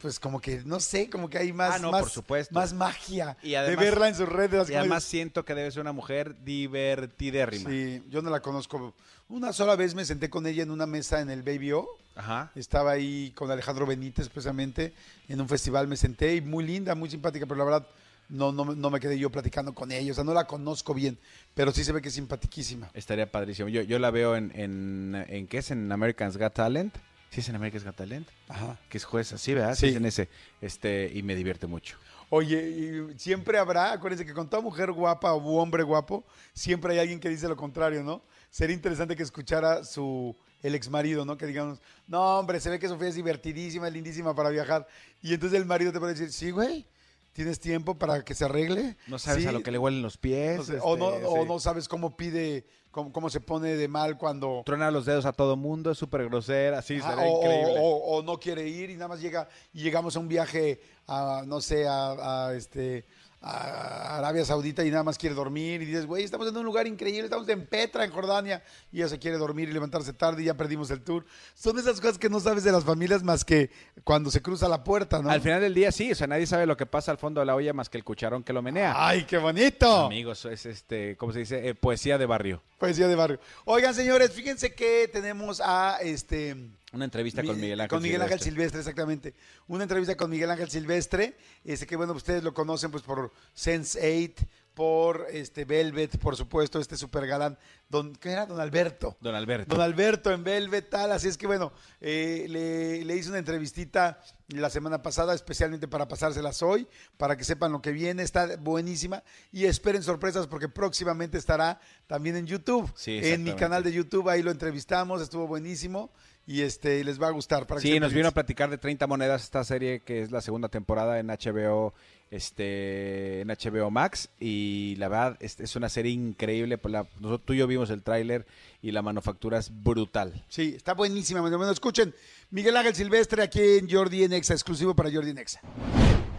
pues 0.00 0.18
como 0.18 0.40
que, 0.40 0.62
no 0.64 0.80
sé, 0.80 1.08
como 1.08 1.30
que 1.30 1.38
hay 1.38 1.52
más, 1.52 1.76
Ah, 1.76 1.78
no, 1.78 1.90
más, 1.92 2.02
por 2.02 2.10
supuesto. 2.10 2.54
más 2.54 2.72
magia 2.72 3.36
Y 3.42 3.54
además- 3.54 3.78
de 3.84 3.90
verla 3.90 4.08
en 4.08 4.14
sus 4.14 4.28
redes. 4.28 4.68
Y 4.70 4.74
además 4.74 5.04
siento 5.04 5.44
que 5.44 5.54
debe 5.54 5.70
ser 5.70 5.80
una 5.82 5.92
mujer 5.92 6.34
divertidérrima. 6.44 7.70
Sí, 7.70 8.02
yo 8.10 8.20
no 8.22 8.30
la 8.30 8.40
conozco. 8.40 8.94
Una 9.28 9.52
sola 9.52 9.76
vez 9.76 9.94
me 9.94 10.04
senté 10.04 10.28
con 10.28 10.46
ella 10.46 10.62
en 10.62 10.70
una 10.70 10.86
mesa 10.86 11.20
en 11.20 11.30
el 11.30 11.42
Baby 11.42 11.72
O. 11.72 11.88
Ajá. 12.16 12.50
Estaba 12.54 12.92
ahí 12.92 13.32
con 13.34 13.50
Alejandro 13.50 13.86
Benítez, 13.86 14.28
precisamente, 14.28 14.92
en 15.28 15.40
un 15.40 15.48
festival 15.48 15.88
me 15.88 15.96
senté 15.96 16.34
y 16.36 16.40
muy 16.40 16.64
linda, 16.64 16.94
muy 16.94 17.10
simpática, 17.10 17.44
pero 17.46 17.58
la 17.58 17.64
verdad 17.64 17.86
no, 18.28 18.52
no, 18.52 18.64
me- 18.64 18.76
no 18.76 18.90
me 18.90 19.00
quedé 19.00 19.18
yo 19.18 19.30
platicando 19.30 19.74
con 19.74 19.90
ella. 19.92 20.12
O 20.12 20.14
sea, 20.14 20.24
no 20.24 20.32
la 20.34 20.46
conozco 20.46 20.94
bien, 20.94 21.18
pero 21.54 21.72
sí 21.72 21.82
se 21.84 21.92
ve 21.92 22.00
que 22.02 22.08
es 22.08 22.14
simpatiquísima. 22.14 22.90
Estaría 22.94 23.30
padrísimo. 23.30 23.68
Yo, 23.68 23.82
yo 23.82 23.98
la 23.98 24.10
veo 24.10 24.36
en, 24.36 24.52
en, 24.54 25.24
en 25.28 25.46
¿qué 25.46 25.58
es? 25.58 25.70
En 25.70 25.90
American's 25.90 26.36
Got 26.36 26.54
Talent. 26.54 26.94
Sí, 27.34 27.40
es 27.40 27.48
en 27.48 27.56
American's 27.56 27.84
Got 27.84 27.96
Talent. 27.96 28.28
Ajá. 28.48 28.78
Que 28.88 28.98
es 28.98 29.04
jueza, 29.04 29.36
sí, 29.38 29.54
¿verdad? 29.54 29.74
Sí. 29.74 29.80
Sí. 29.80 29.88
es 29.88 29.96
en 29.96 30.06
ese. 30.06 30.28
Este, 30.60 31.10
y 31.12 31.22
me 31.24 31.34
divierte 31.34 31.66
mucho. 31.66 31.98
Oye, 32.30 32.60
y 32.70 33.18
siempre 33.18 33.58
habrá, 33.58 33.92
acuérdense 33.92 34.24
que 34.24 34.32
con 34.32 34.48
toda 34.48 34.62
mujer 34.62 34.92
guapa 34.92 35.32
o 35.34 35.56
hombre 35.60 35.82
guapo, 35.82 36.24
siempre 36.52 36.92
hay 36.94 37.00
alguien 37.00 37.20
que 37.20 37.28
dice 37.28 37.48
lo 37.48 37.56
contrario, 37.56 38.02
¿no? 38.02 38.22
Sería 38.50 38.74
interesante 38.74 39.16
que 39.16 39.22
escuchara 39.24 39.84
su 39.84 40.34
el 40.62 40.74
ex 40.74 40.88
marido, 40.88 41.24
¿no? 41.24 41.36
Que 41.36 41.46
digamos, 41.46 41.80
no, 42.06 42.38
hombre, 42.38 42.58
se 42.60 42.70
ve 42.70 42.78
que 42.78 42.88
Sofía 42.88 43.08
es 43.08 43.14
divertidísima, 43.16 43.88
es 43.88 43.92
lindísima 43.92 44.34
para 44.34 44.48
viajar. 44.50 44.86
Y 45.20 45.34
entonces 45.34 45.58
el 45.60 45.66
marido 45.66 45.92
te 45.92 45.98
puede 45.98 46.14
decir, 46.14 46.32
sí, 46.32 46.50
güey, 46.52 46.86
¿tienes 47.34 47.60
tiempo 47.60 47.98
para 47.98 48.24
que 48.24 48.34
se 48.34 48.44
arregle? 48.46 48.96
No 49.06 49.18
sabes 49.18 49.42
Sí. 49.42 49.48
a 49.48 49.52
lo 49.52 49.62
que 49.62 49.70
le 49.70 49.78
huelen 49.78 50.00
los 50.02 50.16
pies. 50.16 50.56
No 50.58 50.64
sé, 50.64 50.78
o, 50.80 50.96
no, 50.96 51.12
este, 51.14 51.26
o 51.26 51.44
no 51.44 51.58
sabes 51.60 51.88
cómo 51.88 52.16
pide, 52.16 52.64
cómo, 52.94 53.12
cómo 53.12 53.28
se 53.28 53.40
pone 53.40 53.74
de 53.76 53.88
mal 53.88 54.16
cuando... 54.16 54.62
Truena 54.64 54.90
los 54.90 55.04
dedos 55.04 55.26
a 55.26 55.32
todo 55.32 55.56
mundo, 55.56 55.90
es 55.90 55.98
súper 55.98 56.24
grosera. 56.28 56.80
Sí, 56.80 56.96
Ajá, 56.98 57.10
sería 57.16 57.30
o, 57.30 57.36
increíble. 57.38 57.74
o- 57.80 57.82
o- 57.82 58.16
o 58.18 58.22
no 58.22 58.38
quiere 58.38 58.66
ir 58.68 58.88
y 58.90 58.94
nada 58.94 59.08
más 59.08 59.20
llega 59.20 59.48
y 59.72 59.82
llegamos 59.82 60.14
a 60.16 60.20
un 60.20 60.28
viaje 60.28 60.80
a, 61.08 61.42
no 61.44 61.60
sé, 61.60 61.86
a, 61.88 62.46
a, 62.46 62.54
este 62.54 63.04
a 63.44 64.16
Arabia 64.16 64.44
Saudita 64.44 64.84
y 64.84 64.90
nada 64.90 65.02
más 65.02 65.18
quiere 65.18 65.34
dormir 65.34 65.82
y 65.82 65.84
dices, 65.84 66.06
güey, 66.06 66.24
estamos 66.24 66.48
en 66.48 66.56
un 66.56 66.64
lugar 66.64 66.86
increíble, 66.86 67.24
estamos 67.24 67.46
en 67.48 67.66
Petra, 67.66 68.04
en 68.04 68.10
Jordania, 68.10 68.62
y 68.90 68.98
ella 68.98 69.08
se 69.08 69.18
quiere 69.18 69.36
dormir 69.36 69.68
y 69.68 69.72
levantarse 69.72 70.14
tarde 70.14 70.42
y 70.42 70.46
ya 70.46 70.54
perdimos 70.54 70.90
el 70.90 71.02
tour. 71.02 71.26
Son 71.54 71.78
esas 71.78 72.00
cosas 72.00 72.16
que 72.16 72.30
no 72.30 72.40
sabes 72.40 72.64
de 72.64 72.72
las 72.72 72.84
familias 72.84 73.22
más 73.22 73.44
que 73.44 73.70
cuando 74.02 74.30
se 74.30 74.40
cruza 74.40 74.66
la 74.68 74.82
puerta, 74.82 75.20
¿no? 75.20 75.28
Al 75.28 75.42
final 75.42 75.60
del 75.60 75.74
día 75.74 75.92
sí, 75.92 76.10
o 76.10 76.14
sea, 76.14 76.26
nadie 76.26 76.46
sabe 76.46 76.64
lo 76.64 76.76
que 76.76 76.86
pasa 76.86 77.10
al 77.10 77.18
fondo 77.18 77.40
de 77.40 77.46
la 77.46 77.54
olla 77.54 77.74
más 77.74 77.90
que 77.90 77.98
el 77.98 78.04
cucharón 78.04 78.42
que 78.42 78.54
lo 78.54 78.62
menea. 78.62 78.94
¡Ay, 78.96 79.24
qué 79.24 79.36
bonito! 79.36 80.06
Amigos, 80.06 80.46
es 80.46 80.64
este, 80.64 81.16
¿cómo 81.16 81.32
se 81.32 81.40
dice? 81.40 81.68
Eh, 81.68 81.74
poesía 81.74 82.16
de 82.16 82.26
barrio. 82.26 82.62
Poesía 82.78 83.08
de 83.08 83.14
barrio. 83.14 83.40
Oigan, 83.66 83.94
señores, 83.94 84.32
fíjense 84.32 84.74
que 84.74 85.08
tenemos 85.12 85.60
a 85.62 85.98
este... 86.00 86.56
Una 86.94 87.04
entrevista 87.06 87.42
con 87.42 87.56
Mi- 87.56 87.62
Miguel 87.62 87.80
Ángel. 87.80 87.88
Con 87.90 88.02
Miguel 88.02 88.22
Ángel 88.22 88.38
Silvestre. 88.40 88.50
Silvestre, 88.50 88.80
exactamente. 88.80 89.34
Una 89.66 89.82
entrevista 89.84 90.16
con 90.16 90.30
Miguel 90.30 90.50
Ángel 90.50 90.70
Silvestre. 90.70 91.36
Este 91.64 91.86
que 91.86 91.96
bueno, 91.96 92.12
ustedes 92.12 92.42
lo 92.44 92.54
conocen 92.54 92.90
pues 92.90 93.02
por 93.02 93.32
Sense8, 93.56 94.34
por 94.74 95.26
este 95.30 95.64
Velvet, 95.64 96.18
por 96.18 96.36
supuesto, 96.36 96.80
este 96.80 96.96
super 96.96 97.26
galán. 97.26 97.56
Don, 97.88 98.14
¿Qué 98.16 98.30
era? 98.30 98.44
Don 98.46 98.60
Alberto. 98.60 99.16
Don 99.20 99.34
Alberto. 99.34 99.74
Don 99.74 99.80
Alberto 99.84 100.32
en 100.32 100.42
Velvet, 100.42 100.90
tal. 100.90 101.12
Así 101.12 101.28
es 101.28 101.36
que 101.38 101.46
bueno, 101.46 101.72
eh, 102.00 102.46
le, 102.48 103.04
le 103.04 103.16
hice 103.16 103.28
una 103.28 103.38
entrevistita 103.38 104.20
la 104.48 104.68
semana 104.70 105.00
pasada, 105.00 105.32
especialmente 105.34 105.86
para 105.86 106.08
pasárselas 106.08 106.60
hoy, 106.62 106.88
para 107.16 107.36
que 107.36 107.44
sepan 107.44 107.70
lo 107.72 107.80
que 107.80 107.92
viene. 107.92 108.22
Está 108.24 108.56
buenísima. 108.56 109.22
Y 109.52 109.66
esperen 109.66 110.02
sorpresas 110.02 110.48
porque 110.48 110.68
próximamente 110.68 111.38
estará 111.38 111.80
también 112.08 112.34
en 112.36 112.46
YouTube. 112.46 112.92
Sí, 112.96 113.20
en 113.22 113.44
mi 113.44 113.54
canal 113.54 113.84
de 113.84 113.92
YouTube, 113.92 114.28
ahí 114.28 114.42
lo 114.42 114.50
entrevistamos, 114.50 115.22
estuvo 115.22 115.46
buenísimo. 115.46 116.10
Y 116.46 116.60
este 116.60 117.02
les 117.04 117.20
va 117.20 117.28
a 117.28 117.30
gustar. 117.30 117.66
Para 117.66 117.80
Sí, 117.80 117.98
nos 117.98 118.12
vino 118.12 118.28
a 118.28 118.32
platicar 118.32 118.68
de 118.68 118.76
30 118.78 119.06
monedas 119.06 119.42
esta 119.44 119.64
serie 119.64 120.00
que 120.00 120.20
es 120.22 120.30
la 120.30 120.42
segunda 120.42 120.68
temporada 120.68 121.18
en 121.18 121.28
HBO, 121.28 121.94
este, 122.30 123.40
en 123.40 123.48
HBO 123.48 123.90
Max 123.90 124.28
y 124.38 124.94
la 124.98 125.08
verdad 125.08 125.36
es, 125.40 125.58
es 125.60 125.74
una 125.76 125.88
serie 125.88 126.12
increíble. 126.12 126.78
la- 126.84 127.06
nosotros 127.20 127.40
tú 127.46 127.52
y 127.54 127.58
yo 127.58 127.66
vimos 127.66 127.88
el 127.90 128.02
tráiler 128.02 128.44
y 128.82 128.90
la 128.92 129.00
manufactura 129.00 129.58
es 129.58 129.70
brutal. 129.72 130.44
Sí, 130.48 130.74
está 130.76 130.92
buenísima. 130.92 131.40
Bueno, 131.40 131.70
escuchen, 131.70 132.14
Miguel 132.50 132.76
Ángel 132.76 132.94
Silvestre 132.94 133.42
aquí 133.42 133.60
en 133.78 133.88
Jordi 133.90 134.24
en 134.24 134.34
Exa, 134.34 134.52
exclusivo 134.52 134.94
para 134.94 135.10
Jordi 135.10 135.30
en 135.30 135.38
Exa. 135.38 135.60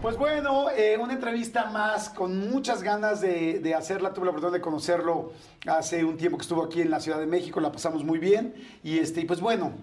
Pues 0.01 0.17
bueno, 0.17 0.69
eh, 0.69 0.97
una 0.99 1.13
entrevista 1.13 1.65
más 1.71 2.09
con 2.09 2.49
muchas 2.51 2.83
ganas 2.83 3.21
de, 3.21 3.59
de 3.59 3.73
hacerla. 3.73 4.13
Tuve 4.13 4.25
la 4.25 4.31
oportunidad 4.31 4.53
de 4.57 4.61
conocerlo 4.61 5.31
hace 5.65 6.05
un 6.05 6.17
tiempo 6.17 6.37
que 6.37 6.43
estuvo 6.43 6.63
aquí 6.63 6.81
en 6.81 6.91
la 6.91 6.99
Ciudad 6.99 7.17
de 7.17 7.25
México, 7.25 7.59
la 7.59 7.71
pasamos 7.71 8.03
muy 8.03 8.19
bien. 8.19 8.53
Y 8.83 8.99
este, 8.99 9.25
pues 9.25 9.41
bueno, 9.41 9.73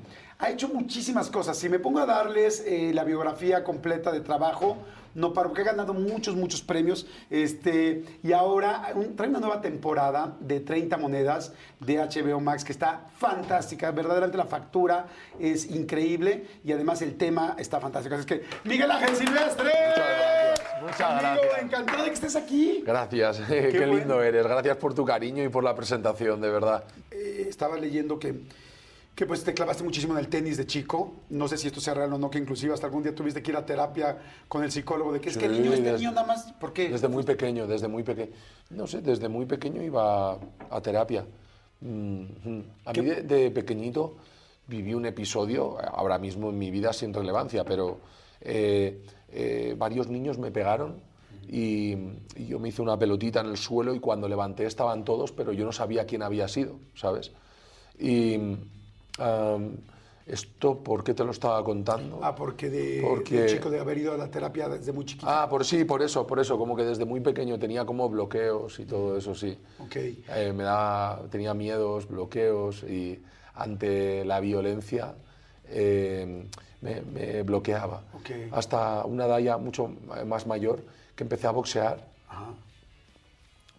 ha 0.43 0.51
hecho 0.51 0.69
muchísimas 0.69 1.31
cosas. 1.31 1.57
Si 1.57 1.69
me 1.69 1.79
pongo 1.79 2.01
a 2.01 2.07
darles 2.07 2.63
eh, 2.67 2.91
la 2.93 3.05
biografía 3.05 3.63
completa 3.65 4.11
de 4.13 4.21
trabajo, 4.21 4.77
no 5.15 5.35
paro, 5.35 5.51
porque 5.51 5.61
ha 5.61 5.67
ganado 5.67 5.93
muchos, 5.93 6.35
muchos 6.35 6.63
premios. 6.63 7.07
Este, 7.31 8.03
y 8.23 8.33
ahora 8.33 8.93
un- 8.95 9.15
trae 9.15 9.29
una 9.29 9.41
nueva 9.41 9.61
temporada 9.61 10.37
de 10.41 10.61
30 10.61 10.97
monedas 10.97 11.53
de 11.81 11.99
HBO 11.99 12.41
Max 12.41 12.65
que 12.65 12.73
está 12.73 13.07
fantástica. 13.19 13.91
Verdaderamente 13.91 14.39
la 14.39 14.47
factura 14.47 15.07
es 15.39 15.71
increíble 15.71 16.47
y 16.65 16.73
además 16.73 17.03
el 17.03 17.17
tema 17.17 17.57
está 17.59 17.79
fantástico. 17.79 18.15
Así 18.15 18.23
es 18.23 18.27
que, 18.27 18.45
Miguel 18.69 18.91
Ángel 18.91 19.15
Silvestre. 19.17 19.71
Muchas 20.81 21.01
Amigo, 21.03 21.21
gracias. 21.21 21.63
encantado 21.63 22.03
de 22.03 22.09
que 22.09 22.15
estés 22.15 22.37
aquí. 22.37 22.83
Gracias, 22.85 23.41
qué, 23.49 23.87
lindo 23.87 24.23
eres. 24.23 24.45
Gracias 24.47 24.77
por 24.79 24.95
tu 24.95 25.05
cariño 25.05 25.45
y 25.45 25.49
por 25.49 25.63
la 25.63 25.75
presentación, 25.75 26.41
de 26.41 26.51
verdad. 26.51 26.85
Eh, 27.11 27.47
estaba 27.49 27.77
leyendo 27.79 28.19
que, 28.19 28.35
que 29.15 29.27
pues 29.27 29.45
te 29.45 29.53
clavaste 29.53 29.85
muchísimo 29.85 30.15
en 30.15 30.21
el 30.21 30.29
tenis 30.29 30.57
de 30.57 30.67
chico. 30.67 31.13
No 31.31 31.47
sé 31.47 31.59
si 31.59 31.67
esto 31.67 31.81
sea 31.81 31.95
real 31.95 32.13
o 32.13 32.19
no, 32.19 32.31
que 32.31 32.39
inclusive 32.39 32.73
hasta 32.73 32.87
algún 32.87 33.03
día 33.03 33.15
tuviste 33.15 33.43
que 33.43 33.51
ir 33.51 33.57
a 33.57 33.67
terapia 33.67 34.19
con 34.49 34.65
el 34.65 34.73
psicólogo 34.73 35.13
de 35.13 35.21
que 35.21 35.29
es 35.29 35.37
que 35.37 35.47
el 35.47 35.53
niño, 35.53 35.73
este 35.75 35.93
niño 35.93 36.13
nada 36.13 36.27
más, 36.27 36.53
¿por 36.55 36.73
qué? 36.73 36.89
Desde 36.89 37.09
muy 37.09 37.23
pequeño, 37.23 37.67
desde 37.67 37.89
muy 37.89 38.03
pequeño. 38.03 38.33
No 38.71 38.87
sé, 38.87 39.03
desde 39.03 39.29
muy 39.29 39.45
pequeño 39.45 39.83
iba 39.83 40.39
a 40.71 40.81
terapia. 40.81 41.27
Mm, 41.81 42.23
mm. 42.23 42.65
A 42.87 42.93
mí 42.93 43.05
de, 43.05 43.23
de 43.23 43.51
pequeñito 43.51 44.17
viví 44.67 44.95
un 44.95 45.05
episodio, 45.05 45.77
ahora 45.79 46.19
mismo 46.19 46.49
en 46.49 46.59
mi 46.59 46.71
vida 46.71 46.93
sin 46.93 47.13
relevancia, 47.13 47.65
pero 47.65 47.99
eh, 48.41 49.05
eh, 49.31 49.75
varios 49.77 50.09
niños 50.09 50.39
me 50.39 50.51
pegaron 50.51 51.01
y, 51.49 51.93
y 52.37 52.47
yo 52.49 52.59
me 52.59 52.69
hice 52.69 52.81
una 52.81 52.99
pelotita 52.99 53.41
en 53.41 53.49
el 53.49 53.57
suelo 53.57 53.95
y 53.95 54.01
cuando 54.01 54.29
levanté 54.29 54.65
estaban 54.65 55.05
todos, 55.05 55.33
pero 55.33 55.53
yo 55.53 55.65
no 55.65 55.73
sabía 55.73 56.07
quién 56.07 56.23
había 56.23 56.49
sido, 56.49 56.77
¿sabes? 56.95 57.33
Y 57.99 58.39
am, 59.19 59.77
esto, 60.27 60.79
¿por 60.79 61.03
qué 61.03 61.15
te 61.15 61.25
lo 61.25 61.33
estaba 61.33 61.63
contando? 61.65 62.21
Ah, 62.23 62.35
porque 62.35 62.71
de, 62.71 63.01
Porque- 63.03 63.41
de 63.43 63.47
chico 63.49 63.71
de 63.71 63.81
haber 63.81 63.99
ido 63.99 64.13
a 64.15 64.17
la 64.17 64.31
terapia 64.31 64.69
desde 64.69 64.93
muy 64.93 65.05
chiquito. 65.05 65.27
Ah, 65.29 65.49
por 65.51 65.65
sí, 65.65 65.85
por 65.85 66.01
eso, 66.01 66.25
por 66.27 66.39
eso, 66.39 66.57
como 66.57 66.77
que 66.77 66.85
desde 66.85 67.05
muy 67.05 67.21
pequeño 67.21 67.59
tenía 67.59 67.85
como 67.85 68.09
bloqueos 68.09 68.79
y 68.79 68.85
todo 68.87 69.17
eso, 69.17 69.35
sí. 69.35 69.59
Ok. 69.81 69.97
Eh, 69.97 70.53
me 70.55 70.63
daba, 70.63 71.23
tenía 71.31 71.55
miedos, 71.55 72.07
bloqueos 72.07 72.85
y 72.85 73.21
ante 73.55 74.25
la 74.25 74.39
violencia 74.41 75.15
eh, 75.69 76.47
me, 76.81 77.01
me 77.03 77.43
bloqueaba. 77.43 78.03
Ok. 78.15 78.31
Hasta 78.53 79.05
una 79.05 79.27
edad 79.27 79.39
ya 79.41 79.59
mucho 79.59 79.91
más 80.27 80.47
mayor 80.47 80.83
que 81.17 81.25
empecé 81.25 81.49
a 81.49 81.51
boxear. 81.51 81.99
Ajá. 82.29 82.47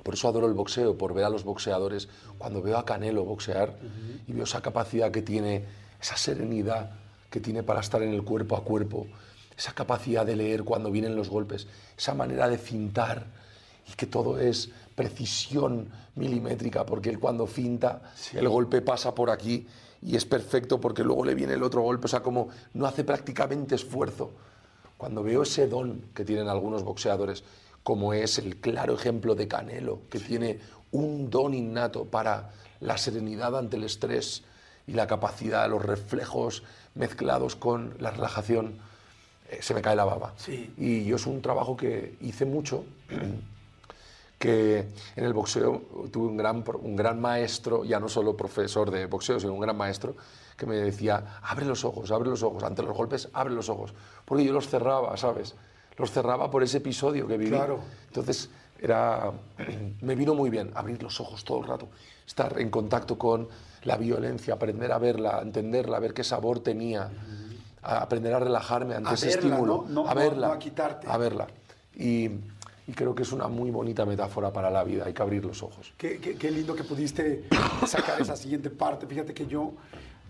Por 0.03 0.15
eso 0.15 0.27
adoro 0.27 0.47
el 0.47 0.53
boxeo, 0.53 0.97
por 0.97 1.13
ver 1.13 1.23
a 1.23 1.29
los 1.29 1.43
boxeadores. 1.43 2.09
Cuando 2.37 2.61
veo 2.61 2.77
a 2.77 2.85
Canelo 2.85 3.23
boxear 3.23 3.77
y 4.27 4.33
veo 4.33 4.43
esa 4.43 4.61
capacidad 4.61 5.11
que 5.11 5.21
tiene, 5.21 5.63
esa 6.01 6.17
serenidad 6.17 6.91
que 7.29 7.39
tiene 7.39 7.63
para 7.63 7.79
estar 7.79 8.03
en 8.03 8.13
el 8.13 8.23
cuerpo 8.23 8.55
a 8.55 8.63
cuerpo, 8.63 9.07
esa 9.57 9.73
capacidad 9.73 10.25
de 10.25 10.35
leer 10.35 10.63
cuando 10.63 10.91
vienen 10.91 11.15
los 11.15 11.29
golpes, 11.29 11.67
esa 11.97 12.13
manera 12.13 12.49
de 12.49 12.57
fintar 12.57 13.25
y 13.89 13.93
que 13.93 14.05
todo 14.05 14.39
es 14.39 14.69
precisión 14.95 15.89
milimétrica, 16.15 16.85
porque 16.85 17.09
él 17.09 17.19
cuando 17.19 17.47
finta, 17.47 18.13
el 18.33 18.47
golpe 18.47 18.81
pasa 18.81 19.15
por 19.15 19.29
aquí 19.29 19.65
y 20.01 20.15
es 20.15 20.25
perfecto 20.25 20.79
porque 20.79 21.03
luego 21.03 21.25
le 21.25 21.33
viene 21.33 21.53
el 21.53 21.63
otro 21.63 21.81
golpe, 21.81 22.05
o 22.05 22.09
sea, 22.09 22.21
como 22.21 22.49
no 22.73 22.85
hace 22.85 23.03
prácticamente 23.03 23.75
esfuerzo. 23.75 24.31
Cuando 24.97 25.23
veo 25.23 25.43
ese 25.43 25.67
don 25.67 26.01
que 26.13 26.23
tienen 26.23 26.47
algunos 26.47 26.83
boxeadores, 26.83 27.43
como 27.83 28.13
es 28.13 28.39
el 28.39 28.57
claro 28.57 28.95
ejemplo 28.95 29.35
de 29.35 29.47
Canelo, 29.47 30.01
que 30.09 30.19
tiene 30.19 30.59
un 30.91 31.29
don 31.29 31.53
innato 31.53 32.05
para 32.05 32.51
la 32.79 32.97
serenidad 32.97 33.57
ante 33.57 33.77
el 33.77 33.83
estrés 33.83 34.43
y 34.87 34.93
la 34.93 35.07
capacidad, 35.07 35.69
los 35.69 35.83
reflejos 35.83 36.63
mezclados 36.95 37.55
con 37.55 37.95
la 37.99 38.11
relajación, 38.11 38.79
eh, 39.49 39.59
se 39.61 39.73
me 39.73 39.81
cae 39.81 39.95
la 39.95 40.05
baba. 40.05 40.33
Sí. 40.37 40.73
Y 40.77 41.05
yo 41.05 41.15
es 41.15 41.25
un 41.25 41.41
trabajo 41.41 41.75
que 41.75 42.17
hice 42.21 42.45
mucho, 42.45 42.85
que 44.39 44.87
en 45.15 45.23
el 45.23 45.33
boxeo 45.33 46.09
tuve 46.11 46.27
un 46.27 46.37
gran, 46.37 46.63
un 46.81 46.95
gran 46.95 47.19
maestro, 47.19 47.85
ya 47.85 47.99
no 47.99 48.09
solo 48.09 48.35
profesor 48.35 48.91
de 48.91 49.05
boxeo, 49.05 49.39
sino 49.39 49.53
un 49.53 49.61
gran 49.61 49.77
maestro, 49.77 50.15
que 50.57 50.65
me 50.65 50.75
decía, 50.75 51.39
abre 51.41 51.65
los 51.65 51.83
ojos, 51.85 52.11
abre 52.11 52.29
los 52.29 52.43
ojos, 52.43 52.63
ante 52.63 52.83
los 52.83 52.95
golpes, 52.95 53.29
abre 53.33 53.53
los 53.53 53.69
ojos, 53.69 53.93
porque 54.25 54.43
yo 54.43 54.53
los 54.53 54.67
cerraba, 54.67 55.15
¿sabes? 55.17 55.55
Los 55.97 56.11
cerraba 56.11 56.49
por 56.49 56.63
ese 56.63 56.77
episodio 56.77 57.27
que 57.27 57.37
viví. 57.37 57.51
Claro. 57.51 57.79
Entonces, 58.07 58.49
era, 58.79 59.31
me 60.01 60.15
vino 60.15 60.33
muy 60.35 60.49
bien 60.49 60.71
abrir 60.75 61.01
los 61.01 61.19
ojos 61.19 61.43
todo 61.43 61.59
el 61.61 61.67
rato, 61.67 61.87
estar 62.27 62.59
en 62.59 62.69
contacto 62.69 63.17
con 63.17 63.47
la 63.83 63.97
violencia, 63.97 64.53
aprender 64.55 64.91
a 64.91 64.97
verla, 64.97 65.39
entenderla, 65.41 65.97
a 65.97 65.99
ver 65.99 66.13
qué 66.13 66.23
sabor 66.23 66.59
tenía, 66.59 67.09
a 67.81 67.97
aprender 67.97 68.33
a 68.33 68.39
relajarme 68.39 68.95
ante 68.95 69.09
A 69.09 69.13
ese 69.13 69.27
verla, 69.27 69.41
estímulo, 69.49 69.85
¿no? 69.89 70.03
No- 70.03 70.09
a 70.09 70.13
no- 70.13 70.19
verla, 70.19 70.47
no 70.47 70.53
a 70.53 70.59
quitarte. 70.59 71.07
a 71.09 71.17
verla. 71.17 71.47
Y, 71.95 72.29
y 72.87 72.91
creo 72.95 73.13
que 73.13 73.23
es 73.23 73.31
una 73.31 73.47
muy 73.47 73.71
bonita 73.71 74.05
metáfora 74.05 74.51
para 74.51 74.69
la 74.71 74.83
vida, 74.83 75.05
hay 75.05 75.13
que 75.13 75.21
abrir 75.21 75.43
los 75.45 75.61
ojos. 75.63 75.93
Qué, 75.97 76.17
qué- 76.19 76.35
qué 76.35 76.49
lindo 76.51 76.75
que 76.75 76.83
pudiste 76.83 77.45
sacar 77.85 78.21
esa 78.21 78.35
siguiente 78.35 78.69
parte. 78.69 79.05
Fíjate 79.05 79.33
que 79.33 79.45
yo, 79.47 79.73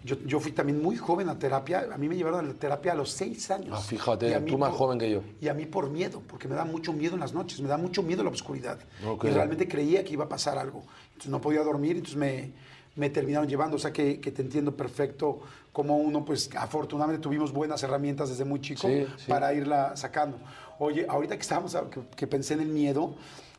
yo, 0.03 0.17
yo 0.25 0.39
fui 0.39 0.51
también 0.51 0.81
muy 0.81 0.97
joven 0.97 1.29
a 1.29 1.37
terapia. 1.39 1.87
A 1.93 1.97
mí 1.97 2.07
me 2.09 2.15
llevaron 2.15 2.39
a 2.39 2.43
la 2.43 2.53
terapia 2.53 2.91
a 2.91 2.95
los 2.95 3.09
seis 3.11 3.49
años. 3.51 3.77
Ah, 3.77 3.81
fíjate, 3.81 4.39
tú 4.41 4.57
más 4.57 4.69
por- 4.71 4.79
joven 4.79 4.99
que 4.99 5.09
yo. 5.09 5.21
Y 5.41 5.47
a 5.47 5.53
mí 5.53 5.65
por 5.65 5.89
miedo, 5.89 6.21
porque 6.27 6.47
me 6.47 6.55
da 6.55 6.65
mucho 6.65 6.91
miedo 6.93 7.13
en 7.13 7.19
las 7.21 7.33
noches, 7.33 7.61
me 7.61 7.67
da 7.69 7.77
mucho 7.77 8.03
miedo 8.03 8.23
la 8.23 8.29
oscuridad. 8.29 8.79
Y 9.23 9.27
realmente 9.27 9.67
creía 9.67 10.03
que 10.03 10.13
iba 10.13 10.25
a 10.25 10.29
pasar 10.29 10.57
algo. 10.57 10.83
Entonces 11.07 11.31
no 11.31 11.39
podía 11.41 11.61
dormir, 11.63 11.91
entonces 11.97 12.17
me, 12.17 12.51
me 12.95 13.09
terminaron 13.09 13.47
llevando. 13.47 13.75
O 13.77 13.79
sea 13.79 13.91
que, 13.93 14.19
que 14.19 14.31
te 14.31 14.41
entiendo 14.41 14.75
perfecto 14.75 15.39
como 15.71 15.97
uno, 15.97 16.23
pues 16.25 16.49
afortunadamente 16.55 17.21
tuvimos 17.21 17.51
buenas 17.51 17.81
herramientas 17.83 18.29
desde 18.29 18.45
muy 18.45 18.61
chico 18.61 18.87
Sí, 18.87 19.05
sí. 19.17 19.25
para 19.27 19.53
irla 19.53 19.95
sacando. 19.95 20.37
Oye, 20.79 21.05
ahorita 21.09 21.35
que 21.35 21.41
estábamos, 21.41 21.75
que, 21.89 22.01
que 22.15 22.27
pensé 22.27 22.53
en 22.55 22.61
el 22.61 22.67
miedo, 22.67 23.15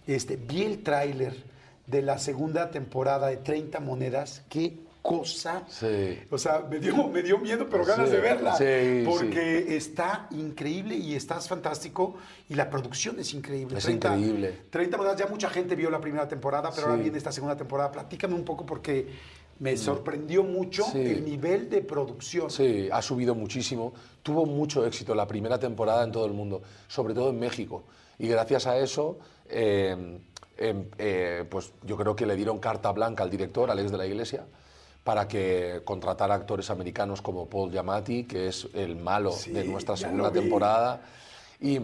este, 0.07 0.37
vi 0.37 0.63
el 0.63 0.83
tráiler 0.83 1.35
de 1.87 2.03
la 2.03 2.19
segunda 2.19 2.71
temporada 2.71 3.27
de 3.29 3.39
30 3.39 3.81
monedas. 3.81 4.43
Qué 4.49 4.79
cosa. 5.05 5.65
Sí. 5.69 6.19
O 6.31 6.39
sea, 6.39 6.61
me 6.61 6.79
dio, 6.79 7.07
me 7.09 7.23
dio 7.23 7.37
miedo, 7.37 7.69
pero 7.69 7.85
ganas 7.85 8.09
Sí, 8.09 8.15
de 8.17 8.21
verla. 8.23 8.57
sí, 8.57 9.05
porque 9.07 9.77
está 9.77 10.27
increíble 10.31 10.97
y 10.97 11.15
estás 11.15 11.47
fantástico 11.47 12.15
y 12.49 12.55
la 12.55 12.71
producción 12.71 13.21
es 13.21 13.35
increíble. 13.35 13.77
Es 13.77 13.87
increíble. 13.87 14.63
30 14.71 14.97
monedas, 14.97 15.19
ya 15.19 15.27
mucha 15.27 15.51
gente 15.51 15.77
vio 15.77 15.91
la 15.91 16.01
primera 16.01 16.27
temporada, 16.27 16.71
pero 16.75 16.87
ahora 16.89 17.03
viene 17.03 17.19
esta 17.19 17.31
segunda 17.31 17.55
temporada. 17.55 17.93
Platícame 17.93 18.35
un 18.35 18.47
poco 18.47 18.65
porque 18.65 19.07
me 19.59 19.77
sorprendió 19.77 20.43
mucho 20.43 20.87
el 20.95 21.23
nivel 21.23 21.69
de 21.69 21.83
producción. 21.83 22.49
Sí, 22.49 22.89
ha 22.91 23.03
subido 23.03 23.35
muchísimo. 23.35 23.93
Tuvo 24.23 24.47
mucho 24.47 24.87
éxito 24.87 25.15
la 25.15 25.27
primera 25.27 25.59
temporada 25.59 26.03
en 26.03 26.13
todo 26.13 26.25
el 26.25 26.33
mundo, 26.33 26.63
sobre 26.89 27.13
todo 27.13 27.29
en 27.29 27.39
México. 27.39 27.85
Y 28.19 28.27
gracias 28.27 28.67
a 28.67 28.79
eso, 28.79 29.19
eh, 29.51 30.19
em, 30.57 30.87
eh, 30.97 31.45
pues 31.51 31.75
yo 31.83 31.95
creo 31.99 32.17
que 32.17 32.25
le 32.25 32.37
dieron 32.37 32.59
carta 32.59 32.91
blanca 32.91 33.23
al 33.23 33.29
director, 33.29 33.71
Alex 33.71 33.93
de 33.93 33.99
la 33.99 34.07
Iglesia, 34.07 34.47
para 35.05 35.29
que 35.29 35.83
contratara 35.85 36.35
actores 36.35 36.71
americanos 36.71 37.21
como 37.21 37.47
Paul 37.47 37.71
Giamatti, 37.71 38.25
que 38.25 38.49
es 38.49 38.67
el 38.73 38.97
malo 38.97 39.33
Sí, 39.33 39.53
de 39.53 39.65
nuestra 39.65 39.97
segunda 39.99 40.33
temporada. 40.33 41.03
Y, 41.61 41.79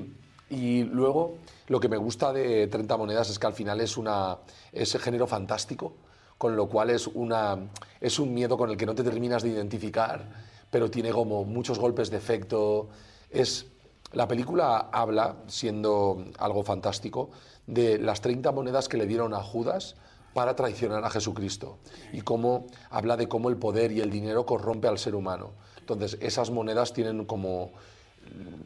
y 0.49 0.85
luego, 0.85 1.37
lo 1.68 1.79
que 1.79 1.89
me 1.91 1.99
gusta 1.99 2.33
de 2.33 2.66
30 2.66 2.97
Monedas 2.97 3.29
es 3.29 3.39
que 3.39 3.47
al 3.47 3.53
final 3.53 3.81
es, 3.83 3.99
una, 3.99 4.39
es 4.73 4.97
género 4.97 5.27
fantástico, 5.27 5.93
con 6.39 6.57
lo 6.57 6.66
cual 6.66 6.89
es, 6.89 7.07
una, 7.09 7.59
es 8.01 8.18
un 8.18 8.33
miedo 8.33 8.57
con 8.57 8.71
el 8.71 8.79
que 8.79 8.87
no 8.87 8.95
te 8.95 9.05
terminas 9.05 9.43
de 9.43 9.51
identificar, 9.51 10.27
pero 10.71 10.91
tiene 10.91 11.11
como 11.11 11.45
muchos 11.45 11.79
golpes 11.79 12.11
de 12.11 12.16
efecto. 12.16 12.89
Es, 13.31 13.66
la 14.12 14.27
película 14.27 14.89
habla, 14.91 15.37
siendo 15.47 16.25
algo 16.39 16.62
fantástico, 16.62 17.29
de 17.66 17.99
las 17.99 18.23
30 18.23 18.51
monedas 18.51 18.89
que 18.89 18.97
le 18.97 19.07
dieron 19.07 19.35
a 19.35 19.43
Judas 19.43 19.95
para 20.35 20.55
traicionar 20.55 21.05
a 21.05 21.11
Jesucristo 21.11 21.78
y 22.12 22.20
cómo 22.20 22.66
habla 22.91 23.16
de 23.16 23.28
cómo 23.28 23.49
el 23.49 23.57
poder 23.57 23.93
y 23.93 24.01
el 24.01 24.11
dinero 24.11 24.47
corrompe 24.47 24.89
al 24.89 24.99
ser 24.99 25.14
humano. 25.14 25.51
Entonces, 25.78 26.18
esas 26.20 26.51
monedas 26.51 26.93
tienen 26.93 27.24
como 27.24 27.72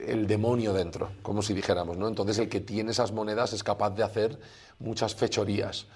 el 0.00 0.26
demonio 0.26 0.72
dentro, 0.74 1.10
como 1.22 1.40
si 1.40 1.54
dijéramos, 1.54 1.96
¿no? 1.96 2.06
Entonces, 2.08 2.38
el 2.38 2.48
que 2.48 2.60
tiene 2.60 2.90
esas 2.90 3.12
monedas 3.12 3.52
es 3.54 3.62
capaz 3.64 3.90
de 3.90 4.02
hacer 4.02 4.38
muchas 4.78 5.14
fechorías. 5.14 5.86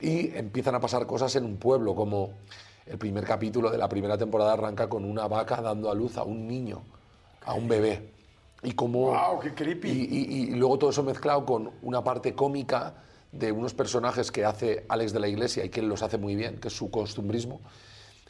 Y 0.00 0.36
empiezan 0.36 0.74
a 0.74 0.80
pasar 0.80 1.06
cosas 1.06 1.34
en 1.36 1.44
un 1.44 1.56
pueblo, 1.58 1.94
como 1.94 2.30
el 2.86 2.98
primer 2.98 3.24
capítulo 3.24 3.70
de 3.70 3.78
la 3.78 3.88
primera 3.88 4.16
temporada 4.18 4.54
arranca 4.54 4.88
con 4.88 5.04
una 5.04 5.28
vaca 5.28 5.60
dando 5.60 5.90
a 5.90 5.94
luz 5.94 6.16
a 6.16 6.24
un 6.24 6.48
niño, 6.48 6.82
a 7.44 7.54
un 7.54 7.68
bebé. 7.68 8.10
Y 8.64 8.72
como 8.72 9.10
Guau, 9.10 9.38
qué 9.38 9.54
creepy. 9.54 9.88
Y, 9.88 9.92
y- 9.92 10.42
y 10.42 10.46
luego 10.56 10.78
todo 10.78 10.90
eso 10.90 11.04
mezclado 11.04 11.44
con 11.46 11.70
una 11.82 12.02
parte 12.02 12.34
cómica 12.34 12.94
de 13.32 13.52
unos 13.52 13.74
personajes 13.74 14.30
que 14.32 14.44
hace 14.44 14.86
Alex 14.88 15.12
de 15.12 15.20
la 15.20 15.28
Iglesia 15.28 15.64
y 15.64 15.68
que 15.68 15.80
él 15.80 15.88
los 15.88 16.02
hace 16.02 16.18
muy 16.18 16.34
bien, 16.34 16.58
que 16.58 16.68
es 16.68 16.76
su 16.76 16.90
costumbrismo, 16.90 17.60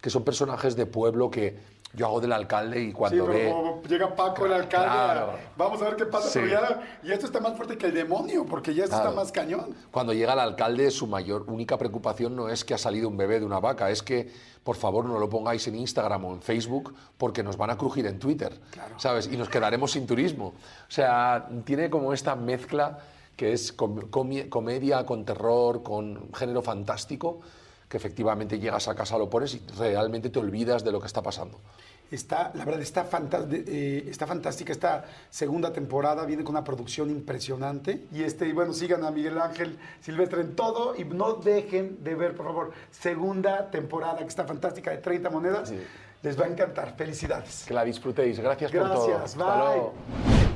que 0.01 0.11
son 0.11 0.24
personajes 0.24 0.76
de 0.76 0.86
pueblo 0.86 1.30
que 1.30 1.78
yo 1.94 2.05
hago 2.07 2.20
del 2.20 2.32
alcalde 2.32 2.82
y 2.82 2.86
Sí, 2.88 2.92
cuando 2.92 3.24
pero 3.26 3.38
ve... 3.38 3.51
como 3.51 3.82
llega 3.84 4.14
Paco, 4.14 4.44
el 4.44 4.53
alcalde, 4.53 4.88
Claro. 4.90 5.32
vamos 5.57 5.80
a 5.80 5.84
ver 5.86 5.96
qué 5.96 6.05
pasa. 6.05 6.28
Sí. 6.28 6.40
Ya, 6.51 6.82
y 7.03 7.11
esto 7.12 7.24
está 7.26 7.40
más 7.40 7.57
fuerte 7.57 7.78
que 7.78 7.86
el 7.86 7.94
demonio, 7.94 8.44
porque 8.44 8.74
ya 8.74 8.84
esto 8.84 8.96
Claro. 8.96 9.11
está 9.11 9.20
más 9.22 9.32
cañón. 9.32 9.74
Cuando 9.90 10.12
llega 10.12 10.34
el 10.34 10.38
alcalde, 10.40 10.90
su 10.90 11.07
mayor 11.07 11.44
única 11.49 11.78
preocupación 11.78 12.36
no 12.36 12.51
es 12.51 12.62
que 12.64 12.74
ha 12.74 12.78
salido 12.78 13.09
un 13.09 13.16
bebé 13.16 13.40
de 13.40 13.46
una 13.46 13.59
vaca, 13.59 13.90
es 13.90 14.03
que 14.03 14.30
por 14.62 14.76
favor 14.76 15.07
no 15.07 15.18
lo 15.18 15.30
pongáis 15.30 15.66
en 15.66 15.76
Instagram 15.76 16.24
o 16.26 16.34
en 16.34 16.42
Facebook 16.42 16.94
porque 17.16 17.42
nos 17.42 17.57
van 17.57 17.70
a 17.70 17.78
crujir 17.78 18.07
en 18.07 18.18
Twitter, 18.18 18.53
¿sabes? 18.99 19.26
Y 19.32 19.38
nos 19.38 19.49
quedaremos 19.49 19.92
sin 19.92 20.07
turismo. 20.07 20.49
O 20.49 20.90
sea, 20.90 21.49
tiene 21.64 21.88
como 21.88 22.12
esta 22.12 22.36
mezcla 22.36 22.99
que 23.39 23.53
es 23.53 23.72
com- 23.72 24.11
comedia 24.11 25.07
con 25.07 25.24
terror, 25.24 25.84
con 25.84 26.32
género 26.34 26.61
fantástico, 26.61 27.41
que 27.89 27.97
efectivamente 27.97 28.59
llegas 28.59 28.89
a 28.89 28.97
casa, 28.97 29.16
lo 29.16 29.30
pones 29.30 29.55
y 29.55 29.62
realmente 29.78 30.28
te 30.28 30.41
olvidas 30.41 30.82
de 30.82 30.91
lo 30.91 31.01
que 31.01 31.07
está 31.07 31.22
pasando. 31.22 31.59
Está, 32.11 32.51
la 32.55 32.64
verdad, 32.64 32.80
está, 32.80 33.07
eh, 33.53 34.07
está 34.11 34.26
fantástica 34.26 34.72
esta 34.72 35.05
segunda 35.30 35.72
temporada, 35.72 36.24
viene 36.24 36.43
con 36.43 36.55
una 36.57 36.64
producción 36.64 37.11
impresionante. 37.11 38.07
Y 38.12 38.22
este, 38.24 38.49
y 38.49 38.53
bueno, 38.53 38.72
sigan 38.72 39.05
a 39.05 39.11
Miguel 39.12 39.39
Ángel 39.39 39.78
Silvestre 40.01 40.41
en 40.41 40.57
todo 40.57 40.97
y 40.97 41.05
no 41.05 41.34
dejen 41.34 42.03
de 42.03 42.14
ver, 42.16 42.34
por 42.34 42.47
favor, 42.47 42.72
segunda 42.91 43.70
temporada 43.70 44.18
que 44.18 44.24
está 44.24 44.45
fantástica 44.47 44.91
de 44.91 44.99
30 44.99 45.30
monedas. 45.30 45.68
Sí. 45.68 45.76
Les 46.23 46.39
va 46.39 46.47
a 46.47 46.49
encantar. 46.49 46.95
Felicidades. 46.97 47.64
Que 47.66 47.75
la 47.75 47.85
disfrutéis. 47.85 48.41
Gracias, 48.41 48.73
por 48.73 48.81
todo. 48.83 49.07
Gracias, 49.07 49.37
Hasta 49.37 49.59
luego. 49.59 49.95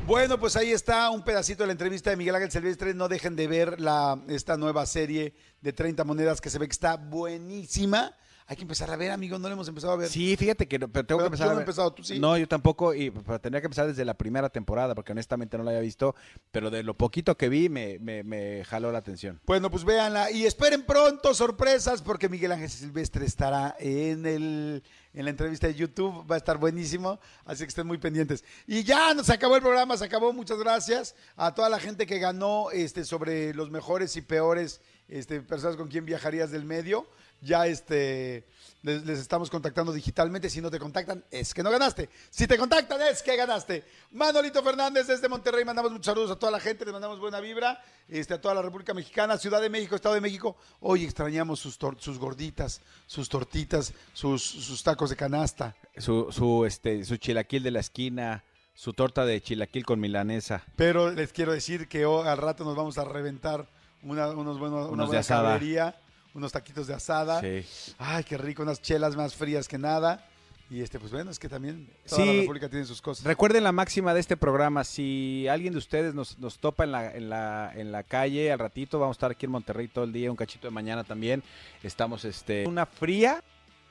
Bueno, 0.07 0.39
pues 0.39 0.57
ahí 0.57 0.73
está 0.73 1.09
un 1.11 1.23
pedacito 1.23 1.63
de 1.63 1.69
la 1.69 1.73
entrevista 1.73 2.11
de 2.11 2.17
Miguel 2.17 2.35
Ángel 2.35 2.51
Silvestre. 2.51 2.93
No 2.93 3.09
dejen 3.09 3.37
de 3.37 3.47
ver 3.47 3.81
la, 3.81 4.21
esta 4.29 4.57
nueva 4.57 4.85
serie 4.87 5.35
de 5.61 5.73
30 5.73 6.03
monedas 6.03 6.41
que 6.41 6.51
se 6.51 6.59
ve 6.59 6.67
que 6.67 6.73
está 6.73 6.97
buenísima. 6.97 8.13
Hay 8.47 8.57
que 8.57 8.63
empezar 8.63 8.91
a 8.91 8.97
ver, 8.97 9.11
amigo. 9.11 9.39
No 9.39 9.49
lo 9.49 9.55
hemos 9.55 9.69
empezado 9.69 9.93
a 9.93 9.97
ver. 9.97 10.09
Sí, 10.09 10.37
fíjate 10.37 10.67
que 10.67 10.79
no, 10.79 10.89
pero 10.89 11.07
tengo 11.07 11.21
Pero 11.21 11.31
que 11.31 11.37
tú 11.37 11.43
empezar. 11.43 11.47
no 11.47 11.51
a 11.51 11.53
has 11.53 11.59
ver. 11.59 11.63
empezado, 11.63 11.93
tú 11.93 12.03
sí. 12.05 12.19
No, 12.19 12.37
yo 12.37 12.47
tampoco, 12.49 12.95
y 12.95 13.11
pero 13.11 13.41
tendría 13.41 13.61
que 13.61 13.67
empezar 13.67 13.87
desde 13.87 14.05
la 14.05 14.15
primera 14.15 14.49
temporada, 14.51 14.95
porque 14.95 15.13
honestamente 15.13 15.57
no 15.57 15.65
la 15.65 15.71
había 15.71 15.81
visto, 15.83 16.15
pero 16.51 16.71
de 16.71 16.83
lo 16.83 16.95
poquito 16.95 17.37
que 17.37 17.49
vi 17.49 17.69
me, 17.69 17.99
me, 17.99 18.23
me 18.23 18.65
jaló 18.65 18.91
la 18.93 18.99
atención. 18.99 19.41
Bueno, 19.47 19.71
pues 19.71 19.85
véanla 19.85 20.31
y 20.31 20.45
esperen 20.47 20.85
pronto 20.85 21.35
sorpresas 21.35 22.03
porque 22.03 22.29
Miguel 22.29 22.53
Ángel 22.53 22.71
Silvestre 22.71 23.25
estará 23.25 23.77
en 23.79 24.27
el 24.27 24.83
en 25.15 25.25
la 25.27 25.31
entrevista 25.31 25.67
de 25.67 25.75
YouTube, 25.75 26.25
va 26.31 26.37
a 26.37 26.39
estar 26.39 26.57
buenísimo, 26.57 27.21
así 27.45 27.65
que 27.65 27.69
estén 27.69 27.87
muy 27.87 27.99
pendientes. 27.99 28.43
Y 28.67 28.83
ya 28.83 29.13
nos 29.13 29.29
acabó 29.29 29.57
el 29.57 29.61
programa, 29.63 29.95
se 29.99 30.07
acabó, 30.07 30.33
muchas 30.33 30.59
gracias 30.59 31.15
a 31.37 31.53
toda 31.55 31.69
la 31.69 31.79
gente 31.79 32.07
que 32.07 32.19
ganó 32.19 32.71
este 32.71 33.05
sobre 33.05 33.53
los 33.53 33.71
mejores 33.71 34.17
y 34.17 34.23
peores 34.23 34.81
este, 35.09 35.43
personas 35.43 35.77
con 35.77 35.89
quien 35.89 36.07
viajarías 36.07 36.51
del 36.51 36.65
medio. 36.65 37.07
Ya 37.43 37.67
este 37.67 38.47
les, 38.83 39.05
les 39.05 39.19
estamos 39.19 39.51
contactando 39.51 39.93
digitalmente. 39.93 40.51
Si 40.51 40.61
no 40.61 40.71
te 40.71 40.79
contactan, 40.79 41.25
es 41.31 41.55
que 41.55 41.63
no 41.63 41.71
ganaste. 41.71 42.09
Si 42.31 42.47
te 42.47 42.59
contactan, 42.59 43.01
es 43.03 43.23
que 43.23 43.37
ganaste. 43.37 43.85
Manolito 44.13 44.63
Fernández 44.63 45.07
desde 45.07 45.29
Monterrey. 45.29 45.65
Mandamos 45.65 45.93
muchos 45.93 46.07
saludos 46.07 46.31
a 46.33 46.37
toda 46.37 46.53
la 46.53 46.61
gente. 46.61 46.85
Le 46.85 46.93
mandamos 46.93 47.19
buena 47.21 47.41
vibra. 47.41 47.83
Este, 48.09 48.35
a 48.35 48.41
toda 48.41 48.55
la 48.55 48.63
República 48.63 48.93
Mexicana, 48.93 49.39
Ciudad 49.39 49.61
de 49.61 49.71
México, 49.71 49.95
Estado 49.95 50.17
de 50.17 50.21
México. 50.21 50.57
Hoy 50.81 51.05
extrañamos 51.05 51.61
sus, 51.61 51.79
sus 51.99 52.19
gorditas, 52.19 52.81
sus 53.07 53.29
tortitas, 53.29 53.93
sus, 54.13 54.43
sus 54.43 54.83
tacos 54.83 55.11
de 55.11 55.17
canasta. 55.17 55.77
Su, 55.97 56.31
su, 56.31 56.65
este, 56.67 57.05
su 57.05 57.17
chilaquil 57.17 57.63
de 57.63 57.71
la 57.71 57.81
esquina, 57.81 58.45
su 58.75 58.93
torta 58.93 59.25
de 59.25 59.41
chilaquil 59.41 59.85
con 59.85 60.01
milanesa. 60.01 60.65
Pero 60.77 61.11
les 61.11 61.33
quiero 61.33 61.53
decir 61.53 61.89
que 61.89 62.05
hoy, 62.05 62.27
al 62.27 62.39
rato 62.39 62.65
nos 62.65 62.77
vamos 62.77 62.99
a 62.99 63.05
reventar 63.05 63.67
una, 64.03 64.29
unos 64.31 64.59
buenos, 64.59 64.87
una 64.87 64.93
Unos 64.93 65.07
de 65.07 65.07
buena 65.07 65.21
asada. 65.21 65.93
Unos 66.35 66.53
taquitos 66.53 66.87
de 66.87 66.95
asada. 66.95 67.41
Sí. 67.41 67.65
Ay, 67.99 68.25
qué 68.25 68.37
rico, 68.39 68.63
unas 68.63 68.81
chelas 68.81 69.17
más 69.17 69.35
frías 69.35 69.69
que 69.69 69.79
nada. 69.79 70.27
Y 70.71 70.81
este, 70.81 70.99
pues 70.99 71.13
bueno, 71.13 71.31
es 71.31 71.39
que 71.39 71.51
también 71.51 71.87
toda 72.09 72.23
Sí. 72.23 72.27
la 72.27 72.41
República 72.41 72.69
tiene 72.71 72.87
sus 72.87 73.03
cosas. 73.03 73.27
Recuerden 73.27 73.63
la 73.63 73.73
máxima 73.73 74.15
de 74.15 74.21
este 74.21 74.39
programa, 74.39 74.85
si 74.85 75.47
alguien 75.49 75.73
de 75.75 75.79
ustedes 75.79 76.15
nos, 76.15 76.39
nos 76.39 76.59
topa 76.59 76.85
en 76.85 76.93
la, 76.93 77.13
en, 77.15 77.29
la, 77.29 77.73
en 77.75 77.93
la 77.93 78.03
calle 78.05 78.51
al 78.51 78.59
ratito, 78.59 78.99
vamos 78.99 79.17
a 79.17 79.19
estar 79.19 79.31
aquí 79.33 79.45
en 79.45 79.53
Monterrey 79.53 79.89
todo 79.89 80.05
el 80.05 80.13
día, 80.13 80.31
un 80.31 80.37
cachito 80.37 80.67
de 80.69 80.71
mañana 80.71 81.05
también. 81.05 81.43
Estamos 81.83 82.25
este 82.25 82.67
una 82.67 82.87
fría, 82.87 83.45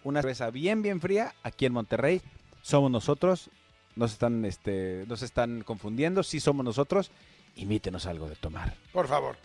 una 0.03 0.21
cerveza 0.21 0.49
bien 0.49 0.81
bien 0.81 0.99
fría 0.99 1.35
aquí 1.43 1.67
en 1.67 1.73
Monterrey. 1.73 2.19
Somos 2.63 2.89
nosotros. 2.89 3.51
No 3.95 4.07
se 4.07 4.13
están 4.13 4.43
este 4.45 5.03
no 5.07 5.17
se 5.17 5.25
están 5.25 5.61
confundiendo, 5.63 6.23
sí 6.23 6.39
somos 6.39 6.65
nosotros. 6.65 7.11
Invítenos 7.57 8.07
algo 8.07 8.27
de 8.27 8.35
tomar. 8.37 8.73
Por 8.91 9.07
favor. 9.07 9.35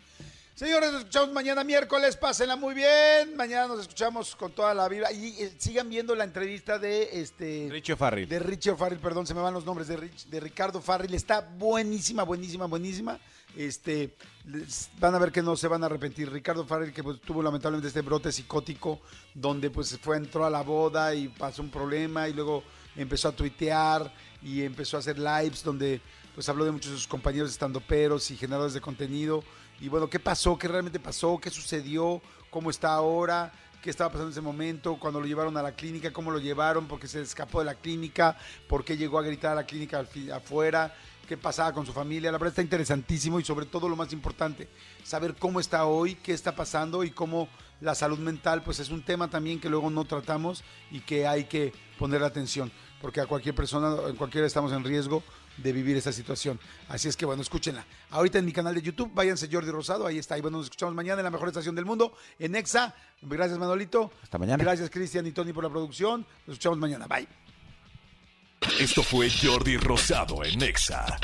Señores, 0.56 0.90
nos 0.90 1.00
escuchamos 1.00 1.34
mañana 1.34 1.62
miércoles. 1.64 2.16
Pásenla 2.16 2.56
muy 2.56 2.74
bien. 2.74 3.36
Mañana 3.36 3.66
nos 3.68 3.80
escuchamos 3.80 4.34
con 4.34 4.52
toda 4.52 4.72
la 4.72 4.88
vida. 4.88 5.12
Y 5.12 5.36
eh, 5.42 5.54
sigan 5.58 5.90
viendo 5.90 6.14
la 6.14 6.24
entrevista 6.24 6.78
de 6.78 7.20
este. 7.20 7.68
Richie 7.70 7.94
Farrell. 7.94 8.26
De 8.26 8.38
Richie 8.38 8.74
Farrell, 8.74 8.98
perdón, 8.98 9.26
se 9.26 9.34
me 9.34 9.42
van 9.42 9.52
los 9.52 9.66
nombres 9.66 9.86
de, 9.86 9.98
Rich- 9.98 10.24
de 10.30 10.40
Ricardo 10.40 10.80
Farrell. 10.80 11.12
Está 11.12 11.42
buenísima, 11.42 12.22
buenísima, 12.22 12.64
buenísima. 12.64 13.18
Este, 13.54 14.16
les- 14.46 14.88
van 14.98 15.14
a 15.14 15.18
ver 15.18 15.30
que 15.30 15.42
no 15.42 15.56
se 15.56 15.68
van 15.68 15.82
a 15.82 15.86
arrepentir. 15.86 16.32
Ricardo 16.32 16.64
Farrell, 16.64 16.94
que 16.94 17.02
pues, 17.02 17.20
tuvo 17.20 17.42
lamentablemente 17.42 17.88
este 17.88 18.00
brote 18.00 18.32
psicótico, 18.32 19.02
donde 19.34 19.68
pues 19.68 19.98
fue, 19.98 20.16
entró 20.16 20.46
a 20.46 20.50
la 20.50 20.62
boda 20.62 21.14
y 21.14 21.28
pasó 21.28 21.60
un 21.60 21.70
problema 21.70 22.30
y 22.30 22.32
luego 22.32 22.62
empezó 22.96 23.28
a 23.28 23.32
tuitear 23.32 24.10
y 24.42 24.62
empezó 24.62 24.96
a 24.96 25.00
hacer 25.00 25.18
lives 25.18 25.62
donde 25.62 26.00
pues 26.34 26.48
habló 26.48 26.64
de 26.64 26.70
muchos 26.70 26.92
de 26.92 26.96
sus 26.96 27.06
compañeros 27.06 27.50
estandoperos 27.50 28.30
y 28.30 28.38
generadores 28.38 28.72
de 28.72 28.80
contenido. 28.80 29.44
Y 29.80 29.88
bueno, 29.88 30.08
¿qué 30.08 30.18
pasó? 30.18 30.58
¿Qué 30.58 30.68
realmente 30.68 30.98
pasó? 30.98 31.38
¿Qué 31.38 31.50
sucedió? 31.50 32.20
¿Cómo 32.50 32.70
está 32.70 32.94
ahora? 32.94 33.52
qué 33.86 33.90
estaba 33.90 34.10
pasando 34.10 34.30
en 34.30 34.32
ese 34.32 34.40
momento, 34.40 34.96
cuando 34.98 35.20
lo 35.20 35.26
llevaron 35.26 35.56
a 35.56 35.62
la 35.62 35.76
clínica, 35.76 36.12
cómo 36.12 36.32
lo 36.32 36.40
llevaron, 36.40 36.88
por 36.88 36.98
qué 36.98 37.06
se 37.06 37.22
escapó 37.22 37.60
de 37.60 37.66
la 37.66 37.76
clínica, 37.76 38.36
por 38.68 38.84
qué 38.84 38.96
llegó 38.96 39.16
a 39.16 39.22
gritar 39.22 39.52
a 39.52 39.54
la 39.54 39.64
clínica 39.64 40.04
afuera, 40.34 40.92
qué 41.28 41.36
pasaba 41.36 41.72
con 41.72 41.86
su 41.86 41.92
familia. 41.92 42.32
La 42.32 42.38
verdad 42.38 42.48
está 42.48 42.62
interesantísimo 42.62 43.38
y 43.38 43.44
sobre 43.44 43.64
todo 43.64 43.88
lo 43.88 43.94
más 43.94 44.12
importante, 44.12 44.68
saber 45.04 45.36
cómo 45.36 45.60
está 45.60 45.86
hoy, 45.86 46.16
qué 46.16 46.32
está 46.32 46.56
pasando 46.56 47.04
y 47.04 47.12
cómo 47.12 47.48
la 47.80 47.94
salud 47.94 48.18
mental 48.18 48.64
pues 48.64 48.80
es 48.80 48.90
un 48.90 49.02
tema 49.02 49.30
también 49.30 49.60
que 49.60 49.68
luego 49.68 49.88
no 49.88 50.04
tratamos 50.04 50.64
y 50.90 50.98
que 50.98 51.28
hay 51.28 51.44
que 51.44 51.72
poner 51.96 52.24
atención, 52.24 52.72
porque 53.00 53.20
a 53.20 53.26
cualquier 53.26 53.54
persona, 53.54 54.08
en 54.08 54.16
cualquiera 54.16 54.48
estamos 54.48 54.72
en 54.72 54.82
riesgo 54.82 55.22
de 55.56 55.72
vivir 55.72 55.96
esa 55.96 56.12
situación. 56.12 56.58
Así 56.88 57.08
es 57.08 57.16
que 57.16 57.26
bueno, 57.26 57.42
escúchenla. 57.42 57.84
Ahorita 58.10 58.38
en 58.38 58.44
mi 58.44 58.52
canal 58.52 58.74
de 58.74 58.82
YouTube, 58.82 59.10
váyanse 59.14 59.48
Jordi 59.50 59.70
Rosado, 59.70 60.06
ahí 60.06 60.18
está. 60.18 60.36
Y 60.38 60.40
bueno, 60.40 60.58
nos 60.58 60.66
escuchamos 60.66 60.94
mañana 60.94 61.20
en 61.20 61.24
la 61.24 61.30
mejor 61.30 61.48
estación 61.48 61.74
del 61.74 61.84
mundo, 61.84 62.16
en 62.38 62.54
EXA. 62.54 62.94
Gracias 63.22 63.58
Manolito. 63.58 64.12
Hasta 64.22 64.38
mañana. 64.38 64.62
Gracias 64.62 64.90
Cristian 64.90 65.26
y 65.26 65.32
Tony 65.32 65.52
por 65.52 65.64
la 65.64 65.70
producción. 65.70 66.26
Nos 66.46 66.54
escuchamos 66.54 66.78
mañana. 66.78 67.06
Bye. 67.06 67.28
Esto 68.78 69.02
fue 69.02 69.30
Jordi 69.30 69.76
Rosado 69.76 70.44
en 70.44 70.62
Exa. 70.62 71.18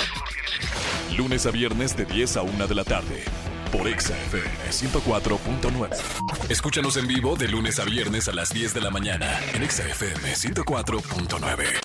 Lunes 1.16 1.44
a 1.46 1.50
viernes 1.50 1.96
de 1.96 2.06
10 2.06 2.36
a 2.38 2.42
1 2.42 2.66
de 2.66 2.74
la 2.74 2.84
tarde. 2.84 3.24
Por 3.70 3.86
Exa 3.88 4.16
FM 4.16 4.70
104.9. 4.70 6.50
Escúchanos 6.50 6.96
en 6.96 7.06
vivo 7.06 7.36
de 7.36 7.48
lunes 7.48 7.78
a 7.78 7.84
viernes 7.84 8.28
a 8.28 8.32
las 8.32 8.50
10 8.50 8.74
de 8.74 8.80
la 8.80 8.90
mañana. 8.90 9.38
En 9.54 9.62
Exa 9.62 9.86
FM 9.86 10.34
104.9. 10.34 11.82